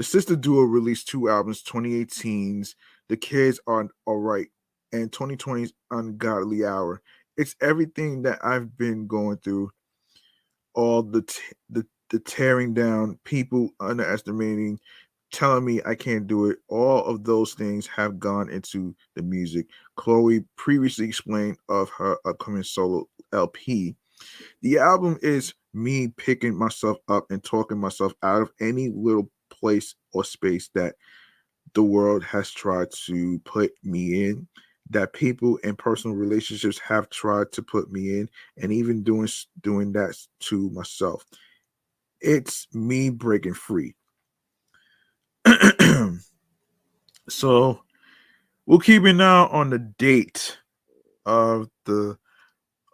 the 0.00 0.04
sister 0.04 0.34
duo 0.34 0.62
released 0.62 1.08
two 1.08 1.28
albums, 1.28 1.62
2018's 1.62 2.74
The 3.10 3.18
Kids 3.18 3.60
Are 3.66 3.86
Alright 4.06 4.46
and 4.94 5.12
2020's 5.12 5.74
Ungodly 5.90 6.64
Hour. 6.64 7.02
It's 7.36 7.54
everything 7.60 8.22
that 8.22 8.38
I've 8.42 8.78
been 8.78 9.06
going 9.06 9.36
through, 9.44 9.70
all 10.72 11.02
the 11.02 11.20
t- 11.20 11.42
the 11.68 11.86
the 12.08 12.18
tearing 12.18 12.72
down, 12.72 13.18
people 13.24 13.74
underestimating, 13.78 14.80
telling 15.32 15.66
me 15.66 15.82
I 15.84 15.96
can't 15.96 16.26
do 16.26 16.46
it. 16.46 16.60
All 16.68 17.04
of 17.04 17.22
those 17.24 17.52
things 17.52 17.86
have 17.88 18.18
gone 18.18 18.48
into 18.48 18.96
the 19.16 19.22
music. 19.22 19.66
Chloe 19.96 20.46
previously 20.56 21.08
explained 21.08 21.58
of 21.68 21.90
her 21.90 22.16
upcoming 22.24 22.62
solo 22.62 23.06
LP. 23.34 23.96
The 24.62 24.78
album 24.78 25.18
is 25.20 25.52
me 25.74 26.08
picking 26.08 26.56
myself 26.56 26.96
up 27.08 27.26
and 27.30 27.44
talking 27.44 27.78
myself 27.78 28.14
out 28.22 28.40
of 28.40 28.50
any 28.62 28.88
little 28.88 29.30
place 29.60 29.94
or 30.12 30.24
space 30.24 30.70
that 30.74 30.94
the 31.74 31.82
world 31.82 32.24
has 32.24 32.50
tried 32.50 32.88
to 33.06 33.38
put 33.40 33.72
me 33.84 34.28
in 34.28 34.46
that 34.88 35.12
people 35.12 35.58
and 35.62 35.78
personal 35.78 36.16
relationships 36.16 36.78
have 36.78 37.08
tried 37.10 37.52
to 37.52 37.62
put 37.62 37.92
me 37.92 38.18
in 38.18 38.28
and 38.56 38.72
even 38.72 39.02
doing 39.02 39.28
doing 39.60 39.92
that 39.92 40.16
to 40.40 40.68
myself 40.70 41.24
it's 42.20 42.66
me 42.72 43.08
breaking 43.08 43.54
free 43.54 43.94
so 47.28 47.80
we'll 48.66 48.78
keep 48.78 49.04
an 49.04 49.20
eye 49.20 49.46
on 49.46 49.70
the 49.70 49.78
date 49.78 50.58
of 51.26 51.68
the 51.84 52.16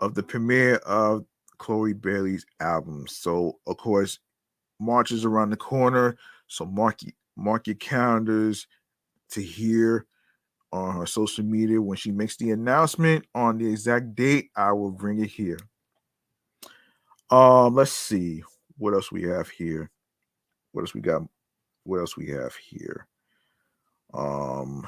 of 0.00 0.14
the 0.14 0.22
premiere 0.22 0.76
of 0.76 1.24
Chloe 1.58 1.92
Bailey's 1.94 2.46
album. 2.60 3.06
So 3.08 3.58
of 3.66 3.76
course, 3.76 4.18
March 4.78 5.10
is 5.10 5.24
around 5.24 5.50
the 5.50 5.56
corner. 5.56 6.16
So 6.46 6.64
mark 6.64 7.00
mark 7.36 7.66
your 7.66 7.76
calendars 7.76 8.66
to 9.30 9.42
hear 9.42 10.06
on 10.72 10.96
her 10.96 11.06
social 11.06 11.44
media 11.44 11.80
when 11.80 11.96
she 11.96 12.10
makes 12.10 12.36
the 12.36 12.50
announcement 12.50 13.24
on 13.34 13.58
the 13.58 13.68
exact 13.68 14.14
date. 14.14 14.50
I 14.56 14.72
will 14.72 14.90
bring 14.90 15.20
it 15.20 15.30
here. 15.30 15.58
Um, 17.30 17.74
let's 17.74 17.92
see 17.92 18.42
what 18.78 18.94
else 18.94 19.10
we 19.10 19.22
have 19.22 19.48
here. 19.48 19.90
What 20.72 20.82
else 20.82 20.94
we 20.94 21.00
got? 21.00 21.22
What 21.84 21.98
else 22.00 22.16
we 22.16 22.28
have 22.28 22.54
here? 22.54 23.06
Um, 24.14 24.86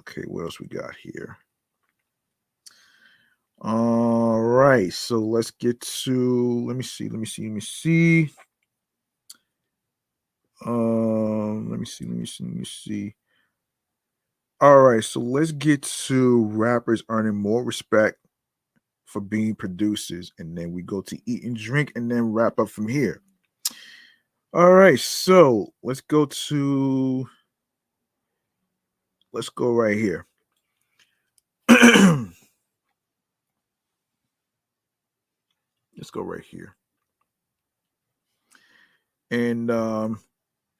okay, 0.00 0.22
what 0.26 0.42
else 0.42 0.60
we 0.60 0.66
got 0.66 0.94
here? 0.96 1.36
All 3.60 4.40
right, 4.40 4.92
so 4.92 5.18
let's 5.18 5.50
get 5.50 5.80
to 5.80 6.64
let 6.66 6.76
me 6.76 6.82
see, 6.82 7.08
let 7.08 7.18
me 7.18 7.26
see, 7.26 7.42
let 7.44 7.52
me 7.52 7.60
see. 7.60 8.30
Um, 10.64 11.70
let 11.70 11.78
me 11.78 11.86
see, 11.86 12.06
let 12.06 12.16
me 12.16 12.26
see, 12.26 12.44
let 12.44 12.54
me 12.54 12.64
see. 12.64 13.14
All 14.60 14.80
right, 14.80 15.04
so 15.04 15.20
let's 15.20 15.52
get 15.52 15.82
to 15.82 16.46
rappers 16.46 17.02
earning 17.08 17.34
more 17.34 17.62
respect 17.62 18.18
for 19.04 19.20
being 19.20 19.54
producers, 19.54 20.32
and 20.38 20.56
then 20.56 20.72
we 20.72 20.82
go 20.82 21.02
to 21.02 21.18
eat 21.26 21.44
and 21.44 21.56
drink, 21.56 21.92
and 21.96 22.10
then 22.10 22.32
wrap 22.32 22.58
up 22.58 22.70
from 22.70 22.88
here. 22.88 23.20
All 24.54 24.72
right, 24.72 24.98
so 24.98 25.72
let's 25.82 26.00
go 26.00 26.26
to 26.26 27.28
let's 29.32 29.48
go 29.50 29.72
right 29.72 29.96
here. 29.96 30.26
let's 35.96 36.10
go 36.12 36.22
right 36.22 36.44
here. 36.44 36.76
And 39.30 39.70
um 39.70 40.20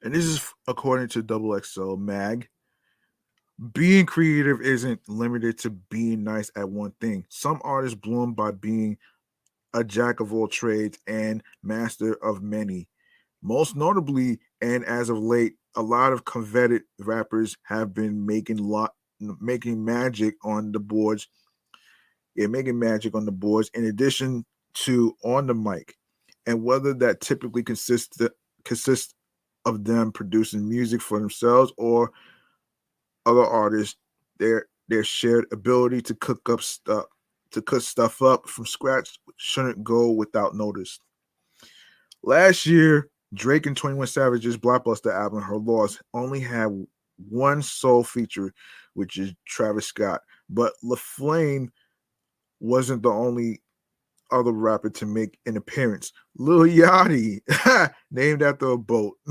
and 0.05 0.13
this 0.13 0.25
is 0.25 0.53
according 0.67 1.07
to 1.09 1.23
Double 1.23 1.59
XL 1.59 1.95
Mag. 1.95 2.47
Being 3.73 4.05
creative 4.05 4.61
isn't 4.61 5.01
limited 5.09 5.57
to 5.59 5.71
being 5.71 6.23
nice 6.23 6.51
at 6.55 6.69
one 6.69 6.93
thing. 7.01 7.25
Some 7.29 7.59
artists 7.63 7.97
bloom 7.97 8.33
by 8.33 8.51
being 8.51 8.97
a 9.73 9.83
jack 9.83 10.19
of 10.19 10.31
all 10.31 10.47
trades 10.47 10.99
and 11.07 11.41
master 11.63 12.13
of 12.23 12.43
many. 12.43 12.87
Most 13.41 13.75
notably, 13.75 14.39
and 14.61 14.85
as 14.85 15.09
of 15.09 15.17
late, 15.17 15.55
a 15.75 15.81
lot 15.81 16.13
of 16.13 16.23
coveted 16.23 16.83
rappers 16.99 17.57
have 17.63 17.93
been 17.93 18.25
making 18.25 18.57
lot 18.57 18.93
making 19.19 19.83
magic 19.83 20.35
on 20.43 20.71
the 20.71 20.79
boards. 20.79 21.27
Yeah, 22.35 22.47
making 22.47 22.77
magic 22.77 23.15
on 23.15 23.25
the 23.25 23.31
boards 23.31 23.71
in 23.73 23.85
addition 23.85 24.45
to 24.75 25.15
on 25.23 25.47
the 25.47 25.55
mic. 25.55 25.95
And 26.45 26.63
whether 26.63 26.93
that 26.95 27.21
typically 27.21 27.63
consists 27.63 28.19
consists 28.65 29.14
of 29.65 29.83
them 29.83 30.11
producing 30.11 30.67
music 30.67 31.01
for 31.01 31.19
themselves 31.19 31.73
or 31.77 32.11
other 33.25 33.43
artists, 33.43 33.97
their 34.37 34.67
their 34.87 35.03
shared 35.03 35.45
ability 35.51 36.01
to 36.03 36.15
cook 36.15 36.47
up 36.49 36.61
stuff 36.61 37.05
to 37.51 37.61
cook 37.61 37.81
stuff 37.81 38.21
up 38.21 38.47
from 38.47 38.65
scratch 38.65 39.17
shouldn't 39.37 39.83
go 39.83 40.11
without 40.11 40.55
notice. 40.55 40.99
Last 42.23 42.65
year, 42.65 43.09
Drake 43.33 43.65
and 43.65 43.77
21 43.77 44.07
Savage's 44.07 44.57
blockbuster 44.57 45.13
album, 45.13 45.41
Her 45.41 45.57
Loss, 45.57 45.99
only 46.13 46.39
had 46.39 46.85
one 47.29 47.61
sole 47.61 48.03
feature, 48.03 48.53
which 48.93 49.17
is 49.17 49.33
Travis 49.45 49.85
Scott. 49.87 50.21
But 50.49 50.73
LaFlame 50.83 51.69
wasn't 52.59 53.03
the 53.03 53.09
only 53.09 53.61
other 54.31 54.51
rapper 54.51 54.89
to 54.89 55.05
make 55.05 55.37
an 55.45 55.57
appearance. 55.57 56.11
Lil 56.37 56.63
Yachty, 56.63 57.41
named 58.11 58.41
after 58.41 58.67
a 58.67 58.77
boat, 58.77 59.15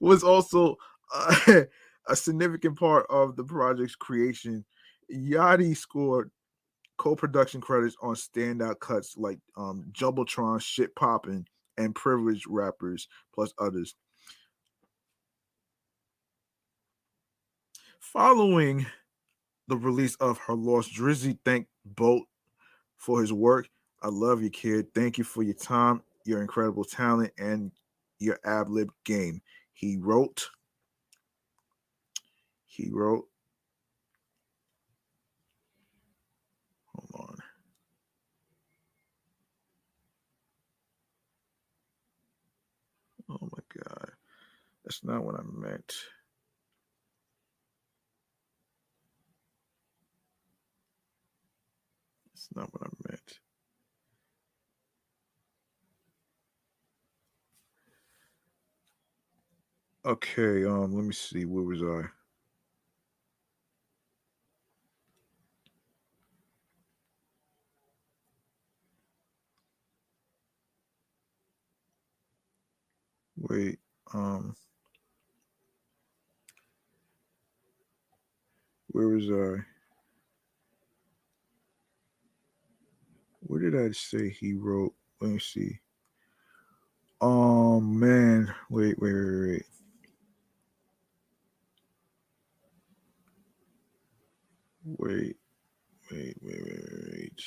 was 0.00 0.22
also 0.22 0.76
uh, 1.14 1.36
a 2.08 2.16
significant 2.16 2.78
part 2.78 3.06
of 3.10 3.36
the 3.36 3.44
project's 3.44 3.96
creation. 3.96 4.64
Yachty 5.12 5.76
scored 5.76 6.30
co-production 6.96 7.60
credits 7.60 7.96
on 8.02 8.14
standout 8.14 8.80
cuts 8.80 9.16
like 9.16 9.38
um, 9.56 9.84
Jumbotron, 9.92 10.60
Shit 10.60 10.94
Poppin', 10.94 11.46
and 11.76 11.94
Privileged 11.94 12.46
Rappers, 12.48 13.08
plus 13.34 13.52
others. 13.58 13.94
Following 18.00 18.86
the 19.66 19.76
release 19.76 20.14
of 20.16 20.38
Her 20.38 20.54
Loss 20.54 20.90
Drizzy 20.90 21.38
thanked 21.44 21.70
Boat 21.84 22.26
for 22.98 23.20
his 23.20 23.32
work. 23.32 23.68
I 24.02 24.08
love 24.08 24.42
you, 24.42 24.50
kid. 24.50 24.94
Thank 24.94 25.18
you 25.18 25.24
for 25.24 25.42
your 25.42 25.54
time, 25.54 26.02
your 26.24 26.40
incredible 26.42 26.84
talent, 26.84 27.32
and 27.38 27.72
your 28.18 28.38
ab 28.44 28.68
lib 28.70 28.90
game. 29.04 29.42
He 29.72 29.96
wrote. 29.98 30.48
He 32.66 32.90
wrote. 32.92 33.26
Hold 36.94 37.28
on. 37.30 37.36
Oh 43.30 43.48
my 43.52 43.82
God. 43.84 44.10
That's 44.84 45.04
not 45.04 45.24
what 45.24 45.36
I 45.36 45.42
meant. 45.44 45.94
That's 52.32 52.43
not 52.56 52.72
what 52.72 52.82
I 52.84 52.90
meant. 53.08 53.40
Okay, 60.06 60.64
um, 60.64 60.94
let 60.94 61.04
me 61.04 61.12
see. 61.12 61.44
Where 61.44 61.64
was 61.64 61.82
I? 61.82 62.08
Wait, 73.36 73.78
um, 74.12 74.56
where 78.88 79.08
was 79.08 79.30
I? 79.30 79.73
Where 83.54 83.70
did 83.70 83.80
I 83.80 83.92
say 83.92 84.30
he 84.30 84.54
wrote? 84.54 84.94
Let 85.20 85.30
me 85.30 85.38
see. 85.38 85.78
Oh 87.20 87.78
man, 87.78 88.52
wait, 88.68 89.00
wait, 89.00 89.14
wait, 89.14 89.40
wait. 89.40 89.62
Wait, 94.84 95.36
wait, 96.10 96.36
wait, 96.42 96.64
wait, 96.66 96.84
wait. 97.12 97.42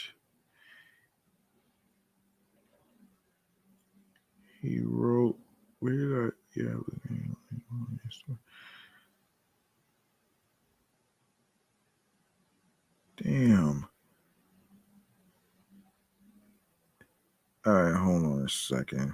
He 4.61 4.79
wrote, 4.85 5.37
where 5.79 5.93
did 5.93 6.13
I, 6.13 6.29
yeah. 6.55 6.75
Damn. 13.21 13.87
All 17.67 17.73
right, 17.73 17.93
hold 17.93 18.23
on 18.23 18.45
a 18.45 18.49
second. 18.49 19.13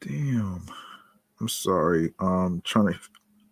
Damn. 0.00 0.64
I'm 1.40 1.48
sorry. 1.48 2.14
Um 2.20 2.62
trying 2.64 2.92
to 2.92 3.00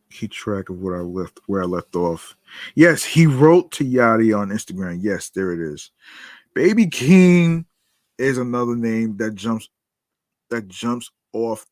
keep 0.09 0.31
track 0.31 0.69
of 0.69 0.79
what 0.79 0.95
I 0.95 1.01
left 1.01 1.41
where 1.47 1.63
I 1.63 1.65
left 1.65 1.97
off. 1.97 2.37
Yes, 2.77 3.03
he 3.03 3.27
wrote 3.27 3.73
to 3.73 3.85
Yachty 3.85 4.39
on 4.39 4.51
Instagram. 4.51 5.01
Yes, 5.03 5.31
there 5.31 5.53
it 5.53 5.59
is. 5.59 5.91
Baby 6.55 6.87
Keem 6.87 7.65
is 8.17 8.39
another 8.39 8.77
name 8.77 9.17
that 9.17 9.35
jumps 9.35 9.69
that 10.49 10.69
jumps 10.69 11.11
off 11.33 11.67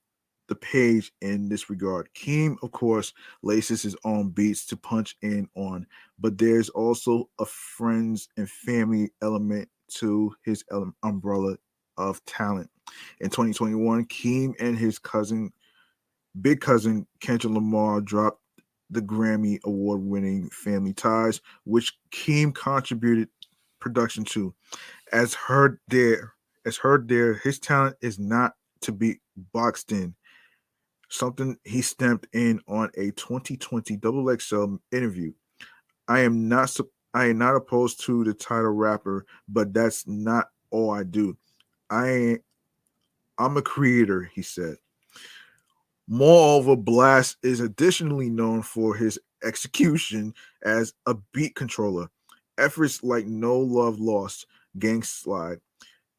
the 0.48 0.54
page 0.54 1.12
in 1.20 1.48
this 1.48 1.68
regard. 1.70 2.08
Keem, 2.14 2.56
of 2.62 2.72
course, 2.72 3.12
laces 3.42 3.82
his 3.82 3.96
own 4.04 4.30
beats 4.30 4.66
to 4.66 4.76
punch 4.76 5.16
in 5.22 5.48
on, 5.54 5.86
but 6.18 6.38
there's 6.38 6.68
also 6.70 7.28
a 7.38 7.46
friends 7.46 8.28
and 8.36 8.48
family 8.48 9.10
element 9.22 9.68
to 9.88 10.34
his 10.44 10.64
umbrella 11.02 11.56
of 11.96 12.24
talent. 12.24 12.70
In 13.20 13.30
2021, 13.30 14.04
Keem 14.06 14.54
and 14.60 14.78
his 14.78 14.98
cousin, 14.98 15.52
big 16.40 16.60
cousin 16.60 17.06
Kendrick 17.20 17.52
Lamar, 17.52 18.00
dropped 18.00 18.40
the 18.90 19.02
Grammy 19.02 19.58
award 19.64 20.00
winning 20.00 20.48
Family 20.50 20.92
Ties, 20.92 21.40
which 21.64 21.98
Keem 22.12 22.54
contributed 22.54 23.28
production 23.80 24.24
to. 24.24 24.54
As 25.12 25.34
heard 25.34 25.78
there, 25.88 26.34
as 26.64 26.76
heard 26.76 27.08
there, 27.08 27.34
his 27.34 27.58
talent 27.58 27.96
is 28.00 28.18
not 28.18 28.54
to 28.82 28.92
be 28.92 29.20
boxed 29.52 29.90
in 29.90 30.14
something 31.08 31.56
he 31.64 31.82
stamped 31.82 32.26
in 32.32 32.60
on 32.68 32.90
a 32.96 33.10
2020 33.12 33.96
double 33.96 34.36
XL 34.38 34.76
interview. 34.92 35.32
I 36.08 36.20
am 36.20 36.48
not 36.48 36.76
I 37.14 37.26
am 37.26 37.38
not 37.38 37.56
opposed 37.56 38.04
to 38.04 38.24
the 38.24 38.34
title 38.34 38.72
rapper, 38.72 39.26
but 39.48 39.72
that's 39.72 40.06
not 40.06 40.50
all 40.70 40.90
I 40.90 41.02
do. 41.02 41.36
I 41.90 42.38
I'm 43.38 43.56
a 43.56 43.62
creator, 43.62 44.30
he 44.34 44.42
said. 44.42 44.76
Moreover, 46.08 46.76
Blxst 46.76 47.36
is 47.42 47.60
additionally 47.60 48.30
known 48.30 48.62
for 48.62 48.94
his 48.94 49.18
execution 49.42 50.34
as 50.64 50.92
a 51.06 51.14
beat 51.32 51.54
controller. 51.54 52.08
Efforts 52.58 53.02
like 53.02 53.26
No 53.26 53.58
Love 53.58 53.98
Lost, 53.98 54.46
Gang 54.78 55.02
Slide, 55.02 55.58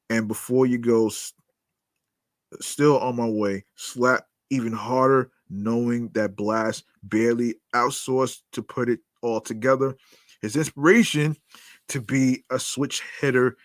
and 0.09 0.27
Before 0.27 0.65
You 0.65 0.77
Go, 0.77 1.09
Still 2.59 2.99
on 2.99 3.15
My 3.15 3.27
Way, 3.27 3.64
Slap 3.76 4.27
even 4.49 4.74
harder 4.74 5.32
knowing 5.49 6.10
that 6.10 6.36
Blxst 6.36 6.84
barely 7.03 7.56
outsourced 7.74 8.41
to 8.53 8.61
put 8.61 8.90
it 8.90 8.99
all 9.22 9.41
together. 9.41 9.95
His 10.41 10.56
inspiration 10.56 11.36
to 11.90 12.02
be 12.02 12.44
a 12.52 12.60
switch 12.60 13.02
hitter 13.19 13.57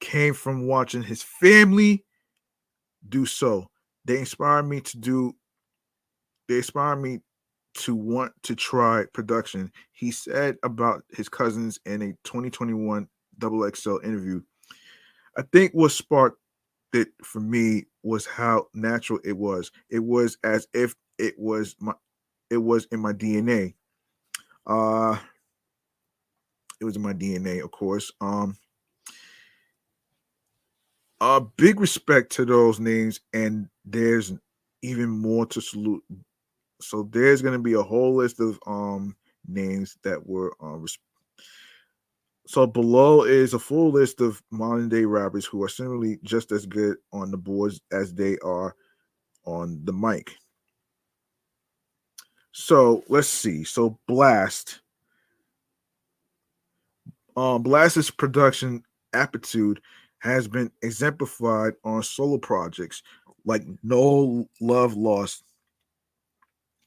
came 0.00 0.34
from 0.34 0.66
watching 0.66 1.02
his 1.02 1.22
family 1.22 2.04
do 3.08 3.26
so. 3.26 3.70
They 4.04 4.18
inspired 4.18 4.64
me 4.64 4.80
to 4.80 4.98
do, 4.98 5.34
they 6.48 6.56
inspired 6.56 6.96
me 6.96 7.20
to 7.74 7.94
want 7.94 8.32
to 8.42 8.54
try 8.54 9.04
production. 9.12 9.72
He 9.92 10.10
said 10.10 10.56
about 10.62 11.04
his 11.10 11.28
cousins 11.28 11.78
in 11.86 12.02
a 12.02 12.12
2021 12.24 13.08
Double 13.38 13.64
interview. 13.64 14.40
I 15.36 15.42
think 15.52 15.72
what 15.72 15.90
sparked 15.90 16.38
it 16.94 17.08
for 17.24 17.40
me 17.40 17.86
was 18.02 18.26
how 18.26 18.68
natural 18.74 19.20
it 19.24 19.36
was. 19.36 19.70
It 19.90 20.00
was 20.00 20.38
as 20.44 20.68
if 20.74 20.94
it 21.18 21.38
was 21.38 21.76
my 21.80 21.94
it 22.50 22.58
was 22.58 22.86
in 22.92 23.00
my 23.00 23.12
DNA. 23.12 23.74
Uh 24.66 25.18
it 26.80 26.84
was 26.84 26.96
in 26.96 27.02
my 27.02 27.12
DNA, 27.12 27.60
of 27.60 27.70
course. 27.70 28.12
Um 28.20 28.56
a 31.20 31.40
big 31.40 31.80
respect 31.80 32.32
to 32.32 32.44
those 32.44 32.80
names, 32.80 33.20
and 33.32 33.68
there's 33.84 34.32
even 34.82 35.08
more 35.08 35.46
to 35.46 35.60
salute. 35.60 36.04
So 36.80 37.08
there's 37.12 37.42
gonna 37.42 37.58
be 37.60 37.74
a 37.74 37.82
whole 37.82 38.16
list 38.16 38.40
of 38.40 38.58
um 38.66 39.16
names 39.46 39.98
that 40.04 40.26
were 40.26 40.54
uh, 40.62 40.76
res- 40.76 40.98
so 42.46 42.66
below 42.66 43.24
is 43.24 43.54
a 43.54 43.58
full 43.58 43.90
list 43.90 44.20
of 44.20 44.42
modern 44.50 44.88
day 44.88 45.04
rappers 45.04 45.46
who 45.46 45.62
are 45.62 45.68
similarly 45.68 46.18
just 46.22 46.52
as 46.52 46.66
good 46.66 46.98
on 47.12 47.30
the 47.30 47.36
boards 47.36 47.80
as 47.90 48.12
they 48.12 48.36
are 48.38 48.76
on 49.46 49.80
the 49.84 49.92
mic. 49.92 50.36
So 52.52 53.02
let's 53.08 53.28
see. 53.28 53.64
So 53.64 53.98
Blxst. 54.08 54.80
Um, 57.36 57.64
Blxst's 57.64 58.10
production 58.10 58.84
aptitude 59.12 59.80
has 60.20 60.46
been 60.46 60.70
exemplified 60.82 61.74
on 61.82 62.02
solo 62.02 62.38
projects 62.38 63.02
like 63.44 63.62
No 63.82 64.48
Love 64.60 64.96
Lost, 64.96 65.42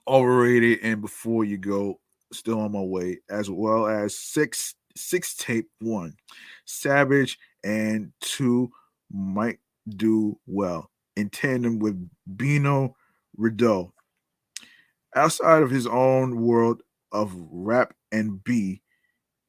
Overrated, 0.08 0.80
and 0.84 1.02
Before 1.02 1.44
You 1.44 1.58
Go, 1.58 2.00
Still 2.32 2.62
on 2.62 2.72
My 2.72 2.82
Way, 2.82 3.20
as 3.30 3.50
well 3.50 3.88
as 3.88 4.18
six 4.18 4.74
six 4.98 5.36
tape 5.36 5.70
one. 5.80 6.16
Savage 6.66 7.38
and 7.64 8.12
two 8.22 8.70
might 9.12 9.60
do 9.96 10.38
well 10.46 10.90
in 11.16 11.30
tandem 11.30 11.80
with 11.80 12.10
Bino 12.36 12.96
Rideau. 13.38 13.94
Outside 15.16 15.64
of 15.64 15.70
his 15.70 15.88
own 15.88 16.42
world 16.42 16.82
of 17.12 17.34
rap 17.36 17.94
and 18.12 18.44
B, 18.44 18.82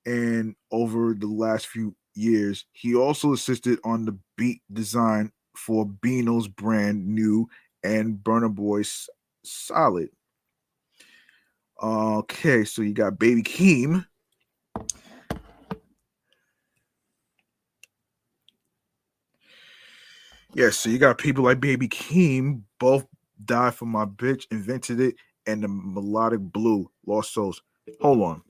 and 0.07 0.55
over 0.71 1.15
the 1.15 1.27
last 1.27 1.67
few 1.67 1.95
years, 2.15 2.65
he 2.73 2.95
also 2.95 3.33
assisted 3.33 3.79
on 3.85 4.05
the 4.05 4.19
beat 4.37 4.63
design 4.73 5.31
for 5.55 5.85
Bino's 5.85 6.49
brand 6.49 7.07
new 7.07 7.49
and 7.83 8.17
Burna 8.17 8.55
Boy's 8.55 9.09
Solid. 9.45 10.09
Okay, 11.83 12.65
so 12.65 12.83
you 12.83 12.93
got 12.93 13.19
Baby 13.19 13.43
Keem. 13.43 14.05
Yeah, 20.55 20.71
so 20.71 20.91
you 20.91 20.99
got 20.99 21.19
people 21.19 21.45
like 21.45 21.61
Baby 21.61 21.89
Keem, 21.89 22.63
both 22.81 23.07
died 23.45 23.75
for 23.75 23.87
my 23.87 24.05
bitch, 24.05 24.47
invented 24.51 25.01
it, 25.01 25.17
and 25.47 25.63
the 25.63 25.69
melodic 25.69 26.41
blue, 26.41 26.91
Lost 27.07 27.35
Souls. 27.35 27.63
Hold 28.01 28.23
on. 28.23 28.43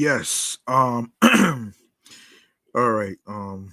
Yes. 0.00 0.56
Um 0.66 1.12
all 2.74 2.90
right. 2.90 3.18
Um 3.26 3.70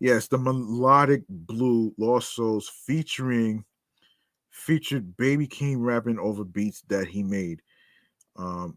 yes, 0.00 0.26
the 0.26 0.38
melodic 0.38 1.22
blue 1.28 1.94
Lost 1.98 2.34
Souls 2.34 2.68
featuring 2.84 3.64
featured 4.50 5.16
Baby 5.16 5.46
Keem 5.46 5.76
rapping 5.78 6.18
over 6.18 6.42
beats 6.42 6.82
that 6.88 7.06
he 7.06 7.22
made. 7.22 7.62
Um 8.36 8.76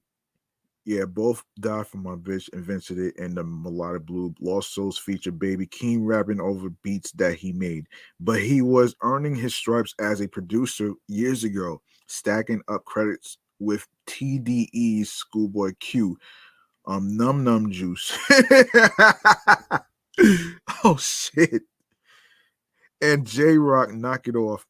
yeah, 0.85 1.05
both 1.05 1.43
died 1.59 1.87
for 1.87 1.97
my 1.97 2.13
bitch, 2.13 2.49
invented 2.53 2.99
it, 2.99 3.17
and 3.17 3.35
the 3.35 3.43
melodic 3.43 4.05
blue 4.05 4.35
Lost 4.39 4.75
Souls 4.75 4.99
featured 4.99 5.39
Baby 5.39 5.65
Keem 5.65 6.05
rapping 6.05 6.39
over 6.39 6.69
beats 6.83 7.11
that 7.13 7.33
he 7.33 7.51
made. 7.51 7.87
But 8.19 8.41
he 8.41 8.61
was 8.61 8.95
earning 9.01 9.33
his 9.33 9.55
stripes 9.55 9.95
as 9.99 10.21
a 10.21 10.27
producer 10.27 10.93
years 11.07 11.43
ago, 11.43 11.81
stacking 12.05 12.61
up 12.67 12.85
credits 12.85 13.39
with 13.57 13.87
TDE's 14.11 15.09
Schoolboy 15.09 15.71
Q, 15.79 16.17
um, 16.85 17.15
Num 17.15 17.43
Num 17.43 17.71
Juice. 17.71 18.17
oh 20.83 20.97
shit. 20.97 21.63
And 23.01 23.25
Jay 23.25 23.57
Rock 23.57 23.93
knock 23.93 24.27
it 24.27 24.35
off. 24.35 24.65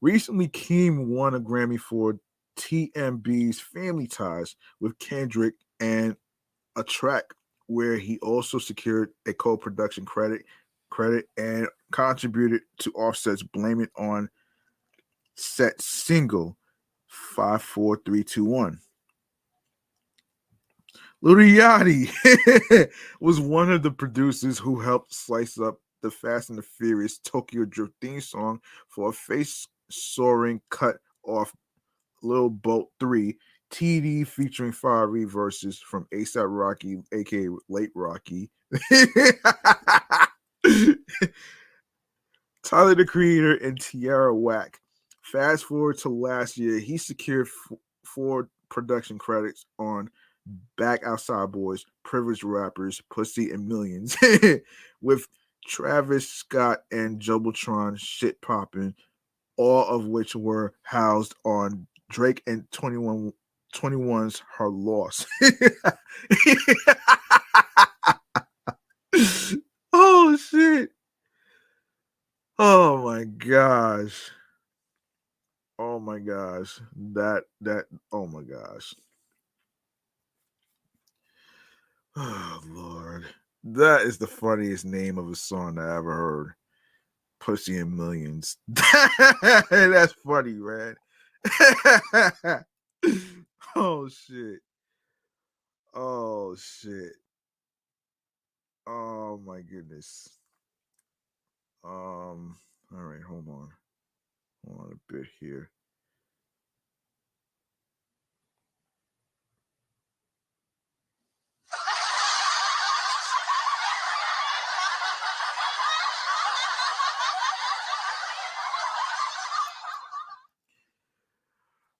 Recently, 0.00 0.48
Keem 0.48 1.06
won 1.06 1.34
a 1.34 1.40
Grammy 1.40 1.78
for 1.78 2.18
TMB's 2.58 3.60
Family 3.60 4.06
Ties 4.06 4.56
with 4.80 4.98
Kendrick 4.98 5.54
and 5.78 6.16
a 6.76 6.82
track 6.82 7.24
where 7.66 7.96
he 7.96 8.18
also 8.18 8.58
secured 8.58 9.10
a 9.26 9.32
co-production 9.32 10.04
credit 10.04 10.42
credit 10.90 11.26
and 11.36 11.68
contributed 11.92 12.62
to 12.78 12.90
Offset's 12.92 13.44
Blame 13.44 13.80
It 13.80 13.90
On 13.96 14.28
set 15.36 15.80
single 15.80 16.56
54321. 17.10 18.80
Lil 21.22 21.36
Yachty 21.36 22.88
was 23.20 23.40
one 23.40 23.70
of 23.70 23.82
the 23.82 23.90
producers 23.90 24.58
who 24.58 24.80
helped 24.80 25.12
slice 25.12 25.58
up 25.58 25.78
the 26.02 26.10
Fast 26.10 26.48
and 26.48 26.58
the 26.58 26.62
Furious 26.62 27.18
Tokyo 27.18 27.66
Drift 27.66 27.92
theme 28.00 28.22
song 28.22 28.60
for 28.88 29.10
a 29.10 29.12
face 29.12 29.68
soaring 29.90 30.62
cut 30.70 30.96
off 31.24 31.54
Lil 32.22 32.48
Boat 32.48 32.88
3 33.00 33.36
TD 33.70 34.26
featuring 34.26 34.72
Fiery 34.72 35.24
verses 35.24 35.78
from 35.78 36.06
ASAP 36.12 36.46
Rocky, 36.48 36.98
aka 37.12 37.48
Late 37.68 37.90
Rocky. 37.94 38.50
Tyler 42.62 42.94
the 42.94 43.04
Creator 43.06 43.56
and 43.56 43.80
Tierra 43.80 44.34
Whack. 44.34 44.80
Fast 45.30 45.64
forward 45.64 45.98
to 45.98 46.08
last 46.08 46.56
year, 46.56 46.80
he 46.80 46.96
secured 46.96 47.46
f- 47.46 47.78
four 48.04 48.48
production 48.68 49.16
credits 49.16 49.64
on 49.78 50.10
Back 50.76 51.04
Outside 51.04 51.52
Boys, 51.52 51.86
Privileged 52.02 52.42
Rappers, 52.42 53.00
Pussy 53.10 53.52
and 53.52 53.68
Millions, 53.68 54.16
with 55.00 55.28
Travis 55.66 56.28
Scott 56.28 56.80
and 56.90 57.20
Jumbotron 57.20 57.96
shit 57.96 58.40
popping, 58.40 58.92
all 59.56 59.86
of 59.86 60.06
which 60.06 60.34
were 60.34 60.74
housed 60.82 61.36
on 61.44 61.86
Drake 62.10 62.42
and 62.48 62.68
21 62.72 63.32
21's 63.72 64.42
Her 64.56 64.68
Loss. 64.68 65.26
oh 69.92 70.36
shit. 70.36 70.90
Oh 72.58 73.04
my 73.04 73.24
gosh. 73.24 74.32
Oh 75.80 75.98
my 75.98 76.20
gosh. 76.20 76.80
That 77.14 77.44
that 77.62 77.86
oh 78.12 78.28
my 78.28 78.42
gosh. 78.42 78.94
Oh 82.16 82.60
Lord. 82.68 83.26
That 83.64 84.02
is 84.02 84.18
the 84.18 84.28
funniest 84.28 84.84
name 84.84 85.18
of 85.18 85.30
a 85.30 85.36
song 85.36 85.78
I 85.78 85.96
ever 85.96 86.14
heard. 86.14 86.54
Pussy 87.40 87.78
and 87.78 87.96
Millions. 87.96 88.58
That's 88.68 90.12
funny, 90.24 90.54
man. 90.54 90.96
oh 93.76 94.08
shit. 94.08 94.60
Oh 95.94 96.56
shit. 96.56 97.14
Oh 98.86 99.40
my 99.46 99.62
goodness. 99.62 100.28
Um, 101.84 102.56
all 102.92 103.02
right, 103.02 103.22
hold 103.22 103.48
on. 103.48 103.70
Hold 104.66 104.80
on 104.80 104.92
a 104.92 105.12
bit 105.12 105.26
here. 105.40 105.70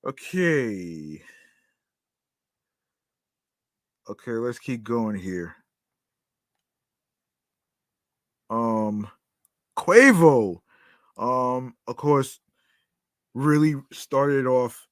Okay. 0.04 1.22
Okay, 4.08 4.32
let's 4.32 4.58
keep 4.58 4.82
going 4.82 5.16
here. 5.16 5.54
Um 8.48 9.08
Quavo, 9.76 10.60
um, 11.16 11.74
of 11.86 11.96
course, 11.96 12.40
really 13.34 13.76
started 13.92 14.46
off 14.46 14.86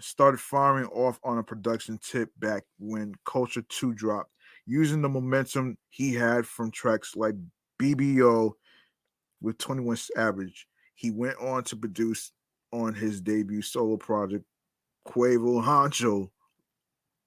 started 0.00 0.40
firing 0.40 0.86
off 0.86 1.20
on 1.22 1.38
a 1.38 1.42
production 1.42 1.98
tip 2.02 2.30
back 2.38 2.64
when 2.78 3.14
Culture 3.24 3.62
2 3.68 3.94
dropped, 3.94 4.30
using 4.66 5.02
the 5.02 5.08
momentum 5.08 5.76
he 5.90 6.12
had 6.14 6.46
from 6.46 6.70
tracks 6.70 7.14
like 7.14 7.34
BBO 7.80 8.52
with 9.40 9.58
21 9.58 9.96
Savage. 9.96 10.66
He 10.94 11.10
went 11.10 11.38
on 11.38 11.64
to 11.64 11.76
produce 11.76 12.32
on 12.72 12.94
his 12.94 13.20
debut 13.20 13.62
solo 13.62 13.96
project, 13.96 14.44
Quavo 15.06 15.62
Huncho 15.62 16.30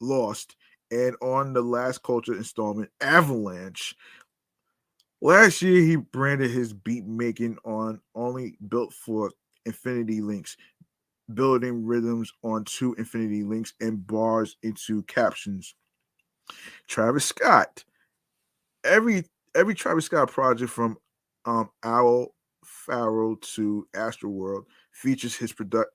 Lost, 0.02 0.56
and 0.92 1.16
on 1.22 1.54
the 1.54 1.62
last 1.62 2.04
Culture 2.04 2.36
installment, 2.36 2.90
Avalanche. 3.02 3.96
Last 5.22 5.62
year, 5.62 5.82
he 5.82 5.96
branded 5.96 6.52
his 6.52 6.74
beat 6.74 7.06
making 7.06 7.58
on 7.64 8.02
Only 8.14 8.58
Built 8.68 8.94
for 8.94 9.32
Infinity 9.66 10.22
Links, 10.22 10.58
building 11.34 11.86
rhythms 11.86 12.32
onto 12.44 12.94
Infinity 12.94 13.44
Links 13.44 13.74
and 13.82 14.06
bars 14.06 14.58
into 14.64 15.04
captions. 15.04 15.76
Travis 16.88 17.26
Scott. 17.26 17.84
Every 18.84 19.26
every 19.56 19.74
Travis 19.74 20.06
Scott 20.06 20.32
project 20.32 20.72
from 20.72 20.98
um 21.46 21.70
Owl 21.84 22.36
Pharaoh 22.64 23.36
to 23.36 23.88
Astroworld 23.96 24.66
features 24.92 25.36
his 25.36 25.54
produ- 25.54 25.86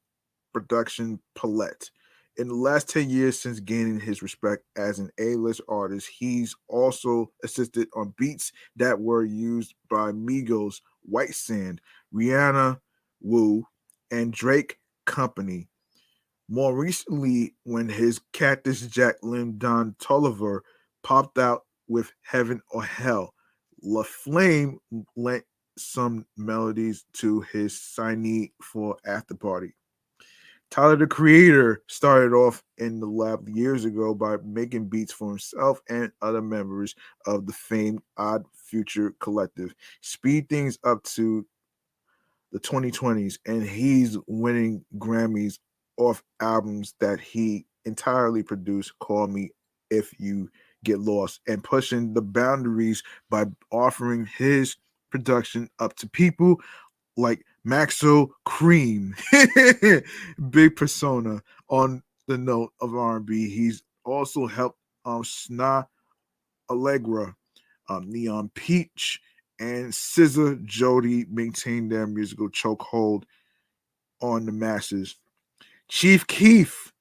production 0.52 1.20
palette. 1.34 1.90
In 2.36 2.48
the 2.48 2.54
last 2.54 2.88
10 2.88 3.10
years 3.10 3.38
since 3.38 3.60
gaining 3.60 4.00
his 4.00 4.22
respect 4.22 4.64
as 4.76 4.98
an 4.98 5.10
A-list 5.18 5.60
artist, 5.68 6.08
he's 6.16 6.54
also 6.68 7.30
assisted 7.44 7.88
on 7.94 8.14
beats 8.16 8.52
that 8.76 8.98
were 8.98 9.24
used 9.24 9.74
by 9.90 10.12
Migos, 10.12 10.80
White 11.02 11.34
Sand, 11.34 11.80
Rihanna, 12.14 12.80
Wu, 13.20 13.64
and 14.10 14.32
Drake 14.32 14.78
Company. 15.06 15.68
More 16.48 16.76
recently, 16.76 17.54
when 17.64 17.88
his 17.88 18.20
Cactus 18.32 18.82
Jack 18.82 19.16
Lim 19.22 19.58
Don 19.58 19.94
Tolliver 20.00 20.64
popped 21.02 21.38
out 21.38 21.62
with 21.88 22.12
Heaven 22.22 22.60
or 22.70 22.82
Hell, 22.82 23.34
La 23.82 24.02
Flame 24.02 24.78
lent 25.16 25.44
some 25.78 26.26
melodies 26.36 27.04
to 27.14 27.40
his 27.52 27.74
signee 27.74 28.52
for 28.62 28.96
After 29.06 29.34
Party. 29.34 29.74
Tyler 30.70 30.96
the 30.96 31.06
Creator 31.06 31.82
started 31.88 32.32
off 32.32 32.62
in 32.78 33.00
the 33.00 33.06
lab 33.06 33.48
years 33.48 33.84
ago 33.84 34.14
by 34.14 34.36
making 34.44 34.86
beats 34.86 35.12
for 35.12 35.28
himself 35.28 35.80
and 35.88 36.12
other 36.22 36.40
members 36.40 36.94
of 37.26 37.46
the 37.46 37.52
famed 37.52 38.00
Odd 38.16 38.44
Future 38.54 39.12
Collective. 39.18 39.74
Speed 40.00 40.48
things 40.48 40.78
up 40.84 41.02
to 41.04 41.44
the 42.52 42.60
2020s, 42.60 43.38
and 43.46 43.62
he's 43.62 44.16
winning 44.26 44.84
Grammys 44.98 45.58
off 45.96 46.22
albums 46.40 46.94
that 47.00 47.20
he 47.20 47.66
entirely 47.84 48.42
produced. 48.42 48.98
Call 48.98 49.26
me 49.26 49.50
if 49.90 50.18
you 50.18 50.50
get 50.84 50.98
lost, 51.00 51.40
and 51.46 51.62
pushing 51.62 52.14
the 52.14 52.22
boundaries 52.22 53.02
by 53.28 53.44
offering 53.70 54.26
his 54.26 54.76
production 55.10 55.68
up 55.78 55.94
to 55.96 56.08
people 56.08 56.56
like 57.16 57.44
Maxo 57.66 58.28
Kream, 58.48 59.12
big 60.50 60.76
persona 60.76 61.42
on 61.68 62.02
the 62.26 62.38
note 62.38 62.72
of 62.80 62.94
R&B. 62.94 63.50
He's 63.50 63.82
also 64.04 64.46
helped 64.46 64.78
um 65.04 65.22
Snoh 65.22 65.86
Aalegra, 66.70 67.34
um, 67.88 68.10
Neon 68.10 68.50
Peach, 68.54 69.20
and 69.60 69.94
Scissor 69.94 70.56
Jody 70.64 71.26
maintain 71.30 71.88
their 71.88 72.06
musical 72.06 72.48
chokehold 72.48 73.24
on 74.22 74.46
the 74.46 74.52
masses. 74.52 75.16
Chief 75.88 76.26
Keef 76.26 76.92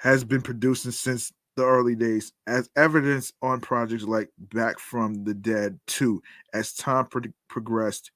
has 0.00 0.24
been 0.24 0.40
producing 0.40 0.90
since 0.90 1.32
the 1.56 1.64
early 1.64 1.94
days, 1.94 2.32
as 2.46 2.70
evidence 2.76 3.32
on 3.42 3.60
projects 3.60 4.04
like 4.04 4.30
Back 4.38 4.78
from 4.78 5.24
the 5.24 5.34
Dead 5.34 5.78
2. 5.88 6.22
As 6.54 6.72
time 6.72 7.06
pro- 7.06 7.22
progressed 7.48 8.10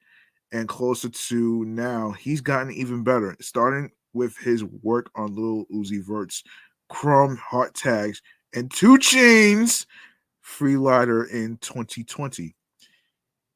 and 0.53 0.66
closer 0.66 1.11
to 1.11 1.65
now, 1.66 2.12
he's 2.12 2.41
gotten 2.41 2.73
even 2.73 3.05
better, 3.05 3.37
starting 3.41 3.91
with 4.15 4.37
his 4.39 4.65
work 4.65 5.11
on 5.16 5.35
Lil 5.35 5.66
Uzi 5.66 6.03
Vert's 6.03 6.43
Chrome 6.89 7.37
Heart 7.37 7.75
Tags 7.75 8.23
and 8.55 8.71
2 8.71 8.99
Chainz 8.99 9.85
Free 10.41 10.75
in 10.75 11.59
2020. 11.61 12.55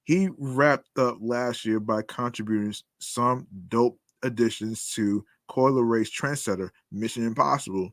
He 0.08 0.30
wrapped 0.38 0.98
up 0.98 1.18
last 1.20 1.66
year 1.66 1.80
by 1.80 2.00
contributing 2.00 2.74
some 2.98 3.46
dope 3.68 4.00
additions 4.22 4.90
to 4.94 5.22
Coi 5.48 5.70
Leray's 5.70 6.10
Trendsetter, 6.10 6.70
Mission 6.90 7.26
Impossible, 7.26 7.90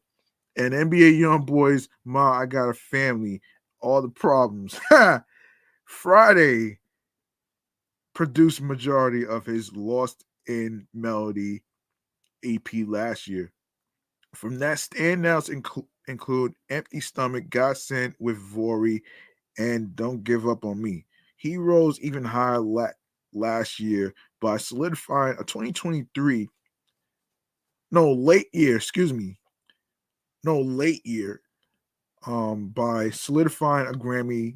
and 0.56 0.74
NBA 0.74 1.20
YoungBoy's, 1.20 1.90
Ma, 2.06 2.40
I 2.40 2.46
Got 2.46 2.70
a 2.70 2.74
Family, 2.74 3.42
All 3.82 4.02
the 4.02 4.08
Problems. 4.08 4.80
Friday 5.84 6.80
produced 8.14 8.62
majority 8.62 9.26
of 9.26 9.46
his 9.46 9.76
Lost 9.76 10.24
in 10.48 10.88
Melody 10.94 11.64
EP 12.46 12.70
last 12.88 13.28
year. 13.28 13.52
From 14.34 14.58
that, 14.60 14.78
standouts 14.78 15.50
include 15.50 15.88
include 16.08 16.54
Empty 16.70 17.02
Stomach, 17.02 17.50
God 17.50 17.76
Sent 17.76 18.16
with 18.20 18.38
Vori, 18.38 19.02
and 19.58 19.94
Don't 19.98 20.24
Give 20.24 20.48
Up 20.48 20.64
on 20.64 20.82
Me. 20.82 21.04
He 21.46 21.58
rose 21.58 22.00
even 22.00 22.24
higher 22.24 22.60
la- 22.60 22.88
last 23.32 23.80
year 23.80 24.16
by 24.42 24.58
solidifying 24.58 25.38
a 25.40 25.44
2023, 25.44 26.50
no, 27.92 28.12
late 28.14 28.48
year, 28.52 28.78
excuse 28.78 29.14
me, 29.14 29.38
no, 30.44 30.60
late 30.60 31.06
year, 31.06 31.42
um, 32.26 32.70
by 32.70 33.12
solidifying 33.12 33.86
a 33.88 33.92
Grammy 33.92 34.54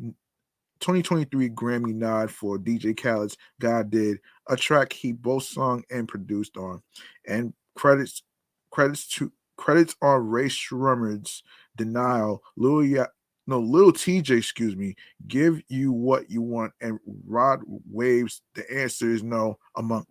2023 0.80 1.52
Grammy 1.52 1.94
nod 1.94 2.32
for 2.32 2.58
DJ 2.58 2.98
Khaled's 2.98 3.38
God 3.62 3.92
Did, 3.92 4.18
a 4.50 4.56
track 4.56 4.92
he 4.92 5.12
both 5.12 5.44
sung 5.44 5.84
and 5.92 6.08
produced 6.08 6.58
on. 6.58 6.82
And 7.28 7.54
credits 7.76 8.24
credits 8.72 9.08
to 9.18 9.32
credits 9.58 9.96
are 10.02 10.24
Rae 10.24 10.48
Sremmurd's 10.50 11.44
Denial, 11.78 12.42
ya- 12.58 13.06
no 13.50 13.60
little 13.60 13.92
TJ, 13.92 14.38
excuse 14.38 14.76
me, 14.76 14.96
Give 15.28 15.62
You 15.68 15.92
What 15.92 16.30
You 16.30 16.42
Want, 16.42 16.72
and 16.82 17.00
Rod 17.26 17.62
Waves. 17.90 18.42
The 18.56 18.70
answer 18.72 19.12
is 19.12 19.24
no, 19.24 19.58
among 19.76 20.06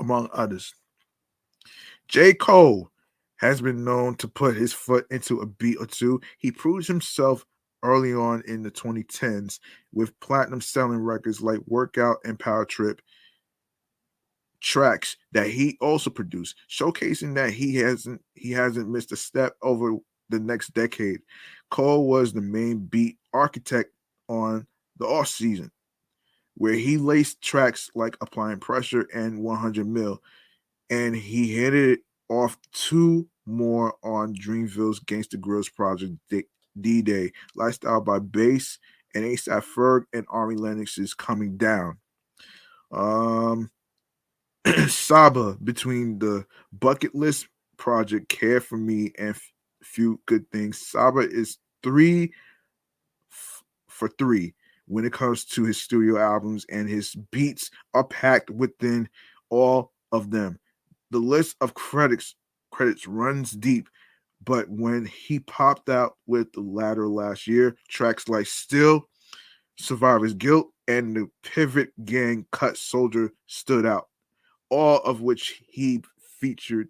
among 0.00 0.28
others. 0.32 0.74
J. 2.08 2.34
Cole 2.34 2.90
has 3.36 3.60
been 3.60 3.84
known 3.84 4.16
to 4.16 4.28
put 4.28 4.56
his 4.56 4.72
foot 4.72 5.06
into 5.10 5.40
a 5.40 5.46
beat 5.46 5.76
or 5.78 5.86
two. 5.86 6.20
He 6.38 6.50
proves 6.50 6.86
himself 6.86 7.44
early 7.82 8.12
on 8.12 8.42
in 8.46 8.62
the 8.62 8.70
2010s 8.70 9.60
with 9.92 10.18
platinum 10.20 10.60
selling 10.60 10.98
records 10.98 11.40
like 11.40 11.60
Workout 11.66 12.18
and 12.24 12.38
Power 12.38 12.64
Trip 12.64 13.00
tracks 14.60 15.16
that 15.32 15.48
he 15.48 15.76
also 15.80 16.10
produced, 16.10 16.56
showcasing 16.68 17.34
that 17.34 17.50
he 17.50 17.76
hasn't 17.76 18.20
he 18.34 18.50
hasn't 18.50 18.88
missed 18.88 19.12
a 19.12 19.16
step 19.16 19.54
over 19.62 19.96
the 20.28 20.38
next 20.40 20.74
decade. 20.74 21.20
Cole 21.70 22.06
was 22.08 22.32
the 22.32 22.40
main 22.40 22.78
beat 22.78 23.16
architect 23.32 23.90
on 24.28 24.66
the 24.98 25.06
off 25.06 25.28
season, 25.28 25.70
where 26.56 26.74
he 26.74 26.98
laced 26.98 27.42
tracks 27.42 27.90
like 27.94 28.16
Applying 28.20 28.58
Pressure 28.58 29.06
and 29.14 29.42
100 29.42 29.86
Mil, 29.86 30.22
and 30.90 31.14
he 31.14 31.56
handed 31.56 31.90
it 31.90 32.00
off 32.28 32.58
two 32.72 33.28
more 33.46 33.94
on 34.02 34.34
Dreamville's 34.34 35.00
Gangsta 35.00 35.36
Grillz 35.36 35.72
project 35.74 36.12
D 36.80 37.02
Day, 37.02 37.32
Lifestyle 37.54 38.00
by 38.00 38.18
Bas, 38.18 38.78
and 39.14 39.24
ASAP 39.24 39.64
Ferg 39.64 40.04
and 40.12 40.26
Ari 40.28 40.56
Lennox 40.56 40.98
is 40.98 41.14
coming 41.14 41.56
down. 41.56 41.98
Um, 42.92 43.70
Saba 44.88 45.56
between 45.62 46.18
the 46.18 46.46
bucket 46.72 47.14
list 47.14 47.48
project, 47.76 48.28
Care 48.28 48.60
for 48.60 48.76
Me, 48.76 49.12
and 49.18 49.36
Few 49.82 50.20
Good 50.26 50.50
Things. 50.50 50.78
Saba 50.78 51.20
is 51.20 51.58
three 51.82 52.32
f- 53.30 53.64
for 53.88 54.08
three 54.08 54.54
when 54.86 55.04
it 55.04 55.12
comes 55.12 55.44
to 55.44 55.64
his 55.64 55.80
studio 55.80 56.18
albums, 56.18 56.66
and 56.68 56.88
his 56.88 57.14
beats 57.14 57.70
are 57.94 58.04
packed 58.04 58.50
within 58.50 59.08
all 59.48 59.92
of 60.12 60.30
them. 60.30 60.58
The 61.10 61.18
list 61.18 61.56
of 61.60 61.74
credits 61.74 62.34
credits 62.70 63.06
runs 63.06 63.52
deep, 63.52 63.88
but 64.44 64.68
when 64.68 65.04
he 65.04 65.40
popped 65.40 65.88
out 65.88 66.16
with 66.26 66.52
the 66.52 66.60
latter 66.60 67.08
last 67.08 67.46
year, 67.46 67.76
tracks 67.88 68.28
like 68.28 68.46
Still, 68.46 69.08
Survivor's 69.76 70.34
Guilt, 70.34 70.68
and 70.88 71.14
the 71.14 71.30
Pivot 71.42 71.92
Gang 72.04 72.46
Cut 72.50 72.76
Soldier 72.76 73.32
stood 73.46 73.86
out, 73.86 74.08
all 74.70 74.98
of 74.98 75.20
which 75.20 75.62
he 75.68 76.02
featured 76.18 76.88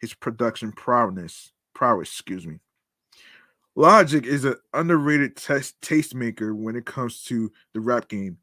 his 0.00 0.14
production 0.14 0.72
prowess. 0.72 1.52
Prowess, 1.78 2.08
excuse 2.08 2.44
me. 2.44 2.58
Logic 3.76 4.26
is 4.26 4.44
an 4.44 4.56
underrated 4.74 5.36
test 5.36 5.80
tastemaker 5.80 6.52
when 6.52 6.74
it 6.74 6.86
comes 6.86 7.22
to 7.22 7.52
the 7.72 7.78
rap 7.78 8.08
game. 8.08 8.36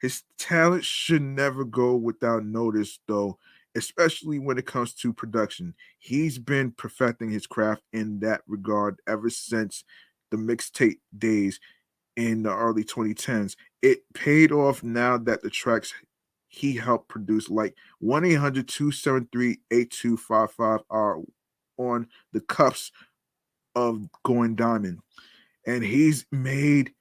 His 0.00 0.24
talent 0.38 0.84
should 0.84 1.22
never 1.22 1.62
go 1.64 1.94
without 1.94 2.44
notice, 2.44 2.98
though, 3.06 3.38
especially 3.76 4.40
when 4.40 4.58
it 4.58 4.66
comes 4.66 4.92
to 4.94 5.12
production. 5.12 5.72
He's 6.00 6.36
been 6.36 6.72
perfecting 6.72 7.30
his 7.30 7.46
craft 7.46 7.82
in 7.92 8.18
that 8.20 8.40
regard 8.48 8.96
ever 9.06 9.30
since 9.30 9.84
the 10.32 10.36
mixtape 10.36 10.98
days 11.16 11.60
in 12.16 12.42
the 12.42 12.52
early 12.52 12.82
2010s. 12.82 13.54
It 13.82 14.00
paid 14.14 14.50
off 14.50 14.82
now 14.82 15.16
that 15.16 15.42
the 15.42 15.50
tracks 15.50 15.94
he 16.48 16.74
helped 16.74 17.06
produce, 17.06 17.48
like 17.48 17.76
1 18.00 18.24
800 18.24 18.66
273 18.66 19.60
8255, 19.70 20.80
are 20.90 21.20
on 21.80 22.06
the 22.32 22.40
cuffs 22.40 22.92
of 23.74 24.08
Going 24.24 24.54
Diamond. 24.54 25.00
And 25.66 25.82
he's 25.82 26.26
made 26.30 26.92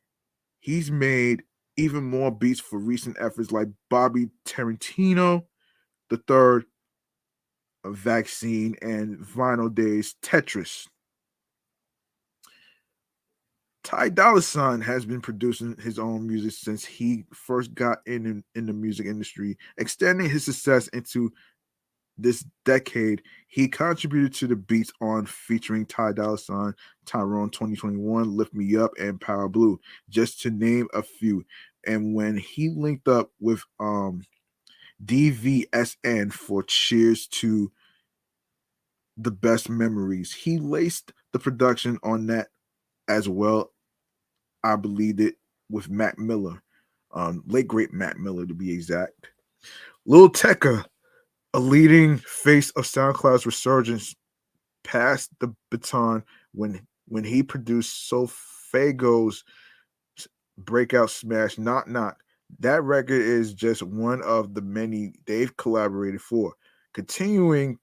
he's 0.60 0.92
made 0.92 1.44
even 1.78 2.04
more 2.04 2.32
beats 2.32 2.60
for 2.60 2.78
recent 2.78 3.18
efforts 3.20 3.52
like 3.52 3.68
Bobby 3.90 4.30
Tarantino, 4.46 5.46
the 6.10 6.18
third 6.18 6.66
vaccine, 7.86 8.76
and 8.82 9.18
Vinyl 9.20 9.74
Days 9.74 10.16
Tetris. 10.22 10.88
Ty 13.84 14.10
Dolla 14.10 14.42
Sign 14.42 14.82
has 14.82 15.06
been 15.06 15.22
producing 15.22 15.76
his 15.78 15.98
own 15.98 16.28
music 16.28 16.52
since 16.52 16.86
he 16.86 17.24
first 17.34 17.74
got 17.74 18.00
in, 18.06 18.26
in 18.26 18.44
in 18.54 18.66
the 18.66 18.74
music 18.74 19.06
industry, 19.06 19.58
extending 19.78 20.30
his 20.30 20.44
success 20.46 20.90
into 20.90 21.32
this 22.22 22.46
decade. 22.66 23.22
He 23.48 23.68
contributed 23.68 24.34
to 24.36 24.48
the 24.48 24.56
beats 24.56 24.92
on 25.02 25.26
featuring 25.26 25.86
Ty 25.86 26.14
Dolla 26.14 26.38
Sign, 26.38 26.74
Tyrone 27.06 27.50
2021, 27.50 28.36
Lift 28.36 28.54
Me 28.54 28.76
Up, 28.78 28.92
and 29.00 29.20
Power 29.20 29.50
Blue, 29.50 29.80
just 30.10 30.42
to 30.42 30.52
name 30.52 30.88
a 30.94 31.02
few. 31.02 31.46
And 31.88 32.14
when 32.14 32.38
he 32.38 32.70
linked 32.70 33.08
up 33.08 33.32
with 33.40 33.64
um 33.80 34.22
DVSN 35.04 36.32
for 36.34 36.64
Cheers 36.64 37.28
to 37.28 37.72
the 39.18 39.32
best 39.32 39.70
memories. 39.70 40.34
He 40.34 40.58
laced 40.58 41.14
the 41.34 41.40
production 41.40 42.00
on 42.04 42.28
that 42.28 42.48
as 43.08 43.28
well. 43.28 43.72
I 44.64 44.76
believe 44.76 45.20
it 45.20 45.36
with 45.70 45.90
Mac 45.90 46.18
Miller, 46.18 46.62
um, 47.14 47.44
late 47.48 47.68
great 47.68 47.94
Mac 47.94 48.18
Miller 48.18 48.46
to 48.46 48.54
be 48.54 48.74
exact. 48.74 49.28
Lil 50.06 50.30
Tecca, 50.30 50.86
a 51.54 51.60
leading 51.60 52.18
face 52.20 52.72
of 52.72 52.86
SoundCloud's 52.86 53.46
resurgence, 53.46 54.16
passed 54.84 55.32
the 55.40 55.54
baton 55.70 56.24
when 56.54 56.86
when 57.08 57.24
he 57.24 57.44
produced 57.44 58.12
SoFaygo's 58.12 59.44
breakout 60.58 61.10
smash 61.10 61.58
Knock 61.58 61.88
Knock. 61.88 62.18
That 62.60 62.84
record 62.84 63.22
is 63.22 63.54
just 63.54 63.84
one 63.84 64.22
of 64.24 64.54
the 64.54 64.62
many 64.62 65.14
they've 65.26 65.56
collaborated 65.58 66.22
for. 66.22 66.54
Continuing 66.94 67.78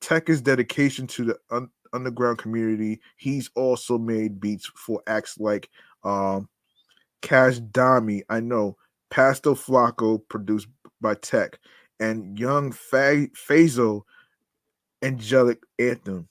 Tecca's 0.00 0.40
dedication 0.40 1.06
to 1.08 1.24
the 1.24 1.38
un- 1.50 1.70
underground 1.92 2.38
community, 2.38 3.00
he's 3.16 3.50
also 3.54 3.98
made 3.98 4.40
beats 4.40 4.70
for 4.76 5.02
acts 5.06 5.38
like 5.38 5.68
um, 6.04 6.48
Cash 7.22 7.60
Dami, 7.60 8.22
I 8.28 8.40
know, 8.40 8.76
Pasto 9.10 9.54
Flaco, 9.54 10.20
produced 10.28 10.68
by 11.00 11.14
Tech, 11.14 11.58
and 12.02 12.36
Young 12.36 12.72
Fa- 12.72 13.28
Fazo, 13.28 14.02
Angelic 15.02 15.62
Anthem, 15.78 16.28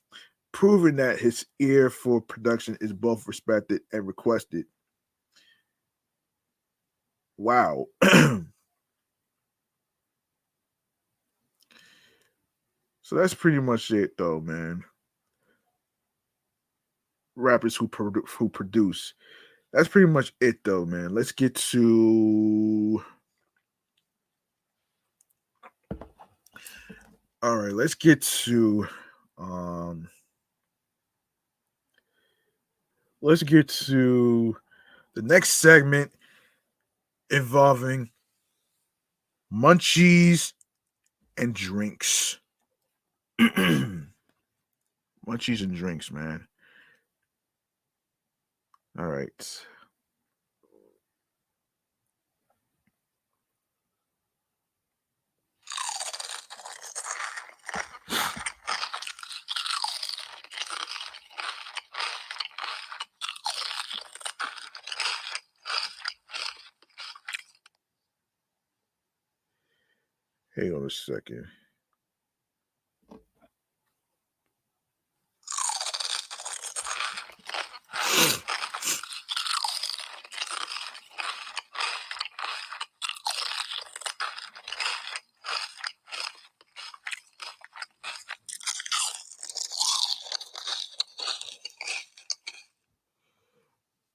proving 0.52 0.98
that 0.98 1.18
his 1.18 1.46
ear 1.60 1.90
for 1.90 2.20
production 2.20 2.78
is 2.82 2.92
both 2.92 3.26
respected 3.26 3.82
and 3.94 4.06
requested. 4.06 4.66
Wow. 7.38 7.86
so 8.04 8.44
that's 13.12 13.34
pretty 13.34 13.60
much 13.60 13.92
it, 13.92 14.18
though, 14.18 14.42
man. 14.42 14.84
Rappers 17.38 17.78
who 17.78 17.88
produ- 17.88 18.28
who 18.28 18.50
produce. 18.50 19.14
That's 19.72 19.88
pretty 19.88 20.08
much 20.08 20.34
it, 20.42 20.66
though, 20.66 20.86
man. 20.86 21.16
Let's 21.16 21.32
get 21.32 21.56
to. 21.56 23.02
All 27.44 27.58
right, 27.58 27.74
let's 27.74 27.96
get 27.96 28.22
to. 28.22 28.88
Um, 29.40 30.08
let's 33.22 33.42
get 33.42 33.68
to 33.68 34.56
the 35.16 35.24
next 35.24 35.54
segment 35.54 36.12
involving 37.32 38.12
munchies 39.52 40.54
and 41.38 41.56
drinks. 41.56 42.38
munchies 43.40 44.04
and 45.28 45.74
drinks, 45.74 46.12
man. 46.12 46.48
All 49.00 49.08
right. 49.08 49.66
Hang 70.56 70.74
on 70.74 70.86
a 70.86 70.90
second. 70.90 71.48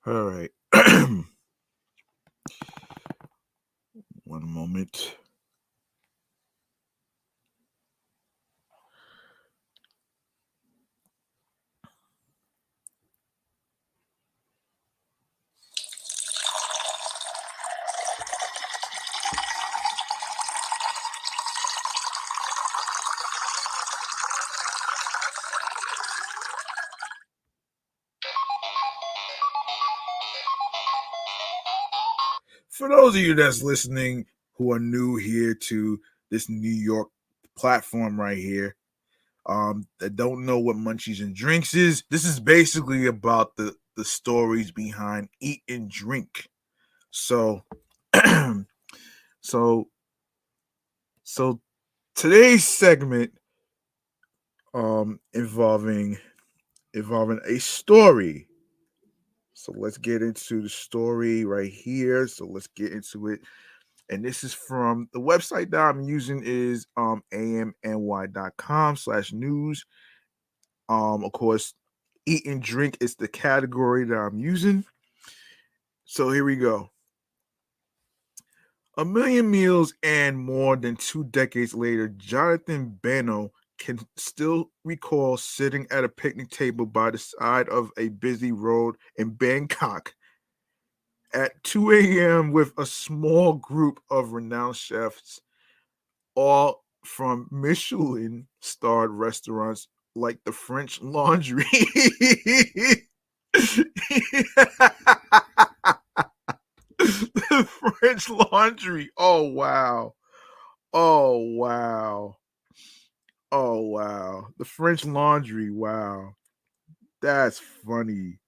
All 0.06 0.24
right. 0.24 0.50
One 4.24 4.48
moment. 4.50 5.16
For 32.70 32.88
those 33.06 33.14
of 33.14 33.22
you 33.22 33.34
that's 33.34 33.62
listening 33.62 34.26
who 34.54 34.72
are 34.72 34.80
new 34.80 35.14
here 35.14 35.54
to 35.54 36.00
this 36.28 36.48
New 36.48 36.68
York 36.68 37.08
platform 37.56 38.20
right 38.20 38.36
here, 38.36 38.74
um, 39.46 39.86
that 40.00 40.16
don't 40.16 40.44
know 40.44 40.58
what 40.58 40.74
Munchies 40.74 41.20
and 41.20 41.32
Drinks 41.32 41.72
is, 41.72 42.02
this 42.10 42.24
is 42.24 42.40
basically 42.40 43.06
about 43.06 43.54
the 43.56 43.76
the 43.94 44.04
stories 44.04 44.72
behind 44.72 45.28
eat 45.40 45.62
and 45.68 45.88
drink. 45.88 46.48
So, 47.12 47.62
so, 49.40 49.88
so 51.22 51.60
today's 52.16 52.66
segment, 52.66 53.34
um, 54.74 55.20
involving 55.32 56.18
involving 56.92 57.38
a 57.46 57.60
story. 57.60 58.45
So 59.66 59.74
let's 59.76 59.98
get 59.98 60.22
into 60.22 60.62
the 60.62 60.68
story 60.68 61.44
right 61.44 61.72
here. 61.72 62.28
So 62.28 62.46
let's 62.46 62.68
get 62.68 62.92
into 62.92 63.26
it. 63.26 63.40
And 64.08 64.24
this 64.24 64.44
is 64.44 64.54
from 64.54 65.08
the 65.12 65.18
website 65.18 65.72
that 65.72 65.80
I'm 65.80 66.02
using 66.02 66.40
is 66.44 66.86
um 66.96 67.24
amny.com 67.34 68.94
slash 68.94 69.32
news. 69.32 69.84
Um, 70.88 71.24
of 71.24 71.32
course, 71.32 71.74
eat 72.26 72.46
and 72.46 72.62
drink 72.62 72.98
is 73.00 73.16
the 73.16 73.26
category 73.26 74.04
that 74.04 74.14
I'm 74.14 74.38
using. 74.38 74.84
So 76.04 76.30
here 76.30 76.44
we 76.44 76.54
go. 76.54 76.90
A 78.96 79.04
million 79.04 79.50
meals 79.50 79.94
and 80.04 80.38
more 80.38 80.76
than 80.76 80.94
two 80.94 81.24
decades 81.24 81.74
later, 81.74 82.06
Jonathan 82.06 82.96
Benno 83.02 83.50
can 83.78 83.98
still 84.16 84.70
recall 84.84 85.36
sitting 85.36 85.86
at 85.90 86.04
a 86.04 86.08
picnic 86.08 86.50
table 86.50 86.86
by 86.86 87.10
the 87.10 87.18
side 87.18 87.68
of 87.68 87.90
a 87.98 88.08
busy 88.08 88.52
road 88.52 88.96
in 89.16 89.30
Bangkok 89.30 90.14
at 91.32 91.62
2 91.64 91.92
a.m. 91.92 92.52
with 92.52 92.72
a 92.78 92.86
small 92.86 93.54
group 93.54 94.00
of 94.10 94.32
renowned 94.32 94.76
chefs, 94.76 95.40
all 96.34 96.84
from 97.04 97.48
Michelin 97.50 98.46
starred 98.60 99.10
restaurants 99.10 99.88
like 100.14 100.38
the 100.44 100.52
French 100.52 101.00
Laundry. 101.02 101.64
the 106.98 107.68
French 108.00 108.28
Laundry. 108.30 109.10
Oh, 109.16 109.42
wow. 109.42 110.14
Oh, 110.92 111.36
wow. 111.36 112.36
Oh 113.58 113.80
wow. 113.80 114.48
The 114.58 114.66
French 114.66 115.04
laundry. 115.06 115.70
Wow. 115.70 116.34
That's 117.22 117.58
funny. 117.60 118.40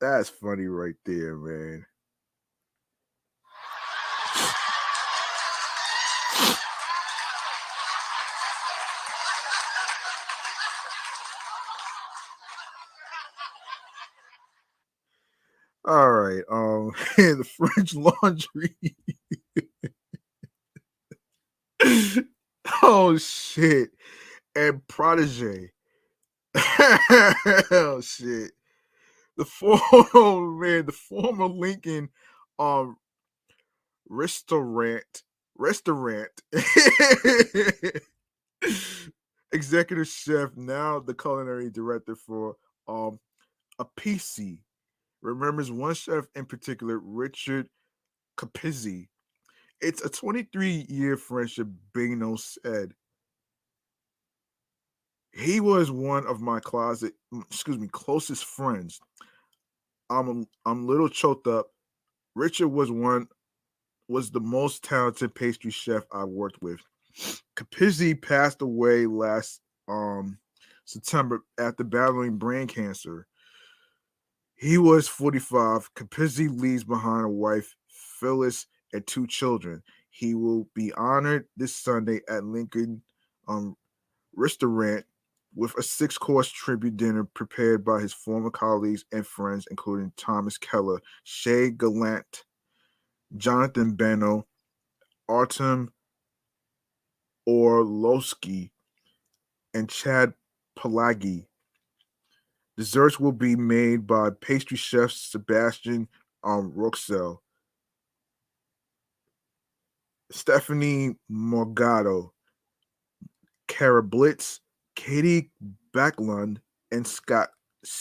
That's 0.00 0.30
funny 0.30 0.66
right 0.68 0.96
there, 1.04 1.36
man. 1.36 1.84
All 15.84 16.10
right. 16.10 16.42
Um 16.50 16.92
the 17.16 17.44
French 17.56 17.94
laundry. 18.22 18.76
Oh 22.86 23.18
shit. 23.18 23.90
And 24.54 24.86
Protege. 24.86 25.70
oh 26.56 28.00
shit. 28.02 28.52
The 29.36 29.44
former 29.44 29.80
oh, 30.14 30.40
man, 30.58 30.86
the 30.86 30.92
former 30.92 31.46
Lincoln 31.46 32.08
um 32.58 32.96
restaurant 34.08 35.24
restaurant 35.58 36.30
executive 39.52 40.06
chef, 40.06 40.56
now 40.56 41.00
the 41.00 41.12
culinary 41.12 41.70
director 41.70 42.14
for 42.14 42.56
um 42.88 43.18
a 43.78 43.84
PC 43.84 44.58
remembers 45.20 45.70
one 45.70 45.94
chef 45.94 46.24
in 46.34 46.46
particular, 46.46 46.98
Richard 46.98 47.68
Capizzi. 48.38 49.08
It's 49.80 50.04
a 50.04 50.08
23 50.08 50.86
year 50.88 51.16
friendship, 51.16 51.68
Benno 51.92 52.36
said. 52.36 52.92
He 55.32 55.60
was 55.60 55.90
one 55.90 56.26
of 56.26 56.40
my 56.40 56.60
closet, 56.60 57.12
excuse 57.50 57.78
me, 57.78 57.88
closest 57.92 58.44
friends. 58.44 59.00
I'm 60.08 60.46
I'm 60.64 60.86
little 60.86 61.08
choked 61.08 61.46
up. 61.46 61.66
Richard 62.34 62.68
was 62.68 62.90
one 62.90 63.28
was 64.08 64.30
the 64.30 64.40
most 64.40 64.82
talented 64.84 65.34
pastry 65.34 65.70
chef 65.70 66.04
I 66.12 66.24
worked 66.24 66.62
with. 66.62 66.80
Capizzi 67.56 68.20
passed 68.20 68.62
away 68.62 69.06
last 69.06 69.60
um 69.88 70.38
September 70.86 71.42
after 71.58 71.84
battling 71.84 72.38
brain 72.38 72.66
cancer. 72.66 73.26
He 74.54 74.78
was 74.78 75.06
45. 75.06 75.92
Capizzi 75.94 76.48
leaves 76.48 76.84
behind 76.84 77.26
a 77.26 77.28
wife, 77.28 77.74
Phyllis, 77.88 78.66
and 78.92 79.06
two 79.06 79.26
children. 79.26 79.82
He 80.10 80.34
will 80.34 80.68
be 80.74 80.92
honored 80.94 81.46
this 81.56 81.74
Sunday 81.74 82.20
at 82.28 82.44
Lincoln 82.44 83.02
um, 83.48 83.76
Restaurant 84.34 85.04
with 85.54 85.74
a 85.78 85.82
six 85.82 86.18
course 86.18 86.50
tribute 86.50 86.96
dinner 86.96 87.24
prepared 87.24 87.84
by 87.84 88.00
his 88.00 88.12
former 88.12 88.50
colleagues 88.50 89.04
and 89.12 89.26
friends, 89.26 89.66
including 89.70 90.12
Thomas 90.16 90.58
Keller, 90.58 91.00
Shea 91.24 91.70
Gallante, 91.70 92.42
Jonathan 93.36 93.94
Benno, 93.94 94.46
Artem 95.28 95.92
Orlowski, 97.48 98.72
and 99.74 99.88
Chad 99.88 100.34
Pelagi. 100.78 101.46
Desserts 102.76 103.18
will 103.18 103.32
be 103.32 103.56
made 103.56 104.06
by 104.06 104.28
pastry 104.40 104.76
chef 104.76 105.10
Sebastian 105.10 106.08
um, 106.44 106.72
Rouxel, 106.76 107.38
Stephanie 110.30 111.16
Morgado, 111.30 112.30
Kara 113.68 114.02
Blitz, 114.02 114.60
Katie 114.94 115.50
Backlund, 115.94 116.58
and 116.90 117.06
Scott 117.06 117.50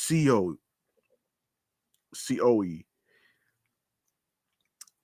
Co. 0.10 0.58
Coe. 2.14 2.64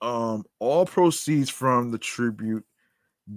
Um, 0.02 0.43
all 0.60 0.85
proceeds 0.85 1.49
from 1.49 1.91
the 1.91 1.99
tribute 1.99 2.65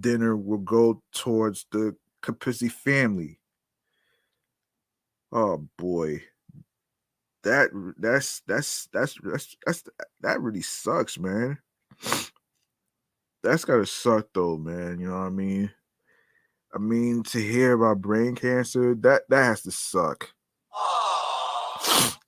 dinner 0.00 0.36
will 0.36 0.58
go 0.58 1.02
towards 1.12 1.66
the 1.70 1.94
Capizzi 2.22 2.70
family. 2.70 3.38
Oh 5.30 5.68
boy. 5.76 6.22
That 7.42 7.68
that's 7.98 8.40
that's 8.46 8.88
that's 8.92 9.18
that's 9.22 9.56
that's 9.66 9.84
that 10.22 10.40
really 10.40 10.62
sucks, 10.62 11.18
man. 11.18 11.58
That's 13.44 13.66
gotta 13.66 13.84
suck 13.84 14.28
though, 14.32 14.56
man. 14.56 14.98
You 14.98 15.08
know 15.08 15.18
what 15.18 15.26
I 15.26 15.28
mean? 15.28 15.70
I 16.74 16.78
mean, 16.78 17.22
to 17.24 17.38
hear 17.38 17.74
about 17.74 18.00
brain 18.00 18.34
cancer, 18.34 18.94
that 18.96 19.22
that 19.28 19.44
has 19.44 19.62
to 19.62 19.70
suck. 19.70 20.32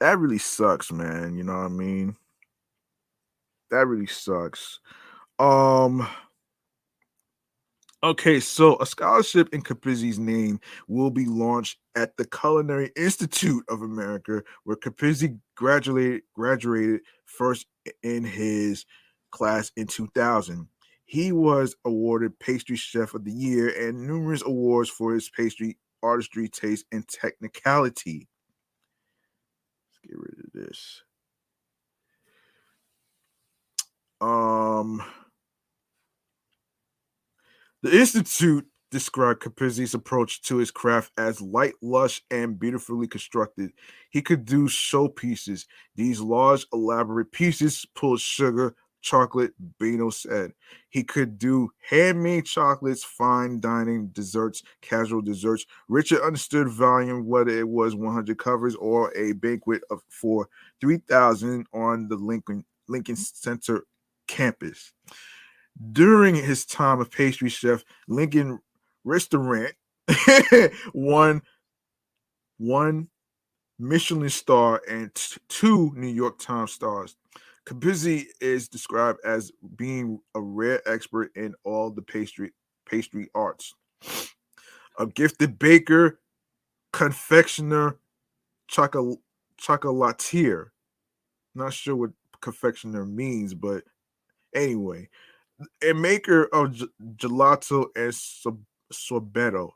That 0.00 0.20
really 0.20 0.38
sucks, 0.38 0.92
man. 0.92 1.36
You 1.36 1.42
know 1.42 1.54
what 1.54 1.64
I 1.64 1.68
mean? 1.68 2.14
That 3.72 3.86
really 3.86 4.06
sucks. 4.06 4.78
Um 5.40 6.08
Okay, 8.04 8.38
so 8.38 8.78
a 8.80 8.86
scholarship 8.86 9.52
in 9.52 9.60
Capizzi's 9.60 10.20
name 10.20 10.60
will 10.86 11.10
be 11.10 11.26
launched 11.26 11.78
at 11.96 12.16
the 12.16 12.24
Culinary 12.24 12.92
Institute 12.94 13.64
of 13.68 13.82
America, 13.82 14.44
where 14.62 14.76
Capizzi 14.76 15.36
graduated 15.56 16.22
graduated 16.32 17.00
first 17.24 17.66
in 18.04 18.22
his 18.22 18.86
class 19.30 19.70
in 19.76 19.86
2000. 19.86 20.68
He 21.04 21.32
was 21.32 21.74
awarded 21.84 22.38
Pastry 22.38 22.76
Chef 22.76 23.14
of 23.14 23.24
the 23.24 23.32
Year 23.32 23.88
and 23.88 24.06
numerous 24.06 24.42
awards 24.44 24.90
for 24.90 25.14
his 25.14 25.30
pastry 25.30 25.78
artistry, 26.02 26.48
taste, 26.48 26.84
and 26.92 27.06
technicality. 27.08 28.28
Let's 29.90 30.00
get 30.06 30.18
rid 30.18 30.44
of 30.44 30.52
this. 30.52 31.02
Um, 34.20 35.02
the 37.82 37.96
Institute 37.96 38.66
described 38.90 39.40
Capizzi's 39.40 39.94
approach 39.94 40.42
to 40.42 40.56
his 40.56 40.70
craft 40.70 41.12
as 41.18 41.40
light, 41.40 41.74
lush, 41.82 42.22
and 42.30 42.58
beautifully 42.58 43.06
constructed. 43.06 43.70
He 44.10 44.22
could 44.22 44.44
do 44.44 44.64
showpieces. 44.64 45.66
These 45.94 46.20
large, 46.20 46.66
elaborate 46.72 47.32
pieces 47.32 47.86
pulled 47.94 48.20
sugar, 48.20 48.74
chocolate, 49.00 49.52
Benno 49.78 50.10
said. 50.10 50.52
He 50.90 51.04
could 51.04 51.38
do 51.38 51.70
handmade 51.88 52.46
chocolates, 52.46 53.04
fine 53.04 53.60
dining, 53.60 54.08
desserts, 54.08 54.62
casual 54.80 55.22
desserts. 55.22 55.66
Richard 55.88 56.22
understood 56.22 56.68
volume, 56.68 57.26
whether 57.26 57.50
it 57.50 57.68
was 57.68 57.94
100 57.94 58.38
covers 58.38 58.74
or 58.76 59.16
a 59.16 59.32
banquet 59.32 59.82
of 59.90 60.00
for 60.08 60.48
3,000 60.80 61.66
on 61.72 62.08
the 62.08 62.16
Lincoln 62.16 62.64
Lincoln 62.88 63.16
Center 63.16 63.84
campus. 64.26 64.92
During 65.92 66.34
his 66.34 66.64
time 66.66 67.00
of 67.00 67.10
pastry 67.10 67.48
chef, 67.48 67.84
Lincoln 68.08 68.58
Restaurant 69.04 69.72
won 70.94 71.42
one 72.58 73.08
Michelin 73.78 74.28
star 74.28 74.82
and 74.88 75.14
t- 75.14 75.40
two 75.48 75.92
New 75.94 76.08
York 76.08 76.38
Times 76.38 76.72
stars. 76.72 77.16
Capizzi 77.68 78.24
is 78.40 78.66
described 78.66 79.18
as 79.26 79.52
being 79.76 80.18
a 80.34 80.40
rare 80.40 80.80
expert 80.88 81.30
in 81.36 81.54
all 81.64 81.90
the 81.90 82.00
pastry 82.00 82.50
pastry 82.88 83.28
arts. 83.34 83.74
A 84.98 85.06
gifted 85.06 85.58
baker, 85.58 86.18
confectioner, 86.94 87.98
chocolatier. 88.70 90.68
Not 91.54 91.74
sure 91.74 91.96
what 91.96 92.10
confectioner 92.40 93.04
means, 93.04 93.52
but 93.52 93.84
anyway, 94.54 95.10
a 95.86 95.92
maker 95.92 96.44
of 96.44 96.82
gelato 97.16 97.88
and 97.94 98.14
sorbetto. 98.90 99.72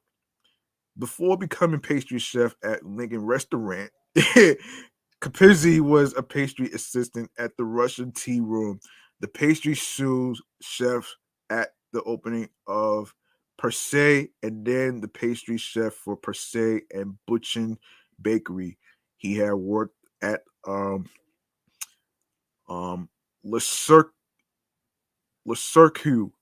Before 0.98 1.36
becoming 1.36 1.80
pastry 1.80 2.18
chef 2.18 2.54
at 2.64 2.86
Lincoln 2.86 3.26
Restaurant, 3.26 3.90
Capizzi 5.22 5.80
was 5.80 6.14
a 6.16 6.22
pastry 6.22 6.68
assistant 6.72 7.30
at 7.38 7.56
the 7.56 7.64
Russian 7.64 8.10
Tea 8.10 8.40
Room, 8.40 8.80
the 9.20 9.28
pastry 9.28 9.76
sous 9.76 10.42
chef 10.60 11.08
at 11.48 11.68
the 11.92 12.02
opening 12.02 12.48
of 12.66 13.14
Per 13.56 13.70
se, 13.70 14.30
and 14.42 14.66
then 14.66 15.00
the 15.00 15.06
pastry 15.06 15.56
chef 15.56 15.94
for 15.94 16.16
Per 16.16 16.32
se 16.32 16.80
and 16.90 17.16
Bouchon 17.28 17.78
Bakery. 18.20 18.76
He 19.16 19.36
had 19.36 19.54
worked 19.54 19.94
at 20.22 20.40
um 20.66 21.08
um 22.68 23.08
Le 23.44 23.60
Cirque 23.60 24.12
Le 25.44 25.54
Cirque 25.54 26.32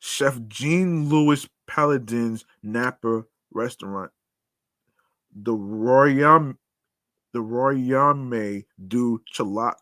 Chef 0.00 0.38
Jean 0.48 1.08
Louis 1.08 1.48
Palladin's 1.66 2.44
Napa 2.62 3.24
restaurant. 3.50 4.10
The 5.34 5.52
Royam 5.52 6.58
the 7.32 7.40
Royame 7.40 8.64
du 8.88 9.20
Chocolat 9.26 9.76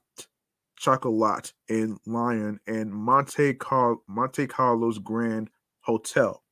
Chocolat 0.78 1.52
in 1.68 1.98
Lyon 2.06 2.58
and 2.66 2.92
Monte, 2.92 3.56
Monte 4.08 4.46
Carlo's 4.46 4.98
Grand 4.98 5.50
Hotel. 5.82 6.42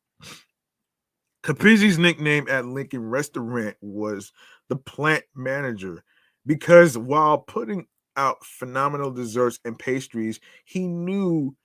Capizzi's 1.43 1.99
nickname 1.99 2.47
at 2.51 2.67
Lincoln 2.67 3.09
Restaurant 3.09 3.75
was 3.81 4.33
the 4.69 4.77
plant 4.77 5.25
manager 5.35 6.05
because 6.45 6.99
while 6.99 7.39
putting 7.39 7.87
out 8.17 8.45
phenomenal 8.45 9.11
desserts 9.11 9.59
and 9.65 9.79
pastries, 9.79 10.41
he 10.65 10.87
knew 10.87 11.57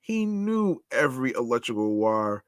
he 0.00 0.24
knew 0.24 0.82
every 0.92 1.32
electrical 1.32 1.96
wire, 1.96 2.44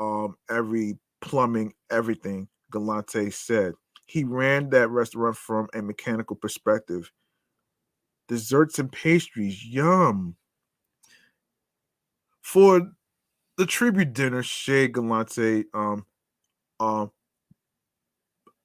um, 0.00 0.36
every 0.50 0.98
plumbing, 1.20 1.72
everything. 1.90 2.48
Gallante 2.72 3.32
said 3.32 3.72
he 4.08 4.24
ran 4.24 4.70
that 4.70 4.88
restaurant 4.88 5.36
from 5.36 5.68
a 5.74 5.82
mechanical 5.82 6.34
perspective. 6.34 7.12
Desserts 8.26 8.78
and 8.78 8.90
pastries, 8.90 9.64
yum. 9.64 10.34
For 12.42 12.90
the 13.58 13.66
tribute 13.66 14.14
dinner, 14.14 14.42
Shea 14.42 14.88
Gallante, 14.88 15.64
um, 15.74 16.06
um, 16.80 17.10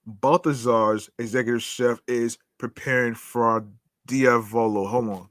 Balthazar's 0.06 1.10
executive 1.20 1.62
chef 1.62 2.00
is 2.08 2.38
preparing 2.58 3.14
Fra 3.14 3.66
Diavolo. 4.06 4.88
Hold 4.88 5.10
on. 5.10 5.30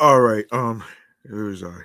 All 0.00 0.20
right. 0.20 0.44
Um, 0.50 0.82
where 1.28 1.44
was 1.44 1.62
I? 1.62 1.82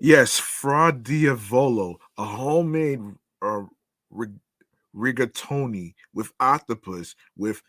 Yes, 0.00 0.38
Fra 0.38 0.92
Diavolo, 0.92 1.96
a 2.18 2.24
homemade 2.24 3.00
uh, 3.40 3.62
rig- 4.10 4.38
rigatoni 4.94 5.94
with 6.14 6.32
octopus, 6.40 7.14
with 7.36 7.62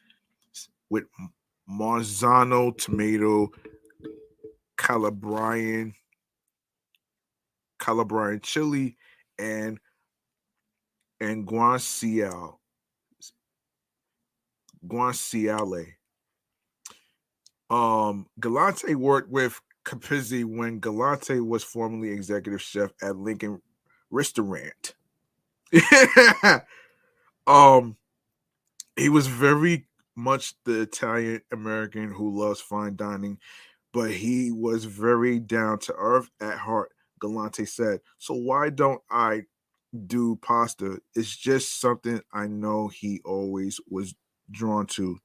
with 0.89 1.05
Marzano 1.69 2.77
tomato, 2.77 3.51
Calabrian, 4.77 5.93
Calabrian 7.79 8.41
chili, 8.41 8.97
and 9.39 9.79
and 11.23 11.47
guanciale, 11.47 12.57
guanciale. 14.85 15.93
Um, 17.69 18.27
Gallante 18.41 18.93
worked 18.95 19.31
with 19.31 19.59
Capizzi 19.85 20.43
when 20.43 20.81
Gallante 20.81 21.45
was 21.45 21.63
formerly 21.63 22.11
executive 22.11 22.61
chef 22.61 22.91
at 23.01 23.15
Lincoln 23.15 23.61
Restaurant. 24.11 24.95
um, 27.47 27.95
he 28.97 29.07
was 29.07 29.27
very 29.27 29.87
much 30.15 30.55
the 30.65 30.81
Italian 30.81 31.41
American 31.53 32.11
who 32.11 32.37
loves 32.37 32.59
fine 32.59 32.97
dining, 32.97 33.39
but 33.93 34.11
he 34.11 34.51
was 34.51 34.83
very 34.83 35.39
down 35.39 35.79
to 35.79 35.93
earth 35.97 36.29
at 36.41 36.57
heart. 36.57 36.91
Gallante 37.21 37.67
said, 37.67 38.01
"So 38.17 38.33
why 38.33 38.69
don't 38.69 39.01
I 39.09 39.43
do 40.07 40.37
pasta? 40.37 40.99
It's 41.15 41.35
just 41.35 41.79
something 41.79 42.21
I 42.33 42.47
know 42.47 42.87
he 42.87 43.21
always 43.25 43.79
was 43.89 44.13
drawn 44.51 44.85
to. 44.87 45.17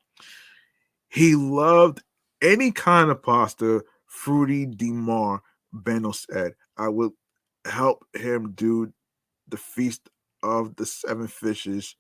He 1.09 1.35
loved 1.35 2.03
any 2.43 2.71
kind 2.71 3.11
of 3.11 3.23
pasta, 3.23 3.83
frutti 4.07 4.67
di 4.67 4.93
mare, 4.93 5.43
Benno 5.73 6.13
said. 6.13 6.53
I 6.77 6.89
would 6.89 7.13
help 7.65 8.05
him 8.15 8.53
do 8.53 8.93
the 9.49 9.57
feast 9.57 10.09
of 10.43 10.77
the 10.77 10.87
seven 10.87 11.27
fishes 11.27 11.97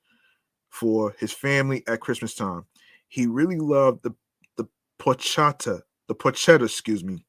for 0.71 1.15
his 1.19 1.33
family 1.33 1.83
at 1.87 2.01
Christmas 2.01 2.35
time. 2.35 2.65
He 3.09 3.27
really 3.27 3.59
loved 3.59 4.03
the 4.03 4.15
the 4.57 4.67
porchata, 4.99 5.83
the 6.09 6.15
porchetta, 6.15 6.65
excuse 6.65 7.03
me, 7.03 7.25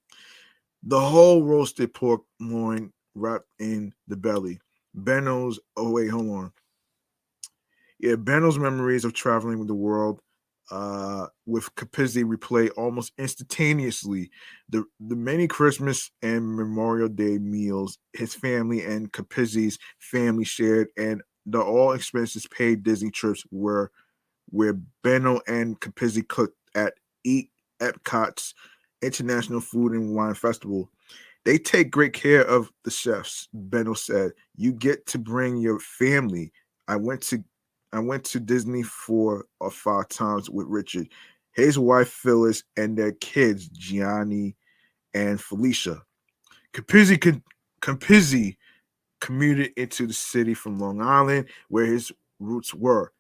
the 0.84 1.00
whole 1.00 1.44
roasted 1.44 1.94
pork 1.94 2.22
loin 2.40 2.92
wrapped 3.16 3.48
in 3.60 3.94
the 4.08 4.18
belly. 4.18 4.60
Benno's, 5.04 5.60
oh 5.76 5.92
wait, 5.92 6.10
hold 6.10 6.30
on. 6.30 6.52
Yeah, 8.00 8.16
Benno's 8.16 8.58
memories 8.58 9.04
of 9.06 9.14
traveling 9.14 9.60
with 9.60 9.68
the 9.68 9.76
world 9.76 10.22
uh, 10.72 11.28
with 11.46 11.74
Capizzi 11.76 12.24
replay 12.24 12.70
almost 12.78 13.12
instantaneously 13.18 14.30
the, 14.70 14.86
the 15.00 15.16
many 15.16 15.48
Christmas 15.48 16.12
and 16.22 16.56
Memorial 16.56 17.10
Day 17.10 17.40
meals 17.40 17.98
his 18.14 18.36
family 18.36 18.86
and 18.86 19.12
Capizzi's 19.12 19.80
family 20.00 20.44
shared, 20.44 20.90
and 20.98 21.22
the 21.46 21.62
all 21.62 21.94
expenses 21.94 22.46
paid 22.48 22.84
Disney 22.84 23.10
trips 23.10 23.44
were 23.52 23.92
where 24.50 24.74
Benno 25.04 25.42
and 25.48 25.80
Capizzi 25.80 26.28
cooked 26.28 26.58
at 26.76 26.94
Eat 27.24 27.50
Epcot's 27.80 28.54
International 29.02 29.62
Food 29.62 29.94
and 29.94 30.16
Wine 30.16 30.34
Festival. 30.34 30.90
They 31.50 31.58
take 31.58 31.90
great 31.90 32.14
care 32.14 32.46
of 32.46 32.72
the 32.84 32.92
chefs, 32.92 33.48
Benno 33.52 33.96
said. 33.96 34.34
You 34.56 34.72
get 34.72 35.08
to 35.08 35.18
bring 35.18 35.58
your 35.58 35.80
family. 35.80 36.52
I 36.88 36.96
went 36.96 37.24
to 37.24 37.44
I 37.92 37.98
went 38.02 38.24
to 38.26 38.40
Disney 38.40 38.84
four 38.84 39.46
or 39.60 39.72
five 39.72 40.10
times 40.10 40.48
with 40.48 40.68
Richard, 40.68 41.10
his 41.54 41.80
wife 41.80 42.08
Phyllis, 42.08 42.62
and 42.78 42.96
their 42.96 43.14
kids 43.14 43.68
Gianni 43.70 44.56
and 45.16 45.42
Felicia. 45.42 46.04
Capizzi, 46.76 47.42
Capizzi 47.82 48.56
commuted 49.20 49.72
into 49.76 50.06
the 50.06 50.14
city 50.14 50.54
from 50.54 50.78
Long 50.78 51.02
Island, 51.02 51.48
where 51.70 51.88
his 51.88 52.12
roots 52.40 52.76
were. 52.76 53.12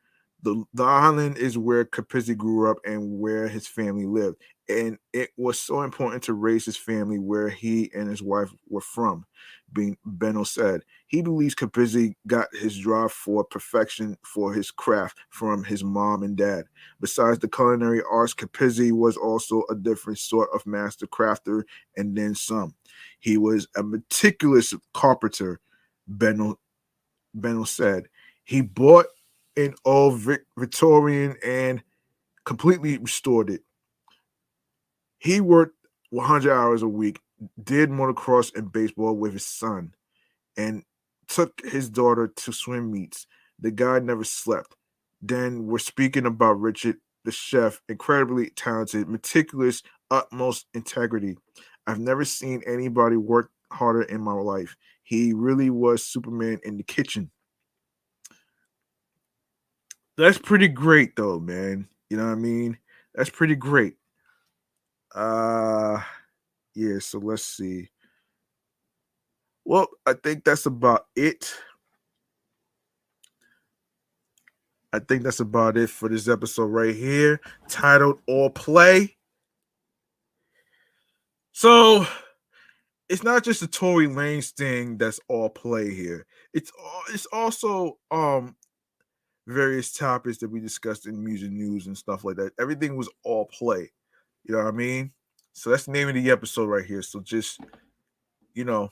The, 0.43 0.63
the 0.75 0.83
island 0.83 1.39
is 1.39 1.57
where 1.57 1.83
Capizzi 1.83 2.37
grew 2.37 2.69
up 2.69 2.77
and 2.85 3.19
where 3.19 3.47
his 3.47 3.65
family 3.65 4.05
lived. 4.05 4.37
And 4.69 4.99
it 5.13 5.31
was 5.35 5.59
so 5.59 5.81
important 5.81 6.21
to 6.23 6.33
raise 6.33 6.63
his 6.63 6.77
family 6.77 7.17
where 7.17 7.49
he 7.49 7.89
and 7.95 8.07
his 8.07 8.21
wife 8.21 8.51
were 8.69 8.81
from. 8.81 9.25
Being 9.73 9.97
Benno 10.05 10.43
said, 10.43 10.83
he 11.07 11.23
believes 11.23 11.55
Capizzi 11.55 12.13
got 12.27 12.47
his 12.53 12.77
drive 12.77 13.11
for 13.11 13.43
perfection 13.43 14.15
for 14.23 14.53
his 14.53 14.69
craft 14.69 15.17
from 15.29 15.63
his 15.63 15.83
mom 15.83 16.21
and 16.21 16.37
dad. 16.37 16.65
Besides 17.01 17.39
the 17.39 17.47
culinary 17.47 18.03
arts, 18.09 18.35
Capizzi 18.35 18.91
was 18.91 19.17
also 19.17 19.63
a 19.71 19.75
different 19.75 20.19
sort 20.19 20.49
of 20.53 20.65
master 20.67 21.07
crafter 21.07 21.63
and 21.97 22.15
then 22.15 22.35
some. 22.35 22.75
He 23.19 23.37
was 23.37 23.67
a 23.75 23.81
meticulous 23.81 24.73
carpenter, 24.93 25.59
Benno, 26.07 26.59
Benno 27.33 27.63
said. 27.63 28.07
He 28.43 28.61
bought 28.61 29.07
an 29.57 29.73
old 29.83 30.21
Victorian 30.57 31.37
and 31.43 31.83
completely 32.45 32.97
restored 32.99 33.49
it. 33.49 33.61
He 35.19 35.41
worked 35.41 35.75
100 36.09 36.51
hours 36.51 36.81
a 36.81 36.87
week, 36.87 37.19
did 37.61 37.89
motocross 37.89 38.55
and 38.55 38.71
baseball 38.71 39.15
with 39.15 39.33
his 39.33 39.45
son, 39.45 39.93
and 40.57 40.83
took 41.27 41.61
his 41.63 41.89
daughter 41.89 42.27
to 42.27 42.51
swim 42.51 42.91
meets. 42.91 43.27
The 43.59 43.71
guy 43.71 43.99
never 43.99 44.23
slept. 44.23 44.75
Then 45.21 45.67
we're 45.67 45.79
speaking 45.79 46.25
about 46.25 46.59
Richard, 46.59 46.97
the 47.25 47.31
chef, 47.31 47.81
incredibly 47.89 48.49
talented, 48.51 49.09
meticulous, 49.09 49.83
utmost 50.09 50.67
integrity. 50.73 51.37
I've 51.85 51.99
never 51.99 52.23
seen 52.23 52.63
anybody 52.65 53.17
work 53.17 53.51
harder 53.71 54.03
in 54.03 54.21
my 54.21 54.33
life. 54.33 54.75
He 55.03 55.33
really 55.33 55.69
was 55.69 56.05
Superman 56.05 56.59
in 56.63 56.77
the 56.77 56.83
kitchen. 56.83 57.29
That's 60.17 60.37
pretty 60.37 60.67
great 60.67 61.15
though, 61.15 61.39
man. 61.39 61.87
You 62.09 62.17
know 62.17 62.25
what 62.25 62.31
I 62.31 62.35
mean? 62.35 62.77
That's 63.15 63.29
pretty 63.29 63.55
great. 63.55 63.95
Uh 65.13 66.01
yeah, 66.75 66.99
so 66.99 67.19
let's 67.19 67.43
see. 67.45 67.89
Well, 69.65 69.87
I 70.05 70.13
think 70.13 70.43
that's 70.43 70.65
about 70.65 71.07
it. 71.15 71.51
I 74.91 74.99
think 74.99 75.23
that's 75.23 75.39
about 75.39 75.77
it 75.77 75.89
for 75.89 76.09
this 76.09 76.27
episode 76.27 76.65
right 76.65 76.95
here, 76.95 77.39
titled 77.67 78.19
All 78.27 78.49
Play. 78.49 79.15
So 81.51 82.05
it's 83.09 83.23
not 83.23 83.43
just 83.43 83.59
the 83.59 83.67
Tory 83.67 84.07
Lanez 84.07 84.51
thing 84.51 84.97
that's 84.97 85.19
all 85.27 85.49
play 85.49 85.93
here. 85.93 86.25
It's 86.53 86.71
it's 87.13 87.25
also 87.27 87.97
um 88.11 88.55
various 89.47 89.91
topics 89.91 90.37
that 90.37 90.49
we 90.49 90.59
discussed 90.59 91.07
in 91.07 91.23
music 91.23 91.51
news 91.51 91.87
and 91.87 91.97
stuff 91.97 92.23
like 92.23 92.37
that. 92.37 92.53
Everything 92.59 92.95
was 92.95 93.09
all 93.23 93.45
play. 93.45 93.91
You 94.43 94.55
know 94.55 94.63
what 94.63 94.73
I 94.73 94.77
mean? 94.77 95.11
So 95.53 95.69
that's 95.69 95.85
the 95.85 95.91
name 95.91 96.07
of 96.07 96.15
the 96.15 96.31
episode 96.31 96.67
right 96.69 96.85
here. 96.85 97.01
So 97.01 97.19
just 97.19 97.59
you 98.53 98.65
know, 98.65 98.89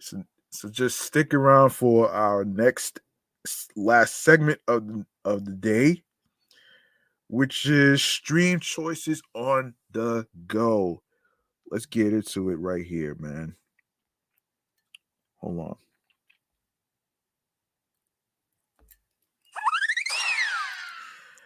so, 0.00 0.22
so 0.50 0.68
just 0.68 1.00
stick 1.00 1.34
around 1.34 1.70
for 1.70 2.10
our 2.10 2.44
next 2.44 3.00
last 3.76 4.22
segment 4.22 4.60
of 4.68 4.86
the, 4.86 5.06
of 5.24 5.44
the 5.44 5.52
day, 5.52 6.02
which 7.28 7.66
is 7.66 8.02
stream 8.02 8.60
choices 8.60 9.22
on 9.34 9.74
the 9.92 10.26
go. 10.46 11.02
Let's 11.70 11.86
get 11.86 12.12
into 12.12 12.50
it 12.50 12.56
right 12.56 12.84
here, 12.84 13.14
man. 13.18 13.54
Hold 15.38 15.58
on. 15.58 15.76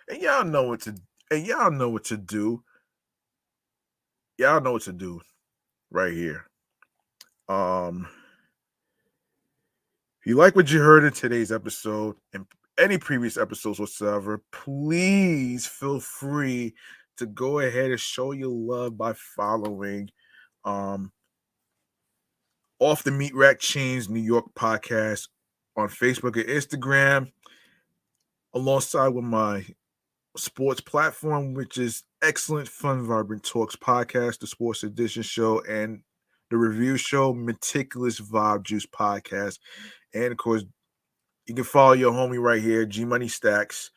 And 0.08 0.20
y'all 0.20 0.44
know 0.44 0.64
what 0.64 0.80
to 0.82 0.94
and 1.32 1.46
y'all 1.46 1.70
know 1.70 1.88
what 1.88 2.04
to 2.04 2.18
do. 2.18 2.62
Y'all 4.36 4.60
know 4.60 4.72
what 4.72 4.82
to 4.82 4.92
do 4.92 5.20
right 5.90 6.12
here. 6.12 6.46
Um 7.48 8.06
if 10.20 10.26
you 10.26 10.36
like 10.36 10.54
what 10.54 10.70
you 10.70 10.78
heard 10.78 11.04
in 11.04 11.12
today's 11.12 11.50
episode 11.50 12.16
and 12.34 12.46
any 12.78 12.98
previous 12.98 13.36
episodes 13.36 13.80
whatsoever, 13.80 14.42
please 14.52 15.66
feel 15.66 16.00
free 16.00 16.74
to 17.16 17.26
go 17.26 17.60
ahead 17.60 17.90
and 17.90 17.98
show 17.98 18.32
your 18.32 18.50
love 18.50 18.98
by 18.98 19.14
following 19.14 20.10
um 20.64 21.10
off 22.78 23.04
the 23.04 23.10
meat 23.10 23.34
rack 23.34 23.58
Chainz 23.58 24.10
New 24.10 24.20
York 24.20 24.44
podcast 24.54 25.28
on 25.76 25.88
Facebook 25.88 26.36
and 26.36 26.48
Instagram 26.48 27.32
alongside 28.52 29.08
with 29.08 29.24
my 29.24 29.64
sports 30.36 30.80
platform, 30.80 31.54
which 31.54 31.78
is 31.78 32.04
excellent, 32.22 32.68
fun, 32.68 33.06
vibrant 33.06 33.42
talks 33.42 33.76
podcast, 33.76 34.38
the 34.38 34.46
sports 34.46 34.82
edition 34.82 35.22
show, 35.22 35.60
and 35.62 36.02
the 36.50 36.56
review 36.56 36.96
show, 36.96 37.32
meticulous 37.32 38.20
vibe 38.20 38.62
juice 38.62 38.86
podcast, 38.86 39.58
and 40.14 40.32
of 40.32 40.36
course, 40.36 40.64
you 41.46 41.54
can 41.54 41.64
follow 41.64 41.92
your 41.92 42.12
homie 42.12 42.40
right 42.40 42.62
here, 42.62 42.84
G 42.84 43.04
Money 43.04 43.28
Stacks, 43.28 43.90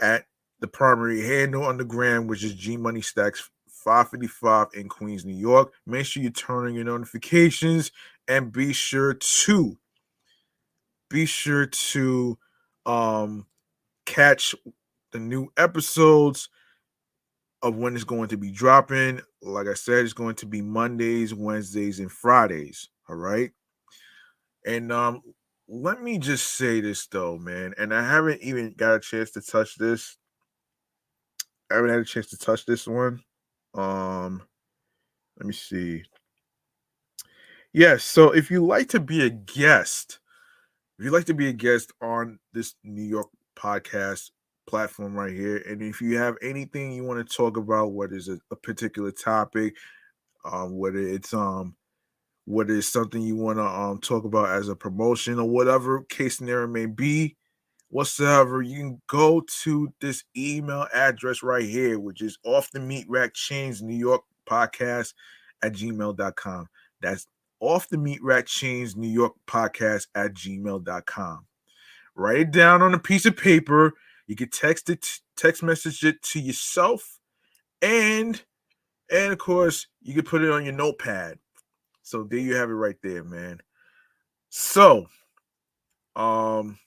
at 0.00 0.26
the 0.60 0.68
primary 0.68 1.22
handle 1.22 1.64
on 1.64 1.76
the 1.76 1.84
gram, 1.84 2.26
which 2.26 2.44
is 2.44 2.54
G 2.54 2.76
Money 2.76 3.00
Stacks 3.00 3.48
555 3.68 4.68
in 4.74 4.88
Queens, 4.88 5.24
New 5.24 5.36
York. 5.36 5.72
Make 5.86 6.06
sure 6.06 6.22
you 6.22 6.30
turn 6.30 6.66
on 6.66 6.74
your 6.74 6.84
notifications 6.84 7.90
and 8.28 8.52
be 8.52 8.72
sure 8.72 9.14
to 9.14 9.76
be 11.10 11.26
sure 11.26 11.66
to 11.66 12.38
um 12.86 13.46
catch 14.06 14.54
the 15.12 15.18
new 15.18 15.48
episodes 15.56 16.48
of 17.62 17.76
when 17.76 17.94
it's 17.94 18.04
going 18.04 18.28
to 18.28 18.36
be 18.36 18.50
dropping. 18.50 19.20
Like 19.40 19.68
I 19.68 19.74
said, 19.74 20.04
it's 20.04 20.12
going 20.12 20.34
to 20.36 20.46
be 20.46 20.60
Mondays, 20.60 21.34
Wednesdays, 21.34 22.00
and 22.00 22.10
Fridays. 22.10 22.88
All 23.08 23.16
right. 23.16 23.50
And 24.66 24.92
um, 24.92 25.22
let 25.68 26.02
me 26.02 26.18
just 26.18 26.52
say 26.52 26.80
this 26.80 27.06
though, 27.06 27.38
man, 27.38 27.74
and 27.78 27.94
I 27.94 28.02
haven't 28.02 28.42
even 28.42 28.74
got 28.76 28.94
a 28.94 29.00
chance 29.00 29.30
to 29.32 29.40
touch 29.40 29.76
this. 29.76 30.16
I 31.70 31.76
haven't 31.76 31.90
had 31.90 32.00
a 32.00 32.04
chance 32.04 32.28
to 32.28 32.38
touch 32.38 32.66
this 32.66 32.86
one. 32.86 33.22
Um, 33.74 34.42
let 35.38 35.46
me 35.46 35.54
see. 35.54 36.04
Yes, 37.72 38.04
so 38.04 38.32
if 38.32 38.50
you 38.50 38.64
like 38.64 38.88
to 38.90 39.00
be 39.00 39.24
a 39.24 39.30
guest, 39.30 40.18
if 40.98 41.06
you'd 41.06 41.12
like 41.14 41.24
to 41.24 41.34
be 41.34 41.48
a 41.48 41.54
guest 41.54 41.90
on 42.02 42.38
this 42.52 42.74
New 42.84 43.02
York 43.02 43.28
podcast 43.56 44.30
platform 44.66 45.14
right 45.14 45.32
here, 45.32 45.58
and 45.68 45.82
if 45.82 46.00
you 46.00 46.18
have 46.18 46.36
anything 46.42 46.92
you 46.92 47.04
want 47.04 47.26
to 47.26 47.36
talk 47.36 47.56
about, 47.56 47.92
whether 47.92 48.14
it's 48.14 48.28
a, 48.28 48.38
a 48.50 48.56
particular 48.56 49.10
topic, 49.10 49.74
um, 50.44 50.76
whether 50.76 50.98
it's 50.98 51.32
um 51.34 51.76
whether 52.44 52.74
it's 52.74 52.88
something 52.88 53.22
you 53.22 53.36
want 53.36 53.58
to 53.58 53.64
um 53.64 53.98
talk 54.00 54.24
about 54.24 54.48
as 54.50 54.68
a 54.68 54.76
promotion 54.76 55.38
or 55.38 55.48
whatever 55.48 56.02
case 56.04 56.38
scenario 56.38 56.66
may 56.66 56.86
be, 56.86 57.36
whatsoever, 57.92 58.62
you 58.62 58.78
can 58.78 59.02
go 59.06 59.42
to 59.62 59.92
this 60.00 60.24
email 60.36 60.86
address 60.94 61.42
right 61.42 61.64
here, 61.64 61.98
which 61.98 62.22
is 62.22 62.38
off 62.44 62.70
the 62.72 62.80
meat 62.80 63.06
rack 63.08 63.34
Chainz 63.34 63.82
New 63.82 63.96
York 63.96 64.22
podcast 64.48 65.12
at 65.62 65.74
gmail.com. 65.74 66.68
That's 67.00 67.26
off 67.60 67.88
the 67.88 67.98
meat 67.98 68.22
rack 68.22 68.46
Chainz 68.46 68.96
New 68.96 69.08
York 69.08 69.34
podcast 69.46 70.08
at 70.14 70.32
gmail.com. 70.32 71.46
Write 72.14 72.40
it 72.40 72.50
down 72.50 72.82
on 72.82 72.94
a 72.94 72.98
piece 72.98 73.26
of 73.26 73.36
paper. 73.36 73.92
You 74.26 74.36
can 74.36 74.48
text 74.48 74.88
it, 74.90 75.06
text 75.36 75.62
message 75.62 76.04
it 76.04 76.22
to 76.22 76.40
yourself, 76.40 77.18
and 77.80 78.40
and 79.10 79.32
of 79.32 79.38
course 79.38 79.88
you 80.00 80.14
can 80.14 80.24
put 80.24 80.42
it 80.42 80.50
on 80.50 80.64
your 80.64 80.74
notepad 80.74 81.38
so 82.02 82.24
there 82.24 82.40
you 82.40 82.56
have 82.56 82.68
it 82.68 82.74
right 82.74 82.96
there, 83.02 83.24
man. 83.24 83.60
So, 84.50 85.06
um, 86.16 86.78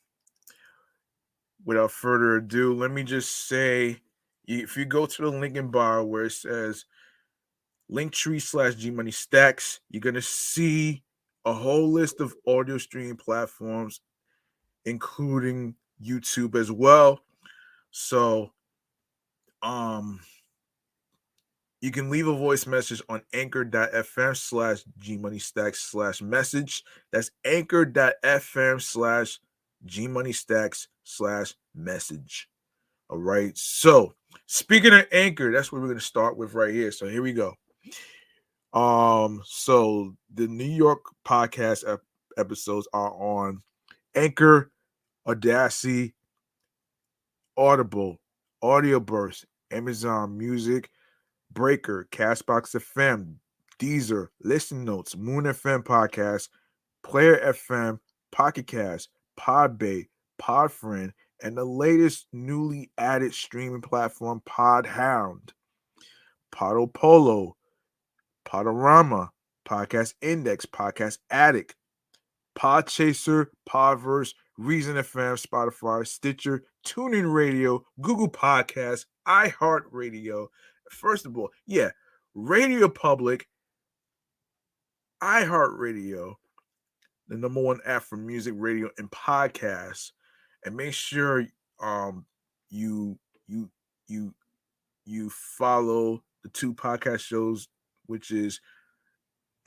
without 1.63 1.91
further 1.91 2.35
ado, 2.35 2.73
let 2.73 2.91
me 2.91 3.03
just 3.03 3.47
say 3.47 3.97
if 4.47 4.77
you 4.77 4.85
go 4.85 5.05
to 5.05 5.21
the 5.21 5.29
link 5.29 5.55
in 5.55 5.71
bar 5.71 6.03
where 6.03 6.25
it 6.25 6.33
says 6.33 6.85
linktree 7.91 8.41
slash 8.41 8.75
G 8.75 8.91
Money 8.91 9.11
Stacks, 9.11 9.79
you're 9.89 10.01
gonna 10.01 10.21
see 10.21 11.03
a 11.45 11.53
whole 11.53 11.91
list 11.91 12.19
of 12.19 12.35
audio 12.45 12.77
streaming 12.77 13.17
platforms, 13.17 14.01
including 14.83 15.75
YouTube 16.03 16.55
as 16.55 16.71
well. 16.71 17.21
So, 17.91 18.51
um, 19.61 20.19
you 21.81 21.91
can 21.91 22.09
leave 22.09 22.27
a 22.27 22.35
voice 22.35 22.65
message 22.65 23.01
on 23.09 23.21
anchor.fm 23.33 24.35
slash 24.35 24.83
gmoneystacks 24.99 25.75
slash 25.75 26.21
message. 26.21 26.83
That's 27.11 27.29
anchor.fm 27.45 28.81
slash 28.81 29.39
gmoneystacks 29.85 30.87
slash 31.03 31.53
message. 31.75 32.49
All 33.09 33.19
right. 33.19 33.55
So 33.55 34.15
speaking 34.47 34.93
of 34.93 35.05
anchor, 35.11 35.51
that's 35.51 35.71
what 35.71 35.79
we're 35.79 35.87
going 35.87 35.99
to 35.99 36.03
start 36.03 36.37
with 36.37 36.55
right 36.55 36.73
here. 36.73 36.91
So 36.91 37.07
here 37.07 37.21
we 37.21 37.33
go. 37.33 37.53
Um, 38.73 39.41
so 39.45 40.15
the 40.33 40.47
New 40.47 40.63
York 40.65 41.01
podcast 41.25 41.87
ep- 41.87 42.01
episodes 42.37 42.87
are 42.93 43.11
on 43.11 43.61
Anchor, 44.15 44.71
Audacity, 45.27 46.13
Audible, 47.57 48.19
Audioburst, 48.63 49.45
Amazon 49.71 50.37
Music, 50.37 50.89
Breaker, 51.51 52.07
Castbox 52.11 52.75
FM, 52.75 53.35
Deezer, 53.79 54.27
Listen 54.41 54.83
Notes, 54.83 55.15
Moon 55.15 55.45
FM 55.45 55.83
Podcast, 55.83 56.49
Player 57.03 57.37
FM, 57.53 57.99
Pocket 58.31 58.67
Cast, 58.67 59.09
Podbay, 59.39 60.07
Podfriend, 60.41 61.11
and 61.41 61.57
the 61.57 61.65
latest 61.65 62.27
newly 62.31 62.91
added 62.97 63.33
streaming 63.33 63.81
platform, 63.81 64.41
Podhound, 64.45 65.51
Podopolo, 66.53 67.53
Podurama, 68.45 69.29
Podcast 69.67 70.13
Index, 70.21 70.65
Podcast 70.65 71.17
Addict, 71.29 71.75
Podchaser, 72.57 73.47
Podverse, 73.69 74.33
Reason 74.57 74.95
FM, 74.95 75.41
Spotify, 75.41 76.07
Stitcher, 76.07 76.63
TuneIn 76.85 77.33
Radio, 77.33 77.83
Google 78.01 78.29
Podcasts, 78.29 79.05
iHeartRadio, 79.27 80.47
First 80.91 81.25
of 81.25 81.37
all, 81.37 81.49
yeah, 81.65 81.89
Radio 82.33 82.87
Public, 82.87 83.47
iHeartRadio, 85.21 86.35
the 87.27 87.37
number 87.37 87.61
one 87.61 87.79
app 87.85 88.03
for 88.03 88.17
music, 88.17 88.53
radio, 88.55 88.89
and 88.97 89.09
podcasts. 89.11 90.11
And 90.63 90.75
make 90.75 90.93
sure 90.93 91.45
um 91.81 92.25
you 92.69 93.17
you 93.47 93.69
you 94.07 94.33
you 95.05 95.29
follow 95.29 96.23
the 96.43 96.49
two 96.49 96.73
podcast 96.73 97.19
shows, 97.19 97.67
which 98.05 98.31
is 98.31 98.59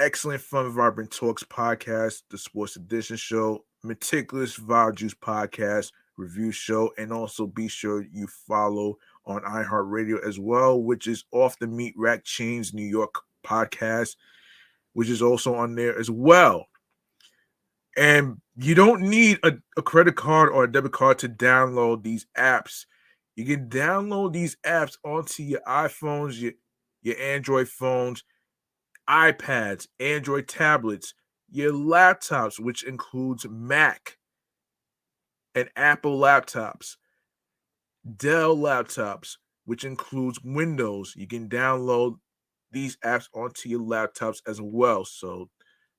Excellent 0.00 0.40
Fun 0.40 0.70
Vibrant 0.70 1.10
Talks 1.10 1.42
podcast, 1.42 2.22
the 2.30 2.38
Sports 2.38 2.76
Edition 2.76 3.16
show, 3.16 3.64
Meticulous 3.82 4.58
Vibe 4.58 4.96
Juice 4.96 5.14
podcast 5.14 5.92
review 6.16 6.50
show, 6.50 6.92
and 6.98 7.12
also 7.12 7.46
be 7.46 7.68
sure 7.68 8.04
you 8.12 8.26
follow 8.26 8.98
on 9.24 9.42
iHeartRadio 9.42 10.26
as 10.26 10.38
well, 10.38 10.82
which 10.82 11.06
is 11.06 11.24
off 11.32 11.58
the 11.58 11.66
Meat 11.66 11.94
Rack 11.96 12.24
Chainz 12.24 12.74
New 12.74 12.84
York 12.84 13.14
podcast, 13.46 14.16
which 14.94 15.08
is 15.08 15.22
also 15.22 15.54
on 15.54 15.74
there 15.74 15.98
as 15.98 16.10
well. 16.10 16.66
And 17.96 18.40
you 18.56 18.74
don't 18.74 19.02
need 19.02 19.38
a, 19.42 19.52
a 19.76 19.82
credit 19.82 20.16
card 20.16 20.50
or 20.50 20.64
a 20.64 20.72
debit 20.72 20.92
card 20.92 21.18
to 21.20 21.28
download 21.28 22.02
these 22.02 22.26
apps. 22.36 22.86
You 23.36 23.44
can 23.44 23.68
download 23.68 24.32
these 24.32 24.56
apps 24.64 24.96
onto 25.04 25.42
your 25.42 25.60
iPhones, 25.60 26.40
your, 26.40 26.52
your 27.02 27.16
Android 27.18 27.68
phones, 27.68 28.24
iPads, 29.08 29.86
Android 30.00 30.48
tablets, 30.48 31.14
your 31.50 31.72
laptops, 31.72 32.58
which 32.60 32.84
includes 32.84 33.46
Mac 33.48 34.18
and 35.54 35.68
Apple 35.76 36.18
laptops. 36.18 36.96
Dell 38.16 38.56
laptops, 38.56 39.36
which 39.64 39.84
includes 39.84 40.40
Windows. 40.42 41.14
You 41.16 41.26
can 41.26 41.48
download 41.48 42.16
these 42.70 42.96
apps 42.98 43.28
onto 43.34 43.68
your 43.68 43.80
laptops 43.80 44.38
as 44.46 44.60
well. 44.60 45.04
So 45.04 45.48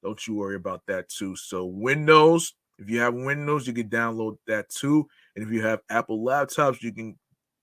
don't 0.03 0.25
you 0.27 0.35
worry 0.35 0.55
about 0.55 0.81
that 0.87 1.09
too. 1.09 1.35
So 1.35 1.65
Windows, 1.65 2.53
if 2.77 2.89
you 2.89 2.99
have 2.99 3.13
Windows, 3.13 3.67
you 3.67 3.73
can 3.73 3.89
download 3.89 4.37
that 4.47 4.69
too. 4.69 5.07
And 5.35 5.45
if 5.45 5.51
you 5.51 5.61
have 5.63 5.81
Apple 5.89 6.23
laptops, 6.23 6.81
you 6.81 6.93
can 6.93 7.17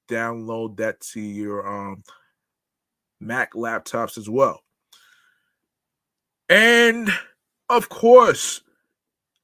download 0.08 0.76
that 0.76 1.00
to 1.00 1.20
your 1.20 1.66
um, 1.66 2.02
Mac 3.20 3.54
laptops 3.54 4.18
as 4.18 4.28
well. 4.28 4.60
And 6.48 7.10
of 7.68 7.88
course, 7.88 8.62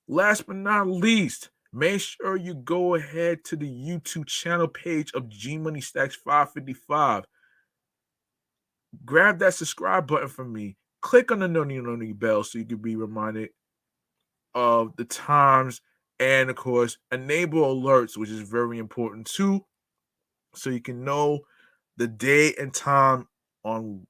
last 0.09 0.47
but 0.47 0.57
not 0.57 0.87
least, 0.87 1.51
make 1.73 2.01
sure 2.01 2.37
you 2.37 2.55
go 2.55 2.95
ahead 2.95 3.45
to 3.45 3.57
the 3.57 3.69
YouTube 3.69 4.27
channel 4.27 4.69
page 4.69 5.13
of 5.15 5.29
G 5.29 5.59
Money 5.59 5.81
Stacks 5.81 6.17
555. 6.17 7.25
Grab 9.05 9.39
that 9.39 9.55
subscribe 9.55 10.07
button 10.07 10.29
for 10.29 10.45
me. 10.45 10.77
Click 11.01 11.33
on 11.33 11.41
the 11.41 11.49
notification 11.49 12.15
bell 12.15 12.45
so 12.45 12.59
you 12.59 12.65
can 12.65 12.79
be 12.79 12.95
reminded 12.95 13.51
of 14.55 14.95
the 14.97 15.05
times 15.05 15.81
and 16.21 16.51
of 16.51 16.57
course 16.57 16.99
enable 17.11 17.75
alerts, 17.75 18.17
which 18.17 18.31
is 18.31 18.41
very 18.41 18.79
important 18.79 19.27
too, 19.27 19.65
so 20.55 20.71
you 20.71 20.81
can 20.81 21.05
know 21.05 21.41
the 21.97 22.07
day 22.07 22.55
and 22.59 22.73
time 22.73 23.27
on 23.65 24.07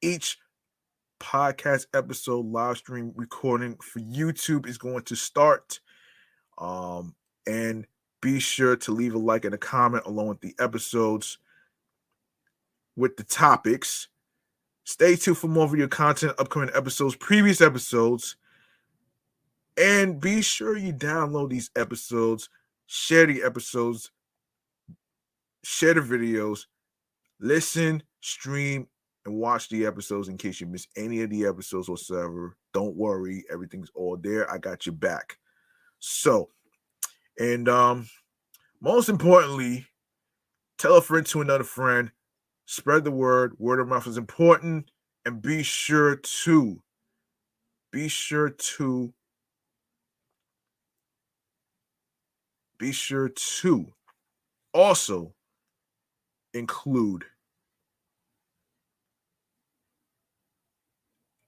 each 0.00 0.38
podcast 1.22 1.86
episode 1.94 2.46
live 2.46 2.76
stream 2.76 3.12
recording 3.14 3.76
for 3.76 4.00
YouTube 4.00 4.66
is 4.66 4.76
going 4.76 5.04
to 5.04 5.14
start. 5.14 5.80
Um, 6.58 7.14
and 7.46 7.86
be 8.20 8.40
sure 8.40 8.76
to 8.76 8.92
leave 8.92 9.14
a 9.14 9.18
like 9.18 9.44
and 9.44 9.54
a 9.54 9.58
comment 9.58 10.04
along 10.06 10.28
with 10.28 10.40
the 10.40 10.54
episodes 10.58 11.38
with 12.96 13.16
the 13.16 13.24
topics. 13.24 14.08
Stay 14.84 15.16
tuned 15.16 15.38
for 15.38 15.48
more 15.48 15.68
video 15.68 15.88
content, 15.88 16.34
upcoming 16.38 16.70
episodes, 16.74 17.16
previous 17.16 17.60
episodes. 17.60 18.36
And 19.76 20.20
be 20.20 20.42
sure 20.42 20.76
you 20.76 20.92
download 20.92 21.50
these 21.50 21.70
episodes, 21.76 22.50
share 22.86 23.26
the 23.26 23.42
episodes, 23.42 24.10
share 25.64 25.94
the 25.94 26.00
videos, 26.00 26.66
listen, 27.40 28.02
stream, 28.20 28.88
and 29.24 29.34
watch 29.34 29.68
the 29.68 29.86
episodes 29.86 30.28
in 30.28 30.36
case 30.36 30.60
you 30.60 30.66
miss 30.66 30.86
any 30.96 31.22
of 31.22 31.30
the 31.30 31.46
episodes 31.46 31.88
whatsoever. 31.88 32.56
Don't 32.74 32.96
worry, 32.96 33.44
everything's 33.52 33.90
all 33.94 34.16
there. 34.16 34.50
I 34.50 34.58
got 34.58 34.86
your 34.86 34.94
back. 34.94 35.38
So, 36.00 36.48
and 37.38 37.68
um, 37.68 38.08
most 38.80 39.08
importantly, 39.08 39.86
tell 40.78 40.96
a 40.96 41.00
friend 41.02 41.24
to 41.26 41.40
another 41.40 41.64
friend. 41.64 42.10
Spread 42.66 43.04
the 43.04 43.10
word. 43.10 43.54
Word 43.58 43.80
of 43.80 43.88
mouth 43.88 44.06
is 44.06 44.16
important. 44.16 44.90
And 45.24 45.40
be 45.40 45.62
sure 45.62 46.16
to, 46.16 46.82
be 47.92 48.08
sure 48.08 48.50
to, 48.50 49.12
be 52.78 52.90
sure 52.90 53.28
to 53.28 53.86
also 54.74 55.32
include 56.54 57.24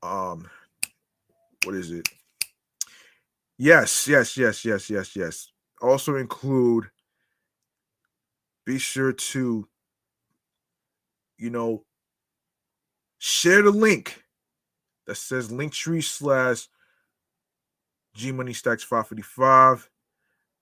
um 0.05 0.49
what 1.65 1.74
is 1.74 1.91
it? 1.91 2.08
Yes 3.58 4.07
yes 4.07 4.36
yes 4.36 4.65
yes 4.65 4.91
yes 4.91 5.16
yes. 5.16 5.50
Also 5.81 6.16
include 6.16 6.91
be 8.66 8.78
sure 8.78 9.12
to 9.12 9.66
you 11.39 11.50
know 11.50 11.84
share 13.18 13.62
the 13.62 13.70
link 13.70 14.23
that 15.07 15.16
says 15.16 15.50
linktree 15.50 16.02
slash 16.02 16.68
g 18.15 18.33
money 18.33 18.52
stacks 18.52 18.83
555 18.83 19.89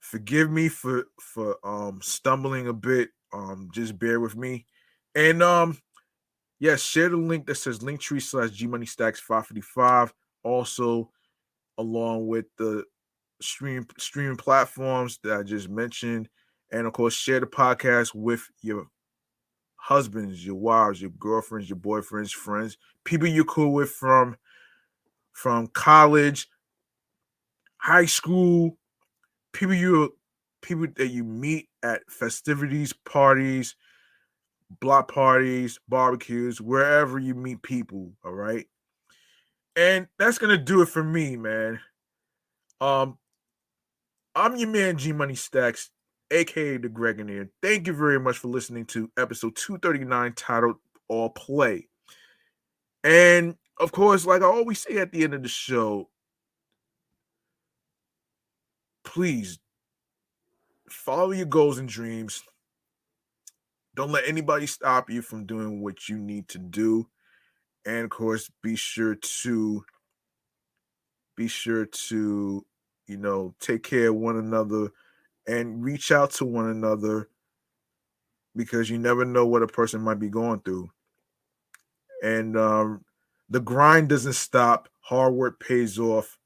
forgive 0.01 0.51
me 0.51 0.69
for 0.69 1.07
for 1.21 1.57
um 1.65 2.01
stumbling 2.03 2.67
a 2.67 2.73
bit 2.73 3.11
um 3.33 3.69
just 3.73 3.99
bear 3.99 4.21
with 4.21 4.37
me. 4.37 4.67
And 5.15 5.43
um 5.43 5.79
yes 6.63 6.81
share 6.81 7.09
the 7.09 7.17
link 7.17 7.45
that 7.45 7.57
says 7.57 7.81
linktree 7.81 8.23
slash 8.23 8.51
g 8.51 8.69
money 8.69 8.87
stacks 8.87 9.19
555 9.19 10.15
also 10.45 11.11
along 11.77 12.29
with 12.29 12.47
the 12.57 12.85
stream 13.41 13.85
streaming 13.99 14.37
platforms 14.37 15.19
that 15.25 15.37
i 15.37 15.43
just 15.43 15.69
mentioned. 15.69 16.29
And 16.71 16.87
of 16.87 16.93
course 16.93 17.15
share 17.15 17.41
the 17.41 17.47
podcast 17.47 18.15
with 18.15 18.49
your 18.63 18.87
husbands 19.75 20.47
your 20.47 20.55
wives 20.55 21.03
your 21.03 21.11
girlfriends 21.19 21.69
your 21.69 21.79
boyfriends 21.79 22.31
friends 22.31 22.79
people 23.05 23.27
you're 23.27 23.45
cool 23.45 23.73
with 23.73 23.91
from 23.91 24.37
from 25.33 25.67
college 25.67 26.47
high 27.79 28.07
school 28.07 28.79
people 29.53 29.75
you 29.75 30.15
people 30.63 30.87
that 30.95 31.09
you 31.09 31.25
meet 31.25 31.69
at 31.83 32.09
festivities 32.09 32.93
parties 32.93 33.75
block 34.81 35.13
parties 35.13 35.79
barbecues 35.89 36.61
wherever 36.61 37.19
you 37.19 37.35
meet 37.35 37.63
people 37.63 38.13
all 38.25 38.33
right 38.33 38.67
and 39.77 40.07
that's 40.19 40.39
gonna 40.39 40.59
do 40.59 40.83
it 40.83 40.89
for 40.89 41.03
me 41.03 41.37
man 41.37 41.79
um 42.81 43.19
i'm 44.35 44.57
your 44.57 44.69
man 44.69 44.97
g 44.97 45.13
money 45.13 45.35
stacks 45.35 45.91
aka 46.33 46.79
the 46.79 46.89
Gregoneer. 46.89 47.49
Thank 47.63 47.87
you 47.87 47.93
very 47.93 48.19
much 48.19 48.39
for 48.39 48.49
listening 48.49 48.87
to 48.87 49.11
episode 49.17 49.55
239 49.55 50.33
titled 50.35 50.77
All 51.09 51.31
Play. 51.31 51.89
And 53.05 53.57
of 53.79 53.93
course, 53.93 54.27
like 54.27 54.43
I 54.43 54.47
always 54.47 54.81
say 54.81 54.99
at 54.99 55.13
the 55.13 55.25
end 55.25 55.35
of 55.35 55.43
the 55.43 55.49
show, 55.49 56.09
please 59.05 59.59
follow 60.89 61.33
your 61.33 61.47
goals 61.47 61.79
and 61.79 61.89
dreams. 61.89 62.43
Don't 63.95 64.13
let 64.13 64.27
anybody 64.27 64.67
stop 64.67 65.11
you 65.11 65.23
from 65.23 65.45
doing 65.45 65.83
what 65.83 66.09
you 66.09 66.19
need 66.19 66.49
to 66.49 66.59
do. 66.59 67.09
And 67.85 68.05
of 68.05 68.11
course, 68.11 68.51
be 68.63 68.77
sure 68.77 69.15
to 69.15 69.85
be 71.37 71.49
sure 71.49 71.87
to, 71.87 72.65
you 73.07 73.17
know, 73.17 73.55
take 73.61 73.83
care 73.83 74.09
of 74.09 74.17
one 74.17 74.37
another 74.37 74.89
and 75.47 75.83
reach 75.83 76.13
out 76.13 76.31
to 76.31 76.45
one 76.45 76.69
another 76.69 77.29
because 78.55 78.91
you 78.91 78.99
never 78.99 79.25
know 79.25 79.47
what 79.47 79.63
a 79.63 79.67
person 79.67 80.01
might 80.01 80.19
be 80.19 80.29
going 80.29 80.61
through. 80.61 80.91
And 82.23 82.57
um, 82.57 83.05
the 83.49 83.61
grind 83.61 84.09
doesn't 84.09 84.35
stop, 84.35 84.89
hard 85.01 85.35
work 85.35 85.59
pays 85.59 85.99
off. 85.99 86.39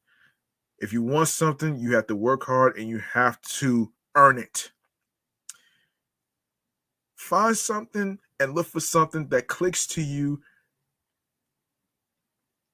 If 0.79 0.93
you 0.93 1.03
want 1.03 1.29
something, 1.29 1.77
you 1.77 1.95
have 1.95 2.07
to 2.09 2.17
work 2.17 2.45
hard 2.45 2.77
and 2.77 2.89
you 2.89 2.99
have 2.99 3.41
to 3.43 3.93
earn 4.15 4.39
it. 4.39 4.71
Find 7.27 7.59
something 7.59 8.21
and 8.39 8.55
look 8.55 8.69
for 8.69 8.79
something 8.79 9.27
that 9.31 9.49
clicks 9.49 9.85
to 9.89 10.01
you 10.01 10.41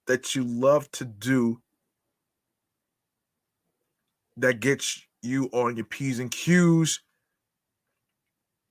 that 0.07 0.35
you 0.35 0.45
love 0.45 0.91
to 0.91 1.07
do 1.07 1.63
that 4.37 4.61
gets 4.61 5.07
you 5.23 5.49
on 5.55 5.75
your 5.77 5.87
P's 5.87 6.19
and 6.19 6.31
Q's 6.31 7.01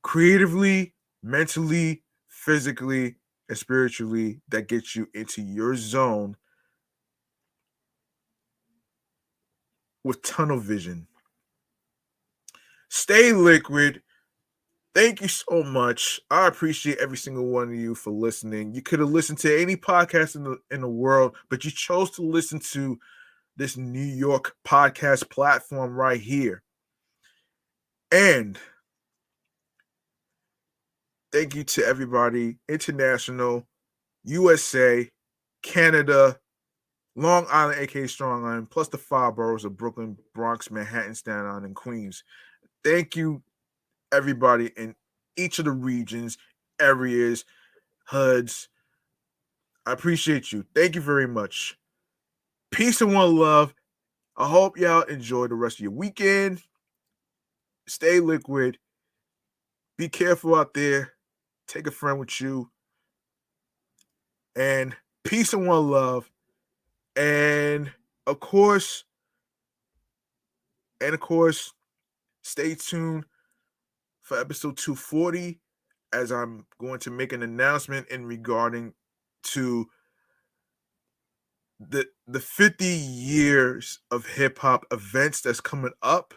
creatively, 0.04 0.94
mentally, 1.24 2.04
physically, 2.28 3.16
and 3.50 3.58
spiritually 3.58 4.40
that 4.50 4.68
gets 4.68 4.96
you 4.96 5.08
into 5.16 5.42
your 5.42 5.76
zone 5.76 6.36
with 10.04 10.22
tunnel 10.22 10.60
vision. 10.60 11.08
Stay 12.90 13.34
liquid. 13.34 14.04
Thank 14.94 15.22
you 15.22 15.30
so 15.30 15.64
much. 15.64 16.20
I 16.30 16.48
appreciate 16.48 16.98
every 16.98 17.16
single 17.18 17.46
one 17.48 17.70
of 17.70 17.76
you 17.76 17.96
for 17.96 18.12
listening. 18.12 18.74
You 18.74 18.82
could 18.82 19.00
have 19.00 19.10
listened 19.10 19.38
to 19.40 19.62
any 19.62 19.78
podcast 19.78 20.36
in 20.36 20.44
the 20.44 20.58
in 20.70 20.82
the 20.82 20.90
world, 20.90 21.36
but 21.50 21.64
you 21.64 21.72
chose 21.72 22.12
to 22.12 22.22
listen 22.22 22.60
to 22.72 23.00
this 23.56 23.78
New 23.78 24.02
York 24.02 24.56
podcast 24.68 25.30
platform 25.30 25.94
right 25.94 26.20
here. 26.20 26.62
And 28.12 28.58
thank 31.32 31.56
you 31.56 31.64
to 31.64 31.86
everybody, 31.86 32.58
international, 32.68 33.66
USA, 34.26 35.10
Canada, 35.64 36.38
Long 37.16 37.46
Island, 37.50 37.80
aka 37.80 38.08
Strong 38.08 38.46
Island, 38.46 38.70
plus 38.70 38.90
the 38.90 38.98
five 38.98 39.36
boroughs 39.36 39.66
of 39.66 39.78
Brooklyn, 39.78 40.18
Bronx, 40.34 40.70
Manhattan, 40.72 41.16
Staten 41.16 41.46
Island, 41.46 41.66
and 41.66 41.76
Queens. 41.76 42.24
Thank 42.84 43.16
you, 43.16 43.42
everybody 44.12 44.72
in 44.78 44.96
each 45.38 45.60
of 45.60 45.66
the 45.66 45.72
regions, 45.72 46.38
areas, 46.80 47.46
HUDs. 48.06 48.68
I 49.86 49.94
appreciate 49.94 50.52
you. 50.52 50.66
Thank 50.76 50.96
you 50.96 51.02
very 51.02 51.28
much. 51.28 51.78
Peace 52.72 53.02
and 53.02 53.14
one 53.14 53.36
love. 53.36 53.74
I 54.38 54.48
hope 54.48 54.78
y'all 54.78 55.02
enjoy 55.04 55.48
the 55.48 55.56
rest 55.56 55.78
of 55.78 55.82
your 55.82 55.92
weekend. 55.92 56.62
Stay 57.88 58.20
liquid. 58.20 58.78
Be 59.98 60.08
careful 60.08 60.56
out 60.56 60.74
there. 60.74 61.14
Take 61.68 61.88
a 61.88 61.92
friend 61.92 62.20
with 62.20 62.40
you. 62.40 62.70
And 64.56 64.96
peace 65.24 65.54
and 65.54 65.68
one 65.68 65.90
love. 65.90 66.30
And 67.16 67.92
of 68.28 68.40
course, 68.40 69.04
and 71.02 71.14
of 71.14 71.20
course, 71.20 71.74
stay 72.44 72.76
tuned 72.76 73.26
for 74.32 74.40
episode 74.40 74.78
240 74.78 75.60
as 76.14 76.32
I'm 76.32 76.66
going 76.80 77.00
to 77.00 77.12
make 77.12 77.34
an 77.34 77.44
announcement 77.44 78.08
in 78.08 78.26
regarding 78.26 78.94
to 79.44 79.88
the 81.82 82.06
the 82.28 82.40
50 82.40 82.86
years 82.86 84.00
of 84.10 84.26
hip 84.26 84.60
hop 84.60 84.86
events 84.90 85.42
that's 85.42 85.60
coming 85.60 85.92
up. 86.02 86.34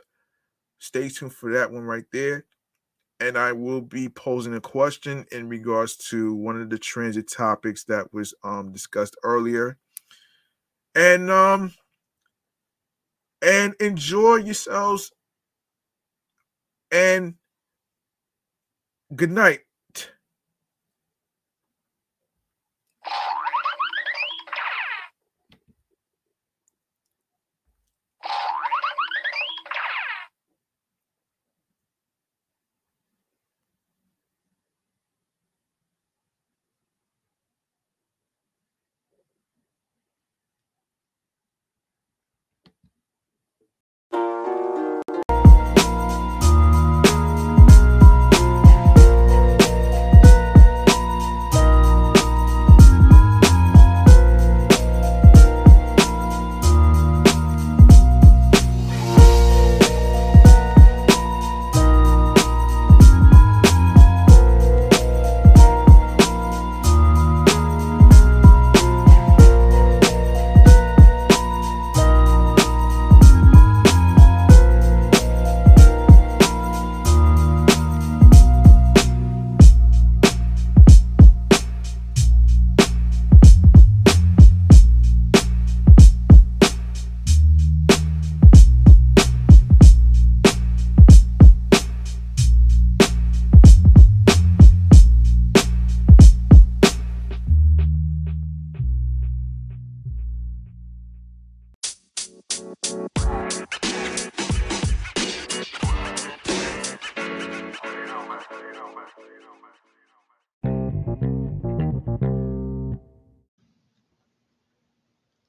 Stay 0.80 1.08
tuned 1.08 1.34
for 1.34 1.52
that 1.52 1.70
one 1.70 1.84
right 1.84 2.06
there. 2.12 2.46
And 3.20 3.38
I 3.38 3.52
will 3.52 3.80
be 3.80 4.08
posing 4.08 4.56
a 4.56 4.60
question 4.60 5.24
in 5.30 5.48
regards 5.48 5.96
to 6.08 6.34
one 6.34 6.60
of 6.60 6.70
the 6.70 6.78
transit 6.78 7.30
topics 7.30 7.84
that 7.84 8.12
was 8.12 8.34
um 8.42 8.72
discussed 8.72 9.16
earlier. 9.22 9.78
And 10.96 11.30
um 11.30 11.72
and 13.40 13.74
enjoy 13.78 14.38
yourselves 14.38 15.12
and 16.90 17.36
good 19.14 19.30
night. 19.30 19.63